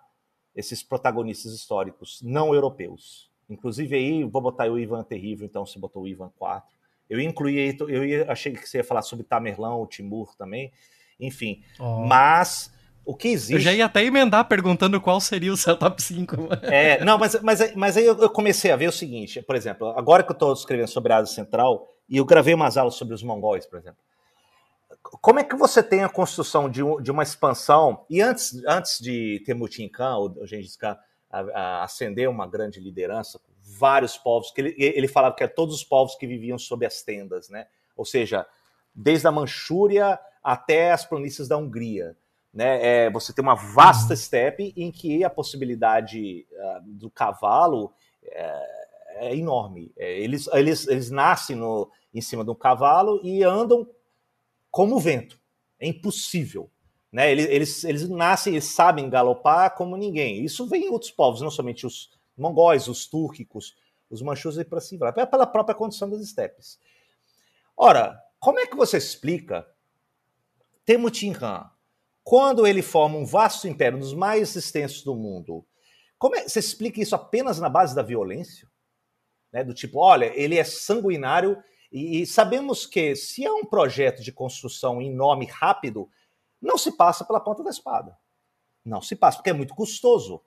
esses 0.56 0.82
protagonistas 0.82 1.52
históricos 1.52 2.22
não 2.22 2.54
europeus. 2.54 3.33
Inclusive 3.54 3.96
aí, 3.96 4.24
vou 4.24 4.42
botar 4.42 4.70
o 4.70 4.80
Ivan 4.80 5.04
Terrível, 5.04 5.46
então 5.46 5.66
você 5.66 5.80
botou 5.80 6.04
o 6.04 6.08
Ivan 6.08 6.32
4. 6.38 6.68
Eu 7.10 7.20
incluí, 7.20 7.78
eu 7.88 8.04
ia, 8.04 8.32
achei 8.32 8.52
que 8.54 8.68
você 8.68 8.78
ia 8.78 8.84
falar 8.84 9.02
sobre 9.02 9.24
Tamerlão, 9.24 9.82
o 9.82 9.88
Timur 9.88 10.36
também, 10.36 10.72
enfim. 11.20 11.62
Oh. 11.80 12.06
Mas 12.06 12.74
o 13.06 13.16
que 13.16 13.28
existe. 13.28 13.54
Eu 13.54 13.60
já 13.60 13.74
ia 13.74 13.86
até 13.86 14.04
emendar 14.04 14.48
perguntando 14.48 15.00
qual 15.00 15.20
seria 15.20 15.52
o 15.52 15.58
seu 15.58 15.78
top 15.78 16.02
5. 16.02 16.36
É, 16.64 17.04
não, 17.04 17.18
mas, 17.18 17.40
mas, 17.42 17.76
mas 17.76 17.98
aí 17.98 18.06
eu 18.06 18.30
comecei 18.30 18.72
a 18.72 18.76
ver 18.76 18.88
o 18.88 18.92
seguinte, 18.92 19.42
por 19.42 19.56
exemplo, 19.56 19.90
agora 19.90 20.24
que 20.24 20.32
eu 20.32 20.34
estou 20.34 20.54
escrevendo 20.54 20.88
sobre 20.88 21.12
a 21.12 21.18
Ásia 21.18 21.36
Central, 21.36 21.88
e 22.10 22.18
eu 22.18 22.26
gravei 22.26 22.54
umas 22.54 22.78
aulas 22.78 22.96
sobre 22.96 23.14
os 23.14 23.24
mongóis, 23.24 23.66
por 23.66 23.80
exemplo. 23.80 24.00
Como 25.22 25.40
é 25.40 25.44
que 25.44 25.56
você 25.56 25.84
tem 25.84 26.04
a 26.04 26.10
construção 26.10 26.70
de, 26.70 26.82
de 27.02 27.12
uma 27.12 27.24
expansão, 27.24 28.06
e 28.10 28.22
antes, 28.22 28.64
antes 28.66 29.00
de 29.00 29.44
Temutin 29.46 29.90
Khan, 29.90 30.16
ou 30.16 30.48
Gengis 30.48 30.78
Khan, 30.78 30.98
ascender 31.82 32.30
uma 32.30 32.48
grande 32.48 32.80
liderança, 32.80 33.40
vários 33.62 34.18
povos, 34.18 34.52
que 34.52 34.62
ele, 34.62 34.76
ele 34.78 35.08
falava 35.08 35.36
que 35.36 35.44
eram 35.44 35.54
todos 35.54 35.76
os 35.76 35.84
povos 35.84 36.16
que 36.16 36.28
viviam 36.28 36.58
sob 36.58 36.86
as 36.86 37.02
tendas, 37.02 37.50
né? 37.50 37.68
Ou 37.96 38.06
seja, 38.06 38.46
desde 38.94 39.28
a 39.28 39.32
Manchúria 39.32 40.20
até 40.44 40.92
as 40.92 41.06
planícies 41.06 41.48
da 41.48 41.58
Hungria 41.58 42.16
né? 42.54 43.06
É, 43.06 43.10
você 43.10 43.34
tem 43.34 43.42
uma 43.42 43.56
vasta 43.56 44.14
estepe 44.14 44.74
em 44.78 44.92
que 44.92 45.24
a 45.24 45.30
possibilidade 45.30 46.46
uh, 46.52 46.82
do 46.86 47.10
cavalo 47.10 47.92
é, 48.24 48.86
é 49.16 49.36
enorme. 49.36 49.92
É, 49.98 50.20
eles, 50.20 50.48
eles, 50.54 50.88
eles 50.88 51.10
nascem 51.10 51.56
no, 51.56 51.90
em 52.14 52.22
cima 52.22 52.44
de 52.44 52.52
um 52.52 52.56
cavalo 52.56 53.20
e 53.24 53.44
andam 53.44 53.90
como 54.70 54.96
o 54.96 55.00
vento. 55.00 55.40
É 55.80 55.88
impossível. 55.88 56.70
Né? 57.14 57.32
Eles, 57.32 57.46
eles, 57.46 57.84
eles 57.84 58.10
nascem, 58.10 58.54
eles 58.54 58.66
sabem 58.66 59.08
galopar 59.08 59.76
como 59.76 59.96
ninguém. 59.96 60.44
Isso 60.44 60.66
vem 60.66 60.86
em 60.86 60.90
outros 60.90 61.12
povos, 61.12 61.42
não 61.42 61.52
somente 61.52 61.86
os 61.86 62.10
mongóis, 62.36 62.88
os 62.88 63.06
túrquicos, 63.06 63.76
os 64.10 64.20
manchus 64.24 64.58
e 64.58 64.66
para 64.66 64.82
cima, 64.82 65.14
é 65.16 65.26
pela 65.26 65.46
própria 65.46 65.76
condição 65.76 66.10
das 66.10 66.22
estepes. 66.22 66.80
Ora, 67.78 68.20
como 68.40 68.60
é 68.60 68.66
que 68.66 68.76
você 68.76 68.98
explica 68.98 69.68
Temujin 70.84 71.36
Han, 71.40 71.70
quando 72.24 72.66
ele 72.66 72.82
forma 72.82 73.18
um 73.18 73.26
vasto 73.26 73.68
império, 73.68 73.98
um 73.98 74.02
dos 74.02 74.14
mais 74.16 74.56
extensos 74.56 75.04
do 75.04 75.16
mundo, 75.16 75.64
como 76.18 76.36
é, 76.36 76.48
você 76.48 76.60
explica 76.60 77.00
isso 77.00 77.14
apenas 77.14 77.60
na 77.60 77.70
base 77.70 77.94
da 77.94 78.02
violência? 78.02 78.68
Né? 79.52 79.64
Do 79.64 79.74
tipo, 79.74 80.00
olha, 80.00 80.32
ele 80.34 80.58
é 80.58 80.64
sanguinário 80.64 81.62
e, 81.92 82.22
e 82.22 82.26
sabemos 82.26 82.88
que 82.88 83.16
se 83.16 83.46
é 83.46 83.52
um 83.52 83.66
projeto 83.66 84.24
de 84.24 84.32
construção 84.32 85.00
em 85.00 85.14
nome 85.14 85.46
rápido, 85.46 86.10
não 86.64 86.78
se 86.78 86.92
passa 86.92 87.26
pela 87.26 87.40
ponta 87.40 87.64
da 87.64 87.70
espada. 87.70 88.18
Não 88.84 89.02
se 89.02 89.16
passa, 89.16 89.38
porque 89.38 89.50
é 89.50 89.54
muito 89.54 89.76
custoso. 89.76 90.42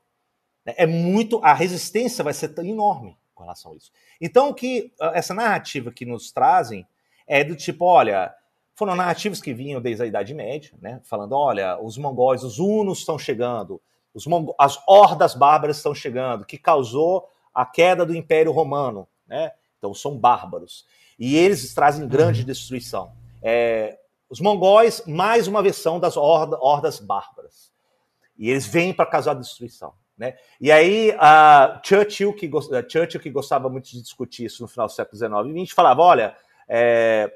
Né? 0.64 0.74
É 0.76 0.86
muito. 0.86 1.40
A 1.44 1.52
resistência 1.52 2.24
vai 2.24 2.32
ser 2.32 2.59
enorme 2.59 3.16
com 3.34 3.43
relação 3.43 3.72
a 3.72 3.76
isso. 3.76 3.93
Então, 4.20 4.48
o 4.48 4.55
que 4.55 4.93
essa 5.12 5.34
narrativa 5.34 5.93
que 5.93 6.05
nos 6.05 6.32
trazem 6.32 6.86
é 7.26 7.44
do 7.44 7.55
tipo: 7.55 7.84
olha, 7.84 8.34
foram 8.74 8.94
narrativas 8.94 9.40
que 9.40 9.55
vinham 9.55 9.80
desde 9.80 10.02
a 10.02 10.06
Idade 10.06 10.34
Média, 10.34 10.72
né? 10.80 11.01
falando: 11.05 11.32
olha, 11.32 11.78
os 11.80 11.98
mongóis, 11.98 12.43
os 12.43 12.59
hunos 12.59 12.98
estão 12.98 13.18
chegando, 13.18 13.80
os 14.14 14.24
as 14.59 14.82
hordas 14.86 15.34
bárbaras 15.34 15.76
estão 15.76 15.94
chegando, 15.94 16.44
que 16.44 16.59
causou 16.59 17.28
a 17.55 17.64
queda 17.64 18.05
do 18.05 18.14
Império 18.14 18.52
Romano. 18.52 19.06
Né? 19.26 19.52
Então 19.78 19.93
são 19.94 20.16
bárbaros. 20.16 20.86
E 21.18 21.36
eles 21.36 21.72
trazem 21.74 22.06
grande 22.06 22.40
uhum. 22.40 22.47
destruição. 22.47 23.12
É, 23.43 23.98
os 24.28 24.40
mongóis, 24.40 25.03
mais 25.07 25.47
uma 25.47 25.62
versão 25.62 26.01
das 26.01 26.16
horda, 26.16 26.59
hordas 26.61 26.98
bárbaras. 26.98 27.73
E 28.36 28.51
eles 28.51 28.66
vêm 28.66 28.93
para 28.93 29.07
causar 29.07 29.35
destruição. 29.35 29.93
Né? 30.16 30.36
E 30.61 30.73
aí, 30.73 31.12
Churchill, 31.85 32.32
que, 32.35 32.51
Churchill, 32.89 33.20
que 33.20 33.31
gostava 33.31 33.69
muito 33.69 33.90
de 33.90 34.01
discutir 34.01 34.47
isso 34.47 34.62
no 34.62 34.69
final 34.69 34.86
do 34.86 34.93
século 34.93 35.16
XIX 35.16 35.57
e 35.57 35.66
XX, 35.66 35.74
falava: 35.74 36.03
olha, 36.03 36.36
é, 36.69 37.31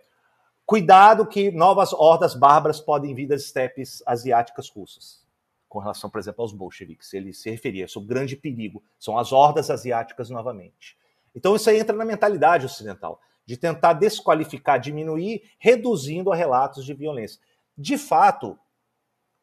Cuidado 0.71 1.27
que 1.27 1.51
novas 1.51 1.93
hordas 1.93 2.33
bárbaras 2.33 2.81
podem 2.81 3.13
vir 3.13 3.27
das 3.27 3.43
estepes 3.43 4.05
asiáticas 4.07 4.71
russas. 4.71 5.27
Com 5.69 5.81
relação, 5.81 6.09
por 6.09 6.21
exemplo, 6.21 6.43
aos 6.43 6.53
bolcheviques. 6.53 7.13
Ele 7.13 7.33
se 7.33 7.51
referia, 7.51 7.87
isso 7.87 7.99
é 7.99 8.03
um 8.03 8.07
grande 8.07 8.37
perigo. 8.37 8.81
São 8.97 9.19
as 9.19 9.33
hordas 9.33 9.69
asiáticas 9.69 10.31
novamente. 10.31 10.97
Então 11.35 11.57
isso 11.57 11.69
aí 11.69 11.81
entra 11.81 11.97
na 11.97 12.05
mentalidade 12.05 12.67
ocidental, 12.67 13.21
de 13.47 13.57
tentar 13.57 13.95
desqualificar, 13.95 14.79
diminuir, 14.79 15.43
reduzindo 15.59 16.33
a 16.33 16.37
relatos 16.37 16.85
de 16.85 16.95
violência. 16.95 17.41
De 17.77 17.97
fato, 17.99 18.59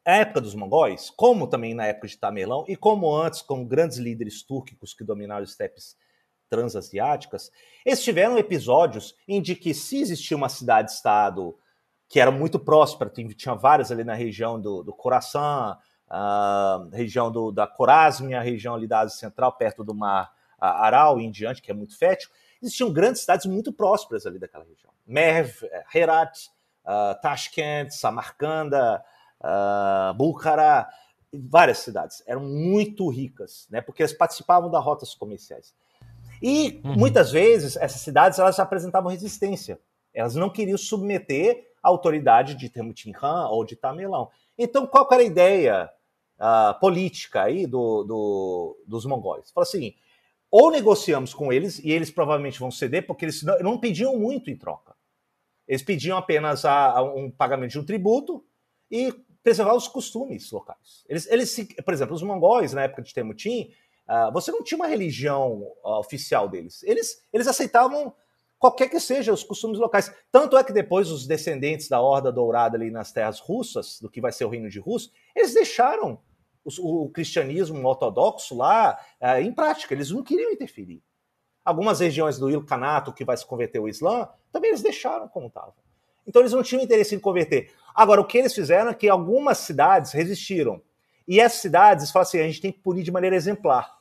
a 0.06 0.16
época 0.16 0.40
dos 0.40 0.54
mongóis, 0.54 1.10
como 1.10 1.46
também 1.46 1.74
na 1.74 1.86
época 1.86 2.08
de 2.08 2.16
Tamerlão, 2.16 2.64
e 2.66 2.76
como 2.76 3.14
antes, 3.14 3.42
com 3.42 3.66
grandes 3.66 3.98
líderes 3.98 4.42
túrquicos 4.42 4.94
que 4.94 5.04
dominaram 5.04 5.44
os 5.44 5.50
estepes 5.50 5.96
transasiáticas, 6.48 7.50
eles 7.84 8.02
tiveram 8.02 8.38
episódios 8.38 9.14
em 9.26 9.42
que 9.42 9.74
se 9.74 10.00
existia 10.00 10.36
uma 10.36 10.48
cidade-estado 10.48 11.58
que 12.08 12.18
era 12.18 12.30
muito 12.30 12.58
próspera, 12.58 13.10
tinha 13.10 13.54
várias 13.54 13.92
ali 13.92 14.02
na 14.02 14.14
região 14.14 14.58
do, 14.58 14.82
do 14.82 14.94
Khorasan, 14.94 15.76
uh, 16.08 16.88
região 16.90 17.30
do, 17.30 17.52
da 17.52 17.66
Corásmia, 17.66 18.40
região 18.40 18.74
ali 18.74 18.86
da 18.86 19.00
Ásia 19.00 19.18
Central, 19.18 19.52
perto 19.52 19.84
do 19.84 19.94
mar 19.94 20.32
uh, 20.58 20.64
Aral 20.64 21.20
e 21.20 21.24
em 21.24 21.30
diante, 21.30 21.60
que 21.60 21.70
é 21.70 21.74
muito 21.74 21.98
fértil, 21.98 22.30
existiam 22.62 22.92
grandes 22.92 23.22
cidades 23.22 23.46
muito 23.46 23.72
prósperas 23.72 24.26
ali 24.26 24.38
daquela 24.38 24.64
região. 24.64 24.92
Merv, 25.06 25.62
eh, 25.64 25.84
Herat, 25.94 26.48
uh, 26.84 27.20
Tashkent, 27.20 27.90
Samarcanda, 27.90 29.02
uh, 29.40 30.14
Bukhara, 30.14 30.88
várias 31.32 31.78
cidades. 31.78 32.22
Eram 32.26 32.42
muito 32.42 33.08
ricas, 33.08 33.66
né, 33.70 33.80
porque 33.80 34.02
eles 34.02 34.12
participavam 34.12 34.70
das 34.70 34.84
rotas 34.84 35.14
comerciais. 35.14 35.74
E 36.42 36.80
uhum. 36.84 36.94
muitas 36.96 37.32
vezes 37.32 37.76
essas 37.76 38.00
cidades 38.00 38.38
elas 38.38 38.58
apresentavam 38.58 39.10
resistência. 39.10 39.78
Elas 40.14 40.34
não 40.34 40.50
queriam 40.50 40.78
submeter 40.78 41.68
a 41.82 41.88
autoridade 41.88 42.54
de 42.54 42.68
Temutin 42.68 43.12
Han 43.22 43.48
ou 43.48 43.64
de 43.64 43.76
Tamerlão. 43.76 44.30
Então, 44.56 44.86
qual 44.86 45.06
era 45.12 45.22
a 45.22 45.26
ideia 45.26 45.90
uh, 46.38 46.78
política 46.80 47.42
aí 47.42 47.66
do, 47.66 48.04
do, 48.04 48.84
dos 48.86 49.04
mongóis? 49.04 49.50
Fala 49.50 49.64
assim: 49.64 49.94
ou 50.50 50.70
negociamos 50.70 51.34
com 51.34 51.52
eles, 51.52 51.78
e 51.78 51.90
eles 51.90 52.10
provavelmente 52.10 52.58
vão 52.58 52.70
ceder, 52.70 53.06
porque 53.06 53.24
eles 53.24 53.42
não, 53.42 53.58
não 53.58 53.78
pediam 53.78 54.16
muito 54.18 54.50
em 54.50 54.56
troca. 54.56 54.94
Eles 55.66 55.82
pediam 55.82 56.16
apenas 56.16 56.64
a, 56.64 56.98
a 56.98 57.02
um 57.02 57.30
pagamento 57.30 57.72
de 57.72 57.78
um 57.78 57.84
tributo 57.84 58.44
e 58.90 59.12
preservar 59.42 59.74
os 59.74 59.86
costumes 59.86 60.50
locais. 60.50 61.04
Eles, 61.08 61.26
eles, 61.26 61.56
por 61.84 61.92
exemplo, 61.92 62.14
os 62.14 62.22
mongóis, 62.22 62.72
na 62.72 62.82
época 62.82 63.02
de 63.02 63.12
Temutin, 63.12 63.70
Uh, 64.08 64.32
você 64.32 64.50
não 64.50 64.64
tinha 64.64 64.76
uma 64.76 64.86
religião 64.86 65.70
uh, 65.84 65.98
oficial 65.98 66.48
deles. 66.48 66.82
Eles, 66.82 67.22
eles 67.30 67.46
aceitavam 67.46 68.14
qualquer 68.58 68.88
que 68.88 68.98
seja 68.98 69.32
os 69.32 69.44
costumes 69.44 69.78
locais. 69.78 70.10
Tanto 70.32 70.56
é 70.56 70.64
que 70.64 70.72
depois 70.72 71.10
os 71.10 71.26
descendentes 71.26 71.88
da 71.88 72.00
Horda 72.00 72.32
Dourada 72.32 72.74
ali 72.74 72.90
nas 72.90 73.12
terras 73.12 73.38
russas, 73.38 74.00
do 74.00 74.08
que 74.08 74.20
vai 74.20 74.32
ser 74.32 74.46
o 74.46 74.48
reino 74.48 74.70
de 74.70 74.80
Rus, 74.80 75.12
eles 75.36 75.52
deixaram 75.52 76.18
o, 76.64 77.04
o 77.04 77.10
cristianismo 77.10 77.86
ortodoxo 77.86 78.56
lá 78.56 78.98
uh, 79.20 79.40
em 79.40 79.52
prática. 79.52 79.94
Eles 79.94 80.10
não 80.10 80.22
queriam 80.22 80.50
interferir. 80.50 81.02
Algumas 81.64 82.00
regiões 82.00 82.38
do 82.38 82.50
Ilkhanato, 82.50 83.12
que 83.12 83.24
vai 83.24 83.36
se 83.36 83.46
converter 83.46 83.78
ao 83.78 83.88
Islã, 83.88 84.28
também 84.50 84.70
eles 84.70 84.82
deixaram 84.82 85.28
como 85.28 85.48
estavam. 85.48 85.74
Então 86.26 86.42
eles 86.42 86.52
não 86.52 86.62
tinham 86.62 86.82
interesse 86.82 87.14
em 87.14 87.18
converter. 87.18 87.72
Agora, 87.94 88.20
o 88.20 88.26
que 88.26 88.38
eles 88.38 88.54
fizeram 88.54 88.90
é 88.90 88.94
que 88.94 89.08
algumas 89.08 89.58
cidades 89.58 90.12
resistiram. 90.12 90.80
E 91.26 91.40
essas 91.40 91.60
cidades, 91.60 92.10
falam 92.10 92.22
assim, 92.22 92.38
a 92.40 92.44
gente 92.44 92.60
tem 92.60 92.72
que 92.72 92.80
punir 92.80 93.02
de 93.02 93.10
maneira 93.10 93.36
exemplar. 93.36 93.98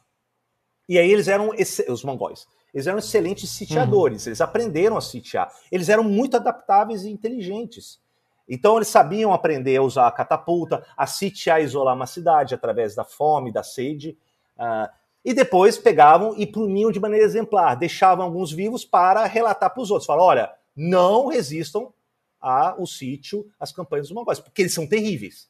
E 0.88 0.98
aí 0.98 1.12
eles 1.12 1.28
eram, 1.28 1.52
os 1.90 2.04
mongóis, 2.04 2.48
eles 2.74 2.88
eram 2.88 3.00
excelentes 3.00 3.50
sitiadores, 3.50 4.24
uhum. 4.24 4.30
eles 4.30 4.42
aprenderam 4.42 4.98
a 4.98 5.02
sitiar. 5.02 5.52
Eles 5.72 5.90
eram 5.90 6.04
muito 6.04 6.38
adaptáveis 6.38 7.04
e 7.04 7.10
inteligentes. 7.10 8.00
Então 8.48 8.78
eles 8.78 8.88
sabiam 8.88 9.34
aprender 9.34 9.78
a 9.78 9.84
usar 9.84 10.08
a 10.08 10.12
catapulta, 10.12 10.86
a 10.96 11.06
sitiar 11.06 11.62
e 11.62 11.66
isolar 11.66 11.96
uma 11.96 12.06
cidade 12.06 12.56
através 12.56 12.96
da 12.96 13.04
fome, 13.04 13.52
da 13.52 13.64
sede. 13.64 14.18
Uh, 14.58 14.90
e 15.26 15.34
depois 15.34 15.78
pegavam 15.78 16.34
e 16.38 16.48
puniam 16.48 16.92
de 16.92 17.00
maneira 17.00 17.26
exemplar, 17.26 17.76
deixavam 17.76 18.26
alguns 18.26 18.52
vivos 18.52 18.86
para 18.86 19.26
relatar 19.26 19.74
para 19.74 19.84
os 19.84 19.92
outros. 19.92 20.08
Falaram, 20.08 20.28
olha, 20.28 20.54
não 20.76 21.28
resistam 21.28 21.92
ao 22.40 22.86
sítio, 22.86 23.46
às 23.60 23.72
campanhas 23.72 24.08
dos 24.08 24.16
mongóis, 24.16 24.40
porque 24.40 24.62
eles 24.62 24.74
são 24.74 24.88
terríveis. 24.88 25.50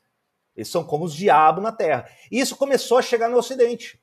Eles 0.55 0.69
são 0.69 0.83
como 0.83 1.05
os 1.05 1.13
diabos 1.13 1.63
na 1.63 1.71
terra. 1.71 2.09
E 2.31 2.39
isso 2.39 2.55
começou 2.55 2.97
a 2.97 3.01
chegar 3.03 3.29
no 3.29 3.37
Ocidente. 3.37 3.99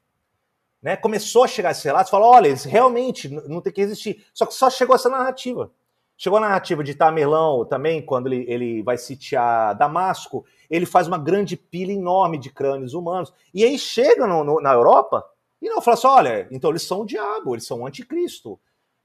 Né? 0.81 0.97
Começou 0.97 1.43
a 1.43 1.49
chegar 1.49 1.73
esses 1.73 1.83
relatos, 1.83 2.11
falou, 2.11 2.31
olha, 2.31 2.47
eles 2.47 2.63
realmente 2.63 3.29
não 3.29 3.61
tem 3.61 3.73
que 3.73 3.81
resistir. 3.81 4.25
Só 4.33 4.47
que 4.47 4.55
só 4.55 4.71
chegou 4.71 4.95
essa 4.95 5.09
narrativa. 5.09 5.73
Chegou 6.17 6.39
a 6.39 6.43
narrativa 6.43 6.85
de 6.85 6.95
Tamerlão 6.95 7.65
também, 7.65 8.01
quando 8.01 8.29
ele, 8.29 8.45
ele 8.49 8.83
vai 8.83 8.97
sitiar 8.97 9.75
Damasco, 9.75 10.45
ele 10.71 10.87
faz 10.87 11.09
uma 11.09 11.19
grande 11.19 11.57
pilha 11.57 11.93
enorme 11.93 12.39
de 12.39 12.51
crânios 12.51 12.95
humanos. 12.95 13.33
E 13.53 13.65
aí 13.65 13.79
chega 13.79 14.27
no, 14.27 14.45
no, 14.45 14.61
na 14.61 14.73
Europa 14.73 15.25
e 15.61 15.69
não 15.69 15.83
fala 15.83 15.97
assim: 15.97 16.07
olha, 16.07 16.49
então 16.51 16.71
eles 16.71 16.83
são 16.83 17.01
o 17.01 17.07
diabo, 17.07 17.55
eles 17.55 17.67
são 17.67 17.81
o 17.81 17.87
anticristo, 17.87 18.61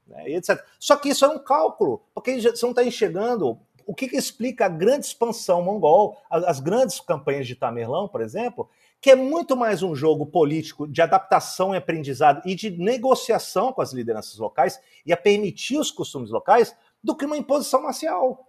né, 0.06 0.30
etc. 0.30 0.62
Só 0.78 0.96
que 0.96 1.08
isso 1.08 1.24
é 1.24 1.28
um 1.28 1.38
cálculo, 1.38 2.02
porque 2.14 2.40
você 2.40 2.64
não 2.64 2.70
está 2.70 2.84
enxergando 2.84 3.58
o 3.86 3.94
que, 3.94 4.06
que, 4.06 4.16
explica 4.16 4.66
a 4.66 4.68
grande 4.68 5.06
expansão 5.06 5.62
mongol, 5.62 6.16
as, 6.30 6.44
as 6.44 6.60
grandes 6.60 7.00
campanhas 7.00 7.46
de 7.46 7.56
Tamerlão, 7.56 8.06
por 8.06 8.20
exemplo, 8.20 8.70
que 9.00 9.10
é 9.10 9.16
muito 9.16 9.56
mais 9.56 9.82
um 9.82 9.94
jogo 9.94 10.26
político 10.26 10.86
de 10.86 11.00
adaptação 11.00 11.74
e 11.74 11.78
aprendizado 11.78 12.42
e 12.44 12.54
de 12.54 12.70
negociação 12.70 13.72
com 13.72 13.80
as 13.80 13.92
lideranças 13.92 14.38
locais 14.38 14.78
e 15.06 15.12
a 15.12 15.16
permitir 15.16 15.78
os 15.78 15.90
costumes 15.90 16.30
locais 16.30 16.76
do 17.02 17.16
que 17.16 17.24
uma 17.24 17.36
imposição 17.36 17.82
marcial. 17.82 18.46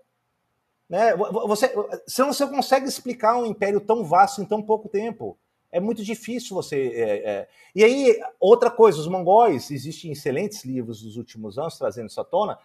Né? 0.89 1.15
Você, 1.15 1.73
você 2.05 2.45
não 2.45 2.51
consegue 2.51 2.85
explicar 2.85 3.37
um 3.37 3.45
império 3.45 3.79
tão 3.79 4.03
vasto 4.03 4.41
em 4.41 4.45
tão 4.45 4.61
pouco 4.61 4.89
tempo. 4.89 5.37
É 5.71 5.79
muito 5.79 6.03
difícil 6.03 6.53
você. 6.53 6.91
É, 6.93 7.29
é... 7.29 7.49
E 7.73 7.83
aí, 7.83 8.19
outra 8.39 8.69
coisa, 8.69 8.99
os 8.99 9.07
mongóis, 9.07 9.71
existem 9.71 10.11
excelentes 10.11 10.65
livros 10.65 11.01
dos 11.01 11.15
últimos 11.15 11.57
anos 11.57 11.77
trazendo 11.77 12.09
isso 12.09 12.19
à 12.19 12.25
tona. 12.25 12.59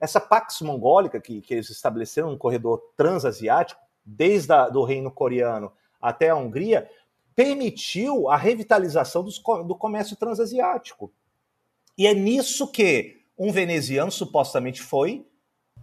Essa 0.00 0.20
Pax 0.20 0.60
Mongólica, 0.60 1.20
que, 1.20 1.40
que 1.40 1.54
eles 1.54 1.70
estabeleceram 1.70 2.30
no 2.30 2.38
corredor 2.38 2.80
transasiático, 2.96 3.80
desde 4.04 4.52
o 4.52 4.84
reino 4.84 5.10
coreano 5.10 5.72
até 6.00 6.30
a 6.30 6.36
Hungria, 6.36 6.88
permitiu 7.34 8.28
a 8.28 8.36
revitalização 8.36 9.24
dos, 9.24 9.38
do 9.38 9.74
comércio 9.74 10.16
transasiático. 10.16 11.12
E 11.96 12.06
é 12.06 12.14
nisso 12.14 12.70
que 12.70 13.22
um 13.36 13.50
veneziano 13.50 14.10
supostamente 14.10 14.80
foi 14.80 15.26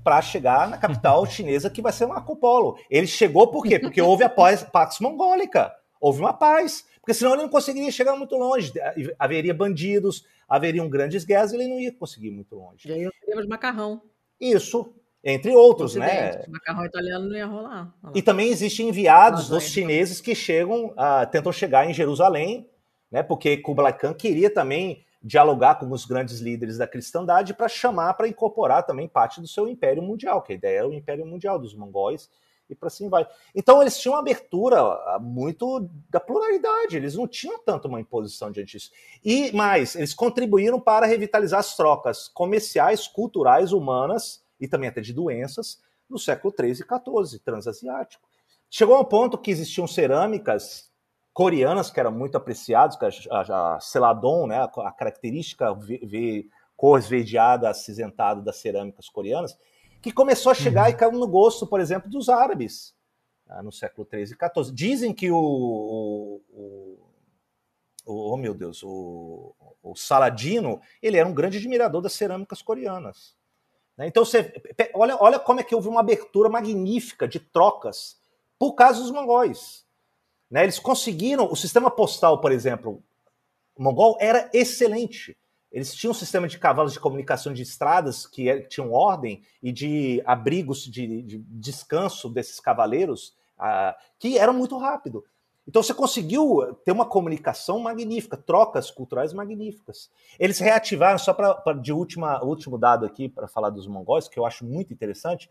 para 0.03 0.21
chegar 0.21 0.69
na 0.69 0.77
capital 0.77 1.25
chinesa, 1.27 1.69
que 1.69 1.81
vai 1.81 1.91
ser 1.91 2.05
Marco 2.05 2.35
Polo. 2.35 2.77
Ele 2.89 3.07
chegou 3.07 3.47
por 3.47 3.63
quê? 3.63 3.79
Porque 3.79 4.01
houve 4.01 4.23
a 4.23 4.29
Pax 4.29 4.99
Mongólica, 4.99 5.73
houve 5.99 6.19
uma 6.19 6.33
paz, 6.33 6.85
porque 6.99 7.13
senão 7.13 7.33
ele 7.33 7.43
não 7.43 7.49
conseguiria 7.49 7.91
chegar 7.91 8.15
muito 8.15 8.35
longe. 8.35 8.71
Haveria 9.17 9.53
bandidos, 9.53 10.25
haveriam 10.47 10.89
grandes 10.89 11.23
guerras, 11.23 11.53
ele 11.53 11.67
não 11.67 11.79
ia 11.79 11.91
conseguir 11.91 12.31
muito 12.31 12.55
longe. 12.55 12.87
E 12.87 12.91
aí 12.91 13.09
teríamos 13.21 13.47
macarrão. 13.47 14.01
Isso, 14.39 14.93
entre 15.23 15.51
outros, 15.51 15.95
né? 15.95 16.43
Macarrão 16.47 16.85
italiano 16.85 17.27
não 17.27 17.35
ia 17.35 17.45
rolar. 17.45 17.93
E 18.15 18.21
também 18.21 18.49
existem 18.49 18.89
enviados 18.89 19.49
dos 19.49 19.63
chineses 19.63 20.21
que 20.21 20.33
chegam, 20.33 20.87
uh, 20.87 21.29
tentam 21.31 21.51
chegar 21.51 21.89
em 21.89 21.93
Jerusalém, 21.93 22.69
né? 23.11 23.21
Porque 23.21 23.57
Kublai 23.57 23.97
Khan 23.97 24.13
queria 24.13 24.49
também 24.49 25.03
dialogar 25.21 25.75
com 25.75 25.91
os 25.91 26.05
grandes 26.05 26.39
líderes 26.39 26.77
da 26.77 26.87
cristandade 26.87 27.53
para 27.53 27.67
chamar 27.67 28.13
para 28.13 28.27
incorporar 28.27 28.85
também 28.85 29.07
parte 29.07 29.41
do 29.41 29.47
seu 29.47 29.67
império 29.67 30.01
mundial, 30.01 30.41
que 30.41 30.53
a 30.53 30.55
ideia 30.55 30.79
era 30.79 30.87
o 30.87 30.93
império 30.93 31.25
mundial 31.25 31.59
dos 31.59 31.75
mongóis 31.75 32.29
e 32.69 32.75
para 32.75 32.87
assim 32.87 33.09
vai. 33.09 33.27
Então 33.53 33.81
eles 33.81 33.97
tinham 33.97 34.13
uma 34.13 34.21
abertura 34.21 34.79
ah, 34.79 35.19
muito 35.19 35.89
da 36.09 36.19
pluralidade, 36.19 36.95
eles 36.95 37.15
não 37.15 37.27
tinham 37.27 37.59
tanto 37.59 37.87
uma 37.87 37.99
imposição 37.99 38.51
diante 38.51 38.77
disso. 38.77 38.91
E 39.23 39.51
mais, 39.51 39.95
eles 39.95 40.13
contribuíram 40.13 40.79
para 40.79 41.05
revitalizar 41.05 41.59
as 41.59 41.75
trocas 41.75 42.27
comerciais, 42.27 43.07
culturais, 43.07 43.73
humanas 43.73 44.43
e 44.59 44.67
também 44.67 44.89
até 44.89 45.01
de 45.01 45.13
doenças 45.13 45.81
no 46.09 46.17
século 46.17 46.53
13 46.53 46.81
e 46.81 46.85
14, 46.85 47.39
transasiático. 47.39 48.27
Chegou 48.69 48.95
a 48.95 49.01
um 49.01 49.05
ponto 49.05 49.37
que 49.37 49.51
existiam 49.51 49.87
cerâmicas 49.87 50.88
coreanas 51.33 51.89
que 51.89 51.99
eram 51.99 52.11
muito 52.11 52.35
apreciadas, 52.37 52.97
a, 53.29 53.75
a 53.75 53.79
celadon, 53.79 54.47
né, 54.47 54.57
a 54.57 54.91
característica 54.91 55.73
v, 55.73 55.99
v, 56.03 56.49
cor 56.75 56.97
esverdeada, 56.99 57.69
acinzentada 57.69 58.41
das 58.41 58.57
cerâmicas 58.57 59.09
coreanas, 59.09 59.57
que 60.01 60.11
começou 60.11 60.51
a 60.51 60.55
chegar 60.55 60.83
uhum. 60.83 60.89
e 60.89 60.95
caiu 60.95 61.11
no 61.11 61.27
gosto, 61.27 61.67
por 61.67 61.79
exemplo, 61.79 62.09
dos 62.09 62.29
árabes 62.29 62.95
né, 63.49 63.61
no 63.61 63.71
século 63.71 64.05
13 64.05 64.33
e 64.33 64.37
14. 64.37 64.73
Dizem 64.73 65.13
que 65.13 65.31
o, 65.31 65.37
o, 65.37 66.41
o, 66.49 66.99
o 68.05 68.33
oh 68.33 68.37
meu 68.37 68.53
Deus, 68.53 68.83
o, 68.83 69.53
o 69.81 69.95
Saladino, 69.95 70.79
ele 71.01 71.17
era 71.17 71.27
um 71.27 71.33
grande 71.33 71.57
admirador 71.57 72.01
das 72.01 72.13
cerâmicas 72.13 72.61
coreanas. 72.61 73.35
Né. 73.97 74.07
Então 74.07 74.23
você 74.23 74.53
olha, 74.93 75.17
olha 75.19 75.39
como 75.39 75.59
é 75.59 75.63
que 75.63 75.75
houve 75.75 75.87
uma 75.87 75.99
abertura 75.99 76.49
magnífica 76.49 77.27
de 77.27 77.39
trocas 77.39 78.17
por 78.57 78.73
causa 78.73 79.01
dos 79.01 79.11
mongóis. 79.11 79.85
Né? 80.49 80.63
Eles 80.63 80.79
conseguiram, 80.79 81.51
o 81.51 81.55
sistema 81.55 81.91
postal, 81.91 82.41
por 82.41 82.51
exemplo, 82.51 83.03
mongol 83.77 84.17
era 84.19 84.49
excelente. 84.53 85.37
Eles 85.71 85.93
tinham 85.93 86.11
um 86.11 86.15
sistema 86.15 86.47
de 86.47 86.57
cavalos 86.57 86.93
de 86.93 86.99
comunicação 86.99 87.53
de 87.53 87.61
estradas 87.61 88.25
que, 88.25 88.49
é, 88.49 88.61
tinham 88.61 88.91
ordem 88.91 89.43
e 89.61 89.71
de 89.71 90.21
abrigos 90.25 90.83
de, 90.83 91.21
de 91.21 91.37
descanso 91.37 92.27
desses 92.27 92.59
cavaleiros 92.59 93.35
uh, 93.59 93.93
que 94.17 94.37
eram 94.37 94.53
muito 94.53 94.77
rápido. 94.77 95.23
Então 95.67 95.83
você 95.83 95.93
conseguiu 95.93 96.75
ter 96.83 96.91
uma 96.91 97.05
comunicação 97.05 97.79
magnífica, 97.79 98.35
trocas 98.35 98.89
culturais 98.89 99.31
magníficas. 99.33 100.09
Eles 100.39 100.57
reativaram, 100.57 101.19
só 101.19 101.31
para 101.31 101.73
de 101.73 101.93
última, 101.93 102.43
último 102.43 102.75
dado 102.75 103.05
aqui 103.05 103.29
para 103.29 103.47
falar 103.47 103.69
dos 103.69 103.85
mongóis, 103.85 104.27
que 104.27 104.39
eu 104.39 104.47
acho 104.47 104.65
muito 104.65 104.91
interessante, 104.91 105.47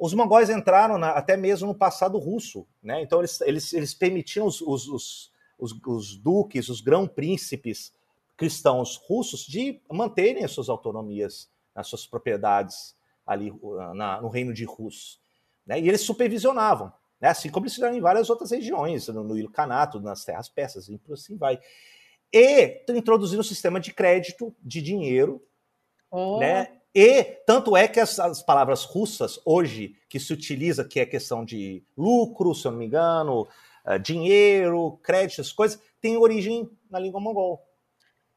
os 0.00 0.14
mongóis 0.14 0.48
entraram 0.48 0.96
na, 0.96 1.10
até 1.10 1.36
mesmo 1.36 1.68
no 1.68 1.74
passado 1.74 2.18
russo, 2.18 2.66
né? 2.82 3.02
Então 3.02 3.18
eles, 3.18 3.38
eles, 3.42 3.72
eles 3.74 3.92
permitiam 3.92 4.46
os, 4.46 4.62
os, 4.62 4.88
os, 4.88 5.32
os, 5.58 5.78
os 5.86 6.16
duques, 6.16 6.70
os 6.70 6.80
grão-príncipes 6.80 7.92
cristãos 8.34 8.96
russos 8.96 9.44
de 9.44 9.82
manterem 9.92 10.42
as 10.42 10.52
suas 10.52 10.70
autonomias 10.70 11.50
nas 11.74 11.86
suas 11.86 12.06
propriedades 12.06 12.96
ali 13.26 13.52
na, 13.94 14.22
no 14.22 14.28
reino 14.30 14.54
de 14.54 14.64
Rus. 14.64 15.20
Né? 15.66 15.78
E 15.78 15.86
eles 15.86 16.00
supervisionavam, 16.00 16.90
né? 17.20 17.28
assim 17.28 17.50
como 17.50 17.66
eles 17.66 17.74
fizeram 17.74 17.94
em 17.94 18.00
várias 18.00 18.30
outras 18.30 18.50
regiões, 18.50 19.06
no, 19.08 19.22
no 19.22 19.36
Ilcanato, 19.36 20.00
nas 20.00 20.24
terras 20.24 20.48
persas, 20.48 20.88
e 20.88 20.96
por 20.96 21.12
assim 21.12 21.36
vai. 21.36 21.60
E 22.32 22.82
introduziram 22.88 23.40
um 23.40 23.44
sistema 23.44 23.78
de 23.78 23.92
crédito, 23.92 24.56
de 24.62 24.80
dinheiro, 24.80 25.46
oh. 26.10 26.38
né? 26.38 26.79
E 26.94 27.22
tanto 27.46 27.76
é 27.76 27.86
que 27.86 28.00
as, 28.00 28.18
as, 28.18 28.42
palavras 28.42 28.84
russas 28.84 29.40
hoje 29.44 29.94
que 30.08 30.18
se 30.18 30.32
utiliza, 30.32 30.84
que 30.84 30.98
é 30.98 31.06
questão 31.06 31.44
de 31.44 31.84
lucro, 31.96 32.54
se 32.54 32.66
eu 32.66 32.72
não 32.72 32.78
me 32.78 32.86
engano, 32.86 33.46
uh, 33.86 33.98
dinheiro, 33.98 34.98
crédito, 35.02 35.40
essas 35.40 35.52
coisas, 35.52 35.80
tem 36.00 36.16
origem 36.16 36.68
na 36.90 36.98
língua 36.98 37.20
mongol. 37.20 37.64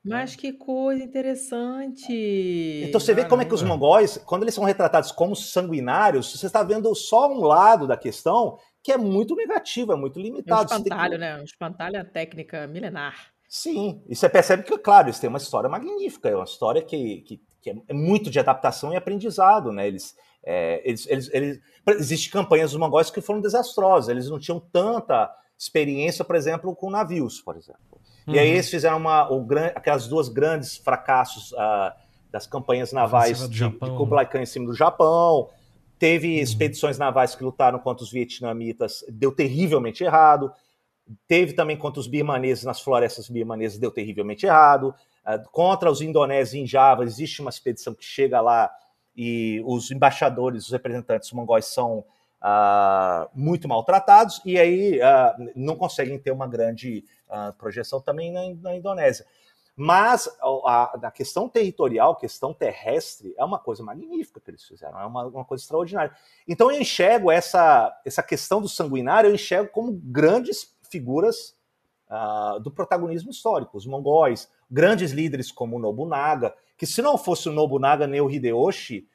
Mas 0.04 0.32
né? 0.32 0.38
que 0.38 0.54
coisa 0.54 1.02
interessante! 1.02 2.84
Então 2.88 3.00
você 3.00 3.14
vê 3.14 3.26
como 3.26 3.42
é 3.42 3.46
que 3.46 3.54
os 3.54 3.64
mongóis, 3.64 4.18
quando 4.18 4.44
eles 4.44 4.54
são 4.54 4.66
retratados 4.66 5.12
como 5.12 5.36
sanguinários, 5.36 6.38
você 6.38 6.46
está 6.46 6.62
vendo 6.62 6.94
só 6.94 7.32
um 7.32 7.40
lado 7.40 7.88
da 7.88 7.96
questão 7.96 8.60
que 8.84 8.92
é 8.92 8.98
muito 8.98 9.34
negativo, 9.34 9.94
é 9.94 9.96
muito 9.96 10.20
limitado. 10.20 10.74
É 10.74 10.76
um 10.76 10.78
espantalho, 10.78 11.12
que... 11.14 11.18
né? 11.18 11.40
Um 11.40 11.44
espantalho 11.44 11.96
é 11.96 12.04
técnica 12.04 12.68
milenar. 12.68 13.32
Sim, 13.48 14.04
e 14.10 14.16
você 14.16 14.28
percebe 14.28 14.64
que, 14.64 14.78
claro, 14.78 15.08
eles 15.08 15.20
têm 15.20 15.30
uma 15.30 15.38
história 15.38 15.70
magnífica, 15.70 16.28
é 16.28 16.36
uma 16.36 16.44
história 16.44 16.82
que, 16.82 17.22
que 17.22 17.42
que 17.64 17.70
é, 17.70 17.76
é 17.88 17.94
muito 17.94 18.30
de 18.30 18.40
adaptação 18.40 18.94
e 18.94 18.98
aprendizado, 18.98 19.72
né? 19.72 19.88
Eles, 19.88 20.16
é, 20.44 20.82
eles, 20.84 21.08
eles, 21.08 21.30
eles, 21.34 21.60
existe 21.88 22.30
campanhas 22.30 22.72
dos 22.72 22.80
mongóis 22.80 23.10
que 23.10 23.22
foram 23.22 23.40
desastrosas, 23.40 24.10
eles 24.10 24.30
não 24.30 24.38
tinham 24.38 24.60
tanta 24.60 25.34
experiência, 25.58 26.26
por 26.26 26.36
exemplo, 26.36 26.76
com 26.76 26.90
navios, 26.90 27.40
por 27.42 27.56
exemplo. 27.56 27.80
Uhum. 28.28 28.36
E 28.36 28.40
aí 28.40 28.50
uhum. 28.50 28.54
eles 28.56 28.70
fizeram 28.70 28.98
uma, 28.98 29.32
o, 29.32 29.48
aquelas 29.74 30.08
duas 30.08 30.28
grandes 30.28 30.76
fracassos 30.76 31.54
uh, 31.54 31.94
das 32.30 32.46
campanhas 32.46 32.92
navais 32.92 33.48
de, 33.48 33.58
Japão, 33.58 33.90
de 33.90 33.96
Kublai 33.96 34.28
Khan 34.28 34.42
em 34.42 34.46
cima 34.46 34.66
do 34.66 34.74
Japão. 34.74 35.50
Teve 35.98 36.36
uhum. 36.36 36.44
expedições 36.44 36.98
navais 36.98 37.34
que 37.34 37.44
lutaram 37.44 37.80
contra 37.80 38.04
os 38.04 38.12
vietnamitas, 38.12 39.06
deu 39.08 39.32
terrivelmente 39.32 40.04
errado. 40.04 40.52
Teve 41.28 41.54
também 41.54 41.78
contra 41.78 42.00
os 42.00 42.08
birmaneses 42.08 42.64
nas 42.66 42.82
florestas 42.82 43.30
birmanesas, 43.30 43.78
deu 43.78 43.92
terrivelmente 43.92 44.46
errado. 44.46 44.94
Uh, 45.26 45.50
contra 45.52 45.90
os 45.90 46.02
indonésios 46.02 46.54
em 46.54 46.68
Java, 46.68 47.04
existe 47.04 47.42
uma 47.42 47.50
expedição 47.50 47.94
que 47.94 48.04
chega 48.04 48.42
lá 48.42 48.72
e 49.16 49.62
os 49.66 49.92
embaixadores, 49.92 50.66
os 50.66 50.72
representantes 50.72 51.32
mongóis 51.32 51.66
são 51.66 52.00
uh, 52.00 53.30
muito 53.34 53.68
maltratados 53.68 54.42
e 54.44 54.60
aí 54.60 55.00
uh, 55.00 55.52
não 55.56 55.76
conseguem 55.76 56.20
ter 56.20 56.32
uma 56.32 56.48
grande 56.48 57.06
projeção 57.58 58.00
também 58.00 58.32
na, 58.32 58.42
na 58.62 58.76
Indonésia. 58.76 59.26
Mas 59.76 60.30
a, 60.66 61.08
a, 61.08 61.12
questão 61.12 61.50
territorial, 61.50 62.16
questão 62.16 62.54
terrestre, 62.54 63.34
é 63.36 63.44
uma 63.44 63.58
coisa 63.58 63.82
magnífica 63.82 64.40
que 64.40 64.52
eles 64.52 64.64
fizeram, 64.64 65.00
é 65.00 65.06
uma, 65.06 65.26
uma 65.26 65.44
coisa 65.44 65.64
extraordinária. 65.64 66.16
Então 66.48 66.72
eu 66.72 66.80
enxergo 66.80 67.32
essa, 67.32 68.00
essa 68.06 68.22
questão 68.22 68.62
do 68.62 68.70
sanguinário, 68.70 69.32
eu 69.32 69.34
enxergo 69.34 69.72
como 69.72 69.92
grandes 69.92 70.76
figuras 70.92 71.56
uh, 72.14 72.60
do 72.60 72.70
protagonismo 72.70 73.32
histórico. 73.32 73.78
Os 73.78 73.86
mongóis, 73.86 74.50
grandes 74.70 75.12
líderes 75.12 75.52
como 75.52 75.78
o 75.78 75.80
Nobunaga, 75.80 76.54
que 76.78 76.86
se 76.86 77.02
não 77.02 77.18
fosse 77.18 77.50
o 77.50 77.52
Nobunaga 77.52 78.06
nem 78.06 78.22
o 78.22 78.30
Hideyoshi, 78.30 79.08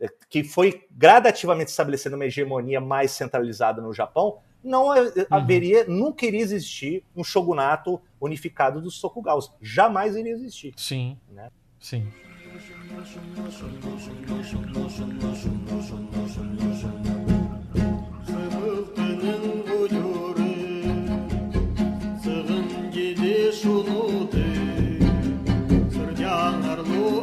eh, 0.00 0.08
que 0.28 0.44
foi 0.44 0.84
gradativamente 0.90 1.70
estabelecendo 1.70 2.16
uma 2.16 2.26
hegemonia 2.26 2.80
mais 2.80 3.12
centralizada 3.12 3.80
no 3.80 3.92
Japão, 3.92 4.38
não 4.62 4.88
uhum. 4.88 5.10
haveria, 5.30 5.84
nunca 5.88 6.26
iria 6.26 6.40
existir 6.40 7.04
um 7.16 7.24
shogunato 7.24 8.00
unificado 8.20 8.80
dos 8.80 9.00
Tokugawas. 9.00 9.50
Jamais 9.60 10.14
iria 10.14 10.32
existir. 10.32 10.72
Sim. 10.76 11.18
Né? 11.30 11.50
Sim. 11.80 12.08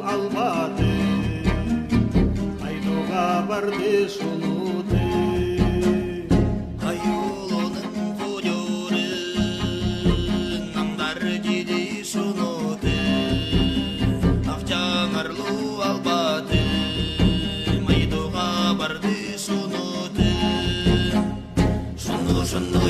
kalmadı 0.09 0.89
Haydoğa 2.61 3.49
vardı 3.49 4.09
sonu. 4.09 4.58
shundu 22.49 22.89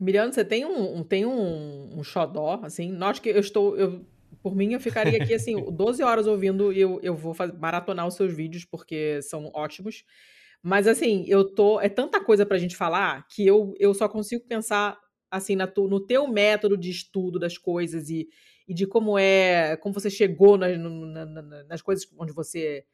Miriam, 0.00 0.32
você 0.32 0.44
tem 0.44 0.64
um, 0.64 0.96
um 0.96 1.04
tem 1.04 1.24
um, 1.24 1.90
um, 1.96 2.02
xodó, 2.02 2.58
assim, 2.64 2.90
nós 2.90 3.20
que 3.20 3.28
eu 3.28 3.38
estou, 3.38 3.76
eu, 3.76 4.04
por 4.42 4.56
mim 4.56 4.72
eu 4.72 4.80
ficaria 4.80 5.22
aqui, 5.22 5.32
assim, 5.32 5.64
12 5.70 6.02
horas 6.02 6.26
ouvindo 6.26 6.72
e 6.72 6.80
eu, 6.80 6.98
eu 7.04 7.14
vou 7.14 7.34
fazer, 7.34 7.52
maratonar 7.56 8.08
os 8.08 8.14
seus 8.14 8.34
vídeos, 8.34 8.64
porque 8.64 9.22
são 9.22 9.48
ótimos, 9.54 10.02
mas 10.60 10.88
assim, 10.88 11.24
eu 11.28 11.44
tô, 11.44 11.80
é 11.80 11.88
tanta 11.88 12.20
coisa 12.20 12.44
pra 12.44 12.58
gente 12.58 12.76
falar, 12.76 13.24
que 13.28 13.46
eu, 13.46 13.74
eu 13.78 13.94
só 13.94 14.08
consigo 14.08 14.44
pensar 14.48 14.98
assim, 15.32 15.56
na 15.56 15.66
tu, 15.66 15.88
no 15.88 15.98
teu 15.98 16.28
método 16.28 16.76
de 16.76 16.90
estudo 16.90 17.38
das 17.38 17.56
coisas 17.56 18.10
e, 18.10 18.28
e 18.68 18.74
de 18.74 18.86
como 18.86 19.18
é, 19.18 19.76
como 19.78 19.94
você 19.94 20.10
chegou 20.10 20.58
nas, 20.58 20.78
na, 20.78 21.24
na, 21.24 21.64
nas 21.64 21.80
coisas 21.80 22.06
onde 22.18 22.32
você 22.32 22.84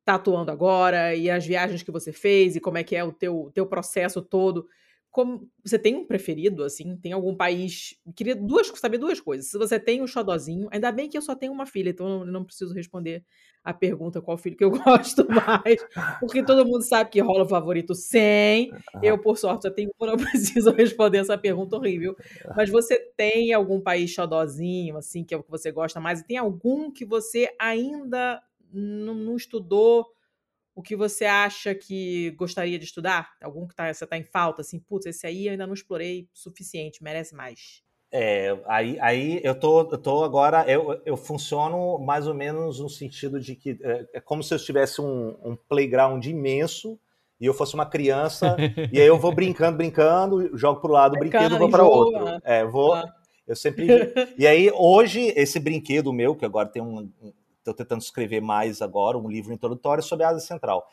está 0.00 0.16
atuando 0.16 0.50
agora 0.52 1.14
e 1.14 1.30
as 1.30 1.46
viagens 1.46 1.82
que 1.82 1.90
você 1.90 2.12
fez 2.12 2.54
e 2.54 2.60
como 2.60 2.76
é 2.76 2.84
que 2.84 2.94
é 2.94 3.02
o 3.02 3.10
teu, 3.10 3.50
teu 3.54 3.66
processo 3.66 4.20
todo. 4.20 4.68
Como, 5.16 5.48
você 5.64 5.78
tem 5.78 5.96
um 5.96 6.04
preferido, 6.06 6.62
assim? 6.62 6.94
Tem 6.94 7.10
algum 7.10 7.34
país? 7.34 7.98
Queria 8.14 8.36
duas, 8.36 8.68
saber 8.74 8.98
duas 8.98 9.18
coisas. 9.18 9.46
Se 9.46 9.56
você 9.56 9.80
tem 9.80 10.02
um 10.02 10.06
xodozinho, 10.06 10.68
ainda 10.70 10.92
bem 10.92 11.08
que 11.08 11.16
eu 11.16 11.22
só 11.22 11.34
tenho 11.34 11.54
uma 11.54 11.64
filha, 11.64 11.88
então 11.88 12.20
eu 12.20 12.26
não 12.26 12.44
preciso 12.44 12.74
responder 12.74 13.24
a 13.64 13.72
pergunta 13.72 14.20
qual 14.20 14.36
filho 14.36 14.58
que 14.58 14.62
eu 14.62 14.68
gosto 15.16 15.26
mais, 15.26 15.82
porque 16.20 16.44
todo 16.44 16.66
mundo 16.66 16.82
sabe 16.82 17.08
que 17.08 17.18
rola 17.18 17.44
o 17.44 17.48
favorito 17.48 17.94
sem. 17.94 18.70
Eu, 19.02 19.18
por 19.18 19.38
sorte, 19.38 19.62
só 19.62 19.70
tenho 19.70 19.88
um, 19.98 20.04
não 20.04 20.16
preciso 20.20 20.70
responder 20.72 21.16
essa 21.16 21.38
pergunta 21.38 21.76
horrível. 21.76 22.14
Mas 22.54 22.68
você 22.68 22.98
tem 23.16 23.54
algum 23.54 23.80
país 23.80 24.10
xodozinho, 24.10 24.98
assim, 24.98 25.24
que 25.24 25.32
é 25.32 25.38
o 25.38 25.42
que 25.42 25.50
você 25.50 25.72
gosta 25.72 25.98
mais? 25.98 26.20
E 26.20 26.26
tem 26.26 26.36
algum 26.36 26.90
que 26.92 27.06
você 27.06 27.48
ainda 27.58 28.42
não, 28.70 29.14
não 29.14 29.34
estudou? 29.34 30.04
O 30.76 30.82
que 30.82 30.94
você 30.94 31.24
acha 31.24 31.74
que 31.74 32.32
gostaria 32.32 32.78
de 32.78 32.84
estudar? 32.84 33.30
Algum 33.42 33.66
que 33.66 33.74
tá, 33.74 33.92
você 33.92 34.04
está 34.04 34.18
em 34.18 34.22
falta, 34.22 34.60
assim, 34.60 34.78
putz, 34.78 35.06
esse 35.06 35.26
aí 35.26 35.46
eu 35.46 35.52
ainda 35.52 35.66
não 35.66 35.72
explorei 35.72 36.28
o 36.34 36.38
suficiente, 36.38 37.02
merece 37.02 37.34
mais. 37.34 37.82
É, 38.12 38.54
aí, 38.66 38.98
aí 39.00 39.40
eu 39.42 39.58
tô, 39.58 39.80
eu 39.90 39.98
tô 39.98 40.22
agora, 40.22 40.70
eu, 40.70 41.00
eu 41.06 41.16
funciono 41.16 41.98
mais 41.98 42.26
ou 42.26 42.34
menos 42.34 42.78
no 42.78 42.90
sentido 42.90 43.40
de 43.40 43.56
que 43.56 43.78
é, 43.82 44.06
é 44.14 44.20
como 44.20 44.42
se 44.42 44.52
eu 44.52 44.58
tivesse 44.58 45.00
um, 45.00 45.34
um 45.42 45.56
playground 45.56 46.22
imenso 46.26 47.00
e 47.40 47.46
eu 47.46 47.54
fosse 47.54 47.74
uma 47.74 47.86
criança, 47.86 48.54
e 48.92 49.00
aí 49.00 49.06
eu 49.06 49.18
vou 49.18 49.34
brincando, 49.34 49.78
brincando, 49.78 50.56
jogo 50.58 50.82
para 50.82 50.90
o 50.90 50.92
lado 50.92 51.16
o 51.16 51.18
brinquedo, 51.18 51.58
vou 51.58 51.70
para 51.70 51.84
outro. 51.84 52.22
Né? 52.22 52.38
É, 52.44 52.64
vou, 52.66 52.92
ah. 52.92 53.14
eu 53.48 53.56
sempre. 53.56 53.86
E 54.36 54.46
aí, 54.46 54.70
hoje, 54.74 55.32
esse 55.34 55.58
brinquedo 55.58 56.12
meu, 56.12 56.36
que 56.36 56.44
agora 56.44 56.68
tem 56.68 56.82
um, 56.82 57.10
estou 57.72 57.84
tentando 57.84 58.02
escrever 58.02 58.40
mais 58.40 58.80
agora, 58.80 59.18
um 59.18 59.28
livro 59.28 59.52
introdutório 59.52 60.02
sobre 60.02 60.24
a 60.24 60.30
Ásia 60.30 60.46
Central. 60.46 60.88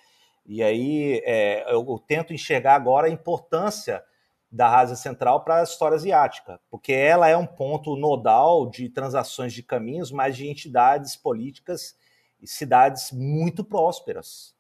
E 0.46 0.62
aí 0.62 1.22
é, 1.26 1.64
eu, 1.72 1.86
eu, 1.88 2.04
tento 2.06 2.34
enxergar 2.34 2.76
agora 2.76 3.08
a 3.08 3.10
importância 3.12 4.04
da 4.52 4.78
Ásia 4.78 4.96
Central 4.96 5.44
para 5.44 5.62
a 5.62 5.64
história 5.64 5.96
asiática, 5.96 6.60
porque 6.70 6.94
ela 6.94 7.28
é 7.28 7.36
um 7.36 7.46
ponto 7.46 7.96
nodal 7.96 8.70
de 8.70 8.90
transações 8.90 9.54
de 9.54 9.64
caminhos, 9.64 10.12
mas 10.12 10.36
de 10.36 10.48
entidades 10.48 11.16
políticas 11.16 11.96
e 12.42 12.48
cidades 12.48 13.12
muito 13.12 13.64
prósperas. 13.64 14.54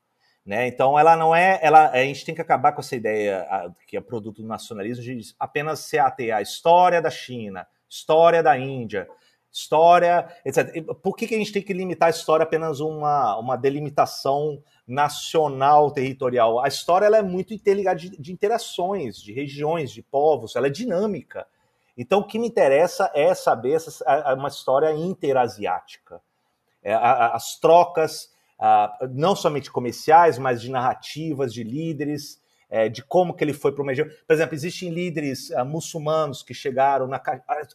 Né? 0.45 0.67
Então, 0.67 0.97
ela 0.97 1.15
não 1.15 1.33
é. 1.33 1.59
Ela, 1.61 1.89
a 1.89 2.03
gente 2.03 2.25
tem 2.25 2.35
que 2.35 2.41
acabar 2.41 2.71
com 2.73 2.81
essa 2.81 2.95
ideia 2.95 3.45
que 3.87 3.95
é 3.95 4.01
produto 4.01 4.41
do 4.41 4.47
nacionalismo 4.47 5.03
de 5.03 5.33
apenas 5.39 5.79
se 5.81 5.97
ater 5.97 6.35
à 6.35 6.41
história 6.41 7.01
da 7.01 7.09
China, 7.09 7.67
história 7.87 8.43
da 8.43 8.57
Índia, 8.57 9.07
história, 9.53 10.27
etc. 10.43 10.83
Por 10.95 11.15
que, 11.15 11.27
que 11.27 11.35
a 11.35 11.37
gente 11.37 11.53
tem 11.53 11.61
que 11.61 11.73
limitar 11.73 12.07
a 12.07 12.09
história 12.09 12.43
apenas 12.43 12.79
uma, 12.79 13.37
uma 13.37 13.55
delimitação 13.55 14.61
nacional, 14.87 15.91
territorial? 15.91 16.59
A 16.59 16.67
história 16.67 17.05
ela 17.05 17.17
é 17.17 17.21
muito 17.21 17.53
interligada 17.53 17.99
de, 17.99 18.09
de 18.09 18.33
interações, 18.33 19.21
de 19.21 19.31
regiões, 19.31 19.91
de 19.91 20.01
povos, 20.01 20.55
ela 20.55 20.67
é 20.67 20.71
dinâmica. 20.71 21.45
Então, 21.95 22.21
o 22.21 22.23
que 22.25 22.39
me 22.39 22.47
interessa 22.47 23.11
é 23.13 23.35
saber 23.35 23.73
essa, 23.73 24.33
uma 24.33 24.47
história 24.47 24.91
interasiática. 24.91 26.19
É, 26.81 26.93
as 26.95 27.59
trocas, 27.59 28.33
não 29.11 29.35
somente 29.35 29.71
comerciais, 29.71 30.39
mas 30.39 30.61
de 30.61 30.71
narrativas, 30.71 31.53
de 31.53 31.63
líderes, 31.63 32.41
é, 32.73 32.89
de 32.89 33.03
como 33.03 33.35
que 33.35 33.43
ele 33.43 33.53
foi 33.53 33.71
para 33.71 33.83
uma. 33.83 33.93
Por 33.93 34.33
exemplo, 34.33 34.55
existem 34.55 34.89
líderes 34.89 35.51
uh, 35.51 35.63
muçulmanos 35.63 36.41
que 36.41 36.55
chegaram 36.55 37.05
na 37.05 37.17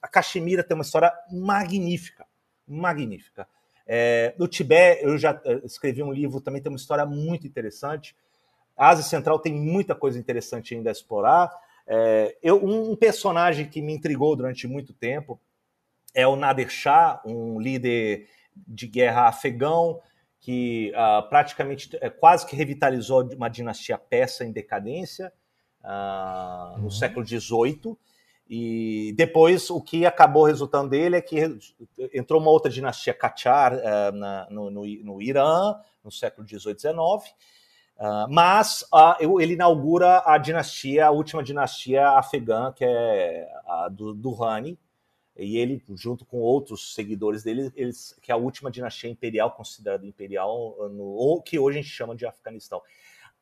a 0.03 0.09
Caxemira 0.09 0.65
tem 0.65 0.75
uma 0.75 0.83
história 0.83 1.13
magnífica, 1.31 2.27
magnífica. 2.67 3.47
É, 3.87 4.35
no 4.37 4.49
Tibete, 4.49 5.05
eu 5.05 5.17
já 5.17 5.41
eh, 5.45 5.61
escrevi 5.63 6.03
um 6.03 6.13
livro, 6.13 6.41
também 6.41 6.61
tem 6.61 6.69
uma 6.69 6.77
história 6.77 7.07
muito 7.07 7.47
interessante. 7.47 8.17
A 8.77 8.89
Ásia 8.89 9.05
Central 9.05 9.39
tem 9.39 9.55
muita 9.55 9.95
coisa 9.95 10.19
interessante 10.19 10.75
ainda 10.75 10.91
a 10.91 10.93
explorar. 10.93 11.49
É, 11.87 12.37
eu, 12.43 12.57
um 12.57 12.97
personagem 12.97 13.69
que 13.69 13.81
me 13.81 13.93
intrigou 13.93 14.35
durante 14.35 14.67
muito 14.67 14.93
tempo 14.93 15.41
é 16.13 16.27
o 16.27 16.35
Nader 16.35 16.71
Shah, 16.71 17.23
um 17.25 17.61
líder 17.61 18.27
de 18.67 18.89
guerra 18.89 19.29
afegão, 19.29 20.01
que 20.41 20.93
uh, 20.95 21.29
praticamente 21.29 21.97
é, 22.01 22.09
quase 22.09 22.47
que 22.47 22.55
revitalizou 22.55 23.29
uma 23.35 23.49
dinastia 23.49 23.99
persa 23.99 24.45
em 24.45 24.53
decadência 24.53 25.33
uhum. 25.85 26.83
no 26.83 26.91
século 26.91 27.27
XVIII. 27.27 27.97
E 28.49 29.13
depois 29.17 29.69
o 29.69 29.81
que 29.81 30.07
acabou 30.07 30.45
resultando 30.45 30.91
dele 30.91 31.17
é 31.17 31.21
que 31.21 31.39
entrou 32.15 32.41
uma 32.41 32.51
outra 32.51 32.71
dinastia 32.71 33.13
Qajar 33.15 33.75
uh, 33.75 34.13
na, 34.17 34.47
no, 34.51 34.71
no, 34.71 34.87
no, 34.87 35.23
Irã, 35.23 35.77
no 36.03 36.11
século 36.11 36.47
XVIII, 36.49 36.79
XIX. 36.79 36.95
Uh, 36.95 38.31
mas 38.31 38.85
ele 39.39 39.55
inaugura 39.55 40.23
a 40.25 40.39
dinastia, 40.39 41.07
a 41.07 41.11
última 41.11 41.43
dinastia 41.43 42.11
afegã, 42.11 42.73
que 42.73 42.85
é 42.85 43.49
a 43.67 43.89
do, 43.91 44.15
do 44.15 44.33
Rani, 44.33 44.79
e 45.39 45.57
ele, 45.57 45.83
junto 45.95 46.25
com 46.25 46.39
outros 46.39 46.95
seguidores 46.95 47.45
dele, 47.45 47.73
eles, 47.77 48.19
que 48.21 48.33
é 48.33 48.35
a 48.35 48.39
última 48.39 48.71
dinastia 48.71 49.09
imperial, 49.09 49.53
considerada 49.53 50.05
imperial, 50.05 50.77
no, 50.91 51.05
ou 51.05 51.41
que 51.41 51.59
hoje 51.59 51.79
a 51.79 51.83
gente 51.83 51.95
chama 51.95 52.17
de 52.17 52.27
Afeganistão. 52.27 52.83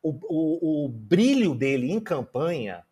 O, 0.01 0.11
o, 0.11 0.85
o 0.85 0.89
brilho 0.89 1.55
dele 1.55 1.91
em 1.91 1.99
campanha, 1.99 2.85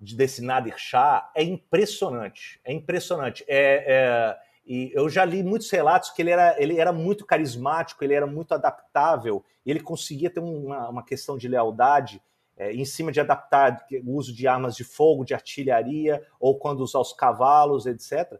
de, 0.00 0.16
desse 0.16 0.42
Nadir 0.42 0.78
Shah, 0.78 1.30
é 1.36 1.42
impressionante. 1.42 2.58
É 2.64 2.72
impressionante. 2.72 3.44
É, 3.46 3.84
é, 3.86 4.38
e 4.64 4.90
eu 4.94 5.10
já 5.10 5.26
li 5.26 5.42
muitos 5.42 5.70
relatos 5.70 6.10
que 6.10 6.22
ele 6.22 6.30
era, 6.30 6.56
ele 6.60 6.80
era 6.80 6.92
muito 6.92 7.26
carismático, 7.26 8.02
ele 8.02 8.14
era 8.14 8.26
muito 8.26 8.54
adaptável, 8.54 9.44
ele 9.66 9.80
conseguia 9.80 10.30
ter 10.30 10.40
uma, 10.40 10.88
uma 10.88 11.04
questão 11.04 11.36
de 11.36 11.48
lealdade 11.48 12.22
é, 12.56 12.72
em 12.72 12.84
cima 12.84 13.10
de 13.10 13.20
adaptar 13.20 13.86
o 14.04 14.16
uso 14.16 14.34
de 14.34 14.46
armas 14.46 14.76
de 14.76 14.84
fogo, 14.84 15.24
de 15.24 15.34
artilharia, 15.34 16.24
ou 16.38 16.58
quando 16.58 16.80
usar 16.80 17.00
os 17.00 17.12
cavalos, 17.12 17.86
etc., 17.86 18.38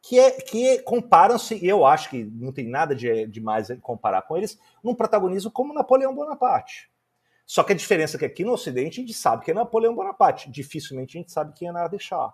que, 0.00 0.18
é, 0.18 0.30
que 0.30 0.78
comparam-se, 0.82 1.56
e 1.56 1.68
eu 1.68 1.84
acho 1.84 2.10
que 2.10 2.24
não 2.24 2.52
tem 2.52 2.68
nada 2.68 2.94
de 2.94 3.26
demais 3.26 3.68
em 3.68 3.78
comparar 3.78 4.22
com 4.22 4.36
eles, 4.36 4.58
num 4.82 4.94
protagonismo 4.94 5.50
como 5.50 5.74
Napoleão 5.74 6.14
Bonaparte. 6.14 6.88
Só 7.44 7.62
que 7.62 7.72
a 7.72 7.76
diferença 7.76 8.16
é 8.16 8.18
que 8.18 8.24
aqui 8.24 8.44
no 8.44 8.52
Ocidente 8.52 9.00
a 9.00 9.02
gente 9.02 9.14
sabe 9.14 9.44
que 9.44 9.50
é 9.50 9.54
Napoleão 9.54 9.94
Bonaparte, 9.94 10.50
dificilmente 10.50 11.16
a 11.16 11.20
gente 11.20 11.32
sabe 11.32 11.52
quem 11.54 11.68
é 11.68 11.72
Nader 11.72 11.98
Shah. 11.98 12.32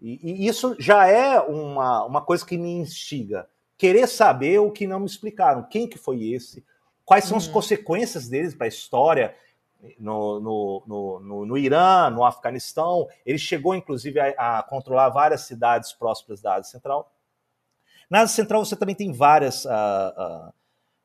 E, 0.00 0.18
e, 0.22 0.46
isso 0.46 0.76
já 0.78 1.06
é 1.06 1.40
uma, 1.40 2.04
uma 2.04 2.20
coisa 2.20 2.44
que 2.44 2.58
me 2.58 2.70
instiga. 2.72 3.48
Querer 3.76 4.06
saber 4.06 4.58
o 4.58 4.70
que 4.70 4.86
não 4.86 5.00
me 5.00 5.06
explicaram. 5.06 5.62
Quem 5.62 5.88
que 5.88 5.98
foi 5.98 6.24
esse? 6.30 6.64
Quais 7.04 7.24
são 7.24 7.38
uhum. 7.38 7.42
as 7.44 7.46
consequências 7.46 8.28
deles 8.28 8.54
para 8.54 8.66
a 8.66 8.68
história 8.68 9.34
no, 9.98 10.40
no, 10.40 11.20
no, 11.20 11.46
no, 11.46 11.58
Irã, 11.58 12.10
no 12.10 12.24
Afeganistão. 12.24 13.08
Ele 13.24 13.38
chegou, 13.38 13.74
inclusive, 13.74 14.18
a, 14.20 14.58
a 14.58 14.62
controlar 14.62 15.08
várias 15.10 15.42
cidades 15.42 15.92
próximas 15.92 16.40
da 16.40 16.54
Ásia 16.54 16.72
Central. 16.72 17.12
Na 18.10 18.20
Ásia 18.20 18.36
Central 18.36 18.64
você 18.64 18.74
também 18.74 18.94
tem 18.94 19.12
várias 19.12 19.64
uh, 19.64 19.68
uh, 19.68 20.52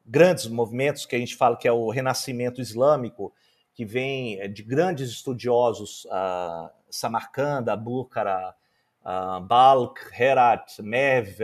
grandes 0.05 0.47
movimentos 0.47 1.05
que 1.05 1.15
a 1.15 1.19
gente 1.19 1.35
fala 1.35 1.57
que 1.57 1.67
é 1.67 1.71
o 1.71 1.89
renascimento 1.89 2.61
islâmico, 2.61 3.33
que 3.73 3.85
vem 3.85 4.39
eh, 4.39 4.47
de 4.47 4.63
grandes 4.63 5.09
estudiosos, 5.09 6.05
uh, 6.05 6.69
Samarcanda, 6.89 7.75
Bukhara, 7.75 8.55
uh, 9.03 9.41
Balkh, 9.41 9.99
Herat, 10.17 10.79
Mev, 10.81 11.39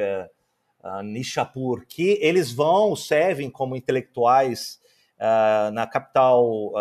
uh, 0.84 1.02
Nishapur, 1.04 1.86
que 1.88 2.20
eles 2.22 2.52
vão, 2.52 2.96
servem 2.96 3.50
como 3.50 3.76
intelectuais 3.76 4.80
uh, 5.20 5.72
na 5.72 5.86
capital 5.86 6.72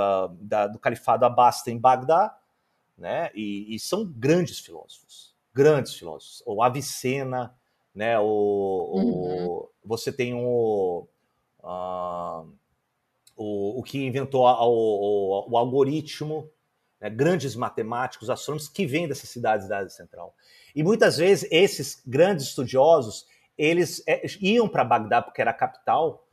da, 0.41 0.67
do 0.67 0.79
Califado 0.79 1.25
Abbasita, 1.25 1.71
em 1.71 1.79
Bagdá, 1.79 2.37
né? 2.97 3.31
E, 3.35 3.75
e, 3.75 3.79
são 3.79 4.05
grandes 4.05 4.59
filósofos, 4.59 5.35
grandes 5.55 5.95
filósofos. 5.95 6.43
O 6.47 6.63
Avicena, 6.63 7.55
né? 7.95 8.19
O, 8.19 8.93
uhum. 8.95 9.47
o 9.47 9.71
você 9.85 10.13
tem 10.13 10.35
o, 10.35 11.07
o, 11.63 13.79
o 13.79 13.83
que 13.83 14.05
inventou 14.05 14.43
o, 14.43 14.49
o, 14.49 15.53
o 15.53 15.57
algoritmo, 15.57 16.51
né, 17.01 17.09
grandes 17.09 17.55
matemáticos, 17.55 18.29
astrônomos 18.29 18.69
que 18.69 18.85
vêm 18.85 19.09
dessas 19.09 19.31
cidades 19.31 19.69
da 19.69 19.79
Ásia 19.79 19.91
Central. 19.91 20.35
E 20.75 20.83
muitas 20.83 21.17
vezes 21.17 21.49
esses 21.51 22.03
grandes 22.07 22.47
estudiosos, 22.47 23.27
eles 23.57 24.03
é, 24.07 24.27
iam 24.41 24.69
para 24.69 24.85
Bagdá 24.85 25.23
porque 25.23 25.41
era 25.41 25.53
a 25.53 25.55
capital, 25.55 26.28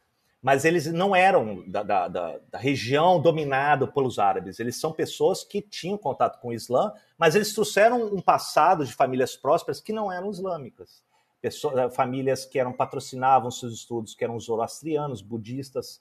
mas 0.45 0.63
eles 0.63 0.85
não 0.85 1.15
eram 1.15 1.63
da, 1.65 1.81
da, 1.81 2.07
da, 2.07 2.39
da, 2.51 2.59
região 2.59 3.19
dominada 3.19 3.87
pelos 3.87 4.19
árabes. 4.19 4.59
Eles 4.59 4.79
são 4.79 4.91
pessoas 4.93 5.43
que 5.43 5.59
tinham 5.59 5.97
contato 5.97 6.39
com 6.39 6.49
o 6.49 6.53
Islã, 6.53 6.93
mas 7.17 7.33
eles 7.33 7.51
trouxeram 7.51 8.13
um 8.13 8.21
passado 8.21 8.85
de 8.85 8.93
famílias 8.93 9.35
prósperas 9.35 9.81
que 9.81 9.91
não 9.91 10.11
eram 10.11 10.29
islâmicas. 10.29 11.03
Pessoas, 11.41 11.95
famílias 11.95 12.45
que 12.45 12.59
eram 12.59 12.71
patrocinavam 12.71 13.49
seus 13.49 13.73
estudos, 13.73 14.13
que 14.13 14.23
eram 14.23 14.39
zoroastrianos, 14.39 15.19
budistas 15.19 15.99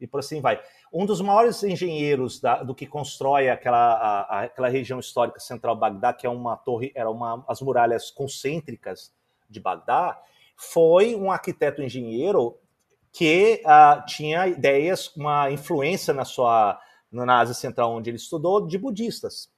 e 0.00 0.06
por 0.06 0.20
assim 0.20 0.40
vai. 0.40 0.58
Um 0.90 1.04
dos 1.04 1.20
maiores 1.20 1.62
engenheiros 1.62 2.40
do 2.64 2.74
que 2.74 2.86
constrói 2.86 3.50
aquela, 3.50 3.92
a, 3.92 4.40
aquela 4.44 4.68
região 4.68 4.98
histórica 4.98 5.38
central 5.38 5.76
Bagdá, 5.76 6.14
que 6.14 6.26
é 6.26 6.30
uma 6.30 6.56
torre, 6.56 6.92
era 6.94 7.10
uma 7.10 7.44
as 7.46 7.60
muralhas 7.60 8.10
concêntricas 8.10 9.12
de 9.50 9.60
Bagdá, 9.60 10.18
foi 10.56 11.14
um 11.14 11.30
arquiteto 11.30 11.82
engenheiro 11.82 12.58
que 13.16 13.62
uh, 13.64 14.04
tinha 14.04 14.46
ideias, 14.46 15.10
uma 15.16 15.50
influência 15.50 16.12
na 16.12 16.26
sua 16.26 16.78
na 17.10 17.38
Ásia 17.40 17.54
Central 17.54 17.94
onde 17.94 18.10
ele 18.10 18.18
estudou 18.18 18.66
de 18.66 18.76
budistas. 18.76 19.48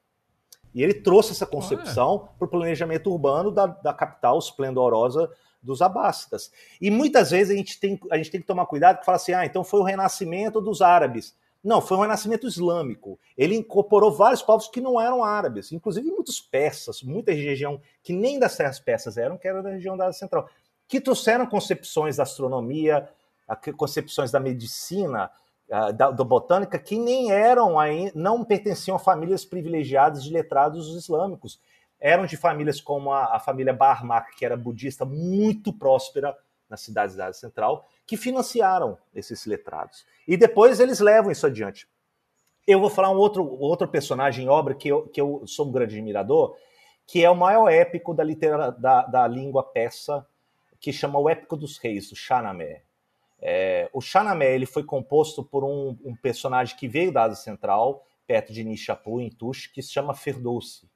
E 0.72 0.80
ele 0.80 0.94
trouxe 0.94 1.32
essa 1.32 1.44
concepção 1.44 2.28
para 2.38 2.46
o 2.46 2.48
planejamento 2.48 3.10
urbano 3.10 3.50
da, 3.50 3.66
da 3.66 3.92
capital 3.92 4.38
esplendorosa 4.38 5.28
dos 5.60 5.82
abássidas. 5.82 6.52
E 6.80 6.88
muitas 6.88 7.32
vezes 7.32 7.52
a 7.52 7.56
gente 7.56 7.80
tem, 7.80 7.98
a 8.12 8.16
gente 8.16 8.30
tem 8.30 8.40
que 8.40 8.46
tomar 8.46 8.64
cuidado 8.66 9.00
que 9.00 9.04
fala 9.04 9.16
assim, 9.16 9.32
ah, 9.32 9.44
então 9.44 9.64
foi 9.64 9.80
o 9.80 9.84
renascimento 9.84 10.60
dos 10.60 10.80
árabes. 10.80 11.34
Não, 11.64 11.80
foi 11.80 11.96
um 11.96 12.02
renascimento 12.02 12.46
islâmico. 12.46 13.18
Ele 13.36 13.56
incorporou 13.56 14.12
vários 14.12 14.40
povos 14.40 14.68
que 14.68 14.80
não 14.80 15.00
eram 15.00 15.24
árabes, 15.24 15.72
inclusive 15.72 16.08
muitos 16.08 16.40
persas, 16.40 17.02
muita 17.02 17.32
região 17.32 17.80
que 18.04 18.12
nem 18.12 18.38
das 18.38 18.56
terras 18.56 18.78
persas 18.78 19.16
eram, 19.16 19.36
que 19.36 19.48
era 19.48 19.64
da 19.64 19.70
região 19.70 19.96
da 19.96 20.06
Ásia 20.06 20.20
Central, 20.20 20.48
que 20.86 21.00
trouxeram 21.00 21.44
concepções 21.44 22.18
da 22.18 22.22
astronomia, 22.22 23.08
concepções 23.76 24.30
da 24.30 24.40
medicina, 24.40 25.30
da, 25.96 26.10
botânica, 26.10 26.78
que 26.78 26.98
nem 26.98 27.30
eram, 27.30 27.74
não 28.14 28.44
pertenciam 28.44 28.96
a 28.96 28.98
famílias 29.00 29.44
privilegiadas 29.44 30.24
de 30.24 30.32
letrados 30.32 30.88
islâmicos 30.94 31.60
eram 32.00 32.26
de 32.26 32.36
famílias 32.36 32.80
como 32.80 33.12
a, 33.12 33.38
família 33.40 33.72
Barmak, 33.72 34.36
que 34.36 34.44
era 34.44 34.56
budista 34.56 35.04
muito 35.04 35.72
próspera 35.72 36.36
nas 36.68 36.80
cidades 36.80 37.16
da 37.16 37.26
Ásia 37.26 37.40
Central, 37.40 37.88
que 38.06 38.16
financiaram 38.16 38.98
esses 39.14 39.46
letrados. 39.46 40.04
E 40.26 40.36
depois 40.36 40.80
eles 40.80 41.00
levam 41.00 41.30
isso 41.30 41.46
adiante. 41.46 41.88
Eu 42.66 42.80
vou 42.80 42.90
falar 42.90 43.10
um 43.10 43.16
outro, 43.16 43.44
outro 43.58 43.88
personagem 43.88 44.48
obra 44.48 44.74
que 44.74 44.88
eu, 44.88 45.08
que 45.08 45.20
eu 45.20 45.42
sou 45.46 45.66
um 45.66 45.72
grande 45.72 45.96
admirador, 45.96 46.54
que 47.06 47.24
é 47.24 47.30
o 47.30 47.36
maior 47.36 47.68
épico 47.68 48.12
da, 48.12 48.22
litera, 48.22 48.70
da, 48.70 49.02
da 49.02 49.26
língua 49.26 49.62
persa, 49.62 50.26
que 50.78 50.92
chama 50.92 51.18
o 51.18 51.28
Épico 51.28 51.56
dos 51.56 51.78
Reis, 51.78 52.12
o 52.12 52.16
Shahnameh. 52.16 52.82
É, 53.40 53.88
o 53.92 54.00
Shahnameh 54.00 54.54
ele 54.54 54.66
foi 54.66 54.82
composto 54.82 55.44
por 55.44 55.64
um, 55.64 55.96
um, 56.04 56.14
personagem 56.16 56.76
que 56.76 56.88
veio 56.88 57.12
da 57.12 57.24
Ásia 57.24 57.36
Central, 57.36 58.04
perto 58.26 58.52
de 58.52 58.64
Nishapur, 58.64 59.20
em 59.20 59.30
Tush, 59.30 59.68
que 59.68 59.80
se 59.80 59.92
chama 59.92 60.14
Ferdowsi. 60.14 60.90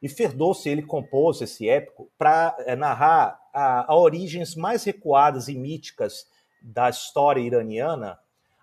E 0.00 0.08
Ferdowsi 0.08 0.68
ele 0.68 0.82
compôs 0.82 1.40
esse 1.40 1.68
épico 1.68 2.10
para 2.16 2.56
é, 2.60 2.74
narrar 2.74 3.40
a, 3.52 3.92
a, 3.92 3.96
origens 3.96 4.54
mais 4.54 4.84
recuadas 4.84 5.48
e 5.48 5.54
míticas 5.54 6.26
da 6.62 6.88
história 6.88 7.40
iraniana 7.40 8.18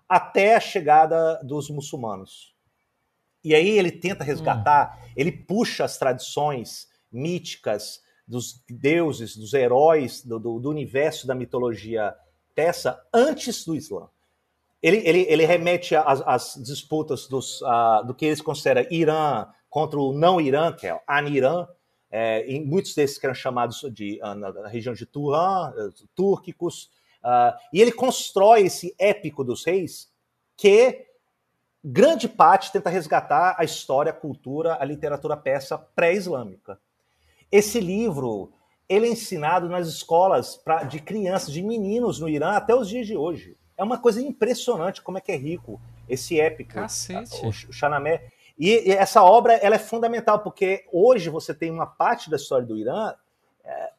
até 0.08 0.56
a 0.56 0.60
chegada 0.60 1.40
dos 1.42 1.70
muçulmanos. 1.70 2.54
E 3.42 3.54
aí 3.54 3.68
ele 3.68 3.92
tenta 3.92 4.24
resgatar, 4.24 4.98
hum. 4.98 5.12
ele 5.16 5.30
puxa 5.30 5.84
as 5.84 5.98
tradições 5.98 6.88
míticas 7.12 8.02
dos 8.26 8.62
deuses, 8.68 9.36
dos 9.36 9.52
heróis 9.52 10.24
do, 10.24 10.38
do, 10.38 10.58
do 10.58 10.70
universo 10.70 11.26
da 11.26 11.34
mitologia 11.34 12.14
persa 12.54 13.00
antes 13.12 13.64
do 13.64 13.74
Islã. 13.74 14.08
Ele, 14.82 14.98
ele, 14.98 15.26
ele 15.28 15.46
remete 15.46 15.94
às 15.96 16.60
disputas 16.62 17.26
dos, 17.26 17.62
uh, 17.62 18.04
do 18.06 18.14
que 18.14 18.26
eles 18.26 18.42
consideram 18.42 18.86
Irã, 18.90 19.46
contra 19.70 19.98
o 19.98 20.12
não 20.12 20.40
Irã, 20.40 20.72
que 20.72 20.86
é 20.86 20.94
o 20.94 21.00
Anirã, 21.06 21.66
é, 22.10 22.46
em 22.46 22.64
muitos 22.64 22.94
desses 22.94 23.18
que 23.18 23.26
eram 23.26 23.34
chamados 23.34 23.84
de, 23.92 24.20
ah, 24.22 24.36
na, 24.36 24.68
região 24.68 24.94
de 24.94 25.04
Turan, 25.04 25.72
eh, 25.76 26.04
túrquicos, 26.14 26.84
uh, 27.24 27.58
e 27.72 27.82
ele 27.82 27.90
constrói 27.90 28.66
esse 28.66 28.94
épico 29.00 29.42
dos 29.42 29.64
reis 29.64 30.12
que 30.56 31.06
grande 31.82 32.28
parte 32.28 32.70
tenta 32.70 32.88
resgatar 32.88 33.56
a 33.58 33.64
história, 33.64 34.10
a 34.10 34.14
cultura, 34.14 34.76
a 34.80 34.84
literatura 34.84 35.36
persa 35.36 35.76
pré-islâmica. 35.76 36.78
Esse 37.50 37.80
livro 37.80 38.52
ele 38.88 39.06
é 39.06 39.10
ensinado 39.10 39.68
nas 39.68 39.86
escolas 39.88 40.56
pra, 40.56 40.84
de 40.84 41.00
crianças, 41.00 41.52
de 41.52 41.62
meninos 41.62 42.20
no 42.20 42.28
Irã 42.28 42.52
até 42.52 42.74
os 42.74 42.88
dias 42.88 43.06
de 43.06 43.16
hoje. 43.16 43.56
É 43.76 43.82
uma 43.82 43.98
coisa 43.98 44.20
impressionante 44.20 45.02
como 45.02 45.18
é 45.18 45.20
que 45.20 45.32
é 45.32 45.36
rico 45.36 45.80
esse 46.08 46.38
épico. 46.38 46.74
Cacete. 46.74 47.44
O, 47.44 47.48
o. 47.48 47.72
E, 48.58 48.88
e, 48.88 48.92
essa 48.92 49.22
obra 49.22 49.54
ela 49.54 49.74
é 49.74 49.80
fundamental, 49.80 50.40
porque 50.40 50.84
hoje 50.92 51.28
você 51.28 51.52
tem 51.52 51.70
uma 51.70 51.86
parte 51.86 52.30
da 52.30 52.36
história 52.36 52.66
do 52.66 52.78
Irã 52.78 53.14
é, 53.64 53.90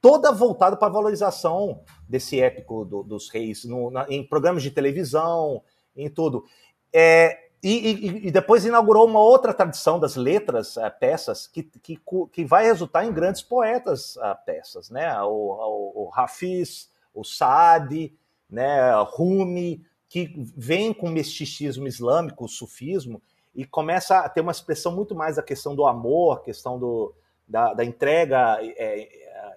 toda 0.00 0.32
voltada 0.32 0.76
para 0.76 0.88
a 0.88 0.92
valorização 0.92 1.80
desse 2.08 2.40
épico 2.40 2.84
do, 2.84 3.02
dos 3.02 3.30
reis, 3.30 3.64
no, 3.64 3.90
na, 3.90 4.06
em 4.08 4.26
programas 4.26 4.62
de 4.62 4.70
televisão, 4.70 5.62
em 5.96 6.10
tudo. 6.10 6.44
É, 6.92 7.48
e, 7.62 8.26
e, 8.26 8.30
depois 8.32 8.64
inaugurou 8.64 9.06
uma 9.06 9.20
outra 9.20 9.54
tradição 9.54 10.00
das 10.00 10.16
letras 10.16 10.76
é, 10.76 10.90
peças 10.90 11.46
que, 11.46 11.62
que, 11.62 12.00
que, 12.32 12.44
vai 12.44 12.64
resultar 12.64 13.04
em 13.04 13.12
grandes 13.12 13.40
poetas 13.40 14.16
é, 14.16 14.34
peças, 14.34 14.90
né? 14.90 15.20
O, 15.22 15.28
o, 15.28 16.04
o 16.04 16.10
Hafiz, 16.12 16.90
o 17.14 17.22
Saadi, 17.22 18.12
né? 18.50 18.92
Rumi, 19.04 19.84
que 20.08 20.32
vem 20.56 20.92
com 20.92 21.06
o 21.06 21.12
misticismo 21.12 21.86
islâmico, 21.86 22.44
o 22.44 22.48
sufismo, 22.48 23.22
e 23.54 23.64
começa 23.64 24.18
a 24.18 24.28
ter 24.28 24.40
uma 24.40 24.52
expressão 24.52 24.90
muito 24.90 25.14
mais 25.14 25.36
da 25.36 25.42
questão 25.42 25.76
do 25.76 25.86
amor, 25.86 26.38
a 26.38 26.40
questão 26.40 26.80
do, 26.80 27.14
da, 27.46 27.74
da 27.74 27.84
entrega, 27.84 28.58
é, 28.60 29.08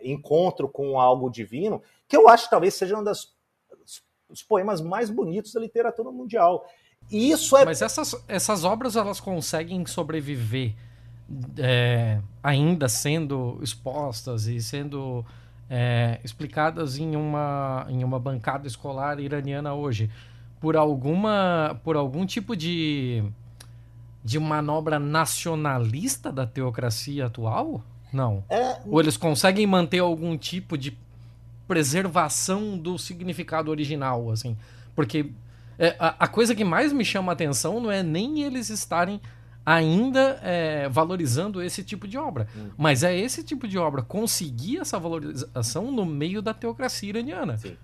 encontro 0.03 0.69
com 0.69 0.99
algo 0.99 1.29
divino, 1.29 1.81
que 2.07 2.15
eu 2.15 2.29
acho 2.29 2.45
que 2.45 2.51
talvez 2.51 2.75
seja 2.75 2.97
um 2.97 3.03
dos 3.03 4.43
poemas 4.47 4.79
mais 4.81 5.09
bonitos 5.09 5.53
da 5.53 5.59
literatura 5.59 6.11
mundial. 6.11 6.67
E 7.11 7.31
isso 7.31 7.55
é. 7.55 7.65
Mas 7.65 7.81
essas, 7.81 8.15
essas 8.27 8.63
obras 8.63 8.95
elas 8.95 9.19
conseguem 9.19 9.85
sobreviver 9.85 10.73
é, 11.57 12.19
ainda 12.43 12.87
sendo 12.87 13.59
expostas 13.61 14.47
e 14.47 14.61
sendo 14.61 15.25
é, 15.69 16.19
explicadas 16.23 16.97
em 16.97 17.15
uma, 17.15 17.85
em 17.89 18.03
uma 18.03 18.19
bancada 18.19 18.67
escolar 18.67 19.19
iraniana 19.19 19.73
hoje 19.73 20.09
por 20.59 20.75
alguma 20.75 21.79
por 21.83 21.95
algum 21.95 22.25
tipo 22.25 22.55
de 22.55 23.23
de 24.23 24.39
manobra 24.39 24.97
nacionalista 24.97 26.31
da 26.31 26.47
teocracia 26.47 27.27
atual? 27.27 27.83
Não. 28.11 28.43
É... 28.49 28.79
Ou 28.87 28.99
eles 28.99 29.17
conseguem 29.17 29.67
manter 29.67 29.99
algum 29.99 30.35
tipo 30.35 30.75
de 30.75 30.97
preservação 31.67 32.75
do 32.75 32.97
significado 32.97 33.69
original, 33.69 34.31
assim? 34.31 34.57
Porque 34.95 35.29
é, 35.77 35.95
a, 35.99 36.25
a, 36.25 36.27
coisa 36.27 36.55
que 36.55 36.63
mais 36.63 36.93
me 36.93 37.03
chama 37.03 37.31
a 37.31 37.33
atenção 37.33 37.79
não 37.79 37.91
é 37.91 38.01
nem 38.01 38.41
eles 38.41 38.69
estarem 38.69 39.21
ainda 39.65 40.39
é, 40.43 40.87
valorizando 40.89 41.61
esse 41.61 41.83
tipo 41.83 42.07
de 42.07 42.17
obra. 42.17 42.47
Hum. 42.55 42.69
Mas 42.77 43.03
é 43.03 43.15
esse 43.15 43.43
tipo 43.43 43.67
de 43.67 43.77
obra 43.77 44.01
conseguir 44.03 44.77
essa 44.77 44.99
valorização 44.99 45.91
no 45.91 46.05
meio 46.05 46.41
da 46.41 46.53
teocracia 46.53 47.09
iraniana. 47.09 47.57
Sim. 47.57 47.77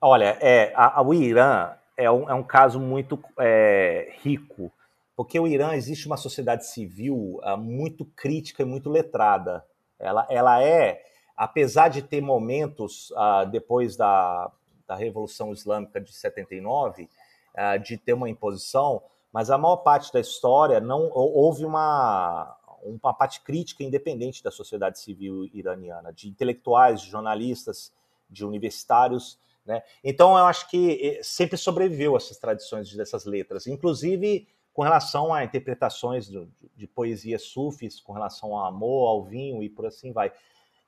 Olha, 0.00 0.36
é, 0.40 0.72
a, 0.76 1.00
a, 1.00 1.02
o 1.02 1.14
Irã 1.14 1.70
é 1.96 2.10
um, 2.10 2.28
é 2.28 2.34
um 2.34 2.42
caso 2.42 2.78
muito 2.78 3.18
é, 3.38 4.12
rico, 4.22 4.70
porque 5.16 5.40
o 5.40 5.46
Irã 5.46 5.74
existe 5.74 6.06
uma 6.06 6.18
sociedade 6.18 6.66
civil 6.66 7.40
uh, 7.42 7.56
muito 7.56 8.04
crítica 8.04 8.62
e 8.62 8.66
muito 8.66 8.90
letrada. 8.90 9.64
Ela, 9.98 10.26
ela 10.28 10.62
é, 10.62 11.00
apesar 11.34 11.88
de 11.88 12.02
ter 12.02 12.20
momentos 12.20 13.10
uh, 13.12 13.46
depois 13.50 13.96
da, 13.96 14.52
da 14.86 14.94
Revolução 14.94 15.52
Islâmica 15.52 16.00
de 16.00 16.12
79, 16.12 17.04
uh, 17.04 17.08
ah, 17.54 17.76
de 17.76 17.96
ter 17.96 18.12
uma 18.12 18.28
imposição, 18.28 19.02
mas 19.32 19.50
a 19.50 19.58
maior 19.58 19.78
parte 19.78 20.12
da 20.12 20.20
história 20.20 20.80
não 20.80 21.10
houve 21.12 21.64
uma, 21.64 22.56
uma 22.82 23.12
parte 23.12 23.40
crítica 23.40 23.82
independente 23.82 24.42
da 24.42 24.50
sociedade 24.50 24.98
civil 24.98 25.44
iraniana, 25.52 26.12
de 26.12 26.28
intelectuais, 26.28 27.00
de 27.00 27.10
jornalistas, 27.10 27.92
de 28.30 28.44
universitários. 28.44 29.38
Né? 29.64 29.82
Então, 30.02 30.38
eu 30.38 30.46
acho 30.46 30.68
que 30.70 31.18
eh, 31.18 31.22
sempre 31.22 31.56
sobreviveu 31.56 32.16
essas 32.16 32.38
tradições 32.38 32.94
dessas 32.94 33.24
letras, 33.24 33.66
inclusive 33.66 34.48
com 34.72 34.82
relação 34.82 35.32
a 35.32 35.42
interpretações 35.42 36.28
de, 36.28 36.46
de 36.76 37.38
sufis, 37.38 37.98
com 37.98 38.12
relação 38.12 38.54
ao 38.54 38.66
amor, 38.66 39.08
ao 39.08 39.24
vinho 39.24 39.62
e 39.62 39.70
por 39.70 39.86
assim 39.86 40.12
vai. 40.12 40.30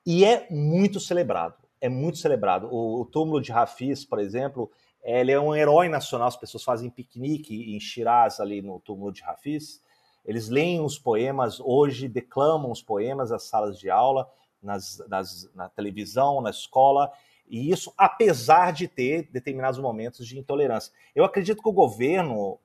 E 0.05 0.23
é 0.23 0.47
muito 0.49 0.99
celebrado, 0.99 1.55
é 1.81 1.89
muito 1.89 2.17
celebrado. 2.17 2.67
O, 2.71 3.01
o 3.01 3.05
túmulo 3.05 3.41
de 3.41 3.51
Hafiz, 3.51 4.05
por 4.05 4.19
exemplo, 4.19 4.71
ele 5.03 5.31
é 5.31 5.39
um 5.39 5.55
herói 5.55 5.87
nacional, 5.87 6.27
as 6.27 6.37
pessoas 6.37 6.63
fazem 6.63 6.89
piquenique 6.89 7.73
em 7.75 7.79
Shiraz, 7.79 8.39
ali 8.39 8.61
no 8.61 8.79
túmulo 8.79 9.11
de 9.11 9.23
Hafiz. 9.23 9.81
Eles 10.25 10.49
leem 10.49 10.81
os 10.81 10.99
poemas, 10.99 11.59
hoje 11.59 12.07
declamam 12.07 12.71
os 12.71 12.81
poemas 12.81 13.31
nas 13.31 13.43
salas 13.43 13.79
de 13.79 13.89
aula, 13.89 14.29
nas, 14.61 15.01
nas, 15.07 15.49
na 15.55 15.69
televisão, 15.69 16.41
na 16.41 16.49
escola, 16.49 17.11
e 17.47 17.71
isso 17.71 17.93
apesar 17.97 18.73
de 18.73 18.87
ter 18.87 19.29
determinados 19.31 19.79
momentos 19.79 20.27
de 20.27 20.37
intolerância. 20.37 20.93
Eu 21.15 21.23
acredito 21.23 21.63
que 21.63 21.69
o 21.69 21.73
governo 21.73 22.59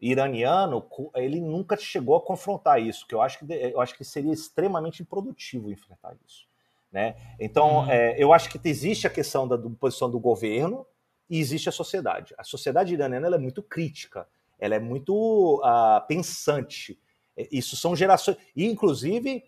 iraniano, 0.00 0.84
ele 1.14 1.40
nunca 1.40 1.76
chegou 1.76 2.16
a 2.16 2.20
confrontar 2.20 2.82
isso, 2.82 3.06
que 3.06 3.14
eu 3.14 3.22
acho 3.22 3.38
que, 3.38 3.52
eu 3.52 3.80
acho 3.80 3.96
que 3.96 4.04
seria 4.04 4.32
extremamente 4.32 5.00
improdutivo 5.00 5.70
enfrentar 5.70 6.16
isso. 6.26 6.51
Né? 6.92 7.16
Então, 7.40 7.78
uhum. 7.78 7.90
é, 7.90 8.14
eu 8.22 8.32
acho 8.32 8.50
que 8.50 8.60
existe 8.68 9.06
a 9.06 9.10
questão 9.10 9.48
da, 9.48 9.58
posição 9.80 10.10
do 10.10 10.20
governo 10.20 10.86
e 11.28 11.40
existe 11.40 11.68
a 11.68 11.72
sociedade. 11.72 12.34
A 12.36 12.44
sociedade 12.44 12.92
iraniana 12.92 13.34
é 13.34 13.38
muito 13.38 13.62
crítica, 13.62 14.28
ela 14.58 14.74
é 14.74 14.78
muito 14.78 15.62
uh, 15.64 16.06
pensante. 16.06 16.98
É, 17.36 17.48
isso 17.50 17.76
são 17.76 17.96
gerações. 17.96 18.36
E, 18.54 18.66
inclusive, 18.66 19.42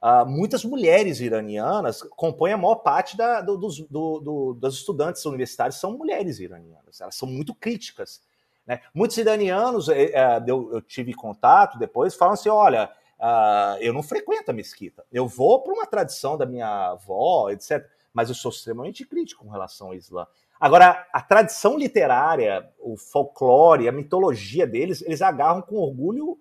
uh, 0.00 0.24
muitas 0.24 0.64
mulheres 0.64 1.20
iranianas 1.20 2.00
compõem 2.02 2.52
a 2.52 2.56
maior 2.56 2.76
parte 2.76 3.16
da, 3.16 3.40
do, 3.40 3.56
dos, 3.56 3.80
do, 3.80 4.58
estudantes 4.68 5.24
universitárias, 5.26 5.74
são 5.74 5.98
mulheres 5.98 6.38
iranianas. 6.38 7.00
Elas 7.00 7.16
são 7.16 7.28
muito 7.28 7.52
críticas 7.54 8.22
né? 8.66 8.80
Muitos 8.94 9.16
iranianos, 9.16 9.88
é, 9.88 10.42
eu, 10.46 10.72
eu, 10.72 10.80
tive 10.80 11.12
contato 11.12 11.78
depois, 11.78 12.14
falam 12.14 12.34
assim: 12.34 12.48
olha, 12.48 12.90
uh, 13.24 13.78
eu 13.80 13.92
não 13.92 14.02
frequento 14.02 14.50
a 14.50 14.54
mesquita, 14.54 15.04
eu 15.10 15.26
vou 15.26 15.62
para 15.62 15.72
uma 15.72 15.86
tradição 15.86 16.36
da 16.36 16.44
minha 16.44 16.90
avó, 16.90 17.48
etc. 17.50 17.88
Mas 18.12 18.28
eu 18.28 18.34
sou 18.34 18.50
extremamente 18.50 19.04
crítico 19.04 19.44
com 19.44 19.50
relação 19.50 19.88
ao 19.88 19.94
Islã. 19.94 20.26
Agora, 20.60 21.08
a 21.12 21.20
tradição 21.20 21.76
literária, 21.76 22.70
o 22.78 22.96
folclore, 22.96 23.88
a 23.88 23.92
mitologia 23.92 24.66
deles, 24.66 25.02
eles 25.02 25.20
agarram 25.20 25.62
com 25.62 25.76
orgulho 25.76 26.38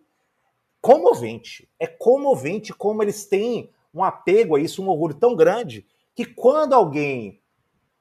comovente. 0.80 1.68
É 1.80 1.88
comovente 1.88 2.74
como 2.74 3.02
eles 3.02 3.26
têm 3.26 3.72
um 3.92 4.04
apego 4.04 4.56
a 4.56 4.60
isso, 4.60 4.84
um 4.84 4.90
orgulho 4.90 5.16
tão 5.16 5.36
grande, 5.36 5.86
que 6.14 6.26
quando 6.26 6.74
alguém 6.74 7.42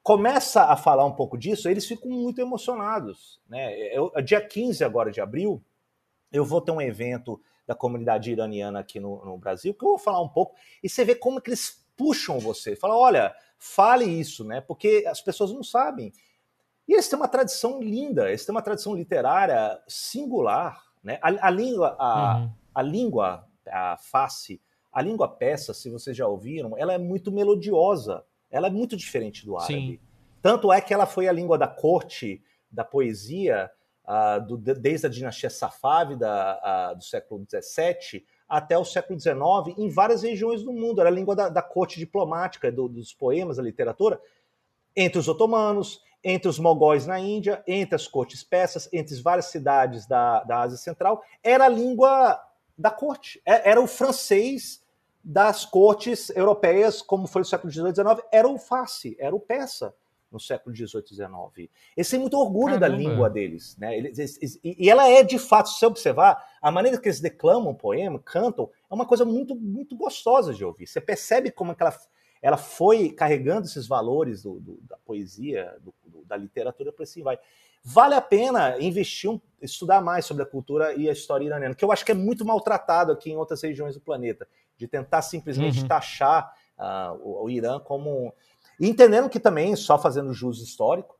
começa 0.03 0.65
a 0.65 0.75
falar 0.75 1.05
um 1.05 1.13
pouco 1.13 1.37
disso, 1.37 1.67
eles 1.67 1.87
ficam 1.87 2.11
muito 2.11 2.39
emocionados. 2.39 3.41
Né? 3.47 3.73
Eu, 3.95 4.11
dia 4.23 4.41
15 4.41 4.83
agora 4.83 5.11
de 5.11 5.21
abril, 5.21 5.63
eu 6.31 6.45
vou 6.45 6.61
ter 6.61 6.71
um 6.71 6.81
evento 6.81 7.41
da 7.65 7.75
comunidade 7.75 8.31
iraniana 8.31 8.79
aqui 8.79 8.99
no, 8.99 9.23
no, 9.23 9.37
Brasil, 9.37 9.73
que 9.73 9.83
eu 9.83 9.89
vou 9.89 9.97
falar 9.97 10.21
um 10.21 10.29
pouco, 10.29 10.55
e 10.81 10.89
você 10.89 11.05
vê 11.05 11.15
como 11.15 11.41
que 11.41 11.49
eles 11.49 11.85
puxam 11.95 12.39
você. 12.39 12.75
Fala, 12.75 12.97
olha, 12.97 13.33
fale 13.57 14.05
isso, 14.05 14.43
né? 14.43 14.61
Porque 14.61 15.05
as 15.07 15.21
pessoas 15.21 15.51
não 15.51 15.63
sabem. 15.63 16.11
E 16.87 16.93
eles 16.93 17.07
têm 17.07 17.17
uma 17.17 17.27
tradição 17.27 17.81
linda, 17.81 18.27
eles 18.27 18.45
têm 18.45 18.53
uma 18.53 18.61
tradição 18.61 18.93
literária 18.93 19.81
singular. 19.87 20.83
Né? 21.01 21.17
A, 21.21 21.47
a 21.47 21.49
língua, 21.49 21.95
a, 21.97 22.37
uhum. 22.37 22.51
a 22.75 22.81
língua, 22.81 23.47
a 23.67 23.97
face, 23.97 24.61
a 24.91 25.01
língua 25.01 25.27
peça, 25.27 25.73
se 25.73 25.89
vocês 25.89 26.15
já 26.15 26.27
ouviram, 26.27 26.77
ela 26.77 26.93
é 26.93 26.97
muito 26.97 27.31
melodiosa. 27.31 28.23
Ela 28.51 28.67
é 28.67 28.69
muito 28.69 28.95
diferente 28.95 29.45
do 29.45 29.57
árabe. 29.57 29.73
Sim. 29.73 29.99
Tanto 30.41 30.71
é 30.71 30.79
que 30.81 30.93
ela 30.93 31.05
foi 31.05 31.27
a 31.27 31.31
língua 31.31 31.57
da 31.57 31.67
corte, 31.67 32.43
da 32.69 32.83
poesia, 32.83 33.71
do, 34.47 34.57
desde 34.57 35.07
a 35.07 35.09
dinastia 35.09 35.49
safávida 35.49 36.59
do 36.95 37.03
século 37.03 37.45
XVII 37.49 38.25
até 38.47 38.77
o 38.77 38.85
século 38.85 39.19
XIX, 39.19 39.35
em 39.77 39.89
várias 39.89 40.21
regiões 40.21 40.63
do 40.63 40.71
mundo. 40.71 40.99
Era 40.99 41.09
a 41.09 41.13
língua 41.13 41.35
da, 41.35 41.49
da 41.49 41.61
corte 41.61 41.97
diplomática, 41.97 42.71
do, 42.71 42.87
dos 42.87 43.13
poemas, 43.13 43.57
da 43.57 43.63
literatura, 43.63 44.21
entre 44.95 45.17
os 45.17 45.27
otomanos, 45.27 46.01
entre 46.23 46.47
os 46.47 46.59
mogóis 46.59 47.07
na 47.07 47.19
Índia, 47.19 47.63
entre 47.65 47.95
as 47.95 48.07
cortes 48.07 48.43
persas, 48.43 48.87
entre 48.93 49.13
as 49.13 49.21
várias 49.21 49.45
cidades 49.45 50.05
da, 50.05 50.43
da 50.43 50.59
Ásia 50.59 50.77
Central. 50.77 51.23
Era 51.41 51.65
a 51.65 51.69
língua 51.69 52.39
da 52.77 52.91
corte. 52.91 53.41
É, 53.45 53.71
era 53.71 53.81
o 53.81 53.87
francês 53.87 54.83
das 55.23 55.65
cortes 55.65 56.29
europeias, 56.35 57.01
como 57.01 57.27
foi 57.27 57.41
no 57.41 57.45
século 57.45 57.71
XVIII 57.71 57.89
e 57.89 57.95
XIX, 57.95 58.27
era 58.31 58.47
o 58.47 58.57
face, 58.57 59.15
era 59.17 59.35
o 59.35 59.39
peça 59.39 59.95
no 60.33 60.39
século 60.39 60.75
XVIII 60.75 61.03
e 61.11 61.15
XIX. 61.15 61.69
Eles 61.95 62.09
têm 62.09 62.19
muito 62.19 62.37
orgulho 62.37 62.79
Caramba. 62.79 62.89
da 62.89 62.95
língua 62.95 63.29
deles. 63.29 63.77
Né? 63.77 63.97
Eles, 63.97 64.37
eles, 64.37 64.59
e 64.63 64.89
ela 64.89 65.07
é, 65.07 65.23
de 65.23 65.37
fato, 65.37 65.69
se 65.69 65.79
você 65.79 65.85
observar, 65.85 66.43
a 66.61 66.71
maneira 66.71 66.99
que 66.99 67.07
eles 67.07 67.21
declamam 67.21 67.71
o 67.71 67.75
poema, 67.75 68.19
cantam, 68.19 68.69
é 68.89 68.93
uma 68.93 69.05
coisa 69.05 69.23
muito, 69.23 69.55
muito 69.55 69.95
gostosa 69.95 70.53
de 70.53 70.65
ouvir. 70.65 70.87
Você 70.87 70.99
percebe 70.99 71.51
como 71.51 71.71
é 71.71 71.75
ela, 71.79 71.97
ela 72.41 72.57
foi 72.57 73.09
carregando 73.09 73.67
esses 73.67 73.87
valores 73.87 74.43
do, 74.43 74.59
do, 74.59 74.79
da 74.81 74.97
poesia, 74.97 75.77
do, 75.81 75.93
da 76.25 76.35
literatura, 76.35 76.91
para 76.91 77.03
assim 77.03 77.21
vai 77.21 77.37
vale 77.83 78.15
a 78.15 78.21
pena 78.21 78.79
investir, 78.79 79.29
um, 79.29 79.39
estudar 79.61 80.01
mais 80.01 80.25
sobre 80.25 80.43
a 80.43 80.45
cultura 80.45 80.93
e 80.93 81.09
a 81.09 81.11
história 81.11 81.45
iraniana, 81.45 81.75
que 81.75 81.83
eu 81.83 81.91
acho 81.91 82.05
que 82.05 82.11
é 82.11 82.15
muito 82.15 82.45
maltratado 82.45 83.11
aqui 83.11 83.31
em 83.31 83.35
outras 83.35 83.61
regiões 83.61 83.95
do 83.95 84.01
planeta, 84.01 84.47
de 84.77 84.87
tentar 84.87 85.21
simplesmente 85.21 85.81
uhum. 85.81 85.87
taxar 85.87 86.53
uh, 86.77 87.19
o, 87.21 87.43
o, 87.43 87.49
Irã 87.49 87.79
como. 87.79 88.33
E 88.79 88.89
entendendo 88.89 89.29
que 89.29 89.39
também, 89.39 89.75
só 89.75 89.97
fazendo 89.97 90.33
jus 90.33 90.61
histórico, 90.61 91.15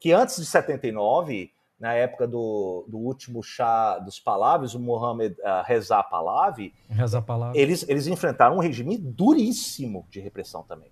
que 0.00 0.12
antes 0.12 0.36
de 0.36 0.46
79, 0.46 1.52
na 1.78 1.92
época 1.94 2.26
do, 2.26 2.84
do 2.88 2.98
último 2.98 3.42
chá 3.42 3.98
dos 3.98 4.18
Pahlavis, 4.18 4.74
o 4.74 4.80
Mohammed 4.80 5.34
uh, 5.40 5.62
Reza 5.64 6.02
Pahlavi, 6.02 6.74
Reza 6.88 7.20
Pahlavi. 7.20 7.58
Eles, 7.58 7.88
eles 7.88 8.06
enfrentaram 8.06 8.56
um 8.56 8.60
regime 8.60 8.96
duríssimo 8.96 10.06
de 10.10 10.20
repressão 10.20 10.62
também. 10.62 10.90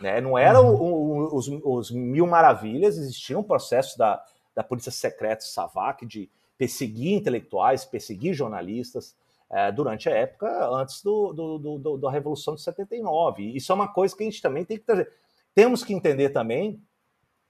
Né? 0.00 0.20
Não 0.20 0.36
eram 0.36 0.74
uhum. 0.74 1.34
os, 1.34 1.48
os, 1.48 1.90
mil 1.90 2.26
maravilhas, 2.26 2.96
existia 2.96 3.38
um 3.38 3.42
processo 3.42 3.96
da, 3.96 4.22
da 4.54 4.62
polícia 4.62 4.92
secreta 4.92 5.44
SAVAK 5.44 6.06
de 6.06 6.30
perseguir 6.56 7.14
intelectuais, 7.14 7.84
perseguir 7.84 8.34
jornalistas 8.34 9.16
é, 9.50 9.70
durante 9.70 10.08
a 10.08 10.12
época 10.12 10.68
antes 10.70 11.02
do, 11.02 11.32
do, 11.32 11.78
do, 11.78 11.98
da 11.98 12.10
Revolução 12.10 12.54
de 12.54 12.62
79. 12.62 13.42
Isso 13.54 13.70
é 13.70 13.74
uma 13.74 13.88
coisa 13.88 14.16
que 14.16 14.22
a 14.22 14.26
gente 14.26 14.42
também 14.42 14.64
tem 14.64 14.78
que 14.78 14.84
trazer. 14.84 15.10
Temos 15.54 15.84
que 15.84 15.94
entender 15.94 16.30
também 16.30 16.82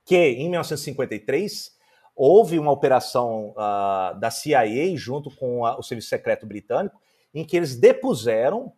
que 0.05 0.17
em 0.17 0.51
1953 0.51 1.75
houve 2.15 2.59
uma 2.59 2.71
operação 2.71 3.51
uh, 3.53 4.19
da 4.19 4.31
CIA 4.31 4.97
junto 4.97 5.35
com 5.35 5.65
a, 5.65 5.79
o 5.79 5.83
Serviço 5.83 6.09
Secreto 6.09 6.47
Britânico 6.47 7.01
em 7.33 7.45
que 7.45 7.57
eles 7.57 7.77
depuseram 7.77 8.73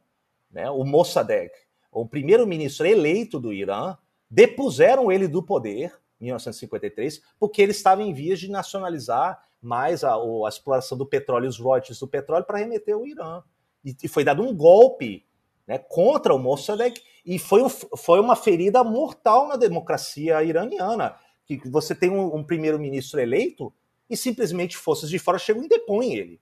né, 0.51 0.71
o 0.71 0.85
Mossadegh, 0.85 1.51
o 1.93 2.07
primeiro-ministro 2.09 2.87
eleito 2.87 3.39
do 3.39 3.53
Irã, 3.53 3.97
depuseram 4.31 5.13
ele 5.13 5.29
do 5.29 5.43
poder 5.43 5.93
1953, 6.21 7.21
porque 7.39 7.61
ele 7.61 7.73
estava 7.73 8.03
em 8.03 8.13
vias 8.13 8.41
de 8.41 8.51
nacionalizar 8.51 9.43
mais 9.61 10.05
a, 10.05 10.15
a 10.15 10.49
exploração 10.49 10.97
do 10.97 11.07
petróleo 11.07 11.49
os 11.49 11.59
royalties 11.59 11.99
do 11.99 12.09
petróleo 12.09 12.45
para 12.45 12.59
remeter 12.59 12.97
o 12.97 13.07
Irã. 13.07 13.43
E, 13.85 13.95
e, 14.03 14.09
foi 14.09 14.25
dado 14.25 14.43
um 14.43 14.55
golpe 14.55 15.27
né, 15.67 15.79
contra 15.79 16.35
o 16.35 16.39
Mossadegh 16.39 17.01
e 17.27 17.41
foi, 17.41 17.61
um, 17.61 17.69
foi 17.69 18.21
uma 18.21 18.37
ferida 18.37 18.85
mortal 18.85 19.49
na 19.49 19.57
democracia 19.57 20.45
iraniana, 20.45 21.17
que 21.45 21.61
você 21.69 21.93
tem 21.93 22.09
um, 22.09 22.37
um 22.37 22.45
primeiro-ministro 22.45 23.21
eleito 23.21 23.73
e 24.09 24.17
simplesmente 24.17 24.77
forças 24.77 25.11
de 25.11 25.19
fora 25.19 25.37
chegam 25.37 25.65
e 25.65 25.69
depõem 25.69 26.15
ele. 26.15 26.41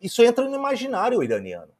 Isso 0.00 0.22
entra 0.22 0.48
no 0.48 0.54
imaginário 0.54 1.22
iraniano. 1.22 1.72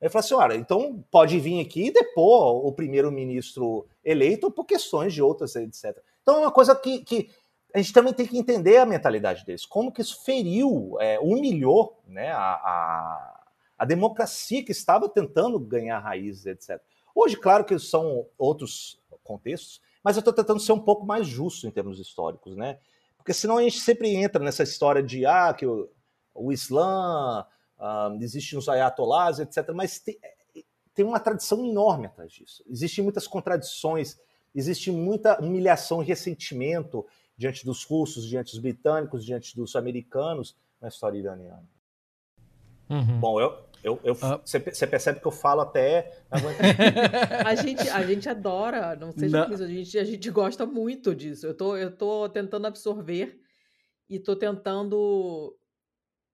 Ele 0.00 0.10
fala 0.10 0.24
assim: 0.24 0.34
olha, 0.34 0.54
então 0.54 1.04
pode 1.10 1.38
vir 1.38 1.60
aqui 1.60 1.86
e 1.86 1.92
depor 1.92 2.64
o 2.66 2.72
primeiro-ministro 2.72 3.86
eleito 4.02 4.50
por 4.50 4.64
questões 4.64 5.12
de 5.12 5.20
outras, 5.20 5.54
etc. 5.56 5.98
Então 6.22 6.36
é 6.36 6.40
uma 6.40 6.52
coisa 6.52 6.74
que, 6.74 7.00
que 7.00 7.30
a 7.74 7.78
gente 7.78 7.92
também 7.92 8.14
tem 8.14 8.26
que 8.26 8.38
entender 8.38 8.78
a 8.78 8.86
mentalidade 8.86 9.44
deles, 9.44 9.66
como 9.66 9.92
que 9.92 10.00
isso 10.00 10.24
feriu, 10.24 10.96
é, 11.00 11.18
humilhou 11.20 12.00
né, 12.06 12.30
a, 12.30 12.54
a, 12.54 13.40
a 13.78 13.84
democracia 13.84 14.64
que 14.64 14.72
estava 14.72 15.08
tentando 15.08 15.58
ganhar 15.58 15.98
raízes, 15.98 16.46
etc. 16.46 16.80
Hoje, 17.20 17.36
claro 17.36 17.64
que 17.64 17.76
são 17.80 18.28
outros 18.38 19.02
contextos, 19.24 19.80
mas 20.04 20.14
eu 20.14 20.20
estou 20.20 20.32
tentando 20.32 20.60
ser 20.60 20.70
um 20.70 20.78
pouco 20.78 21.04
mais 21.04 21.26
justo 21.26 21.66
em 21.66 21.70
termos 21.70 21.98
históricos, 21.98 22.54
né? 22.54 22.78
Porque 23.16 23.34
senão 23.34 23.58
a 23.58 23.62
gente 23.62 23.80
sempre 23.80 24.14
entra 24.14 24.40
nessa 24.40 24.62
história 24.62 25.02
de 25.02 25.26
ah, 25.26 25.52
que 25.52 25.66
o, 25.66 25.90
o 26.32 26.52
Islã, 26.52 27.44
uh, 27.76 28.22
existem 28.22 28.56
os 28.56 28.68
ayatollahs, 28.68 29.40
etc. 29.40 29.68
Mas 29.74 29.98
tem, 29.98 30.16
tem 30.94 31.04
uma 31.04 31.18
tradição 31.18 31.66
enorme 31.66 32.06
atrás 32.06 32.30
disso. 32.30 32.62
Existem 32.68 33.02
muitas 33.02 33.26
contradições, 33.26 34.16
existe 34.54 34.92
muita 34.92 35.42
humilhação 35.42 36.00
e 36.00 36.06
ressentimento 36.06 37.04
diante 37.36 37.64
dos 37.64 37.82
russos, 37.82 38.28
diante 38.28 38.52
dos 38.52 38.60
britânicos, 38.60 39.24
diante 39.24 39.56
dos 39.56 39.74
americanos 39.74 40.56
na 40.80 40.86
história 40.86 41.18
iraniana. 41.18 41.68
Uhum. 42.88 43.18
Bom, 43.18 43.40
eu, 43.40 43.67
eu, 43.82 44.00
eu 44.04 44.16
ah. 44.22 44.40
você, 44.44 44.58
percebe 44.60 45.20
que 45.20 45.26
eu 45.26 45.32
falo 45.32 45.60
até. 45.60 46.22
a, 47.44 47.54
gente, 47.54 47.88
a 47.88 48.02
gente 48.04 48.28
adora, 48.28 48.96
não 48.96 49.12
seja 49.12 49.46
não. 49.46 49.54
isso, 49.54 49.62
a 49.62 49.68
gente, 49.68 49.98
a 49.98 50.04
gente 50.04 50.30
gosta 50.30 50.66
muito 50.66 51.14
disso. 51.14 51.46
Eu 51.46 51.54
tô, 51.54 51.76
eu 51.76 51.90
tô 51.90 52.28
tentando 52.28 52.66
absorver 52.66 53.40
e 54.08 54.18
tô 54.18 54.34
tentando 54.34 55.56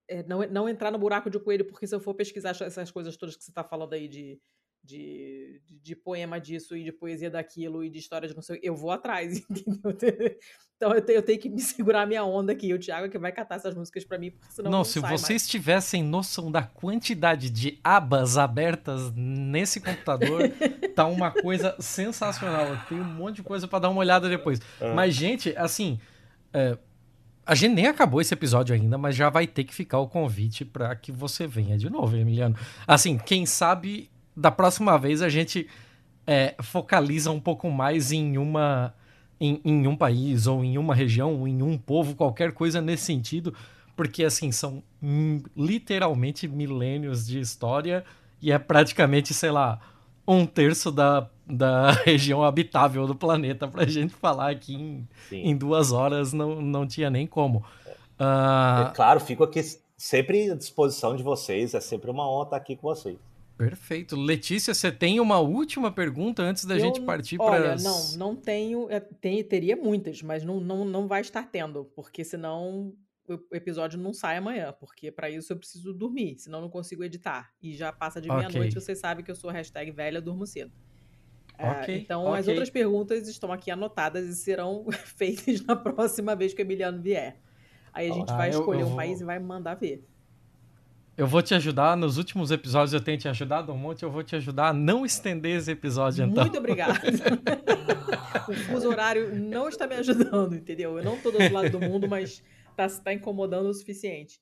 é, 0.08 0.22
não, 0.24 0.40
não 0.48 0.68
entrar 0.68 0.90
no 0.90 0.98
buraco 0.98 1.30
de 1.30 1.38
coelho, 1.38 1.64
porque 1.64 1.86
se 1.86 1.94
eu 1.94 2.00
for 2.00 2.14
pesquisar 2.14 2.50
essas 2.50 2.90
coisas 2.90 3.16
todas 3.16 3.36
que 3.36 3.44
você 3.44 3.50
está 3.50 3.64
falando 3.64 3.92
aí 3.94 4.08
de, 4.08 4.40
de, 4.84 5.60
de, 5.64 5.78
de, 5.78 5.96
poema 5.96 6.38
disso 6.38 6.76
e 6.76 6.84
de 6.84 6.92
poesia 6.92 7.30
daquilo 7.30 7.82
e 7.82 7.88
de 7.88 7.98
história 7.98 8.28
de 8.28 8.34
não 8.34 8.42
sei 8.42 8.60
eu 8.62 8.76
vou 8.76 8.90
atrás, 8.90 9.38
entendeu? 9.48 10.36
Então 10.76 10.92
eu 10.92 11.00
tenho, 11.00 11.16
eu 11.16 11.22
tenho 11.22 11.38
que 11.38 11.48
me 11.48 11.60
segurar 11.60 12.02
a 12.02 12.06
minha 12.06 12.22
onda 12.22 12.52
aqui. 12.52 12.72
O 12.74 12.78
Thiago 12.78 13.06
é 13.06 13.08
que 13.08 13.18
vai 13.18 13.32
catar 13.32 13.54
essas 13.56 13.74
músicas 13.74 14.04
para 14.04 14.18
mim, 14.18 14.30
porque 14.30 14.52
senão 14.52 14.70
não. 14.70 14.78
Não, 14.78 14.84
se 14.84 15.00
vocês 15.00 15.42
mais. 15.42 15.48
tivessem 15.48 16.02
noção 16.02 16.52
da 16.52 16.62
quantidade 16.62 17.48
de 17.48 17.78
abas 17.82 18.36
abertas 18.36 19.10
nesse 19.14 19.80
computador, 19.80 20.50
tá 20.94 21.06
uma 21.06 21.30
coisa 21.30 21.74
sensacional. 21.78 22.66
Eu 22.66 22.78
tenho 22.88 23.00
um 23.00 23.14
monte 23.14 23.36
de 23.36 23.42
coisa 23.42 23.66
para 23.66 23.78
dar 23.78 23.88
uma 23.88 24.00
olhada 24.00 24.28
depois. 24.28 24.60
É. 24.80 24.92
Mas, 24.92 25.14
gente, 25.14 25.56
assim. 25.56 25.98
É, 26.52 26.76
a 27.46 27.54
gente 27.54 27.74
nem 27.74 27.86
acabou 27.86 28.22
esse 28.22 28.32
episódio 28.32 28.74
ainda, 28.74 28.96
mas 28.96 29.14
já 29.14 29.28
vai 29.28 29.46
ter 29.46 29.64
que 29.64 29.74
ficar 29.74 29.98
o 29.98 30.08
convite 30.08 30.64
para 30.64 30.96
que 30.96 31.12
você 31.12 31.46
venha 31.46 31.76
de 31.76 31.90
novo, 31.90 32.16
Emiliano. 32.16 32.56
Assim, 32.86 33.18
quem 33.18 33.44
sabe 33.44 34.10
da 34.36 34.50
próxima 34.50 34.98
vez 34.98 35.22
a 35.22 35.28
gente 35.28 35.68
é, 36.26 36.54
focaliza 36.62 37.30
um 37.30 37.40
pouco 37.40 37.70
mais 37.70 38.12
em 38.12 38.38
uma 38.38 38.94
em, 39.40 39.60
em, 39.64 39.86
um 39.86 39.96
país 39.96 40.46
ou 40.46 40.64
em 40.64 40.78
uma 40.78 40.94
região, 40.94 41.40
ou 41.40 41.48
em 41.48 41.62
um 41.62 41.76
povo, 41.76 42.14
qualquer 42.14 42.52
coisa 42.52 42.80
nesse 42.80 43.04
sentido, 43.04 43.54
porque 43.96 44.24
assim 44.24 44.50
são 44.52 44.82
literalmente 45.56 46.48
milênios 46.48 47.26
de 47.26 47.40
história 47.40 48.04
e 48.40 48.52
é 48.52 48.58
praticamente, 48.58 49.34
sei 49.34 49.50
lá, 49.50 49.80
um 50.26 50.46
terço 50.46 50.90
da, 50.90 51.28
da 51.46 51.90
região 52.04 52.42
habitável 52.42 53.06
do 53.06 53.14
planeta 53.14 53.68
pra 53.68 53.84
gente 53.84 54.14
falar 54.14 54.50
aqui 54.50 54.74
em, 54.74 55.08
em 55.32 55.56
duas 55.56 55.92
horas 55.92 56.32
não, 56.32 56.60
não 56.60 56.86
tinha 56.86 57.10
nem 57.10 57.26
como. 57.26 57.58
Uh... 58.18 58.88
É, 58.88 58.94
claro, 58.94 59.20
fico 59.20 59.44
aqui 59.44 59.60
sempre 59.96 60.50
à 60.50 60.54
disposição 60.54 61.16
de 61.16 61.22
vocês, 61.22 61.74
é 61.74 61.80
sempre 61.80 62.10
uma 62.10 62.28
honra 62.28 62.44
estar 62.44 62.56
aqui 62.56 62.76
com 62.76 62.88
vocês. 62.88 63.18
Perfeito. 63.56 64.16
Letícia, 64.16 64.74
você 64.74 64.90
tem 64.90 65.20
uma 65.20 65.38
última 65.38 65.92
pergunta 65.92 66.42
antes 66.42 66.64
da 66.64 66.74
eu, 66.74 66.80
gente 66.80 67.00
partir 67.02 67.36
para. 67.36 67.52
Olha, 67.52 67.76
não, 67.76 68.12
não 68.16 68.36
tenho. 68.36 68.90
É, 68.90 68.98
tem, 68.98 69.42
teria 69.44 69.76
muitas, 69.76 70.22
mas 70.22 70.44
não, 70.44 70.60
não, 70.60 70.84
não 70.84 71.06
vai 71.06 71.20
estar 71.20 71.44
tendo, 71.50 71.84
porque 71.94 72.24
senão 72.24 72.92
o 73.28 73.56
episódio 73.56 73.98
não 73.98 74.12
sai 74.12 74.36
amanhã, 74.36 74.74
porque 74.78 75.10
para 75.10 75.30
isso 75.30 75.52
eu 75.52 75.56
preciso 75.56 75.94
dormir, 75.94 76.36
senão 76.38 76.60
não 76.60 76.68
consigo 76.68 77.04
editar. 77.04 77.50
E 77.62 77.74
já 77.74 77.92
passa 77.92 78.20
de 78.20 78.28
meia-noite, 78.28 78.76
okay. 78.76 78.80
você 78.80 78.94
sabe 78.94 79.22
que 79.22 79.30
eu 79.30 79.36
sou 79.36 79.50
hashtag 79.50 79.90
velha, 79.92 80.20
durmo 80.20 80.46
cedo. 80.46 80.72
É, 81.56 81.70
okay, 81.70 81.98
então, 81.98 82.26
okay. 82.26 82.40
as 82.40 82.48
outras 82.48 82.68
perguntas 82.68 83.28
estão 83.28 83.52
aqui 83.52 83.70
anotadas 83.70 84.28
e 84.28 84.34
serão 84.34 84.86
feitas 85.16 85.64
na 85.64 85.76
próxima 85.76 86.34
vez 86.34 86.52
que 86.52 86.60
o 86.60 86.64
Emiliano 86.64 87.00
vier. 87.00 87.40
Aí 87.92 88.10
a 88.10 88.12
gente 88.12 88.32
ah, 88.32 88.36
vai 88.36 88.50
escolher 88.50 88.80
eu, 88.80 88.80
eu 88.80 88.86
um 88.86 88.90
vou... 88.90 88.96
país 88.96 89.20
e 89.20 89.24
vai 89.24 89.38
mandar 89.38 89.76
ver. 89.76 90.04
Eu 91.16 91.26
vou 91.26 91.40
te 91.42 91.54
ajudar. 91.54 91.96
Nos 91.96 92.18
últimos 92.18 92.50
episódios 92.50 92.92
eu 92.92 93.00
tenho 93.00 93.16
te 93.16 93.28
ajudado 93.28 93.72
um 93.72 93.76
monte. 93.76 94.02
Eu 94.02 94.10
vou 94.10 94.22
te 94.22 94.34
ajudar 94.34 94.68
a 94.68 94.72
não 94.72 95.06
estender 95.06 95.58
esse 95.58 95.70
episódio, 95.70 96.24
então. 96.24 96.42
Muito 96.42 96.58
obrigado. 96.58 96.98
o 98.48 98.54
fuso 98.54 98.88
horário 98.88 99.34
não 99.34 99.68
está 99.68 99.86
me 99.86 99.94
ajudando, 99.94 100.54
entendeu? 100.54 100.98
Eu 100.98 101.04
não 101.04 101.14
estou 101.14 101.30
do 101.30 101.38
outro 101.38 101.54
lado 101.54 101.70
do 101.70 101.80
mundo, 101.80 102.08
mas 102.08 102.42
está 102.70 102.88
tá 102.88 103.12
incomodando 103.12 103.68
o 103.68 103.74
suficiente. 103.74 104.40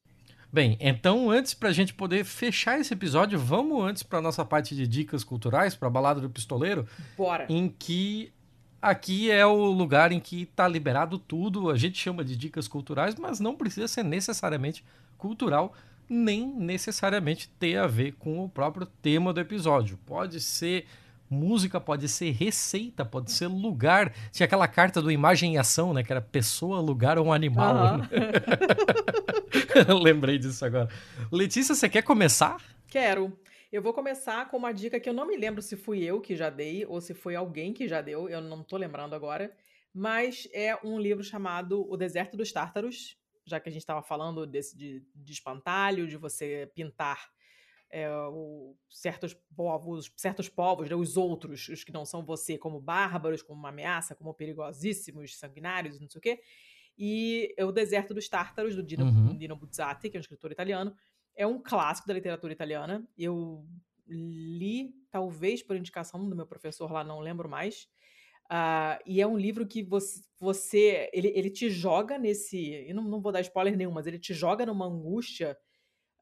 Bem, 0.50 0.76
então 0.80 1.30
antes 1.30 1.54
para 1.54 1.70
a 1.70 1.72
gente 1.72 1.94
poder 1.94 2.24
fechar 2.24 2.78
esse 2.78 2.92
episódio, 2.92 3.38
vamos 3.38 3.82
antes 3.84 4.02
para 4.02 4.20
nossa 4.20 4.44
parte 4.44 4.74
de 4.74 4.86
dicas 4.86 5.24
culturais, 5.24 5.74
para 5.74 5.88
a 5.88 5.90
balada 5.90 6.20
do 6.20 6.28
pistoleiro. 6.28 6.86
Bora. 7.16 7.46
Em 7.48 7.68
que 7.68 8.32
aqui 8.80 9.30
é 9.30 9.46
o 9.46 9.66
lugar 9.66 10.10
em 10.10 10.20
que 10.20 10.42
está 10.42 10.66
liberado 10.66 11.18
tudo. 11.18 11.70
A 11.70 11.76
gente 11.76 11.98
chama 11.98 12.24
de 12.24 12.36
dicas 12.36 12.66
culturais, 12.66 13.14
mas 13.14 13.40
não 13.40 13.54
precisa 13.54 13.88
ser 13.88 14.02
necessariamente 14.02 14.84
cultural 15.16 15.74
nem 16.12 16.46
necessariamente 16.46 17.48
ter 17.48 17.78
a 17.78 17.86
ver 17.86 18.12
com 18.12 18.44
o 18.44 18.48
próprio 18.48 18.86
tema 18.86 19.32
do 19.32 19.40
episódio. 19.40 19.98
Pode 20.04 20.40
ser 20.40 20.86
música, 21.28 21.80
pode 21.80 22.08
ser 22.08 22.30
receita, 22.30 23.04
pode 23.04 23.32
ser 23.32 23.46
lugar. 23.46 24.12
Tinha 24.30 24.44
aquela 24.44 24.68
carta 24.68 25.00
do 25.00 25.10
imagem 25.10 25.54
e 25.54 25.58
ação, 25.58 25.94
né? 25.94 26.04
Que 26.04 26.12
era 26.12 26.20
pessoa, 26.20 26.80
lugar 26.80 27.18
ou 27.18 27.26
um 27.26 27.32
animal. 27.32 27.74
Uhum. 27.74 27.98
Né? 27.98 28.08
Lembrei 30.02 30.38
disso 30.38 30.64
agora. 30.64 30.88
Letícia, 31.30 31.74
você 31.74 31.88
quer 31.88 32.02
começar? 32.02 32.60
Quero. 32.86 33.36
Eu 33.72 33.80
vou 33.80 33.94
começar 33.94 34.50
com 34.50 34.58
uma 34.58 34.70
dica 34.70 35.00
que 35.00 35.08
eu 35.08 35.14
não 35.14 35.26
me 35.26 35.34
lembro 35.34 35.62
se 35.62 35.76
fui 35.76 36.04
eu 36.04 36.20
que 36.20 36.36
já 36.36 36.50
dei 36.50 36.84
ou 36.84 37.00
se 37.00 37.14
foi 37.14 37.34
alguém 37.34 37.72
que 37.72 37.88
já 37.88 38.02
deu, 38.02 38.28
eu 38.28 38.42
não 38.42 38.62
tô 38.62 38.76
lembrando 38.76 39.14
agora. 39.14 39.50
Mas 39.94 40.46
é 40.52 40.78
um 40.84 41.00
livro 41.00 41.24
chamado 41.24 41.90
O 41.90 41.96
Deserto 41.96 42.36
dos 42.36 42.52
Tártaros, 42.52 43.16
já 43.44 43.60
que 43.60 43.68
a 43.68 43.72
gente 43.72 43.82
estava 43.82 44.02
falando 44.02 44.46
desse 44.46 44.76
de, 44.76 45.04
de 45.14 45.32
espantalho, 45.32 46.06
de 46.06 46.16
você 46.16 46.70
pintar 46.74 47.30
é, 47.90 48.10
o, 48.28 48.74
certos 48.88 49.34
povos, 49.54 50.10
certos 50.16 50.48
povos, 50.48 50.88
né, 50.88 50.96
os 50.96 51.16
outros, 51.16 51.68
os 51.68 51.84
que 51.84 51.92
não 51.92 52.04
são 52.04 52.24
você, 52.24 52.56
como 52.56 52.80
bárbaros, 52.80 53.42
como 53.42 53.58
uma 53.58 53.68
ameaça, 53.68 54.14
como 54.14 54.32
perigosíssimos, 54.32 55.38
sanguinários, 55.38 56.00
não 56.00 56.08
sei 56.08 56.18
o 56.18 56.22
quê. 56.22 56.40
E 56.96 57.54
é 57.56 57.64
O 57.64 57.72
Deserto 57.72 58.14
dos 58.14 58.28
Tártaros, 58.28 58.74
do 58.74 58.82
Dino, 58.82 59.04
uhum. 59.04 59.36
Dino 59.36 59.56
Buzzati, 59.56 60.08
que 60.08 60.16
é 60.16 60.18
um 60.18 60.20
escritor 60.20 60.50
italiano, 60.50 60.94
é 61.34 61.46
um 61.46 61.62
clássico 61.62 62.08
da 62.08 62.14
literatura 62.14 62.52
italiana. 62.52 63.06
Eu 63.16 63.66
li, 64.06 64.94
talvez 65.10 65.62
por 65.62 65.76
indicação 65.76 66.28
do 66.28 66.36
meu 66.36 66.46
professor 66.46 66.90
lá, 66.90 67.04
não 67.04 67.20
lembro 67.20 67.48
mais, 67.48 67.88
Uh, 68.52 69.00
e 69.06 69.22
é 69.22 69.26
um 69.26 69.38
livro 69.38 69.66
que 69.66 69.82
você, 69.82 70.20
você 70.38 71.08
ele, 71.10 71.28
ele 71.34 71.48
te 71.48 71.70
joga 71.70 72.18
nesse. 72.18 72.84
Eu 72.86 72.94
não, 72.94 73.04
não 73.04 73.18
vou 73.18 73.32
dar 73.32 73.40
spoiler 73.40 73.74
nenhum, 73.74 73.92
mas 73.92 74.06
ele 74.06 74.18
te 74.18 74.34
joga 74.34 74.66
numa 74.66 74.84
angústia, 74.84 75.56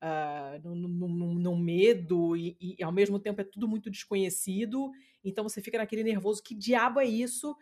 uh, 0.00 0.62
num, 0.62 0.76
num, 0.76 1.34
num, 1.34 1.58
medo, 1.58 2.36
e, 2.36 2.56
e, 2.60 2.84
ao 2.84 2.92
mesmo 2.92 3.18
tempo 3.18 3.40
é 3.40 3.44
tudo 3.44 3.66
muito 3.66 3.90
desconhecido. 3.90 4.92
Então 5.24 5.42
você 5.42 5.60
fica 5.60 5.78
naquele 5.78 6.04
nervoso: 6.04 6.40
que 6.40 6.54
diabo 6.54 7.00
é 7.00 7.04
isso? 7.04 7.56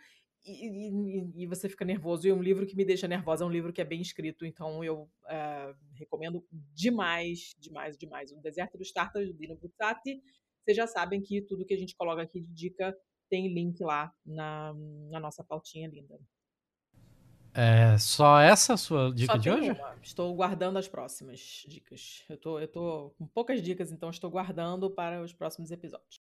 E, 0.44 0.66
e, 0.66 1.44
e, 1.44 1.46
você 1.46 1.66
fica 1.66 1.86
nervoso. 1.86 2.26
E 2.26 2.30
é 2.30 2.34
um 2.34 2.42
livro 2.42 2.66
que 2.66 2.76
me 2.76 2.84
deixa 2.84 3.08
nervosa, 3.08 3.44
é 3.44 3.46
um 3.46 3.50
livro 3.50 3.72
que 3.72 3.80
é 3.80 3.86
bem 3.86 4.02
escrito, 4.02 4.44
então 4.44 4.84
eu 4.84 5.04
uh, 5.24 5.74
recomendo 5.94 6.44
demais, 6.74 7.54
demais, 7.58 7.96
demais. 7.96 8.32
O 8.32 8.40
Deserto 8.42 8.76
dos 8.76 8.92
Tártaros, 8.92 9.28
do 9.28 9.34
Dino 9.34 9.56
Buzzati. 9.56 10.20
Vocês 10.62 10.76
já 10.76 10.86
sabem 10.86 11.22
que 11.22 11.40
tudo 11.40 11.64
que 11.64 11.72
a 11.72 11.78
gente 11.78 11.96
coloca 11.96 12.20
aqui 12.20 12.42
de 12.42 12.52
dica 12.52 12.94
tem 13.28 13.52
link 13.52 13.82
lá 13.82 14.12
na, 14.24 14.74
na 15.10 15.20
nossa 15.20 15.44
pautinha 15.44 15.88
linda. 15.88 16.18
É 17.54 17.98
só 17.98 18.38
essa 18.40 18.74
a 18.74 18.76
sua 18.76 19.12
dica 19.12 19.32
só 19.32 19.38
de 19.38 19.50
hoje? 19.50 19.70
Uma. 19.70 19.94
Estou 20.02 20.34
guardando 20.34 20.78
as 20.78 20.86
próximas 20.86 21.64
dicas. 21.66 22.22
Eu 22.28 22.36
tô, 22.36 22.60
eu 22.60 22.68
tô 22.68 23.14
com 23.18 23.26
poucas 23.26 23.62
dicas, 23.62 23.90
então 23.90 24.10
estou 24.10 24.30
guardando 24.30 24.88
para 24.90 25.20
os 25.22 25.32
próximos 25.32 25.70
episódios. 25.70 26.20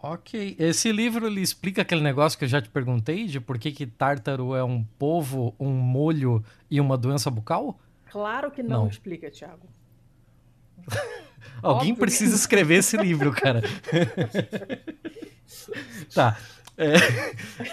Ok. 0.00 0.56
Esse 0.58 0.92
livro 0.92 1.26
ele 1.26 1.40
explica 1.40 1.82
aquele 1.82 2.02
negócio 2.02 2.38
que 2.38 2.44
eu 2.44 2.48
já 2.48 2.60
te 2.60 2.68
perguntei 2.68 3.26
de 3.26 3.40
por 3.40 3.58
que, 3.58 3.72
que 3.72 3.86
tártaro 3.86 4.54
é 4.54 4.62
um 4.62 4.84
povo, 4.84 5.54
um 5.58 5.72
molho 5.72 6.44
e 6.70 6.80
uma 6.80 6.98
doença 6.98 7.30
bucal? 7.30 7.80
Claro 8.10 8.50
que 8.50 8.62
não, 8.62 8.82
não. 8.82 8.88
explica, 8.88 9.30
Thiago. 9.30 9.66
Alguém 11.62 11.92
Óbvio 11.92 11.96
precisa 11.96 12.36
escrever 12.36 12.76
esse 12.76 12.96
livro, 12.96 13.32
cara. 13.32 13.62
tá. 16.14 16.36
É... 16.76 16.94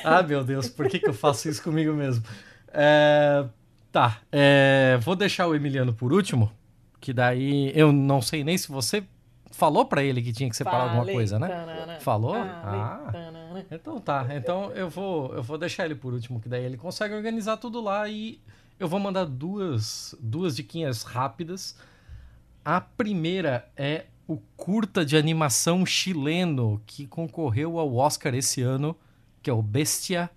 Ah, 0.03 0.23
meu 0.23 0.43
Deus, 0.43 0.67
por 0.67 0.87
que, 0.87 0.99
que 0.99 1.07
eu 1.07 1.13
faço 1.13 1.47
isso 1.47 1.61
comigo 1.61 1.93
mesmo? 1.93 2.23
É... 2.69 3.45
Tá. 3.91 4.19
É... 4.31 4.97
Vou 5.01 5.15
deixar 5.15 5.47
o 5.47 5.55
Emiliano 5.55 5.93
por 5.93 6.11
último, 6.11 6.51
que 6.99 7.13
daí 7.13 7.71
eu 7.75 7.91
não 7.91 8.21
sei 8.21 8.43
nem 8.43 8.57
se 8.57 8.67
você 8.67 9.03
falou 9.51 9.85
para 9.85 10.03
ele 10.03 10.21
que 10.21 10.33
tinha 10.33 10.49
que 10.49 10.55
separar 10.55 10.79
Falei, 10.79 10.97
alguma 10.97 11.13
coisa, 11.13 11.39
né? 11.39 11.47
Tanana, 11.47 11.99
Falou? 11.99 12.33
Falei, 12.33 12.51
ah. 12.51 13.09
Tanana. 13.11 13.65
Então 13.71 13.99
tá. 13.99 14.27
Então 14.31 14.71
eu 14.71 14.89
vou, 14.89 15.33
eu 15.33 15.41
vou 15.41 15.57
deixar 15.57 15.85
ele 15.85 15.95
por 15.95 16.13
último, 16.13 16.41
que 16.41 16.49
daí 16.49 16.63
ele 16.63 16.77
consegue 16.77 17.13
organizar 17.13 17.57
tudo 17.57 17.81
lá 17.81 18.07
e 18.09 18.41
eu 18.79 18.87
vou 18.87 18.99
mandar 18.99 19.25
duas, 19.25 20.13
duas 20.19 20.55
diquinhas 20.55 21.03
rápidas. 21.03 21.77
A 22.63 22.81
primeira 22.81 23.69
é 23.77 24.05
o 24.27 24.37
curta 24.57 25.05
de 25.05 25.15
animação 25.15 25.85
chileno 25.85 26.81
que 26.85 27.05
concorreu 27.05 27.77
ao 27.79 27.95
Oscar 27.95 28.33
esse 28.33 28.61
ano, 28.61 28.95
que 29.41 29.49
é 29.49 29.53
o 29.53 29.61
Bestia. 29.61 30.29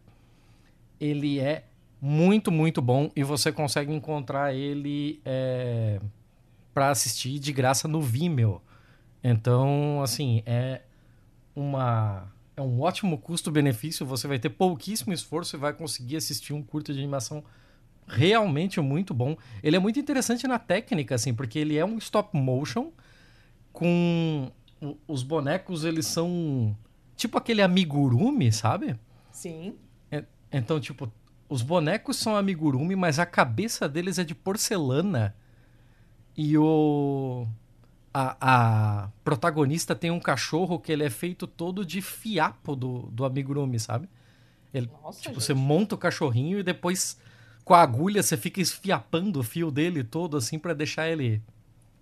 Ele 1.00 1.38
é 1.38 1.64
muito, 2.00 2.52
muito 2.52 2.82
bom 2.82 3.10
e 3.16 3.22
você 3.22 3.50
consegue 3.50 3.92
encontrar 3.92 4.54
ele 4.54 5.20
é, 5.24 6.00
para 6.74 6.90
assistir 6.90 7.38
de 7.38 7.52
graça 7.52 7.88
no 7.88 8.00
Vimeo. 8.00 8.60
Então, 9.22 10.00
assim, 10.02 10.42
é 10.46 10.82
uma 11.54 12.30
é 12.56 12.62
um 12.62 12.80
ótimo 12.80 13.16
custo-benefício. 13.18 14.04
Você 14.04 14.26
vai 14.26 14.38
ter 14.38 14.50
pouquíssimo 14.50 15.12
esforço 15.12 15.56
e 15.56 15.58
vai 15.58 15.72
conseguir 15.72 16.16
assistir 16.16 16.52
um 16.52 16.62
curta 16.62 16.92
de 16.92 16.98
animação 16.98 17.44
realmente 18.06 18.80
muito 18.80 19.14
bom. 19.14 19.36
Ele 19.62 19.76
é 19.76 19.78
muito 19.78 19.98
interessante 19.98 20.46
na 20.46 20.58
técnica, 20.58 21.14
assim, 21.14 21.32
porque 21.32 21.58
ele 21.58 21.76
é 21.76 21.84
um 21.84 21.98
stop 21.98 22.36
motion 22.36 22.90
com 23.78 24.50
os 25.06 25.22
bonecos, 25.22 25.84
eles 25.84 26.04
são 26.04 26.76
tipo 27.14 27.38
aquele 27.38 27.62
amigurumi, 27.62 28.50
sabe? 28.50 28.98
Sim. 29.30 29.76
É, 30.10 30.24
então, 30.50 30.80
tipo, 30.80 31.08
os 31.48 31.62
bonecos 31.62 32.16
são 32.16 32.36
amigurumi, 32.36 32.96
mas 32.96 33.20
a 33.20 33.24
cabeça 33.24 33.88
deles 33.88 34.18
é 34.18 34.24
de 34.24 34.34
porcelana. 34.34 35.32
E 36.36 36.58
o 36.58 37.46
a, 38.12 38.36
a, 38.40 39.08
protagonista 39.22 39.94
tem 39.94 40.10
um 40.10 40.18
cachorro 40.18 40.80
que 40.80 40.90
ele 40.90 41.04
é 41.04 41.10
feito 41.10 41.46
todo 41.46 41.86
de 41.86 42.02
fiapo 42.02 42.74
do, 42.74 43.02
do 43.12 43.24
amigurumi, 43.24 43.78
sabe? 43.78 44.08
Ele, 44.74 44.90
Nossa, 45.00 45.20
tipo, 45.20 45.34
gente. 45.34 45.44
você 45.44 45.54
monta 45.54 45.94
o 45.94 45.98
cachorrinho 45.98 46.58
e 46.58 46.64
depois 46.64 47.16
com 47.64 47.74
a 47.74 47.80
agulha 47.80 48.24
você 48.24 48.36
fica 48.36 48.60
esfiapando 48.60 49.38
o 49.38 49.44
fio 49.44 49.70
dele 49.70 50.02
todo 50.02 50.36
assim 50.36 50.58
para 50.58 50.74
deixar 50.74 51.08
ele 51.08 51.40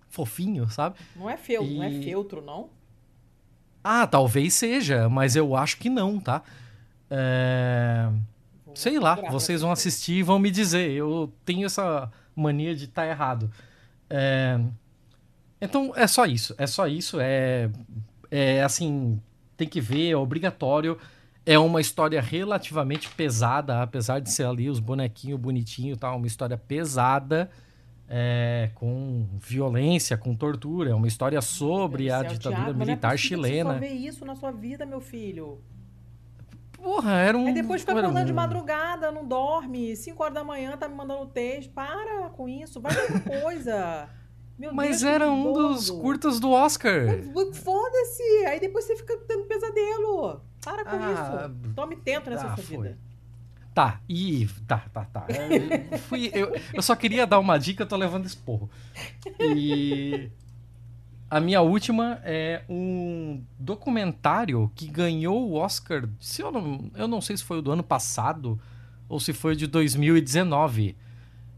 fofinho, 0.09 0.69
sabe? 0.69 0.95
Não 1.15 1.29
é 1.29 1.37
fel, 1.37 1.63
e... 1.63 1.77
não 1.77 1.83
é 1.83 1.91
feltro, 2.01 2.41
não? 2.41 2.69
Ah, 3.83 4.05
talvez 4.05 4.53
seja, 4.53 5.07
mas 5.07 5.35
eu 5.35 5.55
acho 5.55 5.77
que 5.77 5.89
não, 5.89 6.19
tá? 6.19 6.43
É... 7.09 8.09
Sei 8.75 8.99
lá, 8.99 9.15
vocês 9.31 9.61
vão 9.61 9.71
assistir 9.71 10.15
e 10.15 10.23
vão 10.23 10.37
me 10.37 10.51
dizer. 10.51 10.91
Eu 10.91 11.31
tenho 11.45 11.65
essa 11.65 12.11
mania 12.35 12.75
de 12.75 12.85
estar 12.85 13.03
tá 13.03 13.07
errado. 13.07 13.49
É... 14.09 14.59
Então 15.61 15.93
é 15.95 16.05
só 16.05 16.25
isso. 16.25 16.53
É 16.57 16.67
só 16.67 16.87
isso. 16.87 17.17
É, 17.19 17.69
é 18.29 18.61
assim, 18.61 19.21
tem 19.55 19.67
que 19.67 19.81
ver, 19.81 20.11
é 20.11 20.15
obrigatório. 20.15 20.97
É 21.45 21.57
uma 21.57 21.79
história 21.79 22.21
relativamente 22.21 23.09
pesada, 23.09 23.81
apesar 23.81 24.19
de 24.19 24.29
ser 24.29 24.45
ali 24.45 24.69
os 24.69 24.79
bonequinhos 24.79 25.39
bonitinhos, 25.39 25.97
tá? 25.97 26.13
Uma 26.13 26.27
história 26.27 26.57
pesada, 26.57 27.49
é, 28.09 28.71
com 28.75 29.27
violência, 29.33 30.17
com 30.17 30.35
tortura. 30.35 30.91
É 30.91 30.93
uma 30.93 31.07
história 31.07 31.41
sobre 31.41 32.09
a 32.09 32.23
ditadura 32.23 32.63
Thiago, 32.63 32.79
militar 32.79 33.13
é 33.13 33.17
chilena. 33.17 33.73
Você 33.73 33.79
só 33.79 33.79
vê 33.79 33.93
isso 33.93 34.25
na 34.25 34.35
sua 34.35 34.51
vida, 34.51 34.85
meu 34.85 35.01
filho. 35.01 35.59
Porra, 36.71 37.13
era 37.13 37.37
um. 37.37 37.47
Aí 37.47 37.53
depois 37.53 37.81
fica 37.81 37.93
acordando 37.93 38.19
um... 38.19 38.25
de 38.25 38.33
madrugada, 38.33 39.11
não 39.11 39.25
dorme. 39.25 39.95
5 39.95 40.21
horas 40.21 40.35
da 40.35 40.43
manhã 40.43 40.77
tá 40.77 40.87
me 40.87 40.95
mandando 40.95 41.25
texto. 41.25 41.71
Para 41.71 42.29
com 42.29 42.47
isso, 42.47 42.79
vai 42.79 42.93
ver 42.93 43.23
coisa. 43.41 44.09
Meu 44.57 44.73
Mas 44.73 45.01
Deus, 45.01 45.03
era 45.03 45.29
um 45.29 45.53
dos 45.53 45.89
curtas 45.91 46.39
do 46.39 46.49
Oscar. 46.51 47.05
Foda-se! 47.53 48.45
Aí 48.47 48.59
depois 48.59 48.85
você 48.85 48.95
fica 48.95 49.15
tendo 49.27 49.45
pesadelo. 49.45 50.41
Para 50.63 50.83
com 50.83 50.95
ah, 50.95 51.51
isso. 51.51 51.73
Tome 51.75 51.95
tento 51.95 52.29
nessa 52.29 52.47
tá, 52.47 52.55
sua 52.55 52.63
foi. 52.63 52.77
vida. 52.77 52.97
Tá, 53.77 54.01
e. 54.09 54.49
Tá, 54.65 54.79
tá, 54.91 55.05
tá. 55.05 55.27
Eu, 55.91 55.99
fui, 55.99 56.31
eu, 56.33 56.51
eu 56.73 56.81
só 56.81 56.95
queria 56.95 57.27
dar 57.27 57.37
uma 57.37 57.59
dica, 57.59 57.83
eu 57.83 57.87
tô 57.87 57.95
levando 57.95 58.25
esporro. 58.25 58.67
E. 59.39 60.31
A 61.29 61.39
minha 61.39 61.61
última 61.61 62.19
é 62.23 62.63
um 62.67 63.43
documentário 63.59 64.71
que 64.73 64.87
ganhou 64.87 65.47
o 65.47 65.53
Oscar. 65.53 66.09
Se 66.19 66.41
eu, 66.41 66.51
não, 66.51 66.89
eu 66.95 67.07
não 67.07 67.21
sei 67.21 67.37
se 67.37 67.43
foi 67.43 67.59
o 67.59 67.61
do 67.61 67.71
ano 67.71 67.83
passado 67.83 68.59
ou 69.07 69.19
se 69.19 69.31
foi 69.31 69.55
de 69.55 69.67
2019. 69.67 70.95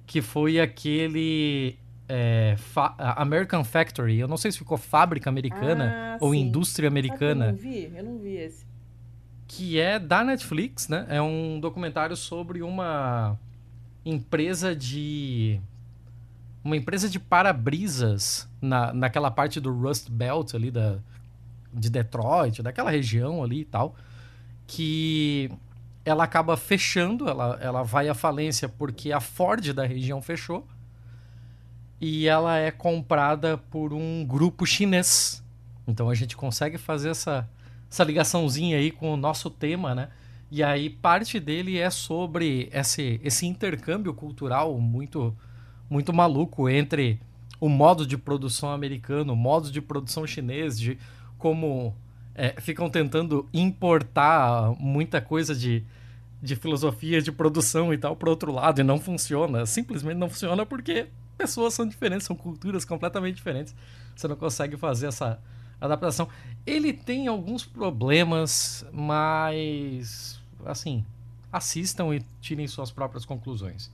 Que 0.05 0.21
foi 0.21 0.59
aquele 0.59 1.77
é, 2.09 2.55
Fa 2.57 2.95
American 3.15 3.63
Factory. 3.63 4.19
Eu 4.19 4.27
não 4.27 4.35
sei 4.35 4.51
se 4.51 4.57
ficou 4.57 4.77
Fábrica 4.77 5.29
Americana 5.29 6.15
ah, 6.15 6.17
ou 6.19 6.33
sim. 6.33 6.41
Indústria 6.41 6.89
Americana. 6.89 7.45
eu 7.45 7.51
não 7.53 7.57
vi, 7.57 7.93
eu 7.95 8.03
não 8.03 8.17
vi 8.17 8.35
esse. 8.35 8.68
Que 9.49 9.79
é 9.79 9.97
da 9.97 10.23
Netflix, 10.23 10.87
né? 10.87 11.07
É 11.09 11.19
um 11.19 11.59
documentário 11.59 12.15
sobre 12.15 12.61
uma 12.61 13.35
empresa 14.05 14.75
de. 14.75 15.59
Uma 16.63 16.77
empresa 16.77 17.09
de 17.09 17.19
para-brisas 17.19 18.47
na, 18.61 18.93
naquela 18.93 19.31
parte 19.31 19.59
do 19.59 19.73
Rust 19.73 20.07
Belt 20.07 20.53
ali 20.53 20.69
da, 20.69 20.99
de 21.73 21.89
Detroit, 21.89 22.61
daquela 22.61 22.91
região 22.91 23.43
ali 23.43 23.61
e 23.61 23.65
tal. 23.65 23.95
Que 24.67 25.51
ela 26.05 26.25
acaba 26.25 26.55
fechando, 26.55 27.27
ela, 27.27 27.57
ela 27.59 27.81
vai 27.81 28.07
à 28.07 28.13
falência 28.13 28.69
porque 28.69 29.11
a 29.11 29.19
Ford 29.19 29.73
da 29.73 29.83
região 29.83 30.21
fechou 30.21 30.67
e 31.99 32.27
ela 32.27 32.55
é 32.55 32.69
comprada 32.69 33.57
por 33.57 33.93
um 33.93 34.23
grupo 34.23 34.63
chinês. 34.63 35.43
Então 35.87 36.07
a 36.07 36.13
gente 36.13 36.37
consegue 36.37 36.77
fazer 36.77 37.09
essa, 37.09 37.49
essa 37.89 38.03
ligaçãozinha 38.03 38.77
aí 38.77 38.91
com 38.91 39.13
o 39.13 39.17
nosso 39.17 39.49
tema, 39.49 39.95
né? 39.95 40.09
E 40.51 40.63
aí 40.63 40.89
parte 40.89 41.39
dele 41.39 41.77
é 41.77 41.89
sobre 41.89 42.69
esse, 42.73 43.19
esse 43.23 43.45
intercâmbio 43.45 44.13
cultural 44.13 44.79
muito, 44.79 45.35
muito 45.89 46.11
maluco 46.11 46.67
entre 46.67 47.19
o 47.59 47.69
modo 47.69 48.05
de 48.05 48.17
produção 48.17 48.71
americano, 48.71 49.33
o 49.33 49.35
modo 49.35 49.71
de 49.71 49.81
produção 49.81 50.25
chinês, 50.25 50.79
de 50.79 50.97
como 51.37 51.93
é, 52.33 52.59
ficam 52.59 52.89
tentando 52.89 53.47
importar 53.53 54.73
muita 54.79 55.21
coisa 55.21 55.53
de, 55.53 55.83
de 56.41 56.55
filosofia 56.55 57.21
de 57.21 57.31
produção 57.31 57.93
e 57.93 57.97
tal 57.97 58.15
para 58.15 58.29
outro 58.29 58.51
lado 58.51 58.79
e 58.79 58.83
não 58.83 58.99
funciona. 58.99 59.65
Simplesmente 59.65 60.17
não 60.17 60.29
funciona 60.29 60.65
porque 60.65 61.07
pessoas 61.37 61.73
são 61.73 61.87
diferentes, 61.87 62.25
são 62.25 62.35
culturas 62.35 62.85
completamente 62.85 63.35
diferentes. 63.35 63.75
Você 64.15 64.27
não 64.27 64.35
consegue 64.35 64.77
fazer 64.77 65.07
essa 65.07 65.39
adaptação. 65.79 66.27
Ele 66.65 66.93
tem 66.93 67.27
alguns 67.27 67.65
problemas, 67.65 68.85
mas 68.91 70.41
assim, 70.65 71.05
assistam 71.51 72.13
e 72.13 72.21
tirem 72.41 72.67
suas 72.67 72.91
próprias 72.91 73.25
conclusões. 73.25 73.91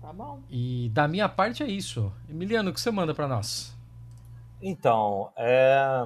Tá 0.00 0.12
bom. 0.12 0.40
E 0.50 0.90
da 0.94 1.08
minha 1.08 1.28
parte 1.28 1.62
é 1.62 1.66
isso. 1.66 2.12
Emiliano, 2.28 2.70
o 2.70 2.72
que 2.72 2.80
você 2.80 2.90
manda 2.90 3.14
para 3.14 3.26
nós? 3.26 3.74
Então, 4.62 5.32
é, 5.36 6.04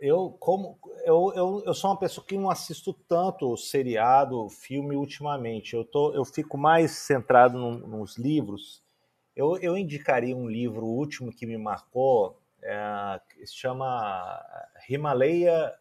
eu 0.00 0.30
como 0.40 0.78
eu, 1.04 1.32
eu, 1.34 1.62
eu 1.66 1.74
sou 1.74 1.90
uma 1.90 1.98
pessoa 1.98 2.24
que 2.26 2.36
não 2.36 2.50
assisto 2.50 2.92
tanto 3.08 3.56
seriado, 3.56 4.48
filme 4.48 4.96
ultimamente. 4.96 5.74
Eu 5.74 5.84
tô 5.84 6.12
eu 6.14 6.24
fico 6.24 6.56
mais 6.56 6.92
centrado 6.92 7.58
no, 7.58 7.78
nos 7.86 8.16
livros 8.16 8.82
eu, 9.40 9.56
eu 9.58 9.76
indicaria 9.76 10.36
um 10.36 10.48
livro 10.48 10.84
último 10.84 11.32
que 11.32 11.46
me 11.46 11.56
marcou, 11.56 12.38
é, 12.62 13.20
se 13.46 13.56
chama 13.56 14.42
Himalaya 14.88 15.74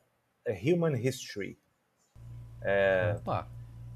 Human 0.63 0.95
History. 0.95 1.57
É, 2.61 3.15
Opa. 3.19 3.47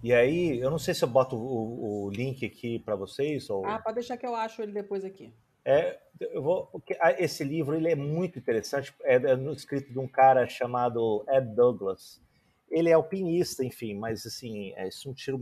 E 0.03 0.13
aí, 0.13 0.59
eu 0.59 0.69
não 0.69 0.77
sei 0.77 0.93
se 0.93 1.03
eu 1.03 1.07
boto 1.07 1.37
o, 1.37 2.05
o 2.05 2.09
link 2.09 2.45
aqui 2.45 2.77
para 2.79 2.95
vocês. 2.95 3.49
Ou... 3.49 3.65
Ah, 3.65 3.79
pode 3.79 3.95
deixar 3.95 4.17
que 4.17 4.25
eu 4.25 4.35
acho 4.35 4.61
ele 4.61 4.73
depois 4.73 5.05
aqui. 5.05 5.33
É, 5.65 5.97
eu 6.19 6.41
vou, 6.41 6.65
porque 6.67 6.97
esse 7.17 7.43
livro 7.43 7.73
ele 7.73 7.89
é 7.89 7.95
muito 7.95 8.37
interessante, 8.37 8.93
é, 9.03 9.15
é 9.15 9.33
escrito 9.51 9.91
de 9.91 9.97
um 9.97 10.07
cara 10.07 10.45
chamado 10.47 11.25
Ed 11.29 11.47
Douglas. 11.55 12.21
Ele 12.69 12.89
é 12.89 12.93
alpinista, 12.93 13.63
enfim, 13.63 13.93
mas 13.93 14.25
assim, 14.25 14.73
é 14.75 14.89
um 15.05 15.13
tiro 15.13 15.39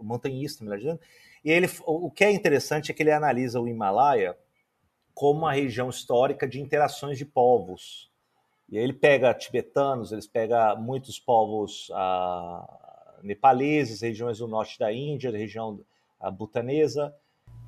montanhista, 0.00 0.62
melhor 0.62 0.78
dizendo. 0.78 1.00
E 1.42 1.50
ele, 1.50 1.68
o 1.86 2.10
que 2.10 2.24
é 2.24 2.30
interessante 2.30 2.90
é 2.90 2.94
que 2.94 3.02
ele 3.02 3.12
analisa 3.12 3.60
o 3.60 3.68
Himalaia 3.68 4.36
como 5.14 5.40
uma 5.40 5.52
região 5.52 5.88
histórica 5.88 6.46
de 6.46 6.60
interações 6.60 7.16
de 7.16 7.24
povos. 7.24 8.10
E 8.68 8.78
aí 8.78 8.84
ele 8.84 8.92
pega 8.92 9.32
tibetanos, 9.34 10.10
eles 10.10 10.26
pega 10.26 10.74
muitos 10.74 11.18
povos 11.18 11.90
ah, 11.94 13.16
nepaleses, 13.22 14.00
regiões 14.00 14.38
do 14.38 14.48
norte 14.48 14.78
da 14.78 14.92
Índia, 14.92 15.30
região 15.30 15.80
ah, 16.18 16.30
butanesa, 16.30 17.14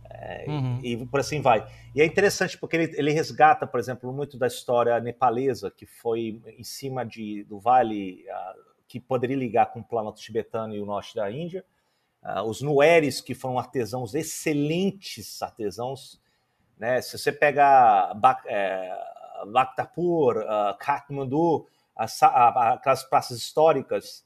é, 0.08 0.44
uhum. 0.48 0.80
e, 0.82 0.92
e, 0.92 1.06
por 1.06 1.20
assim 1.20 1.40
vai. 1.40 1.66
E 1.94 2.00
é 2.00 2.04
interessante 2.04 2.56
porque 2.58 2.76
ele, 2.76 2.94
ele, 2.96 3.12
resgata, 3.12 3.66
por 3.66 3.78
exemplo, 3.78 4.12
muito 4.12 4.38
da 4.38 4.46
história 4.46 4.98
nepalesa, 5.00 5.70
que 5.70 5.84
foi 5.84 6.40
em 6.58 6.64
cima 6.64 7.04
de, 7.04 7.44
do 7.44 7.58
vale 7.58 8.24
ah, 8.28 8.54
que 8.88 8.98
poderia 8.98 9.36
ligar 9.36 9.66
com 9.66 9.80
o 9.80 9.84
planalto 9.84 10.20
tibetano 10.20 10.74
e 10.74 10.80
o 10.80 10.86
norte 10.86 11.14
da 11.14 11.30
Índia, 11.30 11.64
Uh, 12.26 12.42
os 12.42 12.60
Nueres, 12.60 13.20
que 13.20 13.36
foram 13.36 13.56
artesãos 13.56 14.12
excelentes 14.12 15.40
artesãos. 15.40 16.20
Né? 16.78 17.00
Se 17.00 17.18
você 17.18 17.32
pega 17.32 18.12
Bak 18.14 18.42
é, 18.46 18.96
Bhaktapur, 19.46 20.38
uh, 20.38 20.76
Kathmandu, 20.78 21.66
as, 21.94 22.22
aquelas 22.22 23.04
praças 23.04 23.38
históricas 23.38 24.24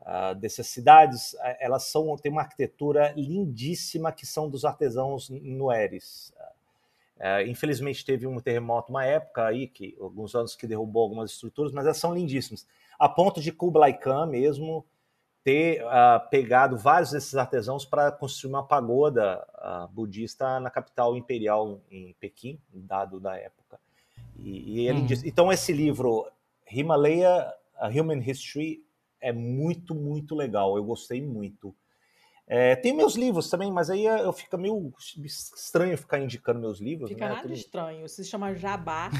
uh, 0.00 0.34
dessas 0.34 0.66
cidades, 0.66 1.36
elas 1.60 1.84
são, 1.84 2.16
têm 2.16 2.32
uma 2.32 2.42
arquitetura 2.42 3.12
lindíssima 3.16 4.12
que 4.12 4.26
são 4.26 4.48
dos 4.48 4.64
artesãos 4.64 5.28
Nueres. 5.30 6.32
É, 7.18 7.46
infelizmente 7.46 8.04
teve 8.04 8.26
um 8.26 8.38
terremoto 8.40 8.90
uma 8.90 9.04
época 9.04 9.46
aí, 9.46 9.66
que 9.66 9.96
alguns 9.98 10.34
anos 10.34 10.54
que 10.54 10.66
derrubou 10.66 11.02
algumas 11.02 11.30
estruturas, 11.30 11.72
mas 11.72 11.86
elas 11.86 11.96
são 11.96 12.14
lindíssimas. 12.14 12.66
A 12.98 13.08
ponto 13.08 13.40
de 13.40 13.50
Kublai 13.50 13.94
Khan 13.94 14.26
mesmo 14.26 14.84
ter 15.46 15.80
uh, 15.84 16.28
pegado 16.28 16.76
vários 16.76 17.12
desses 17.12 17.36
artesãos 17.36 17.84
para 17.84 18.10
construir 18.10 18.50
uma 18.50 18.66
pagoda 18.66 19.46
uh, 19.54 19.86
budista 19.94 20.58
na 20.58 20.68
capital 20.70 21.16
imperial 21.16 21.80
em 21.88 22.16
Pequim, 22.18 22.60
dado 22.74 23.20
da 23.20 23.36
época. 23.36 23.78
E, 24.36 24.80
e 24.80 24.88
ele 24.88 25.02
hum. 25.02 25.06
diz, 25.06 25.22
então 25.22 25.52
esse 25.52 25.72
livro 25.72 26.26
Himalaya 26.68 27.54
A 27.76 27.86
Human 27.86 28.18
History 28.18 28.84
é 29.20 29.32
muito 29.32 29.94
muito 29.94 30.34
legal. 30.34 30.76
Eu 30.76 30.82
gostei 30.82 31.22
muito. 31.22 31.72
É, 32.48 32.74
tem 32.74 32.92
meus 32.92 33.14
livros 33.14 33.48
também, 33.48 33.70
mas 33.70 33.88
aí 33.88 34.04
eu 34.04 34.32
fica 34.32 34.56
meio 34.56 34.92
estranho 35.24 35.96
ficar 35.96 36.18
indicando 36.18 36.58
meus 36.58 36.80
livros. 36.80 37.08
Fica 37.08 37.28
né? 37.28 37.34
nada 37.36 37.52
estranho. 37.52 38.08
Se 38.08 38.24
chama 38.24 38.52
Jabá 38.52 39.10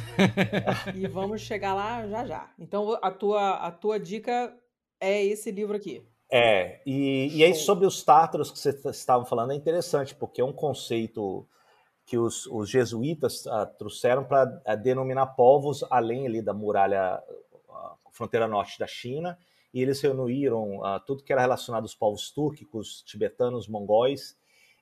e 0.93 1.07
vamos 1.07 1.41
chegar 1.41 1.73
lá 1.73 2.05
já 2.09 2.27
já. 2.27 2.51
Então 2.59 2.99
a 3.01 3.13
tua, 3.13 3.59
a 3.59 3.71
tua 3.71 4.01
dica 4.01 4.53
é 4.99 5.25
esse 5.25 5.53
livro 5.53 5.77
aqui. 5.77 6.05
É, 6.31 6.81
e, 6.85 7.39
e 7.39 7.45
aí 7.45 7.55
sobre 7.55 7.87
os 7.87 8.03
tártaros 8.03 8.51
que 8.51 8.59
vocês 8.59 8.85
estavam 8.85 9.25
falando 9.25 9.53
é 9.53 9.55
interessante, 9.55 10.15
porque 10.15 10.41
é 10.41 10.45
um 10.45 10.53
conceito 10.53 11.47
que 12.07 12.17
os, 12.17 12.47
os 12.47 12.71
jesuítas 12.71 13.45
uh, 13.47 13.67
trouxeram 13.77 14.25
para 14.25 14.45
uh, 14.45 14.77
denominar 14.77 15.27
povos 15.27 15.85
além 15.91 16.27
ali 16.27 16.41
da 16.41 16.55
muralha, 16.55 17.21
uh, 17.69 18.11
fronteira 18.13 18.47
norte 18.47 18.79
da 18.79 18.87
China, 18.87 19.37
e 19.75 19.83
eles 19.83 20.01
reuniram 20.01 20.81
tudo 21.05 21.23
que 21.23 21.31
era 21.31 21.43
relacionado 21.43 21.83
aos 21.83 21.95
povos 21.95 22.31
túrquicos, 22.31 23.03
tibetanos, 23.03 23.69
mongóis, 23.69 24.35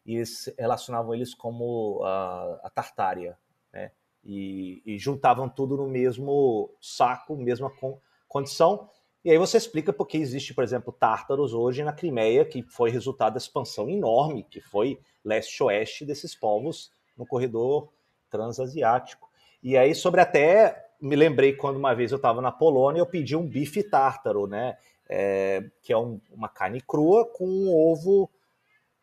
e 0.06 0.14
eles 0.14 0.54
relacionavam 0.56 1.12
eles 1.12 1.34
como 1.34 2.00
a 2.04 2.70
Tartária, 2.72 3.36
né? 3.72 3.90
E, 4.22 4.80
e, 4.86 4.96
juntavam 4.96 5.48
tudo 5.48 5.76
no 5.76 5.88
mesmo 5.88 6.70
saco, 6.80 7.36
mesma 7.36 7.70
con 7.70 7.98
condição. 8.28 8.88
E 9.24 9.30
aí 9.30 9.38
você 9.38 9.56
explica 9.56 9.92
porque 9.92 10.18
existe, 10.18 10.52
por 10.52 10.62
exemplo, 10.62 10.92
tártaros 10.92 11.54
hoje 11.54 11.82
na 11.82 11.92
Crimeia, 11.92 12.44
que 12.44 12.62
foi 12.62 12.90
resultado 12.90 13.32
da 13.32 13.38
expansão 13.38 13.88
enorme, 13.88 14.44
que 14.50 14.60
foi 14.60 14.98
leste-oeste 15.24 16.04
desses 16.04 16.34
povos 16.34 16.92
no 17.16 17.26
corredor 17.26 17.88
transasiático. 18.28 19.30
E 19.62 19.78
aí, 19.78 19.94
sobre 19.94 20.20
até 20.20 20.90
me 21.00 21.16
lembrei 21.16 21.54
quando 21.54 21.76
uma 21.76 21.94
vez 21.94 22.12
eu 22.12 22.16
estava 22.16 22.42
na 22.42 22.52
Polônia, 22.52 23.00
eu 23.00 23.06
pedi 23.06 23.34
um 23.34 23.46
bife 23.46 23.82
tártaro, 23.82 24.46
né? 24.46 24.76
É, 25.08 25.64
que 25.82 25.92
é 25.92 25.98
um, 25.98 26.20
uma 26.30 26.48
carne 26.48 26.80
crua 26.80 27.26
com 27.26 27.46
um 27.46 27.74
ovo 27.74 28.30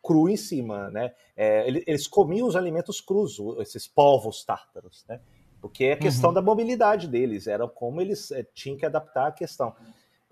cru 0.02 0.28
em 0.28 0.36
cima, 0.36 0.90
né? 0.90 1.12
É, 1.36 1.66
eles 1.68 2.06
comiam 2.06 2.46
os 2.46 2.56
alimentos 2.56 3.00
crus, 3.00 3.38
esses 3.58 3.88
povos 3.88 4.44
tártaros, 4.44 5.04
né? 5.08 5.20
Porque 5.60 5.84
é 5.84 5.92
a 5.92 5.96
questão 5.96 6.30
uhum. 6.30 6.34
da 6.34 6.42
mobilidade 6.42 7.06
deles, 7.06 7.46
era 7.46 7.66
como 7.68 8.00
eles 8.00 8.32
é, 8.32 8.44
tinham 8.52 8.76
que 8.76 8.84
adaptar 8.84 9.28
a 9.28 9.32
questão. 9.32 9.74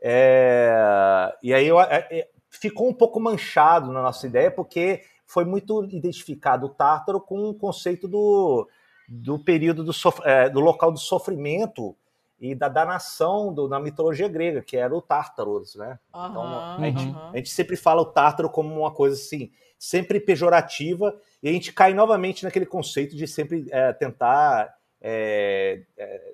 É, 0.02 1.36
e 1.42 1.52
aí 1.52 1.66
eu, 1.66 1.80
é, 1.80 2.06
é, 2.10 2.28
ficou 2.50 2.88
um 2.88 2.94
pouco 2.94 3.20
manchado 3.20 3.92
na 3.92 4.02
nossa 4.02 4.26
ideia, 4.26 4.50
porque 4.50 5.02
foi 5.26 5.44
muito 5.44 5.84
identificado 5.84 6.66
o 6.66 6.70
tártaro 6.70 7.20
com 7.20 7.50
o 7.50 7.54
conceito 7.54 8.08
do, 8.08 8.68
do 9.08 9.38
período 9.38 9.84
do, 9.84 9.92
é, 10.24 10.48
do 10.48 10.60
local 10.60 10.90
do 10.90 10.98
sofrimento 10.98 11.96
e 12.40 12.54
da 12.54 12.68
danação 12.68 13.52
do, 13.52 13.68
na 13.68 13.78
mitologia 13.78 14.26
grega, 14.26 14.62
que 14.62 14.76
era 14.76 14.94
o 14.94 15.02
Tártaros, 15.02 15.74
né? 15.74 15.98
Uhum, 16.14 16.30
então, 16.30 16.42
a, 16.42 16.78
gente, 16.80 17.04
uhum. 17.04 17.30
a, 17.32 17.36
gente, 17.36 17.50
sempre 17.50 17.76
fala 17.76 18.00
o 18.00 18.06
Tártaro 18.06 18.48
como 18.48 18.74
uma 18.74 18.90
coisa 18.90 19.14
assim, 19.14 19.52
sempre 19.78 20.18
pejorativa, 20.18 21.14
e 21.42 21.50
a 21.50 21.52
gente 21.52 21.70
cai 21.72 21.92
novamente 21.92 22.42
naquele 22.42 22.64
conceito 22.64 23.14
de 23.14 23.26
sempre 23.26 23.66
é, 23.70 23.92
tentar 23.92 24.74
é, 25.02 25.82
é, 25.98 26.32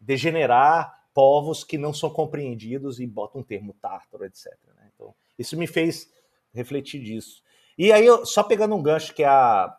degenerar 0.00 0.99
povos 1.12 1.64
que 1.64 1.78
não 1.78 1.92
são 1.92 2.10
compreendidos 2.10 3.00
e 3.00 3.06
botam 3.06 3.40
um 3.40 3.44
termo 3.44 3.74
Tártaro, 3.80 4.24
etc. 4.24 4.46
Né? 4.76 4.90
Então, 4.94 5.14
isso 5.38 5.56
me 5.56 5.66
fez 5.66 6.10
refletir 6.52 7.02
disso. 7.02 7.42
E 7.76 7.92
aí, 7.92 8.06
só 8.24 8.42
pegando 8.42 8.74
um 8.74 8.82
gancho 8.82 9.14
que 9.14 9.24
a 9.24 9.74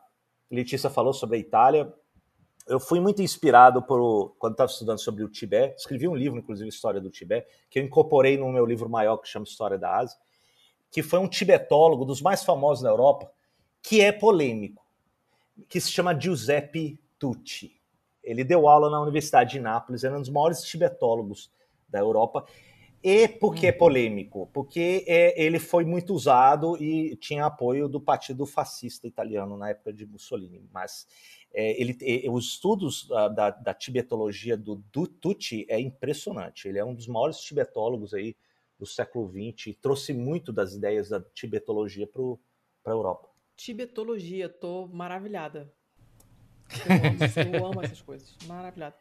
Letícia 0.50 0.90
falou 0.90 1.14
sobre 1.14 1.38
a 1.38 1.40
Itália, 1.40 1.94
eu 2.68 2.80
fui 2.80 3.00
muito 3.00 3.22
inspirado 3.22 3.82
por 3.82 4.36
quando 4.38 4.54
estava 4.54 4.72
estudando 4.72 5.00
sobre 5.00 5.24
o 5.24 5.30
Tibete. 5.30 5.80
Escrevi 5.80 6.08
um 6.08 6.16
livro, 6.16 6.40
inclusive, 6.40 6.70
História 6.70 7.02
do 7.02 7.10
Tibete, 7.10 7.48
que 7.70 7.80
eu 7.80 7.84
incorporei 7.84 8.38
no 8.38 8.52
meu 8.52 8.66
livro 8.66 8.90
maior 8.90 9.18
que 9.18 9.28
chama 9.28 9.46
História 9.46 9.78
da 9.78 9.98
Ásia, 9.98 10.18
que 10.90 11.02
foi 11.02 11.20
um 11.20 11.28
tibetólogo 11.28 12.06
dos 12.06 12.22
mais 12.22 12.44
famosos 12.44 12.84
na 12.84 12.90
Europa, 12.90 13.32
que 13.82 14.02
é 14.02 14.12
polêmico, 14.12 14.86
que 15.68 15.82
se 15.82 15.92
chama 15.92 16.18
Giuseppe 16.18 17.00
Tucci. 17.18 17.81
Ele 18.24 18.44
deu 18.44 18.68
aula 18.68 18.90
na 18.90 19.02
Universidade 19.02 19.54
de 19.54 19.60
Nápoles, 19.60 20.04
era 20.04 20.16
um 20.16 20.22
dos 20.22 20.30
maiores 20.30 20.62
tibetólogos 20.62 21.52
da 21.88 22.00
Europa. 22.00 22.46
E 23.04 23.28
por 23.28 23.56
que 23.56 23.66
é 23.66 23.72
polêmico? 23.72 24.48
Porque 24.54 25.04
é, 25.08 25.44
ele 25.44 25.58
foi 25.58 25.84
muito 25.84 26.14
usado 26.14 26.78
e 26.78 27.16
tinha 27.16 27.46
apoio 27.46 27.90
do 27.90 28.00
Partido 28.00 28.46
Fascista 28.46 29.08
Italiano 29.08 29.58
na 29.58 29.70
época 29.70 29.92
de 29.92 30.06
Mussolini. 30.06 30.64
Mas 30.72 31.08
é, 31.52 31.82
ele, 31.82 31.98
os 32.30 32.46
estudos 32.46 33.08
da, 33.08 33.28
da, 33.28 33.50
da 33.50 33.74
tibetologia 33.74 34.56
do, 34.56 34.76
do 34.94 35.08
Tucci 35.08 35.66
é 35.68 35.80
impressionante. 35.80 36.68
Ele 36.68 36.78
é 36.78 36.86
um 36.86 36.94
dos 36.94 37.08
maiores 37.08 37.40
tibetólogos 37.40 38.14
aí 38.14 38.36
do 38.78 38.86
século 38.86 39.28
XX 39.28 39.68
e 39.68 39.74
trouxe 39.74 40.14
muito 40.14 40.54
das 40.54 40.74
ideias 40.74 41.10
da 41.10 41.20
tibetologia 41.20 42.08
para 42.08 42.94
a 42.94 42.96
Europa. 42.96 43.30
Tibetologia, 43.56 44.48
tô 44.48 44.88
maravilhada. 44.88 45.72
Eu 46.86 46.96
amo, 46.96 47.58
eu 47.58 47.66
amo 47.66 47.82
essas 47.84 48.02
coisas, 48.02 48.36
maravilhada. 48.48 48.96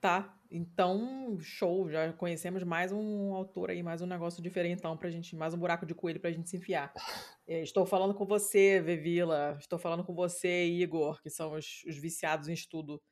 Tá, 0.00 0.36
então, 0.50 1.38
show, 1.40 1.88
já 1.88 2.12
conhecemos 2.12 2.62
mais 2.62 2.92
um 2.92 3.32
autor 3.34 3.70
aí, 3.70 3.82
mais 3.82 4.02
um 4.02 4.06
negócio 4.06 4.42
diferentão 4.42 4.96
pra 4.96 5.08
gente, 5.10 5.34
mais 5.34 5.54
um 5.54 5.58
buraco 5.58 5.86
de 5.86 5.94
coelho 5.94 6.20
pra 6.20 6.30
gente 6.30 6.50
se 6.50 6.58
enfiar. 6.58 6.92
É, 7.46 7.62
estou 7.62 7.86
falando 7.86 8.12
com 8.12 8.26
você, 8.26 8.80
Vevila, 8.80 9.56
estou 9.58 9.78
falando 9.78 10.04
com 10.04 10.14
você, 10.14 10.66
Igor, 10.66 11.22
que 11.22 11.30
são 11.30 11.54
os, 11.54 11.82
os 11.86 11.96
viciados 11.96 12.48
em 12.48 12.52
estudo 12.52 13.02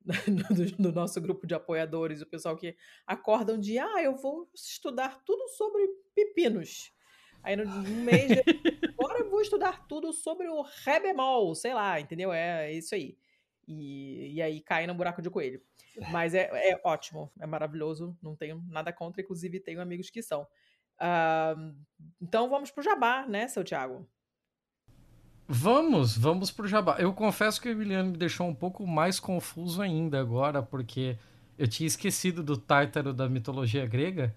do, 0.00 0.82
do, 0.82 0.92
nosso 0.92 1.20
grupo 1.20 1.46
de 1.46 1.54
apoiadores, 1.54 2.22
o 2.22 2.26
pessoal 2.26 2.56
que 2.56 2.74
acorda 3.06 3.52
um 3.52 3.60
dia, 3.60 3.84
ah, 3.84 4.02
eu 4.02 4.16
vou 4.16 4.48
estudar 4.54 5.22
tudo 5.24 5.46
sobre 5.48 5.86
pepinos. 6.14 6.90
Aí 7.42 7.54
no, 7.54 7.64
no 7.64 7.82
mês, 7.82 8.28
de... 8.28 8.42
agora 8.98 9.20
eu 9.20 9.30
vou 9.30 9.42
estudar 9.42 9.86
tudo 9.86 10.12
sobre 10.12 10.48
o 10.48 10.62
ré 10.62 11.00
bemol, 11.00 11.54
sei 11.54 11.74
lá, 11.74 12.00
entendeu? 12.00 12.32
É, 12.32 12.70
é 12.70 12.72
isso 12.72 12.94
aí. 12.94 13.19
E, 13.70 14.34
e 14.34 14.42
aí 14.42 14.60
cai 14.60 14.84
no 14.84 14.94
buraco 14.94 15.22
de 15.22 15.30
coelho. 15.30 15.62
Mas 16.10 16.34
é, 16.34 16.50
é 16.72 16.80
ótimo, 16.84 17.30
é 17.38 17.46
maravilhoso, 17.46 18.16
não 18.20 18.34
tenho 18.34 18.64
nada 18.68 18.92
contra, 18.92 19.22
inclusive 19.22 19.60
tenho 19.60 19.80
amigos 19.80 20.10
que 20.10 20.22
são. 20.22 20.42
Uh, 20.96 21.74
então 22.20 22.50
vamos 22.50 22.70
pro 22.72 22.82
jabá, 22.82 23.24
né, 23.26 23.46
seu 23.46 23.62
Thiago? 23.62 24.08
Vamos, 25.46 26.16
vamos 26.16 26.50
pro 26.50 26.66
jabá. 26.66 26.96
Eu 26.98 27.12
confesso 27.12 27.60
que 27.60 27.68
o 27.68 27.72
Emiliano 27.72 28.10
me 28.10 28.16
deixou 28.16 28.48
um 28.48 28.54
pouco 28.54 28.84
mais 28.86 29.20
confuso 29.20 29.80
ainda 29.80 30.20
agora, 30.20 30.62
porque 30.62 31.16
eu 31.56 31.68
tinha 31.68 31.86
esquecido 31.86 32.42
do 32.42 32.56
Tártaro 32.56 33.12
da 33.12 33.28
mitologia 33.28 33.86
grega. 33.86 34.34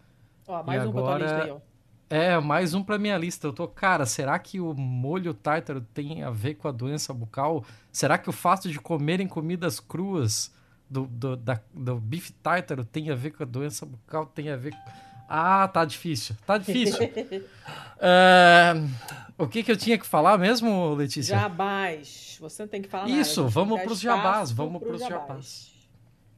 Ó, 0.47 0.61
mais 0.63 0.85
um 0.85 0.89
agora... 0.89 1.23
lista 1.23 1.43
aí, 1.43 1.51
ó. 1.51 1.72
É, 2.13 2.39
mais 2.39 2.75
um 2.75 2.83
pra 2.83 2.99
minha 2.99 3.17
lista. 3.17 3.47
Eu 3.47 3.53
tô, 3.53 3.67
cara, 3.67 4.05
será 4.05 4.37
que 4.37 4.59
o 4.59 4.71
molho 4.75 5.33
tártaro 5.33 5.81
tem 5.81 6.21
a 6.21 6.29
ver 6.29 6.53
com 6.53 6.67
a 6.67 6.71
doença 6.71 7.11
bucal? 7.11 7.65
Será 7.91 8.19
que 8.19 8.29
o 8.29 8.31
fato 8.31 8.69
de 8.69 8.79
comerem 8.79 9.27
comidas 9.27 9.79
cruas 9.79 10.53
do, 10.87 11.07
do, 11.07 11.35
da, 11.35 11.59
do 11.73 11.95
bife 11.95 12.31
tártaro 12.33 12.85
tem 12.85 13.09
a 13.09 13.15
ver 13.15 13.31
com 13.31 13.41
a 13.41 13.47
doença 13.47 13.83
bucal? 13.83 14.27
Tem 14.27 14.51
a 14.51 14.55
ver 14.55 14.75
Ah, 15.27 15.67
tá 15.67 15.83
difícil. 15.83 16.35
Tá 16.45 16.59
difícil. 16.59 16.99
é... 17.99 18.73
O 19.35 19.47
que 19.47 19.63
que 19.63 19.71
eu 19.71 19.75
tinha 19.75 19.97
que 19.97 20.05
falar 20.05 20.37
mesmo, 20.37 20.93
Letícia? 20.93 21.35
Jabás. 21.35 22.37
Você 22.39 22.61
não 22.61 22.69
tem 22.69 22.83
que 22.83 22.87
falar 22.87 23.09
isso, 23.09 23.41
nada. 23.41 23.51
Vamos 23.51 23.81
pros 23.81 23.99
jabás. 23.99 24.51
Vamos 24.51 24.83
pros 24.83 25.01
jabás. 25.01 25.27
jabás. 25.27 25.73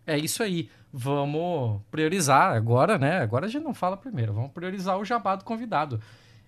É 0.08 0.18
isso 0.18 0.42
aí 0.42 0.70
vamos 0.98 1.82
priorizar 1.92 2.56
agora, 2.56 2.98
né? 2.98 3.20
Agora 3.20 3.48
a 3.48 3.50
gente 3.50 3.64
não 3.64 3.74
fala 3.74 3.98
primeiro, 3.98 4.34
vamos 4.34 4.52
priorizar 4.52 4.98
o 4.98 5.04
jabá 5.04 5.36
do 5.36 5.44
convidado. 5.44 6.00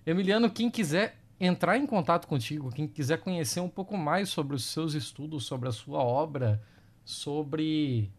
Emiliano, 0.06 0.50
quem 0.50 0.70
quiser 0.70 1.16
entrar 1.38 1.76
em 1.76 1.86
contato 1.86 2.26
contigo, 2.26 2.72
quem 2.72 2.88
quiser 2.88 3.18
conhecer 3.18 3.60
um 3.60 3.68
pouco 3.68 3.94
mais 3.94 4.30
sobre 4.30 4.56
os 4.56 4.64
seus 4.64 4.94
estudos, 4.94 5.44
sobre 5.44 5.68
a 5.68 5.72
sua 5.72 5.98
obra, 5.98 6.62
sobre 7.04 8.10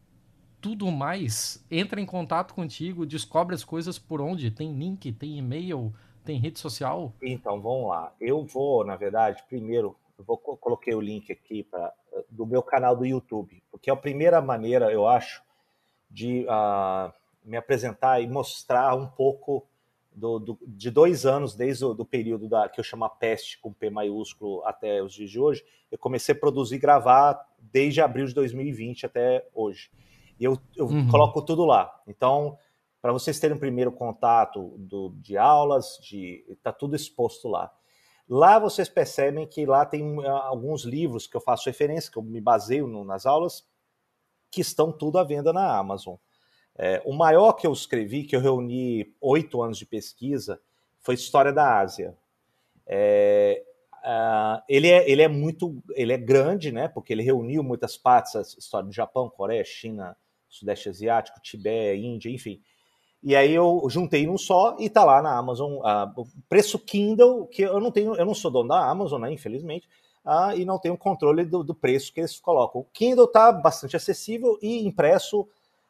tudo 0.62 0.92
mais, 0.92 1.66
entra 1.72 2.00
em 2.00 2.06
contato 2.06 2.54
contigo, 2.54 3.08
descobre 3.08 3.56
as 3.56 3.64
coisas 3.64 3.98
por 3.98 4.22
onde, 4.22 4.52
tem 4.52 4.72
link, 4.72 5.12
tem 5.14 5.40
e-mail, 5.40 5.92
tem 6.24 6.40
rede 6.40 6.60
social. 6.60 7.12
Então, 7.24 7.60
vamos 7.60 7.90
lá. 7.90 8.14
Eu 8.22 8.46
vou, 8.46 8.86
na 8.86 8.96
verdade, 8.96 9.44
primeiro, 9.50 9.96
eu 10.18 10.24
vou 10.24 10.38
coloquei 10.38 10.94
o 10.94 11.02
link 11.02 11.32
aqui 11.32 11.64
para 11.64 11.92
do 12.30 12.46
meu 12.46 12.62
canal 12.62 12.96
do 12.96 13.06
YouTube, 13.06 13.64
porque 13.72 13.90
é 13.90 13.94
a 13.94 13.98
primeira 13.98 14.42
maneira, 14.42 14.92
eu 14.92 15.08
acho, 15.08 15.42
de 16.10 16.46
uh, 16.46 17.14
me 17.44 17.58
apresentar 17.58 18.22
e 18.22 18.28
mostrar 18.28 18.96
um 18.96 19.08
pouco 19.08 19.68
do, 20.12 20.40
do, 20.40 20.60
de 20.68 20.90
dois 20.92 21.26
anos, 21.26 21.56
desde 21.56 21.86
o 21.86 21.94
do 21.94 22.06
período 22.06 22.50
da, 22.50 22.68
que 22.68 22.80
eu 22.80 22.84
chamo 22.84 23.06
a 23.06 23.10
peste 23.10 23.60
com 23.60 23.74
P 23.74 23.90
maiúsculo 23.90 24.64
até 24.66 25.02
os 25.02 25.14
dias 25.14 25.30
de 25.30 25.40
hoje, 25.40 25.64
eu 25.92 25.98
comecei 25.98 26.36
a 26.36 26.38
produzir 26.38 26.76
e 26.76 26.80
gravar 26.80 27.40
desde 27.60 28.02
abril 28.02 28.26
de 28.26 28.34
2020 28.34 29.06
até 29.06 29.48
hoje. 29.54 29.90
E 30.40 30.44
eu, 30.44 30.58
eu 30.76 30.86
uhum. 30.86 31.08
coloco 31.10 31.42
tudo 31.42 31.66
lá. 31.66 32.02
Então, 32.08 32.58
para 33.02 33.12
vocês 33.12 33.40
terem 33.40 33.56
um 33.56 33.60
primeiro 33.60 33.92
contato 33.92 34.76
do, 34.78 35.14
de 35.18 35.38
aulas, 35.38 35.98
de 36.02 36.44
tá 36.62 36.72
tudo 36.72 36.96
exposto 36.96 37.48
lá. 37.48 37.72
Lá 38.28 38.60
vocês 38.60 38.88
percebem 38.88 39.48
que 39.48 39.66
lá 39.66 39.86
tem 39.86 40.24
ah, 40.26 40.48
alguns 40.48 40.84
livros 40.84 41.26
que 41.26 41.36
eu 41.36 41.42
faço 41.42 41.68
referência, 41.68 42.12
que 42.12 42.18
eu 42.18 42.24
me 42.24 42.40
baseio 42.40 42.88
no, 42.88 43.04
nas 43.04 43.26
aulas, 43.26 43.66
que 44.52 44.62
estão 44.62 44.92
tudo 44.92 45.18
à 45.18 45.24
venda 45.24 45.54
na 45.54 45.78
Amazon. 45.78 46.16
É, 46.78 47.02
o 47.06 47.14
maior 47.14 47.54
que 47.54 47.68
eu 47.68 47.74
escrevi, 47.74 48.24
que 48.24 48.36
eu 48.36 48.40
reuni 48.40 49.14
oito 49.20 49.62
anos 49.62 49.78
de 49.78 49.86
pesquisa, 49.86 50.60
foi 51.00 51.16
História 51.16 51.52
da 51.52 51.80
Ásia. 51.80 52.18
É, 52.86 53.64
uh, 54.00 54.62
ele, 54.68 54.90
é, 54.90 55.10
ele 55.10 55.22
é 55.22 55.28
muito, 55.28 55.82
ele 55.94 56.14
é 56.14 56.18
grande, 56.18 56.72
né? 56.72 56.88
Porque 56.88 57.14
ele 57.14 57.22
reuniu 57.22 57.64
muitas 57.64 57.98
partes, 57.98 58.36
a 58.36 58.42
história 58.42 58.88
do 58.88 58.94
Japão, 58.94 59.30
Coreia, 59.30 59.64
China, 59.64 60.16
Sudeste 60.48 60.90
Asiático, 60.90 61.42
Tibete, 61.42 62.02
Índia, 62.02 62.30
enfim. 62.30 62.62
E 63.22 63.36
aí 63.36 63.54
eu 63.54 63.86
juntei 63.90 64.26
num 64.26 64.38
só 64.38 64.78
e 64.80 64.90
tá 64.90 65.04
lá 65.04 65.22
na 65.22 65.38
Amazon. 65.38 65.80
Uh, 65.80 66.26
preço 66.48 66.80
Kindle, 66.80 67.46
que 67.48 67.64
eu 67.64 67.80
não 67.80 67.92
tenho, 67.92 68.16
eu 68.16 68.26
não 68.26 68.34
sou 68.34 68.50
dono 68.50 68.70
da 68.70 68.90
Amazon, 68.90 69.22
né, 69.22 69.32
infelizmente, 69.32 69.88
uh, 70.30 70.56
e 70.56 70.64
não 70.64 70.78
tenho 70.78 70.96
controle 70.96 71.44
do, 71.44 71.64
do, 71.64 71.74
preço 71.74 72.14
que 72.14 72.20
eles 72.20 72.40
colocam. 72.40 72.82
O 72.82 72.86
Kindle 72.94 73.28
tá 73.28 73.52
bastante 73.52 73.96
acessível 73.96 74.60
e 74.62 74.86
impresso 74.86 75.48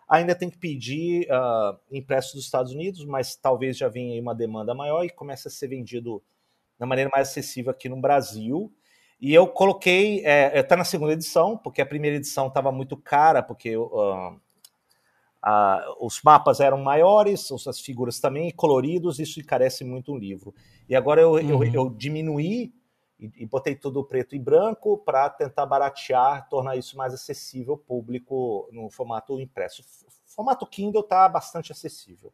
ainda 0.08 0.34
tem 0.34 0.50
que 0.50 0.58
pedir 0.58 1.28
uh, 1.30 1.78
impresso 1.92 2.36
dos 2.36 2.46
Estados 2.46 2.72
Unidos, 2.72 3.04
mas 3.06 3.36
talvez 3.36 3.78
já 3.78 3.90
venha 3.90 4.20
uma 4.20 4.34
demanda 4.34 4.74
maior 4.74 5.04
e 5.04 5.10
comece 5.10 5.48
a 5.50 5.52
ser 5.52 5.68
vendido 5.68 6.24
da 6.80 6.86
maneira 6.86 7.12
mais 7.14 7.28
acessível 7.28 7.72
aqui 7.72 7.90
no 7.90 8.00
Brasil. 8.00 8.72
E 9.22 9.34
eu 9.34 9.46
coloquei, 9.46 10.26
é, 10.26 10.64
tá 10.64 10.78
na 10.78 10.86
segunda 10.86 11.12
edição, 11.12 11.58
porque 11.58 11.82
a 11.82 11.86
primeira 11.86 12.16
edição 12.16 12.48
estava 12.48 12.72
muito 12.72 12.96
cara, 12.96 13.44
porque 13.44 13.76
uh, 13.76 14.40
ah, 15.44 15.86
os 16.00 16.22
mapas 16.24 16.62
eram 16.62 16.78
maiores, 16.78 17.52
as 17.68 17.80
figuras 17.82 18.20
também 18.20 18.50
coloridos, 18.50 19.20
isso 19.20 19.40
encarece 19.42 19.84
muito 19.84 20.14
um 20.14 20.18
livro. 20.18 20.56
E 20.88 20.96
agora 20.96 21.22
eu, 21.22 21.34
uhum. 21.34 21.64
eu, 21.64 21.74
eu 21.74 21.90
diminuí 21.90 22.74
e, 23.20 23.32
e, 23.38 23.46
botei 23.46 23.76
tudo 23.76 24.04
preto 24.04 24.36
e 24.36 24.40
branco 24.40 24.98
para 24.98 25.30
tentar 25.30 25.66
baratear, 25.66 26.48
tornar 26.50 26.78
isso 26.78 26.96
mais 26.96 27.14
acessível 27.14 27.74
ao 27.74 27.78
público 27.78 28.70
no 28.72 28.90
formato 28.90 29.40
impresso. 29.40 29.82
O 30.08 30.12
formato 30.26 30.66
Kindle 30.66 31.02
está 31.02 31.28
bastante 31.28 31.72
acessível. 31.72 32.32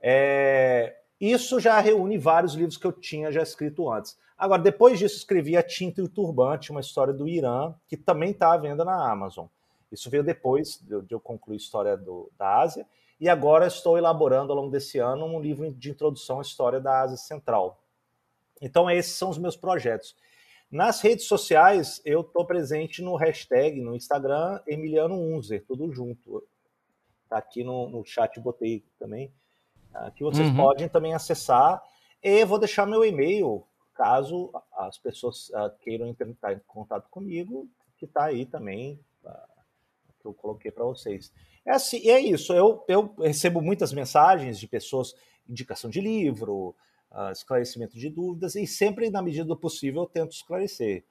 É, 0.00 0.96
isso 1.20 1.58
já 1.58 1.80
reúne 1.80 2.18
vários 2.18 2.54
livros 2.54 2.76
que 2.76 2.86
eu 2.86 2.92
tinha 2.92 3.32
já 3.32 3.42
escrito 3.42 3.90
antes. 3.90 4.16
Agora, 4.38 4.60
depois 4.62 4.98
disso, 4.98 5.16
escrevi 5.16 5.56
A 5.56 5.62
Tinta 5.62 6.00
e 6.00 6.04
o 6.04 6.08
Turbante, 6.08 6.70
uma 6.70 6.80
história 6.80 7.12
do 7.12 7.26
Irã, 7.26 7.74
que 7.88 7.96
também 7.96 8.30
está 8.30 8.52
à 8.52 8.56
venda 8.56 8.84
na 8.84 9.10
Amazon. 9.10 9.46
Isso 9.90 10.10
veio 10.10 10.22
depois 10.22 10.78
de, 10.82 11.12
eu 11.12 11.18
concluir 11.18 11.54
a 11.54 11.56
história 11.56 11.96
do, 11.96 12.30
da 12.36 12.58
Ásia. 12.58 12.86
E 13.18 13.30
agora 13.30 13.66
estou 13.66 13.96
elaborando 13.96 14.52
ao 14.52 14.58
longo 14.58 14.70
desse 14.70 14.98
ano 14.98 15.24
um 15.24 15.40
livro 15.40 15.72
de 15.72 15.90
introdução 15.90 16.38
à 16.38 16.42
história 16.42 16.78
da 16.78 17.00
Ásia 17.00 17.16
Central. 17.16 17.80
Então, 18.60 18.90
esses 18.90 19.12
são 19.12 19.30
os 19.30 19.38
meus 19.38 19.56
projetos. 19.56 20.16
Nas 20.70 21.00
redes 21.00 21.26
sociais, 21.26 22.00
eu 22.04 22.22
estou 22.22 22.44
presente 22.44 23.02
no 23.02 23.14
hashtag, 23.16 23.80
no 23.80 23.94
Instagram, 23.94 24.60
Emiliano 24.66 25.14
Unzer, 25.14 25.64
tudo 25.66 25.92
junto. 25.92 26.42
Tá 27.28 27.38
aqui 27.38 27.62
no, 27.62 27.88
no 27.88 28.04
chat, 28.04 28.38
botei 28.40 28.84
também. 28.98 29.32
Uh, 29.94 30.10
que 30.12 30.24
vocês 30.24 30.48
uhum. 30.48 30.56
podem 30.56 30.88
também 30.88 31.14
acessar. 31.14 31.82
E 32.22 32.44
vou 32.44 32.58
deixar 32.58 32.86
meu 32.86 33.04
e-mail, 33.04 33.64
caso 33.94 34.50
as 34.72 34.98
pessoas 34.98 35.48
uh, 35.50 35.70
queiram 35.80 36.08
entrar 36.08 36.52
em 36.52 36.60
contato 36.66 37.08
comigo, 37.10 37.68
que 37.96 38.04
está 38.04 38.24
aí 38.24 38.44
também 38.44 38.98
que 40.26 40.28
eu 40.28 40.34
coloquei 40.34 40.70
para 40.70 40.84
vocês. 40.84 41.32
É 41.64 41.72
assim, 41.72 42.08
é 42.08 42.18
isso. 42.20 42.52
Eu, 42.52 42.84
eu 42.88 43.14
recebo 43.18 43.60
muitas 43.60 43.92
mensagens 43.92 44.58
de 44.58 44.66
pessoas, 44.66 45.14
indicação 45.48 45.88
de 45.88 46.00
livro, 46.00 46.74
uh, 47.16 47.32
esclarecimento 47.32 47.98
de 47.98 48.10
dúvidas, 48.10 48.54
e 48.54 48.66
sempre, 48.66 49.10
na 49.10 49.22
medida 49.22 49.44
do 49.44 49.56
possível, 49.56 50.02
eu 50.02 50.06
tento 50.06 50.32
esclarecer. 50.32 51.02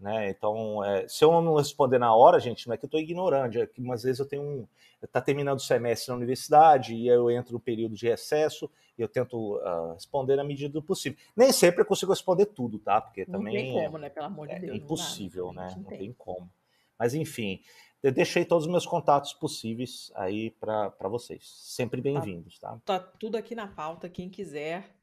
Né? 0.00 0.30
Então, 0.30 0.82
é, 0.82 1.06
se 1.06 1.22
eu 1.22 1.42
não 1.42 1.56
responder 1.56 1.98
na 1.98 2.14
hora, 2.14 2.40
gente, 2.40 2.66
não 2.66 2.74
é 2.74 2.78
que 2.78 2.86
eu 2.86 2.88
estou 2.88 2.98
ignorando, 2.98 3.60
é 3.60 3.66
que 3.66 3.92
às 3.92 4.02
vezes 4.02 4.18
eu 4.18 4.26
tenho 4.26 4.42
um. 4.42 4.66
Está 5.02 5.20
terminando 5.20 5.58
o 5.58 5.62
semestre 5.62 6.10
na 6.10 6.16
universidade 6.16 6.94
e 6.94 7.06
eu 7.06 7.30
entro 7.30 7.54
no 7.54 7.60
período 7.60 7.94
de 7.94 8.06
recesso 8.06 8.70
e 8.98 9.02
eu 9.02 9.08
tento 9.08 9.56
uh, 9.56 9.94
responder 9.94 10.36
na 10.36 10.44
medida 10.44 10.72
do 10.72 10.82
possível. 10.82 11.18
Nem 11.34 11.52
sempre 11.52 11.82
eu 11.82 11.86
consigo 11.86 12.12
responder 12.12 12.46
tudo, 12.46 12.78
tá? 12.78 13.00
Porque 13.00 13.24
também. 13.24 13.66
Não 13.66 13.74
tem 13.74 13.84
como, 13.84 13.98
né? 13.98 14.10
Pelo 14.10 14.26
amor 14.26 14.46
de 14.46 14.54
é 14.54 14.58
Deus. 14.58 14.72
É 14.72 14.76
impossível, 14.76 15.52
né? 15.52 15.74
Não 15.76 15.84
tem 15.84 16.12
como. 16.14 16.50
Mas 16.98 17.14
enfim, 17.14 17.62
eu 18.02 18.12
deixei 18.12 18.44
todos 18.44 18.66
os 18.66 18.70
meus 18.70 18.86
contatos 18.86 19.32
possíveis 19.34 20.10
aí 20.14 20.50
para 20.50 21.08
vocês. 21.08 21.46
Sempre 21.46 22.00
tá 22.00 22.04
bem-vindos, 22.04 22.58
tá, 22.58 22.78
tá? 22.84 22.98
Tá 22.98 23.00
tudo 23.18 23.36
aqui 23.36 23.54
na 23.54 23.66
pauta. 23.66 24.08
Quem 24.08 24.28
quiser, 24.28 24.94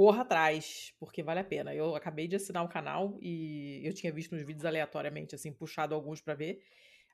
corra 0.00 0.22
atrás, 0.22 0.94
porque 0.98 1.22
vale 1.22 1.40
a 1.40 1.44
pena. 1.44 1.74
Eu 1.74 1.94
acabei 1.94 2.26
de 2.26 2.34
assinar 2.34 2.64
o 2.64 2.68
canal 2.68 3.18
e 3.20 3.82
eu 3.84 3.92
tinha 3.92 4.10
visto 4.10 4.34
nos 4.34 4.42
vídeos 4.42 4.64
aleatoriamente, 4.64 5.34
assim, 5.34 5.52
puxado 5.52 5.94
alguns 5.94 6.22
para 6.22 6.32
ver. 6.32 6.62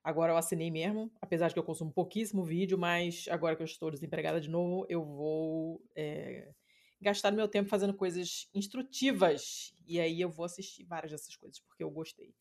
Agora 0.05 0.33
eu 0.33 0.37
assinei 0.37 0.71
mesmo, 0.71 1.11
apesar 1.21 1.49
de 1.49 1.55
que 1.55 1.59
eu 1.59 1.65
consumo 1.65 1.91
pouquíssimo 1.91 2.45
vídeo, 2.45 2.79
mas 2.79 3.27
agora 3.29 3.57
que 3.57 3.63
eu 3.63 3.65
estou 3.65 3.91
desempregada 3.91 4.41
de 4.41 4.49
novo, 4.49 4.87
eu 4.89 5.05
vou 5.05 5.83
é, 5.97 6.53
gastar 7.01 7.33
meu 7.33 7.49
tempo 7.49 7.69
fazendo 7.69 7.93
coisas 7.93 8.49
instrutivas. 8.55 9.75
E 9.85 9.99
aí 9.99 10.21
eu 10.21 10.31
vou 10.31 10.45
assistir 10.45 10.85
várias 10.85 11.11
dessas 11.11 11.35
coisas, 11.35 11.59
porque 11.59 11.83
eu 11.83 11.91
gostei. 11.91 12.33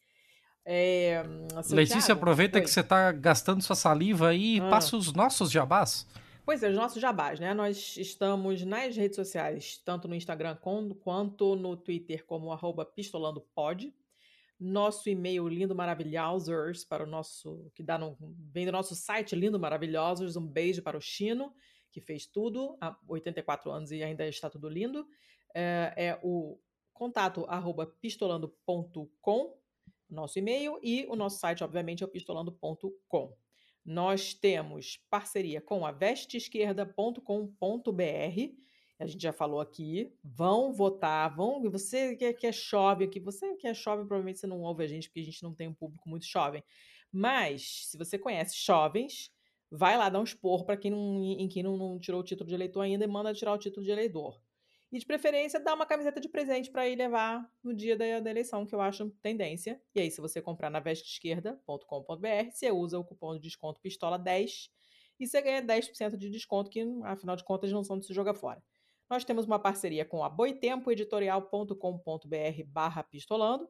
É, 0.64 1.24
Letícia, 1.72 2.02
Thiago, 2.02 2.20
aproveita 2.20 2.62
que 2.62 2.68
você 2.68 2.82
está 2.82 3.12
gastando 3.12 3.64
sua 3.64 3.76
saliva 3.76 4.30
aí 4.30 4.58
e 4.58 4.60
ah. 4.60 4.70
passa 4.70 4.96
os 4.96 5.12
nossos 5.12 5.50
jabás. 5.50 6.06
Pois 6.46 6.62
é, 6.62 6.70
os 6.70 6.76
nossos 6.76 7.02
jabás, 7.02 7.40
né? 7.40 7.56
Nós 7.56 7.98
estamos 7.98 8.64
nas 8.64 8.96
redes 8.96 9.16
sociais, 9.16 9.82
tanto 9.84 10.08
no 10.08 10.14
Instagram 10.14 10.56
quanto 11.02 11.56
no 11.56 11.76
Twitter, 11.76 12.24
como 12.24 12.52
arroba 12.52 12.86
pistolandopod. 12.86 13.92
Nosso 14.60 15.10
e-mail 15.10 15.48
lindo 15.48 15.74
maravilhosos 15.74 16.86
para 16.86 17.04
o 17.04 17.08
nosso 17.08 17.72
que 17.74 17.82
dá 17.82 17.98
no, 17.98 18.16
vem 18.54 18.64
do 18.66 18.72
nosso 18.72 18.96
site 18.96 19.36
lindo 19.36 19.60
maravilhosos. 19.60 20.36
Um 20.36 20.46
beijo 20.46 20.84
para 20.84 20.96
o 20.96 21.02
Chino 21.02 21.52
que 21.92 22.00
fez 22.00 22.28
tudo 22.28 22.78
há 22.80 22.96
84 23.08 23.72
anos 23.72 23.92
e 23.92 24.04
ainda 24.04 24.28
está 24.28 24.48
tudo 24.48 24.70
lindo. 24.70 25.08
É, 25.54 25.94
é 25.96 26.20
o 26.22 26.60
contato 26.94 27.46
arroba 27.48 27.88
pistolando.com 27.88 29.58
nosso 30.08 30.38
e-mail 30.38 30.78
e 30.84 31.08
o 31.10 31.16
nosso 31.16 31.40
site, 31.40 31.64
obviamente, 31.64 32.04
é 32.04 32.06
o 32.06 32.10
pistolando.com. 32.10 33.36
Nós 33.86 34.34
temos 34.34 35.00
parceria 35.10 35.62
com 35.62 35.86
a 35.86 35.92
vesteesquerda.com.br. 35.92 38.66
A 38.98 39.06
gente 39.06 39.22
já 39.22 39.32
falou 39.32 39.60
aqui. 39.60 40.12
Vão 40.24 40.74
votar, 40.74 41.36
vão. 41.36 41.62
Você 41.70 42.16
que 42.16 42.26
é, 42.26 42.34
que 42.34 42.48
é 42.48 42.52
jovem 42.52 43.08
aqui, 43.08 43.20
você 43.20 43.56
que 43.58 43.68
é 43.68 43.74
jovem, 43.74 44.08
provavelmente 44.08 44.40
você 44.40 44.48
não 44.48 44.62
ouve 44.62 44.84
a 44.84 44.88
gente, 44.88 45.10
porque 45.10 45.20
a 45.20 45.26
gente 45.26 45.44
não 45.44 45.54
tem 45.54 45.68
um 45.68 45.74
público 45.74 46.10
muito 46.10 46.26
jovem. 46.26 46.64
Mas, 47.12 47.90
se 47.90 47.98
você 47.98 48.18
conhece 48.18 48.58
jovens, 48.66 49.32
vai 49.70 49.98
lá 49.98 50.10
dar 50.10 50.20
um 50.20 50.24
esporro 50.24 50.66
para 50.66 50.78
quem 50.78 50.92
não, 50.92 51.24
em 51.24 51.48
quem 51.48 51.62
não, 51.62 51.78
não 51.78 52.00
tirou 52.00 52.22
o 52.22 52.24
título 52.24 52.48
de 52.48 52.56
eleitor 52.56 52.82
ainda 52.82 53.06
e 53.06 53.08
manda 53.08 53.34
tirar 53.34 53.54
o 53.54 53.58
título 53.58 53.86
de 53.86 53.92
eleitor. 53.92 54.42
E 54.96 54.98
de 54.98 55.06
preferência, 55.06 55.60
dá 55.60 55.74
uma 55.74 55.86
camiseta 55.86 56.22
de 56.22 56.30
presente 56.30 56.72
para 56.72 56.88
ir 56.88 56.96
levar 56.96 57.46
no 57.62 57.74
dia 57.74 57.98
da, 57.98 58.22
da, 58.22 58.30
eleição, 58.30 58.66
que 58.66 58.74
eu 58.74 58.80
acho 58.80 59.10
tendência. 59.22 59.78
E 59.94 60.00
aí, 60.00 60.10
se 60.10 60.22
você 60.22 60.42
comprar 60.42 60.70
na 60.70 60.80
vesteesquerda.com.br, 60.80 62.50
você 62.50 62.72
usa 62.72 62.98
o 62.98 63.04
cupom 63.04 63.36
de 63.36 63.42
desconto 63.42 63.82
PISTOLA10 63.82 64.70
e 65.20 65.28
você 65.28 65.42
ganha 65.42 65.62
10% 65.62 66.16
de 66.16 66.30
desconto, 66.30 66.70
que 66.70 66.80
afinal 67.04 67.36
de 67.36 67.44
contas 67.44 67.74
não 67.74 67.84
são 67.84 68.00
de 68.00 68.06
se 68.06 68.14
jogar 68.14 68.36
fora. 68.36 68.64
Nós 69.10 69.26
temos 69.26 69.46
uma 69.46 69.60
parceria 69.60 70.06
com 70.06 70.24
a 70.24 70.30
boitempoeditorial.com.br 70.30 72.64
barra 72.66 73.04
pistolando 73.04 73.70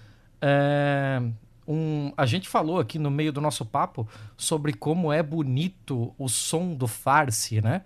é, 0.42 1.22
um, 1.66 2.12
a 2.16 2.26
gente 2.26 2.48
falou 2.48 2.78
aqui 2.78 2.98
no 2.98 3.10
meio 3.10 3.32
do 3.32 3.40
nosso 3.40 3.64
papo 3.64 4.08
sobre 4.36 4.72
como 4.72 5.12
é 5.12 5.22
bonito 5.22 6.14
o 6.18 6.28
som 6.28 6.74
do 6.74 6.86
Farsi, 6.86 7.60
né? 7.60 7.82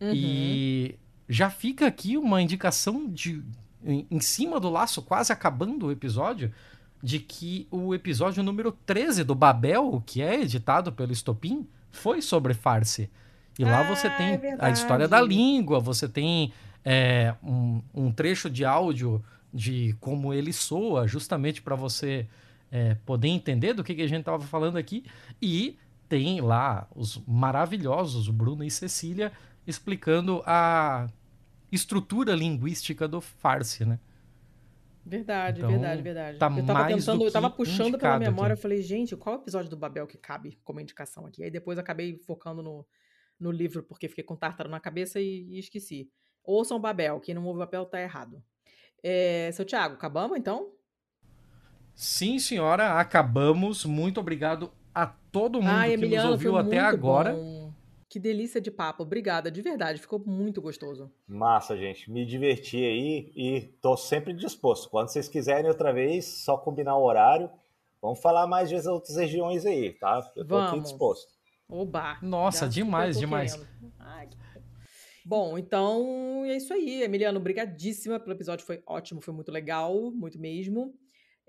Uhum. 0.00 0.12
E 0.14 0.98
já 1.28 1.48
fica 1.48 1.86
aqui 1.86 2.16
uma 2.16 2.42
indicação 2.42 3.08
de 3.08 3.42
em, 3.84 4.06
em 4.10 4.20
cima 4.20 4.60
do 4.60 4.70
laço, 4.70 5.02
quase 5.02 5.32
acabando 5.32 5.86
o 5.86 5.92
episódio, 5.92 6.52
de 7.02 7.18
que 7.18 7.66
o 7.70 7.94
episódio 7.94 8.42
número 8.42 8.72
13 8.72 9.24
do 9.24 9.34
Babel, 9.34 10.02
que 10.06 10.22
é 10.22 10.40
editado 10.40 10.92
pelo 10.92 11.12
Estopim, 11.12 11.66
foi 11.90 12.22
sobre 12.22 12.54
Farsi. 12.54 13.10
E 13.58 13.64
lá 13.64 13.82
você 13.82 14.06
ah, 14.06 14.16
tem 14.16 14.28
é 14.34 14.56
a 14.58 14.70
história 14.70 15.06
da 15.06 15.20
língua, 15.20 15.78
você 15.78 16.08
tem 16.08 16.52
é, 16.84 17.34
um, 17.42 17.82
um, 17.92 18.10
trecho 18.10 18.48
de 18.48 18.64
áudio 18.64 19.22
de 19.52 19.94
como 20.00 20.32
ele 20.32 20.52
soa, 20.52 21.06
justamente 21.06 21.60
para 21.60 21.76
você 21.76 22.26
é, 22.72 22.94
poder 22.94 23.28
entender 23.28 23.74
do 23.74 23.84
que, 23.84 23.94
que 23.94 24.02
a 24.02 24.08
gente 24.08 24.20
estava 24.20 24.42
falando 24.42 24.78
aqui. 24.78 25.04
E 25.40 25.78
tem 26.08 26.40
lá 26.40 26.88
os 26.96 27.22
maravilhosos 27.26 28.28
Bruno 28.28 28.64
e 28.64 28.70
Cecília 28.70 29.30
explicando 29.66 30.42
a 30.46 31.06
estrutura 31.70 32.34
linguística 32.34 33.06
do 33.06 33.20
Farsi, 33.20 33.84
né? 33.84 34.00
Verdade, 35.04 35.58
então, 35.58 35.70
verdade, 35.70 36.02
verdade. 36.02 36.38
Tá 36.38 36.48
eu 36.56 36.64
tava 36.64 36.86
tentando, 36.86 37.24
eu 37.24 37.32
tava 37.32 37.50
puxando 37.50 37.98
pela 37.98 38.18
memória, 38.18 38.52
aqui. 38.52 38.60
eu 38.60 38.62
falei, 38.62 38.82
gente, 38.82 39.16
qual 39.16 39.36
episódio 39.36 39.68
do 39.68 39.76
Babel 39.76 40.06
que 40.06 40.16
cabe 40.16 40.58
como 40.64 40.80
indicação 40.80 41.26
aqui? 41.26 41.42
Aí 41.42 41.50
depois 41.50 41.76
acabei 41.76 42.16
focando 42.18 42.62
no, 42.62 42.86
no 43.38 43.50
livro 43.50 43.82
porque 43.82 44.08
fiquei 44.08 44.22
com 44.22 44.36
tártaro 44.36 44.70
na 44.70 44.78
cabeça 44.78 45.20
e, 45.20 45.44
e 45.50 45.58
esqueci. 45.58 46.08
Ouçam 46.44 46.80
Babel, 46.80 47.20
quem 47.20 47.34
não 47.34 47.44
ouve 47.44 47.58
Babel 47.58 47.84
tá 47.84 48.00
errado. 48.00 48.42
É, 49.02 49.50
seu 49.52 49.64
Tiago, 49.64 49.94
acabamos 49.94 50.38
então? 50.38 50.72
Sim, 51.94 52.38
senhora, 52.38 52.98
acabamos. 52.98 53.84
Muito 53.84 54.20
obrigado 54.20 54.70
a 54.94 55.06
todo 55.06 55.60
mundo 55.60 55.70
Ai, 55.70 55.90
que 55.90 55.94
Emiliano, 55.94 56.30
nos 56.30 56.32
ouviu 56.32 56.56
até 56.56 56.78
agora. 56.78 57.32
Bom. 57.32 57.72
Que 58.08 58.18
delícia 58.18 58.60
de 58.60 58.70
papo. 58.70 59.02
Obrigada, 59.02 59.50
de 59.50 59.62
verdade. 59.62 59.98
Ficou 59.98 60.18
muito 60.18 60.60
gostoso. 60.60 61.10
Massa, 61.26 61.76
gente. 61.78 62.10
Me 62.10 62.26
diverti 62.26 62.76
aí 62.76 63.32
e 63.34 63.62
tô 63.80 63.96
sempre 63.96 64.34
disposto. 64.34 64.90
Quando 64.90 65.08
vocês 65.08 65.28
quiserem 65.28 65.66
outra 65.66 65.94
vez, 65.94 66.26
só 66.26 66.58
combinar 66.58 66.94
o 66.96 67.04
horário. 67.04 67.48
Vamos 68.02 68.20
falar 68.20 68.46
mais 68.46 68.70
das 68.70 68.84
outras 68.84 69.16
regiões 69.16 69.64
aí, 69.64 69.94
tá? 69.94 70.30
Eu 70.36 70.44
tô 70.44 70.56
Vamos. 70.56 70.72
aqui 70.72 70.80
disposto. 70.80 71.32
Oba! 71.66 72.18
Nossa, 72.20 72.68
demais, 72.68 73.18
demais. 73.18 73.58
Ai, 73.98 74.28
Bom, 75.24 75.56
então 75.56 76.44
é 76.44 76.56
isso 76.56 76.74
aí. 76.74 77.02
Emiliano, 77.02 77.40
brigadíssima 77.40 78.18
pelo 78.20 78.34
episódio, 78.34 78.66
foi 78.66 78.82
ótimo, 78.86 79.22
foi 79.22 79.32
muito 79.32 79.50
legal, 79.50 80.10
muito 80.10 80.38
mesmo. 80.38 80.92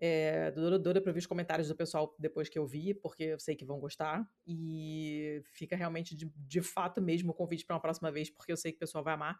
É, 0.05 0.51
doida, 0.51 0.99
para 0.99 1.13
ver 1.13 1.19
os 1.19 1.25
comentários 1.25 1.69
do 1.69 1.75
pessoal 1.77 2.13
depois 2.19 2.49
que 2.49 2.59
eu 2.59 2.65
vi, 2.65 2.93
porque 2.93 3.23
eu 3.23 3.39
sei 3.39 3.55
que 3.55 3.63
vão 3.63 3.79
gostar. 3.79 4.29
E 4.45 5.41
fica 5.45 5.77
realmente 5.77 6.13
de, 6.13 6.29
de 6.35 6.61
fato 6.61 7.01
mesmo 7.01 7.31
o 7.31 7.33
convite 7.33 7.65
para 7.65 7.77
uma 7.77 7.81
próxima 7.81 8.11
vez, 8.11 8.29
porque 8.29 8.51
eu 8.51 8.57
sei 8.57 8.73
que 8.73 8.75
o 8.75 8.79
pessoal 8.79 9.01
vai 9.01 9.13
amar. 9.13 9.39